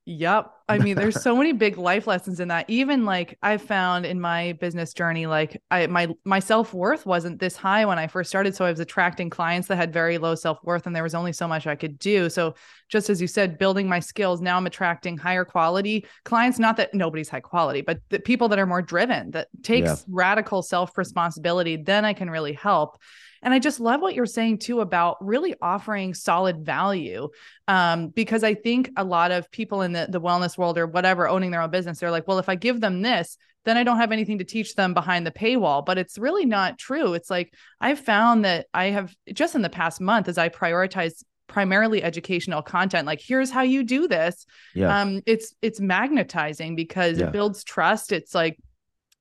Yep. 0.07 0.51
I 0.69 0.77
mean, 0.77 0.95
there's 0.95 1.21
so 1.23 1.35
many 1.35 1.51
big 1.51 1.77
life 1.77 2.05
lessons 2.05 2.39
in 2.39 2.49
that. 2.49 2.69
Even 2.69 3.05
like 3.05 3.37
I 3.41 3.57
found 3.57 4.05
in 4.05 4.21
my 4.21 4.53
business 4.53 4.93
journey, 4.93 5.25
like 5.25 5.61
I 5.71 5.87
my 5.87 6.09
my 6.23 6.39
self-worth 6.39 7.05
wasn't 7.07 7.39
this 7.39 7.55
high 7.55 7.85
when 7.85 7.97
I 7.97 8.05
first 8.05 8.29
started. 8.29 8.55
So 8.55 8.65
I 8.65 8.69
was 8.69 8.79
attracting 8.79 9.31
clients 9.31 9.67
that 9.67 9.77
had 9.77 9.91
very 9.91 10.19
low 10.19 10.35
self-worth 10.35 10.85
and 10.85 10.95
there 10.95 11.03
was 11.03 11.15
only 11.15 11.33
so 11.33 11.47
much 11.47 11.65
I 11.65 11.75
could 11.75 11.97
do. 11.97 12.29
So 12.29 12.53
just 12.87 13.09
as 13.09 13.19
you 13.19 13.27
said, 13.27 13.57
building 13.57 13.89
my 13.89 13.99
skills, 13.99 14.41
now 14.41 14.57
I'm 14.57 14.67
attracting 14.67 15.17
higher 15.17 15.45
quality 15.45 16.05
clients. 16.23 16.59
Not 16.59 16.77
that 16.77 16.93
nobody's 16.93 17.29
high 17.29 17.39
quality, 17.39 17.81
but 17.81 17.99
the 18.09 18.19
people 18.19 18.47
that 18.49 18.59
are 18.59 18.67
more 18.67 18.83
driven, 18.83 19.31
that 19.31 19.47
takes 19.63 19.89
yeah. 19.89 19.95
radical 20.07 20.61
self-responsibility, 20.61 21.77
then 21.77 22.05
I 22.05 22.13
can 22.13 22.29
really 22.29 22.53
help. 22.53 22.99
And 23.45 23.53
I 23.53 23.59
just 23.59 23.79
love 23.79 24.01
what 24.01 24.15
you're 24.15 24.25
saying 24.25 24.57
too 24.57 24.81
about 24.81 25.23
really 25.23 25.53
offering 25.61 26.15
solid 26.15 26.65
value. 26.65 27.29
Um, 27.67 28.07
because 28.09 28.43
I 28.43 28.55
think 28.55 28.89
a 28.97 29.03
lot 29.03 29.31
of 29.31 29.49
people 29.51 29.83
in 29.83 29.93
the, 29.93 30.07
the 30.09 30.19
wellness 30.19 30.57
world 30.57 30.79
or 30.79 30.87
whatever 30.87 31.29
owning 31.29 31.51
their 31.51 31.61
own 31.61 31.69
business, 31.69 31.99
they're 31.99 32.11
like, 32.11 32.27
well, 32.27 32.39
if 32.39 32.49
I 32.49 32.55
give 32.55 32.81
them 32.81 33.03
this, 33.03 33.37
then 33.63 33.77
I 33.77 33.83
don't 33.83 33.97
have 33.97 34.11
anything 34.11 34.39
to 34.39 34.43
teach 34.43 34.73
them 34.73 34.95
behind 34.95 35.27
the 35.27 35.31
paywall. 35.31 35.85
But 35.85 35.99
it's 35.99 36.17
really 36.17 36.45
not 36.45 36.79
true. 36.79 37.13
It's 37.13 37.29
like 37.29 37.53
I've 37.79 37.99
found 37.99 38.45
that 38.45 38.65
I 38.73 38.85
have 38.85 39.15
just 39.31 39.53
in 39.53 39.61
the 39.61 39.69
past 39.69 40.01
month 40.01 40.27
as 40.27 40.39
I 40.39 40.49
prioritize 40.49 41.23
primarily 41.47 42.01
educational 42.01 42.63
content 42.63 43.05
like 43.05 43.21
here's 43.21 43.51
how 43.51 43.61
you 43.61 43.83
do 43.83 44.07
this 44.07 44.47
yeah. 44.73 45.01
um 45.01 45.21
it's 45.27 45.53
it's 45.61 45.79
magnetizing 45.79 46.75
because 46.75 47.19
yeah. 47.19 47.27
it 47.27 47.31
builds 47.31 47.63
trust 47.63 48.11
it's 48.11 48.33
like 48.33 48.57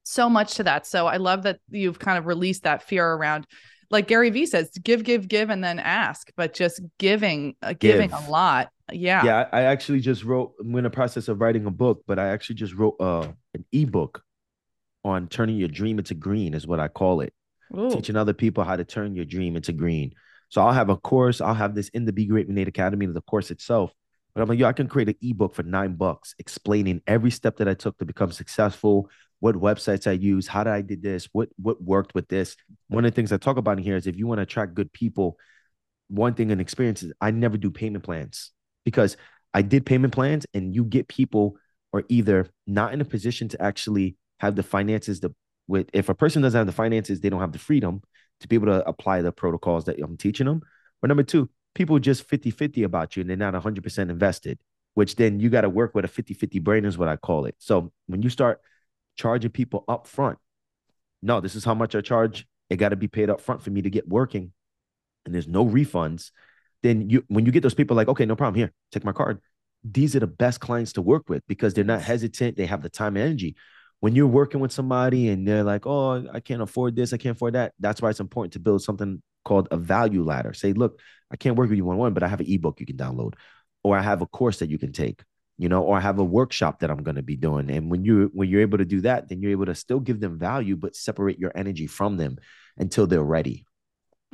so 0.05 0.31
much 0.31 0.55
to 0.55 0.63
that 0.63 0.87
so 0.87 1.07
i 1.07 1.19
love 1.19 1.43
that 1.43 1.59
you've 1.69 1.99
kind 1.99 2.17
of 2.17 2.25
released 2.25 2.63
that 2.63 2.83
fear 2.83 3.07
around 3.07 3.47
like 3.91 4.09
Gary 4.09 4.31
Vee 4.31 4.47
says, 4.47 4.71
give, 4.83 5.05
give, 5.05 5.29
give, 5.29 5.51
and 5.51 5.63
then 5.63 5.79
ask, 5.79 6.31
but 6.37 6.55
just 6.55 6.81
giving, 6.99 7.57
uh, 7.63 7.75
giving 7.79 8.13
a 8.13 8.31
lot. 8.31 8.71
Yeah. 8.93 9.25
Yeah. 9.25 9.49
I, 9.53 9.61
I, 9.61 9.63
actually 9.65 10.01
just 10.01 10.25
wrote, 10.25 10.55
I'm 10.61 10.75
in 10.77 10.85
the 10.85 10.91
process 10.91 11.29
of 11.29 11.41
writing 11.41 11.67
a 11.67 11.71
book, 11.71 12.03
but 12.07 12.19
I 12.19 12.29
actually 12.29 12.57
just 12.57 12.75
wrote 12.75 12.97
uh, 13.01 13.29
an 13.55 13.65
ebook 13.73 14.23
on 15.05 15.29
turning 15.29 15.57
your 15.57 15.69
dream 15.69 15.99
into 15.99 16.15
green, 16.15 16.55
is 16.55 16.67
what 16.67 16.81
I 16.81 16.89
call 16.89 17.21
it. 17.21 17.33
Ooh. 17.77 17.91
Teaching 17.91 18.17
other 18.17 18.35
people 18.35 18.65
how 18.65 18.77
to 18.77 18.85
turn 18.85 19.15
your 19.15 19.25
dream 19.25 19.57
into 19.57 19.73
green. 19.73 20.15
So 20.49 20.63
I'll 20.63 20.73
have 20.73 20.91
a 20.91 20.97
course, 20.97 21.41
I'll 21.41 21.55
have 21.55 21.75
this 21.75 21.89
in 21.89 22.05
the 22.05 22.13
Be 22.13 22.27
Great 22.27 22.49
Nate 22.49 22.69
Academy, 22.69 23.07
the 23.07 23.21
course 23.23 23.51
itself. 23.51 23.93
But 24.35 24.43
I'm 24.43 24.49
like, 24.49 24.59
yo, 24.59 24.67
I 24.67 24.73
can 24.73 24.89
create 24.89 25.09
an 25.09 25.17
ebook 25.23 25.55
for 25.55 25.63
nine 25.63 25.95
bucks 25.95 26.35
explaining 26.39 27.03
every 27.07 27.31
step 27.31 27.59
that 27.59 27.69
I 27.69 27.75
took 27.75 27.97
to 27.99 28.05
become 28.05 28.33
successful, 28.33 29.09
what 29.45 29.57
websites 29.57 30.07
I 30.07 30.13
use, 30.13 30.47
how 30.47 30.65
did 30.65 30.73
I 30.73 30.81
did 30.81 31.03
this, 31.03 31.29
what 31.33 31.51
what 31.61 31.83
worked 31.83 32.15
with 32.15 32.29
this. 32.29 32.57
One 32.89 33.05
of 33.05 33.11
the 33.11 33.15
things 33.15 33.31
I 33.31 33.37
talk 33.37 33.59
about 33.59 33.77
in 33.77 33.85
here 33.85 33.95
is 33.95 34.07
if 34.07 34.17
you 34.17 34.27
want 34.27 34.39
to 34.39 34.45
attract 34.45 34.73
good 34.73 34.91
people, 34.91 35.37
one 36.09 36.33
thing 36.33 36.51
and 36.51 36.63
experience 36.63 37.03
is 37.03 37.13
I 37.21 37.31
never 37.31 37.59
do 37.59 37.71
payment 37.71 38.05
plans 38.05 38.53
because 38.87 39.19
I 39.53 39.61
did 39.61 39.85
payment 39.85 40.15
plans 40.15 40.47
and 40.55 40.75
you 40.75 40.83
get 40.83 41.09
people 41.09 41.59
are 41.93 42.05
either 42.09 42.49
not 42.67 42.95
in 42.95 43.03
a 43.03 43.05
position 43.05 43.49
to 43.49 43.61
actually 43.61 44.17
have 44.39 44.57
the 44.57 44.63
finances 44.63 45.21
to 45.21 45.35
with 45.69 45.91
if 45.93 46.09
a 46.09 46.15
person 46.15 46.41
doesn't 46.41 46.57
have 46.57 46.67
the 46.67 46.73
finances, 46.73 47.21
they 47.21 47.29
don't 47.29 47.41
have 47.41 47.53
the 47.53 47.59
freedom 47.59 48.01
to 48.41 48.49
be 48.49 48.57
able 48.57 48.69
to 48.69 48.89
apply 48.89 49.21
the 49.21 49.31
protocols 49.31 49.85
that 49.85 50.03
I'm 50.03 50.17
teaching 50.17 50.47
them. 50.47 50.63
But 51.03 51.09
number 51.09 51.23
two, 51.23 51.51
people 51.75 51.99
just 51.99 52.27
50-50 52.31 52.83
about 52.85 53.15
you 53.15 53.21
and 53.21 53.29
they're 53.29 53.37
not 53.37 53.53
100% 53.53 53.99
invested, 54.09 54.59
which 54.95 55.17
then 55.17 55.39
you 55.39 55.51
got 55.51 55.63
to 55.63 55.69
work 55.69 55.95
with 55.95 56.07
a 56.07 56.09
50-50 56.09 56.63
brain 56.63 56.87
is 56.87 56.97
what 56.97 57.11
I 57.11 57.17
call 57.17 57.45
it. 57.45 57.57
So 57.59 57.93
when 58.07 58.23
you 58.23 58.31
start 58.31 58.63
charging 59.17 59.51
people 59.51 59.85
up 59.89 60.07
front. 60.07 60.39
No, 61.23 61.41
this 61.41 61.55
is 61.55 61.65
how 61.65 61.75
much 61.75 61.95
I 61.95 62.01
charge. 62.01 62.47
It 62.71 62.77
got 62.77 62.91
to 62.91 62.97
be 62.97 63.09
paid 63.09 63.31
up 63.31 63.41
front 63.41 63.63
for 63.63 63.71
me 63.71 63.83
to 63.83 63.91
get 63.91 64.09
working. 64.09 64.53
And 65.25 65.35
there's 65.35 65.49
no 65.49 65.65
refunds. 65.65 66.31
Then 66.83 67.09
you 67.09 67.25
when 67.29 67.47
you 67.47 67.53
get 67.53 67.63
those 67.63 67.75
people 67.75 67.97
like, 67.97 68.09
okay, 68.09 68.27
no 68.27 68.37
problem. 68.37 68.57
Here, 68.57 68.73
take 68.93 69.05
my 69.05 69.13
card. 69.13 69.41
These 69.83 70.17
are 70.17 70.21
the 70.21 70.27
best 70.27 70.61
clients 70.61 70.93
to 70.95 71.03
work 71.03 71.29
with 71.29 71.43
because 71.47 71.75
they're 71.75 71.85
not 71.85 72.03
hesitant. 72.03 72.57
They 72.57 72.67
have 72.67 72.83
the 72.83 72.91
time 72.91 73.17
and 73.17 73.25
energy. 73.25 73.57
When 74.01 74.15
you're 74.15 74.27
working 74.27 74.61
with 74.61 74.73
somebody 74.73 75.29
and 75.29 75.49
they're 75.49 75.63
like, 75.63 75.87
oh, 75.87 76.27
I 76.33 76.41
can't 76.41 76.61
afford 76.61 76.95
this, 76.95 77.13
I 77.13 77.17
can't 77.17 77.37
afford 77.37 77.55
that. 77.55 77.73
That's 77.81 78.03
why 78.03 78.11
it's 78.11 78.21
important 78.21 78.53
to 78.55 78.61
build 78.61 78.83
something 78.83 79.23
called 79.45 79.69
a 79.71 79.79
value 79.79 80.25
ladder. 80.25 80.53
Say, 80.53 80.75
look, 80.75 81.01
I 81.31 81.37
can't 81.37 81.57
work 81.57 81.71
with 81.71 81.79
you 81.79 81.85
one 81.85 81.95
on 81.95 82.01
one, 82.01 82.15
but 82.15 82.23
I 82.23 82.29
have 82.29 82.41
an 82.41 82.47
ebook 82.47 82.81
you 82.81 82.87
can 82.87 82.97
download, 82.97 83.35
or 83.83 83.97
I 83.97 84.03
have 84.03 84.21
a 84.21 84.27
course 84.27 84.59
that 84.59 84.69
you 84.69 84.79
can 84.79 84.93
take 84.93 85.23
you 85.57 85.69
know, 85.69 85.83
or 85.83 86.01
have 86.01 86.19
a 86.19 86.25
workshop 86.25 86.81
that 86.81 86.91
I'm 86.91 87.03
going 87.03 87.17
to 87.17 87.23
be 87.23 87.37
doing. 87.37 87.71
And 87.71 87.91
when 87.91 88.05
you 88.05 88.31
when 88.35 88.49
you're 88.49 88.63
able 88.63 88.79
to 88.79 88.85
do 88.85 89.01
that, 89.03 89.29
then 89.29 89.41
you're 89.41 89.53
able 89.53 89.67
to 89.67 89.75
still 89.75 90.01
give 90.01 90.21
them 90.21 90.39
value, 90.39 90.77
but 90.77 90.97
separate 90.97 91.39
your 91.39 91.53
energy 91.55 91.87
from 91.87 92.17
them 92.17 92.39
until 92.77 93.07
they're 93.07 93.23
ready. 93.23 93.65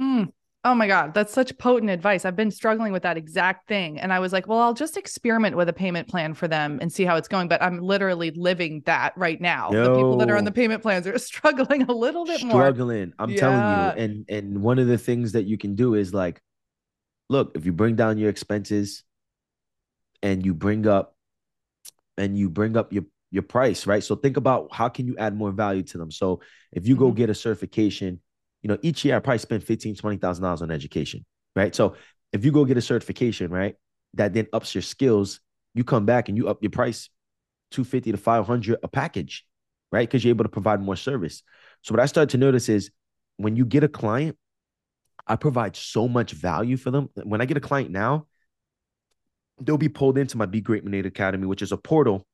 Mm. 0.00 0.32
Oh 0.62 0.74
my 0.74 0.86
God, 0.86 1.14
that's 1.14 1.32
such 1.32 1.56
potent 1.56 1.90
advice. 1.90 2.26
I've 2.26 2.36
been 2.36 2.50
struggling 2.50 2.92
with 2.92 3.02
that 3.04 3.16
exact 3.16 3.66
thing. 3.66 3.98
And 3.98 4.12
I 4.12 4.18
was 4.18 4.30
like, 4.30 4.46
well, 4.46 4.58
I'll 4.58 4.74
just 4.74 4.98
experiment 4.98 5.56
with 5.56 5.70
a 5.70 5.72
payment 5.72 6.06
plan 6.06 6.34
for 6.34 6.48
them 6.48 6.78
and 6.82 6.92
see 6.92 7.04
how 7.04 7.16
it's 7.16 7.28
going. 7.28 7.48
But 7.48 7.62
I'm 7.62 7.80
literally 7.80 8.30
living 8.30 8.82
that 8.84 9.14
right 9.16 9.40
now. 9.40 9.70
Yo, 9.72 9.84
the 9.84 9.94
people 9.94 10.18
that 10.18 10.30
are 10.30 10.36
on 10.36 10.44
the 10.44 10.52
payment 10.52 10.82
plans 10.82 11.06
are 11.06 11.18
struggling 11.18 11.84
a 11.84 11.92
little 11.92 12.26
bit 12.26 12.40
struggling. 12.40 12.58
more. 12.58 12.66
Struggling. 12.66 13.12
I'm 13.18 13.30
yeah. 13.30 13.40
telling 13.40 13.58
you. 13.58 14.04
And 14.04 14.24
and 14.28 14.62
one 14.62 14.78
of 14.78 14.86
the 14.86 14.98
things 14.98 15.32
that 15.32 15.44
you 15.44 15.56
can 15.56 15.76
do 15.76 15.94
is 15.94 16.12
like, 16.12 16.42
look, 17.30 17.52
if 17.54 17.64
you 17.64 17.72
bring 17.72 17.96
down 17.96 18.18
your 18.18 18.28
expenses, 18.28 19.02
and 20.22 20.44
you 20.44 20.54
bring 20.54 20.86
up 20.86 21.14
and 22.16 22.36
you 22.36 22.48
bring 22.48 22.76
up 22.76 22.92
your 22.92 23.04
your 23.30 23.42
price, 23.42 23.86
right? 23.86 24.02
So 24.02 24.16
think 24.16 24.36
about 24.36 24.74
how 24.74 24.88
can 24.88 25.06
you 25.06 25.16
add 25.16 25.36
more 25.36 25.52
value 25.52 25.84
to 25.84 25.98
them. 25.98 26.10
So 26.10 26.40
if 26.72 26.86
you 26.86 26.96
mm-hmm. 26.96 27.04
go 27.04 27.12
get 27.12 27.30
a 27.30 27.34
certification, 27.34 28.20
you 28.62 28.68
know, 28.68 28.78
each 28.82 29.04
year 29.04 29.16
I 29.16 29.20
probably 29.20 29.38
spend 29.38 29.62
fifteen, 29.64 29.94
twenty 29.94 30.16
thousand 30.16 30.42
dollars 30.42 30.62
on 30.62 30.70
education, 30.70 31.24
right? 31.54 31.74
So 31.74 31.94
if 32.32 32.44
you 32.44 32.52
go 32.52 32.64
get 32.64 32.76
a 32.76 32.82
certification, 32.82 33.50
right, 33.50 33.76
that 34.14 34.34
then 34.34 34.46
ups 34.52 34.74
your 34.74 34.82
skills, 34.82 35.40
you 35.74 35.84
come 35.84 36.06
back 36.06 36.28
and 36.28 36.36
you 36.36 36.48
up 36.48 36.62
your 36.62 36.70
price 36.70 37.08
250 37.70 38.12
to 38.12 38.18
500 38.18 38.78
a 38.82 38.88
package, 38.88 39.46
right? 39.92 40.08
Because 40.08 40.24
you're 40.24 40.30
able 40.30 40.44
to 40.44 40.50
provide 40.50 40.80
more 40.80 40.96
service. 40.96 41.42
So 41.82 41.92
what 41.92 42.00
I 42.00 42.06
started 42.06 42.30
to 42.30 42.38
notice 42.38 42.68
is 42.68 42.90
when 43.36 43.56
you 43.56 43.64
get 43.64 43.84
a 43.84 43.88
client, 43.88 44.36
I 45.26 45.36
provide 45.36 45.76
so 45.76 46.08
much 46.08 46.32
value 46.32 46.76
for 46.76 46.90
them. 46.90 47.08
When 47.14 47.40
I 47.40 47.44
get 47.44 47.56
a 47.56 47.60
client 47.60 47.90
now, 47.90 48.26
they'll 49.60 49.78
be 49.78 49.88
pulled 49.88 50.18
into 50.18 50.36
my 50.36 50.46
Be 50.46 50.60
Great 50.60 50.84
Nate 50.84 51.06
Academy, 51.06 51.46
which 51.46 51.62
is 51.62 51.72
a 51.72 51.76
portal 51.76 52.26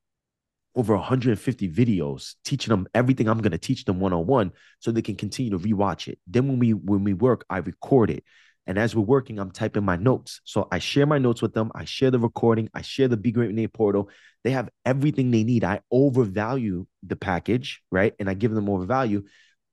over 0.75 0.95
150 0.95 1.71
videos 1.71 2.35
teaching 2.45 2.69
them 2.69 2.87
everything 2.93 3.27
I'm 3.27 3.39
going 3.39 3.51
to 3.51 3.57
teach 3.57 3.85
them 3.85 3.99
one 3.99 4.13
on 4.13 4.27
one 4.27 4.51
so 4.79 4.91
they 4.91 5.01
can 5.01 5.15
continue 5.15 5.51
to 5.51 5.57
rewatch 5.57 6.07
it. 6.07 6.19
Then 6.27 6.47
when 6.47 6.59
we 6.59 6.73
when 6.73 7.03
we 7.03 7.13
work, 7.13 7.45
I 7.49 7.57
record 7.57 8.11
it. 8.11 8.23
And 8.67 8.77
as 8.77 8.95
we're 8.95 9.01
working, 9.01 9.39
I'm 9.39 9.49
typing 9.49 9.85
my 9.85 9.95
notes. 9.95 10.41
So 10.43 10.67
I 10.71 10.79
share 10.79 11.05
my 11.05 11.17
notes 11.17 11.41
with 11.41 11.53
them. 11.53 11.71
I 11.73 11.85
share 11.85 12.11
the 12.11 12.19
recording. 12.19 12.69
I 12.73 12.81
share 12.81 13.07
the 13.07 13.17
Be 13.17 13.31
Great 13.31 13.51
Nate 13.51 13.73
portal. 13.73 14.09
They 14.43 14.51
have 14.51 14.69
everything 14.85 15.31
they 15.31 15.43
need. 15.43 15.63
I 15.63 15.79
overvalue 15.89 16.85
the 17.01 17.15
package, 17.15 17.81
right? 17.91 18.13
And 18.19 18.29
I 18.29 18.33
give 18.33 18.53
them 18.53 18.69
overvalue. 18.69 19.23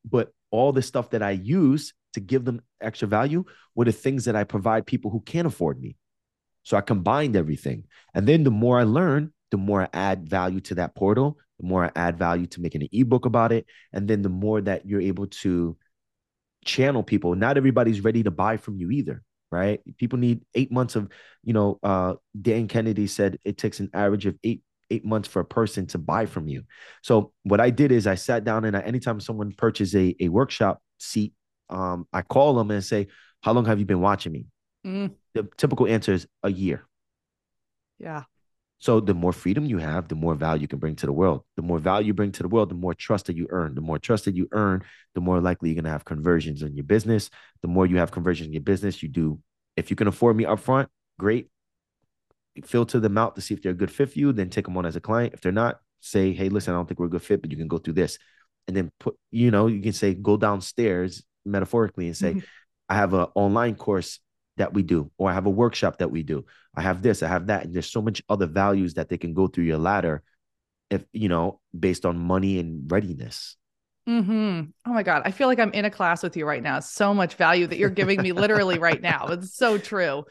But 0.08 0.32
all 0.50 0.72
the 0.72 0.82
stuff 0.82 1.10
that 1.10 1.22
I 1.22 1.32
use 1.32 1.92
to 2.12 2.20
give 2.20 2.44
them 2.44 2.62
extra 2.80 3.08
value 3.08 3.44
were 3.74 3.84
the 3.84 3.92
things 3.92 4.26
that 4.26 4.36
I 4.36 4.44
provide 4.44 4.86
people 4.86 5.10
who 5.10 5.20
can't 5.20 5.46
afford 5.46 5.80
me. 5.80 5.96
So 6.64 6.76
I 6.76 6.80
combined 6.80 7.36
everything. 7.36 7.84
And 8.14 8.26
then 8.26 8.42
the 8.42 8.50
more 8.50 8.78
I 8.78 8.82
learn, 8.82 9.32
the 9.50 9.56
more 9.56 9.82
I 9.82 9.88
add 9.92 10.28
value 10.28 10.60
to 10.62 10.74
that 10.76 10.94
portal, 10.94 11.38
the 11.60 11.66
more 11.66 11.84
I 11.84 11.90
add 11.94 12.18
value 12.18 12.46
to 12.48 12.60
making 12.60 12.82
an 12.82 12.88
ebook 12.92 13.26
about 13.26 13.52
it. 13.52 13.66
And 13.92 14.08
then 14.08 14.22
the 14.22 14.28
more 14.28 14.60
that 14.60 14.86
you're 14.86 15.00
able 15.00 15.28
to 15.28 15.76
channel 16.64 17.02
people. 17.02 17.34
Not 17.34 17.56
everybody's 17.56 18.02
ready 18.02 18.22
to 18.22 18.30
buy 18.30 18.56
from 18.56 18.78
you 18.78 18.90
either, 18.90 19.22
right? 19.52 19.80
People 19.98 20.18
need 20.18 20.40
eight 20.54 20.72
months 20.72 20.96
of, 20.96 21.08
you 21.42 21.52
know, 21.52 21.78
uh, 21.82 22.14
Dan 22.40 22.66
Kennedy 22.68 23.06
said 23.06 23.38
it 23.44 23.58
takes 23.58 23.80
an 23.80 23.90
average 23.92 24.26
of 24.26 24.36
eight 24.42 24.62
eight 24.90 25.04
months 25.04 25.28
for 25.28 25.40
a 25.40 25.44
person 25.44 25.86
to 25.86 25.98
buy 25.98 26.26
from 26.26 26.46
you. 26.46 26.62
So 27.02 27.32
what 27.42 27.58
I 27.58 27.70
did 27.70 27.90
is 27.90 28.06
I 28.06 28.16
sat 28.16 28.44
down 28.44 28.66
and 28.66 28.76
I, 28.76 28.80
anytime 28.80 29.18
someone 29.18 29.50
purchased 29.52 29.94
a, 29.94 30.14
a 30.20 30.28
workshop 30.28 30.80
seat, 30.98 31.32
um, 31.70 32.06
I 32.12 32.20
call 32.20 32.54
them 32.54 32.70
and 32.70 32.84
say, 32.84 33.08
how 33.42 33.52
long 33.52 33.64
have 33.64 33.78
you 33.78 33.86
been 33.86 34.02
watching 34.02 34.32
me? 34.32 34.46
Mm. 34.86 35.12
The 35.34 35.48
typical 35.56 35.86
answer 35.86 36.12
is 36.12 36.26
a 36.42 36.50
year. 36.50 36.86
Yeah. 37.98 38.24
So 38.78 39.00
the 39.00 39.14
more 39.14 39.32
freedom 39.32 39.64
you 39.64 39.78
have, 39.78 40.08
the 40.08 40.14
more 40.14 40.34
value 40.34 40.62
you 40.62 40.68
can 40.68 40.78
bring 40.78 40.96
to 40.96 41.06
the 41.06 41.12
world. 41.12 41.44
The 41.56 41.62
more 41.62 41.78
value 41.78 42.08
you 42.08 42.14
bring 42.14 42.32
to 42.32 42.42
the 42.42 42.48
world, 42.48 42.70
the 42.70 42.74
more 42.74 42.92
trust 42.92 43.26
that 43.26 43.36
you 43.36 43.46
earn. 43.50 43.74
The 43.74 43.80
more 43.80 43.98
trust 43.98 44.26
that 44.26 44.36
you 44.36 44.46
earn, 44.52 44.82
the 45.14 45.20
more 45.20 45.40
likely 45.40 45.70
you're 45.70 45.74
going 45.74 45.84
to 45.84 45.90
have 45.90 46.04
conversions 46.04 46.62
in 46.62 46.76
your 46.76 46.84
business. 46.84 47.30
The 47.62 47.68
more 47.68 47.86
you 47.86 47.96
have 47.96 48.10
conversions 48.10 48.48
in 48.48 48.52
your 48.52 48.62
business, 48.62 49.02
you 49.02 49.08
do. 49.08 49.40
If 49.76 49.90
you 49.90 49.96
can 49.96 50.06
afford 50.06 50.36
me 50.36 50.44
upfront, 50.44 50.88
great. 51.18 51.48
Filter 52.64 53.00
them 53.00 53.16
out 53.16 53.36
to 53.36 53.40
see 53.40 53.54
if 53.54 53.62
they're 53.62 53.72
a 53.72 53.74
good 53.74 53.90
fit 53.90 54.12
for 54.12 54.18
you, 54.18 54.32
then 54.32 54.50
take 54.50 54.66
them 54.66 54.76
on 54.76 54.86
as 54.86 54.96
a 54.96 55.00
client. 55.00 55.34
If 55.34 55.40
they're 55.40 55.50
not, 55.50 55.80
say, 56.00 56.32
hey, 56.32 56.48
listen, 56.48 56.74
I 56.74 56.76
don't 56.76 56.86
think 56.86 57.00
we're 57.00 57.06
a 57.06 57.10
good 57.10 57.22
fit, 57.22 57.40
but 57.40 57.50
you 57.50 57.56
can 57.56 57.68
go 57.68 57.78
through 57.78 57.94
this. 57.94 58.18
And 58.68 58.76
then 58.76 58.90
put, 59.00 59.16
you 59.30 59.50
know, 59.50 59.66
you 59.66 59.80
can 59.80 59.92
say, 59.92 60.14
go 60.14 60.36
downstairs 60.36 61.24
metaphorically 61.44 62.06
and 62.06 62.16
say, 62.16 62.30
mm-hmm. 62.30 62.40
I 62.88 62.96
have 62.96 63.14
an 63.14 63.26
online 63.34 63.76
course 63.76 64.20
that 64.56 64.72
we 64.72 64.82
do, 64.82 65.10
or 65.18 65.30
I 65.30 65.34
have 65.34 65.46
a 65.46 65.50
workshop 65.50 65.98
that 65.98 66.10
we 66.10 66.22
do. 66.22 66.44
I 66.74 66.82
have 66.82 67.02
this, 67.02 67.22
I 67.22 67.28
have 67.28 67.48
that. 67.48 67.64
And 67.64 67.74
there's 67.74 67.90
so 67.90 68.02
much 68.02 68.22
other 68.28 68.46
values 68.46 68.94
that 68.94 69.08
they 69.08 69.18
can 69.18 69.34
go 69.34 69.46
through 69.46 69.64
your 69.64 69.78
ladder 69.78 70.22
if, 70.90 71.04
you 71.12 71.28
know, 71.28 71.60
based 71.78 72.06
on 72.06 72.18
money 72.18 72.58
and 72.58 72.90
readiness. 72.90 73.56
Hmm. 74.06 74.62
Oh 74.86 74.92
my 74.92 75.02
God, 75.02 75.22
I 75.24 75.30
feel 75.30 75.48
like 75.48 75.58
I'm 75.58 75.72
in 75.72 75.86
a 75.86 75.90
class 75.90 76.22
with 76.22 76.36
you 76.36 76.44
right 76.44 76.62
now. 76.62 76.80
So 76.80 77.14
much 77.14 77.36
value 77.36 77.66
that 77.66 77.78
you're 77.78 77.88
giving 77.88 78.20
me 78.20 78.32
literally 78.32 78.78
right 78.78 79.00
now. 79.00 79.26
It's 79.30 79.56
so 79.56 79.78
true. 79.78 80.24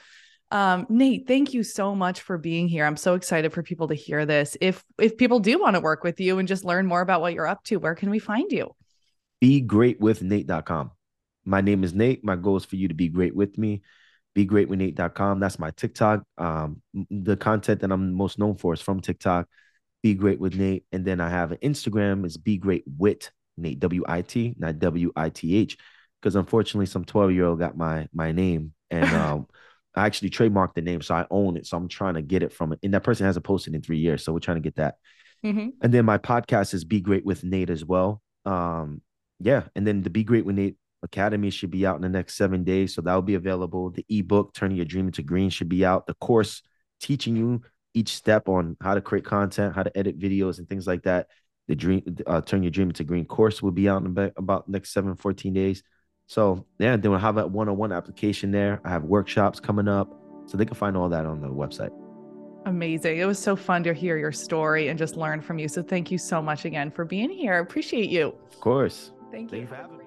Um, 0.51 0.85
Nate, 0.87 1.27
thank 1.27 1.55
you 1.55 1.63
so 1.63 1.95
much 1.95 2.21
for 2.21 2.37
being 2.37 2.67
here. 2.67 2.85
I'm 2.85 2.95
so 2.95 3.15
excited 3.15 3.51
for 3.51 3.63
people 3.63 3.87
to 3.87 3.95
hear 3.95 4.27
this. 4.27 4.55
If 4.61 4.83
if 4.99 5.17
people 5.17 5.39
do 5.39 5.59
want 5.59 5.75
to 5.75 5.79
work 5.79 6.03
with 6.03 6.19
you 6.19 6.37
and 6.37 6.47
just 6.47 6.63
learn 6.63 6.85
more 6.85 7.01
about 7.01 7.21
what 7.21 7.33
you're 7.33 7.47
up 7.47 7.63
to, 7.65 7.77
where 7.77 7.95
can 7.95 8.11
we 8.11 8.19
find 8.19 8.51
you? 8.51 8.75
Be 9.41 9.61
great 9.61 9.99
with 9.99 10.21
Nate.com. 10.21 10.91
My 11.43 11.61
name 11.61 11.83
is 11.83 11.95
Nate. 11.95 12.23
My 12.23 12.35
goal 12.35 12.57
is 12.57 12.65
for 12.65 12.75
you 12.75 12.87
to 12.89 12.93
be 12.93 13.09
great 13.09 13.35
with 13.35 13.57
me. 13.57 13.81
Be 14.35 14.45
great 14.45 14.67
with 14.67 14.79
Nate.com. 14.79 15.39
That's 15.39 15.59
my 15.59 15.71
TikTok. 15.71 16.23
Um, 16.37 16.81
the 17.09 17.37
content 17.37 17.81
that 17.81 17.91
I'm 17.91 18.13
most 18.13 18.39
known 18.39 18.55
for 18.55 18.73
is 18.73 18.81
from 18.81 18.99
TikTok. 18.99 19.47
Be 20.01 20.15
great 20.15 20.39
with 20.39 20.55
Nate. 20.55 20.85
And 20.91 21.05
then 21.05 21.21
I 21.21 21.29
have 21.29 21.51
an 21.51 21.59
Instagram, 21.59 22.25
it's 22.25 22.37
be 22.37 22.57
great 22.57 22.83
with 22.97 23.29
Nate, 23.57 23.79
W 23.79 24.03
I 24.07 24.21
T, 24.21 24.55
not 24.57 24.79
W 24.79 25.11
I 25.15 25.29
T 25.29 25.55
H. 25.57 25.77
Because 26.21 26.35
unfortunately, 26.35 26.87
some 26.87 27.05
12 27.05 27.31
year 27.31 27.45
old 27.45 27.59
got 27.59 27.77
my 27.77 28.07
my 28.13 28.31
name. 28.31 28.73
And 28.89 29.05
um, 29.15 29.47
I 29.95 30.05
actually 30.05 30.31
trademarked 30.31 30.73
the 30.75 30.81
name, 30.81 31.01
so 31.01 31.15
I 31.15 31.27
own 31.29 31.57
it. 31.57 31.67
So 31.67 31.77
I'm 31.77 31.87
trying 31.87 32.15
to 32.15 32.21
get 32.21 32.43
it 32.43 32.51
from 32.51 32.73
it. 32.73 32.79
And 32.81 32.93
that 32.93 33.03
person 33.03 33.25
hasn't 33.25 33.45
posted 33.45 33.75
in 33.75 33.81
three 33.81 33.99
years. 33.99 34.23
So 34.23 34.33
we're 34.33 34.39
trying 34.39 34.57
to 34.57 34.61
get 34.61 34.75
that. 34.75 34.95
Mm-hmm. 35.45 35.69
And 35.81 35.93
then 35.93 36.05
my 36.05 36.17
podcast 36.17 36.73
is 36.73 36.85
Be 36.85 37.01
Great 37.01 37.25
with 37.25 37.43
Nate 37.43 37.69
as 37.69 37.85
well. 37.85 38.21
Um, 38.45 39.01
yeah. 39.39 39.63
And 39.75 39.85
then 39.85 40.01
the 40.01 40.09
Be 40.09 40.23
Great 40.23 40.45
with 40.45 40.55
Nate 40.55 40.77
Academy 41.03 41.49
should 41.49 41.71
be 41.71 41.85
out 41.85 41.97
in 41.97 42.01
the 42.01 42.09
next 42.09 42.35
seven 42.35 42.63
days. 42.63 42.95
So 42.95 43.01
that 43.01 43.13
will 43.13 43.21
be 43.21 43.35
available. 43.35 43.91
The 43.91 44.05
ebook, 44.09 44.53
Turning 44.53 44.77
Your 44.77 44.85
Dream 44.85 45.07
into 45.07 45.21
Green, 45.21 45.49
should 45.49 45.69
be 45.69 45.85
out. 45.85 46.07
The 46.07 46.15
course 46.15 46.61
teaching 46.99 47.35
you 47.35 47.61
each 47.93 48.15
step 48.15 48.49
on 48.49 48.75
how 48.81 48.95
to 48.95 49.01
create 49.01 49.25
content, 49.25 49.75
how 49.75 49.83
to 49.83 49.95
edit 49.97 50.17
videos, 50.17 50.57
and 50.57 50.67
things 50.67 50.87
like 50.87 51.03
that. 51.03 51.27
The 51.67 51.75
dream, 51.75 52.03
uh, 52.25 52.41
Turn 52.41 52.63
Your 52.63 52.71
Dream 52.71 52.89
into 52.89 53.03
Green 53.03 53.25
course 53.25 53.61
will 53.61 53.71
be 53.71 53.87
out 53.87 54.03
in 54.03 54.31
about, 54.35 54.67
next 54.67 54.93
seven, 54.93 55.15
14 55.15 55.53
days. 55.53 55.83
So 56.27 56.65
yeah, 56.79 56.97
then 56.97 57.11
we'll 57.11 57.19
have 57.19 57.35
that 57.35 57.51
one-on-one 57.51 57.91
application 57.91 58.51
there. 58.51 58.81
I 58.83 58.89
have 58.89 59.03
workshops 59.03 59.59
coming 59.59 59.87
up. 59.87 60.19
So 60.45 60.57
they 60.57 60.65
can 60.65 60.75
find 60.75 60.97
all 60.97 61.09
that 61.09 61.25
on 61.25 61.39
the 61.39 61.47
website. 61.47 61.91
Amazing. 62.65 63.17
It 63.17 63.25
was 63.25 63.39
so 63.39 63.55
fun 63.55 63.83
to 63.83 63.93
hear 63.93 64.17
your 64.17 64.31
story 64.31 64.87
and 64.89 64.97
just 64.97 65.15
learn 65.15 65.41
from 65.41 65.59
you. 65.59 65.67
So 65.67 65.83
thank 65.83 66.11
you 66.11 66.17
so 66.17 66.41
much 66.41 66.65
again 66.65 66.91
for 66.91 67.05
being 67.05 67.29
here. 67.29 67.59
Appreciate 67.59 68.09
you. 68.09 68.35
Of 68.51 68.59
course. 68.59 69.11
Thank 69.31 69.51
you. 69.51 69.67
Thank 69.67 69.91
you 69.91 69.97
me. 69.97 70.02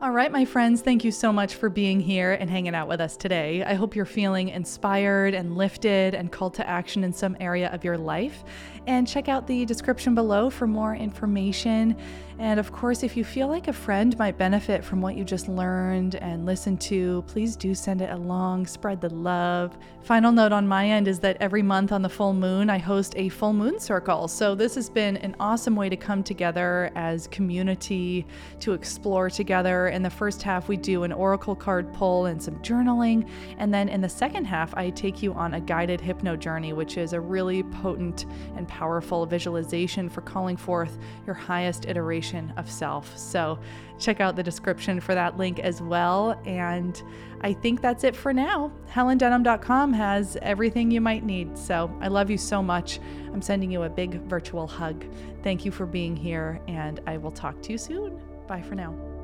All 0.00 0.12
right, 0.12 0.30
my 0.30 0.44
friends, 0.44 0.80
thank 0.80 1.02
you 1.02 1.10
so 1.10 1.32
much 1.32 1.56
for 1.56 1.68
being 1.68 1.98
here 1.98 2.30
and 2.30 2.48
hanging 2.48 2.72
out 2.72 2.86
with 2.86 3.00
us 3.00 3.16
today. 3.16 3.64
I 3.64 3.74
hope 3.74 3.96
you're 3.96 4.04
feeling 4.04 4.48
inspired 4.48 5.34
and 5.34 5.56
lifted 5.56 6.14
and 6.14 6.30
called 6.30 6.54
to 6.54 6.68
action 6.68 7.02
in 7.02 7.12
some 7.12 7.36
area 7.40 7.68
of 7.72 7.82
your 7.82 7.98
life. 7.98 8.44
And 8.86 9.08
check 9.08 9.28
out 9.28 9.48
the 9.48 9.64
description 9.64 10.14
below 10.14 10.50
for 10.50 10.68
more 10.68 10.94
information 10.94 11.96
and 12.40 12.60
of 12.60 12.70
course, 12.70 13.02
if 13.02 13.16
you 13.16 13.24
feel 13.24 13.48
like 13.48 13.66
a 13.66 13.72
friend 13.72 14.16
might 14.16 14.38
benefit 14.38 14.84
from 14.84 15.00
what 15.00 15.16
you 15.16 15.24
just 15.24 15.48
learned 15.48 16.14
and 16.14 16.46
listened 16.46 16.80
to, 16.82 17.24
please 17.26 17.56
do 17.56 17.74
send 17.74 18.00
it 18.00 18.10
along, 18.10 18.66
spread 18.68 19.00
the 19.00 19.12
love. 19.12 19.76
Final 20.02 20.30
note 20.30 20.52
on 20.52 20.66
my 20.66 20.88
end 20.88 21.08
is 21.08 21.18
that 21.18 21.36
every 21.40 21.62
month 21.62 21.90
on 21.90 22.00
the 22.00 22.08
full 22.08 22.32
moon, 22.32 22.70
I 22.70 22.78
host 22.78 23.14
a 23.16 23.28
full 23.28 23.52
moon 23.52 23.80
circle. 23.80 24.28
So 24.28 24.54
this 24.54 24.76
has 24.76 24.88
been 24.88 25.16
an 25.16 25.34
awesome 25.40 25.74
way 25.74 25.88
to 25.88 25.96
come 25.96 26.22
together 26.22 26.92
as 26.94 27.26
community 27.26 28.24
to 28.60 28.72
explore 28.72 29.28
together. 29.30 29.88
In 29.88 30.04
the 30.04 30.10
first 30.10 30.40
half, 30.40 30.68
we 30.68 30.76
do 30.76 31.02
an 31.02 31.12
oracle 31.12 31.56
card 31.56 31.92
pull 31.92 32.26
and 32.26 32.40
some 32.40 32.54
journaling. 32.62 33.28
And 33.58 33.74
then 33.74 33.88
in 33.88 34.00
the 34.00 34.08
second 34.08 34.44
half, 34.44 34.72
I 34.76 34.90
take 34.90 35.24
you 35.24 35.34
on 35.34 35.54
a 35.54 35.60
guided 35.60 36.00
hypno 36.00 36.36
journey, 36.36 36.72
which 36.72 36.98
is 36.98 37.14
a 37.14 37.20
really 37.20 37.64
potent 37.64 38.26
and 38.56 38.68
powerful 38.68 39.26
visualization 39.26 40.08
for 40.08 40.20
calling 40.20 40.56
forth 40.56 40.98
your 41.26 41.34
highest 41.34 41.86
iteration 41.86 42.27
of 42.34 42.70
self. 42.70 43.16
So 43.16 43.58
check 43.98 44.20
out 44.20 44.36
the 44.36 44.42
description 44.42 45.00
for 45.00 45.14
that 45.14 45.36
link 45.36 45.58
as 45.58 45.80
well. 45.80 46.40
And 46.44 47.00
I 47.40 47.52
think 47.52 47.80
that's 47.80 48.04
it 48.04 48.16
for 48.16 48.32
now. 48.32 48.72
HelenDenham.com 48.90 49.92
has 49.92 50.36
everything 50.42 50.90
you 50.90 51.00
might 51.00 51.24
need. 51.24 51.56
So 51.56 51.90
I 52.00 52.08
love 52.08 52.30
you 52.30 52.38
so 52.38 52.62
much. 52.62 53.00
I'm 53.32 53.42
sending 53.42 53.70
you 53.70 53.84
a 53.84 53.88
big 53.88 54.20
virtual 54.22 54.66
hug. 54.66 55.04
Thank 55.42 55.64
you 55.64 55.70
for 55.70 55.86
being 55.86 56.16
here, 56.16 56.60
and 56.68 57.00
I 57.06 57.16
will 57.16 57.30
talk 57.30 57.62
to 57.62 57.72
you 57.72 57.78
soon. 57.78 58.20
Bye 58.46 58.62
for 58.62 58.74
now. 58.74 59.17